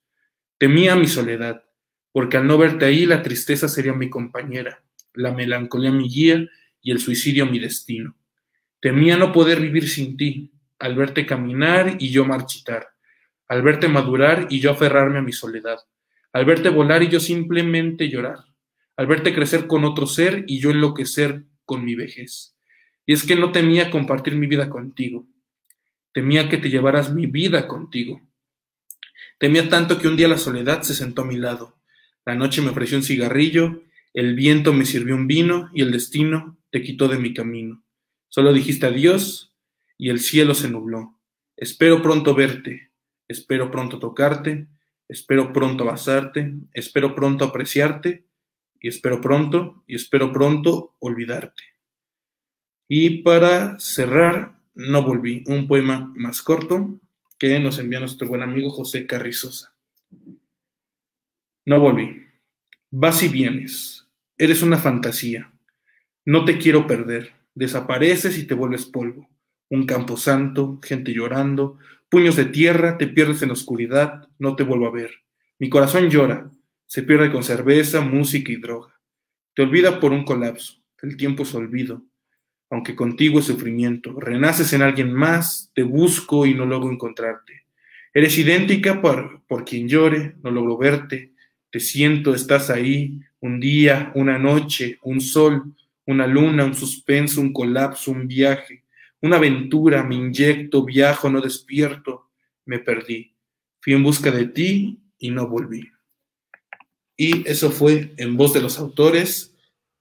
Temía 0.58 0.96
mi 0.96 1.08
soledad, 1.08 1.64
porque 2.12 2.38
al 2.38 2.48
no 2.48 2.58
verte 2.58 2.86
ahí 2.86 3.06
la 3.06 3.22
tristeza 3.22 3.68
sería 3.68 3.94
mi 3.94 4.10
compañera, 4.10 4.84
la 5.14 5.34
melancolía 5.34 5.92
mi 5.92 6.10
guía 6.10 6.48
y 6.82 6.92
el 6.92 7.00
suicidio 7.00 7.46
mi 7.46 7.60
destino. 7.60 8.16
Temía 8.80 9.18
no 9.18 9.32
poder 9.32 9.60
vivir 9.60 9.88
sin 9.88 10.18
ti, 10.18 10.52
al 10.80 10.96
verte 10.96 11.26
caminar 11.26 11.98
y 12.00 12.10
yo 12.10 12.26
marchitar, 12.26 12.90
al 13.48 13.62
verte 13.62 13.88
madurar 13.88 14.48
y 14.50 14.60
yo 14.60 14.72
aferrarme 14.72 15.20
a 15.20 15.22
mi 15.22 15.32
soledad, 15.32 15.78
al 16.34 16.46
verte 16.46 16.70
volar 16.70 17.04
y 17.04 17.10
yo 17.10 17.20
simplemente 17.20 18.10
llorar, 18.10 18.40
al 18.96 19.08
verte 19.08 19.34
crecer 19.34 19.68
con 19.68 19.84
otro 19.84 20.08
ser 20.08 20.46
y 20.48 20.60
yo 20.60 20.72
enloquecer 20.72 21.46
con 21.66 21.84
mi 21.84 21.96
vejez. 21.96 22.56
Y 23.06 23.14
es 23.14 23.24
que 23.24 23.36
no 23.36 23.52
temía 23.52 23.90
compartir 23.90 24.36
mi 24.36 24.48
vida 24.48 24.70
contigo, 24.70 25.28
temía 26.14 26.50
que 26.50 26.58
te 26.58 26.70
llevaras 26.70 27.14
mi 27.14 27.26
vida 27.26 27.68
contigo. 27.68 28.22
Temía 29.40 29.70
tanto 29.70 29.98
que 30.00 30.08
un 30.08 30.18
día 30.18 30.28
la 30.28 30.38
soledad 30.38 30.84
se 30.84 30.94
sentó 30.94 31.24
a 31.24 31.26
mi 31.26 31.36
lado, 31.36 31.80
la 32.26 32.36
noche 32.36 32.62
me 32.62 32.70
ofreció 32.70 32.98
un 32.98 33.04
cigarrillo, 33.04 33.82
el 34.14 34.36
viento 34.36 34.74
me 34.74 34.86
sirvió 34.86 35.16
un 35.16 35.28
vino 35.28 35.70
y 35.74 35.82
el 35.82 35.92
destino 35.92 36.58
te 36.70 36.84
quitó 36.84 37.08
de 37.08 37.18
mi 37.18 37.34
camino. 37.34 37.84
Solo 38.30 38.54
dijiste 38.54 38.86
adiós 38.86 39.56
y 39.98 40.10
el 40.10 40.20
cielo 40.20 40.54
se 40.54 40.70
nubló. 40.70 41.20
Espero 41.58 42.02
pronto 42.02 42.36
verte, 42.36 42.92
espero 43.28 43.72
pronto 43.72 44.00
tocarte, 44.00 44.68
espero 45.12 45.52
pronto 45.52 45.84
abrazarte, 45.84 46.54
espero 46.74 47.14
pronto 47.14 47.44
apreciarte 47.44 48.24
y 48.80 48.88
espero 48.88 49.20
pronto 49.20 49.84
y 49.86 49.96
espero 49.96 50.32
pronto 50.32 50.96
olvidarte. 51.00 51.64
Y 52.88 53.22
para 53.22 53.78
cerrar, 53.78 54.58
no 54.74 55.04
volví, 55.04 55.44
un 55.48 55.68
poema 55.68 56.14
más 56.16 56.42
corto 56.42 56.98
que 57.38 57.60
nos 57.60 57.78
envía 57.78 58.00
nuestro 58.00 58.30
buen 58.30 58.42
amigo 58.42 58.70
José 58.70 59.06
Carrizosa. 59.06 59.76
No 61.66 61.80
volví. 61.80 62.26
Vas 62.90 63.22
y 63.22 63.28
vienes. 63.28 64.08
Eres 64.38 64.62
una 64.62 64.78
fantasía. 64.78 65.52
No 66.26 66.46
te 66.46 66.58
quiero 66.58 66.88
perder. 66.88 67.34
Desapareces 67.54 68.38
y 68.38 68.48
te 68.48 68.54
vuelves 68.54 68.86
polvo. 68.86 69.30
Un 69.70 69.86
campo 69.86 70.16
santo, 70.16 70.80
gente 70.82 71.14
llorando, 71.14 71.80
puños 72.12 72.36
de 72.36 72.44
tierra, 72.44 72.98
te 72.98 73.08
pierdes 73.08 73.42
en 73.42 73.48
la 73.48 73.54
oscuridad, 73.54 74.28
no 74.38 74.58
te 74.58 74.64
vuelvo 74.64 74.86
a 74.86 74.92
ver. 74.92 75.12
Mi 75.58 75.70
corazón 75.70 76.10
llora, 76.10 76.52
se 76.86 77.04
pierde 77.04 77.32
con 77.32 77.42
cerveza, 77.42 78.02
música 78.02 78.52
y 78.52 78.58
droga. 78.58 78.94
Te 79.56 79.62
olvida 79.62 80.02
por 80.02 80.12
un 80.12 80.26
colapso, 80.26 80.84
el 81.02 81.16
tiempo 81.16 81.44
es 81.44 81.56
olvido, 81.56 82.04
aunque 82.70 82.98
contigo 82.98 83.40
es 83.40 83.46
sufrimiento. 83.46 84.20
Renaces 84.20 84.74
en 84.74 84.82
alguien 84.82 85.14
más, 85.14 85.72
te 85.74 85.84
busco 85.84 86.46
y 86.46 86.54
no 86.54 86.66
logro 86.66 86.92
encontrarte. 86.92 87.64
Eres 88.14 88.38
idéntica 88.38 89.02
por, 89.02 89.42
por 89.48 89.64
quien 89.64 89.88
llore, 89.88 90.36
no 90.44 90.52
logro 90.52 90.78
verte. 90.78 91.32
Te 91.70 91.80
siento, 91.80 92.36
estás 92.36 92.70
ahí, 92.70 93.22
un 93.40 93.62
día, 93.62 94.12
una 94.16 94.38
noche, 94.38 95.00
un 95.04 95.22
sol, 95.22 95.64
una 96.06 96.28
luna, 96.28 96.66
un 96.66 96.76
suspenso, 96.76 97.40
un 97.40 97.54
colapso, 97.54 98.12
un 98.12 98.28
viaje, 98.28 98.81
una 99.22 99.38
aventura, 99.38 100.04
me 100.04 100.16
inyecto, 100.16 100.84
viajo, 100.84 101.30
no 101.30 101.42
despierto, 101.42 102.30
me 102.66 102.80
perdí. 102.80 103.36
Fui 103.80 103.94
en 103.94 104.04
busca 104.04 104.32
de 104.32 104.48
ti 104.48 105.00
y 105.18 105.32
no 105.32 105.48
volví. 105.48 105.90
Y 107.16 107.48
eso 107.48 107.72
fue 107.72 108.14
en 108.18 108.36
voz 108.36 108.54
de 108.54 108.62
los 108.62 108.80
autores. 108.80 109.56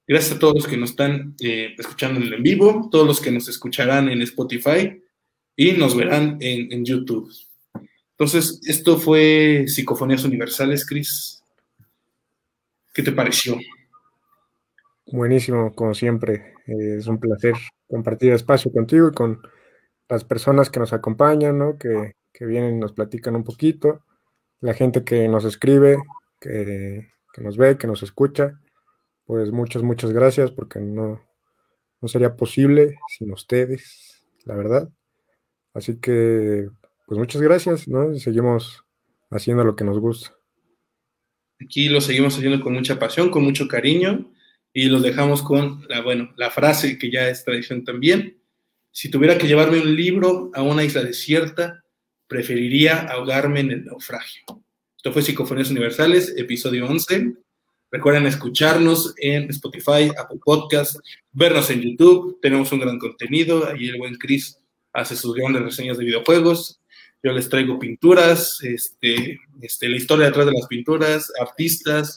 Gracias 0.06 0.36
a 0.36 0.38
todos 0.38 0.54
los 0.54 0.66
que 0.66 0.76
nos 0.76 0.90
están 0.90 1.36
eh, 1.40 1.74
escuchando 1.78 2.20
en 2.20 2.42
vivo, 2.42 2.88
todos 2.90 3.06
los 3.06 3.20
que 3.20 3.30
nos 3.30 3.48
escucharán 3.48 4.08
en 4.08 4.22
Spotify 4.22 5.02
y 5.54 5.72
nos 5.72 5.94
verán 5.94 6.38
en, 6.40 6.84
YouTube. 6.84 7.30
Entonces, 8.12 8.60
esto 8.66 8.98
fue 8.98 9.64
Psicofonías 9.66 10.24
Universales, 10.24 10.86
Cris. 10.86 11.42
¿Qué 12.92 13.02
te 13.02 13.12
pareció? 13.12 13.58
Buenísimo, 15.06 15.74
como 15.74 15.94
siempre. 15.94 16.54
Eh, 16.66 16.96
es 16.98 17.06
un 17.06 17.20
placer 17.20 17.54
compartir 17.90 18.32
espacio 18.32 18.72
contigo 18.72 19.08
y 19.08 19.12
con 19.12 19.42
las 20.08 20.24
personas 20.24 20.70
que 20.70 20.80
nos 20.80 20.92
acompañan, 20.92 21.58
¿no? 21.58 21.76
que, 21.76 22.14
vienen 22.42 22.76
y 22.76 22.78
nos 22.78 22.94
platican 22.94 23.36
un 23.36 23.44
poquito, 23.44 24.02
la 24.60 24.72
gente 24.72 25.04
que 25.04 25.28
nos 25.28 25.44
escribe, 25.44 25.98
que, 26.40 27.10
nos 27.36 27.58
ve, 27.58 27.76
que 27.76 27.86
nos 27.86 28.02
escucha. 28.02 28.58
Pues 29.26 29.52
muchas, 29.52 29.82
muchas 29.82 30.10
gracias 30.12 30.50
porque 30.50 30.80
no, 30.80 31.20
no 32.00 32.08
sería 32.08 32.36
posible 32.36 32.98
sin 33.18 33.30
ustedes, 33.32 34.24
la 34.46 34.54
verdad. 34.54 34.88
Así 35.74 36.00
que, 36.00 36.70
pues 37.06 37.18
muchas 37.18 37.42
gracias, 37.42 37.86
¿no? 37.86 38.10
Y 38.10 38.20
seguimos 38.20 38.84
haciendo 39.30 39.64
lo 39.64 39.76
que 39.76 39.84
nos 39.84 39.98
gusta. 39.98 40.34
Aquí 41.60 41.90
lo 41.90 42.00
seguimos 42.00 42.38
haciendo 42.38 42.64
con 42.64 42.72
mucha 42.72 42.98
pasión, 42.98 43.30
con 43.30 43.44
mucho 43.44 43.68
cariño 43.68 44.29
y 44.72 44.88
los 44.88 45.02
dejamos 45.02 45.42
con 45.42 45.84
la, 45.88 46.00
bueno, 46.00 46.32
la 46.36 46.50
frase 46.50 46.98
que 46.98 47.10
ya 47.10 47.28
es 47.28 47.44
tradición 47.44 47.84
también. 47.84 48.40
Si 48.92 49.10
tuviera 49.10 49.38
que 49.38 49.46
llevarme 49.46 49.80
un 49.80 49.94
libro 49.94 50.50
a 50.54 50.62
una 50.62 50.84
isla 50.84 51.02
desierta, 51.02 51.84
preferiría 52.26 53.00
ahogarme 53.00 53.60
en 53.60 53.70
el 53.72 53.84
naufragio. 53.84 54.42
Esto 54.96 55.12
fue 55.12 55.22
Psicofonías 55.22 55.70
Universales, 55.70 56.34
episodio 56.36 56.86
11. 56.86 57.34
Recuerden 57.90 58.26
escucharnos 58.26 59.14
en 59.16 59.50
Spotify, 59.50 60.12
Apple 60.16 60.38
Podcast, 60.44 60.96
vernos 61.32 61.70
en 61.70 61.80
YouTube. 61.80 62.38
Tenemos 62.40 62.70
un 62.70 62.80
gran 62.80 62.98
contenido. 62.98 63.66
Ahí 63.68 63.88
el 63.88 63.98
buen 63.98 64.14
Chris 64.16 64.58
hace 64.92 65.16
sus 65.16 65.34
grandes 65.34 65.62
reseñas 65.62 65.98
de 65.98 66.04
videojuegos. 66.04 66.80
Yo 67.22 67.32
les 67.32 67.48
traigo 67.48 67.78
pinturas, 67.78 68.62
este, 68.62 69.40
este, 69.60 69.88
la 69.88 69.96
historia 69.96 70.26
detrás 70.26 70.46
de 70.46 70.52
las 70.52 70.66
pinturas, 70.68 71.32
artistas. 71.40 72.16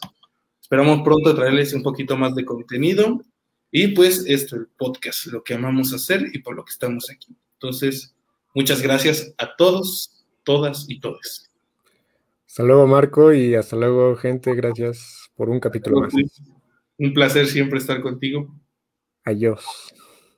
Esperamos 0.74 1.04
pronto 1.04 1.36
traerles 1.36 1.72
un 1.76 1.84
poquito 1.84 2.18
más 2.18 2.34
de 2.34 2.44
contenido. 2.44 3.22
Y 3.70 3.90
pues 3.90 4.26
esto, 4.28 4.56
el 4.56 4.66
podcast, 4.76 5.28
lo 5.28 5.44
que 5.44 5.54
amamos 5.54 5.94
hacer 5.94 6.26
y 6.34 6.40
por 6.40 6.56
lo 6.56 6.66
que 6.66 6.72
estamos 6.72 7.12
aquí. 7.12 7.38
Entonces, 7.60 8.16
muchas 8.56 8.82
gracias 8.82 9.36
a 9.38 9.56
todos, 9.56 10.26
todas 10.42 10.88
y 10.90 11.00
todos. 11.00 11.52
Hasta 12.48 12.64
luego, 12.64 12.88
Marco, 12.88 13.32
y 13.32 13.54
hasta 13.54 13.76
luego, 13.76 14.16
gente. 14.16 14.56
Gracias 14.56 15.30
por 15.36 15.48
un 15.48 15.60
capítulo 15.60 16.02
más. 16.02 16.12
Un 16.98 17.14
placer 17.14 17.46
siempre 17.46 17.78
estar 17.78 18.02
contigo. 18.02 18.52
Adiós. 19.26 19.64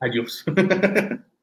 Adiós. 0.01 0.43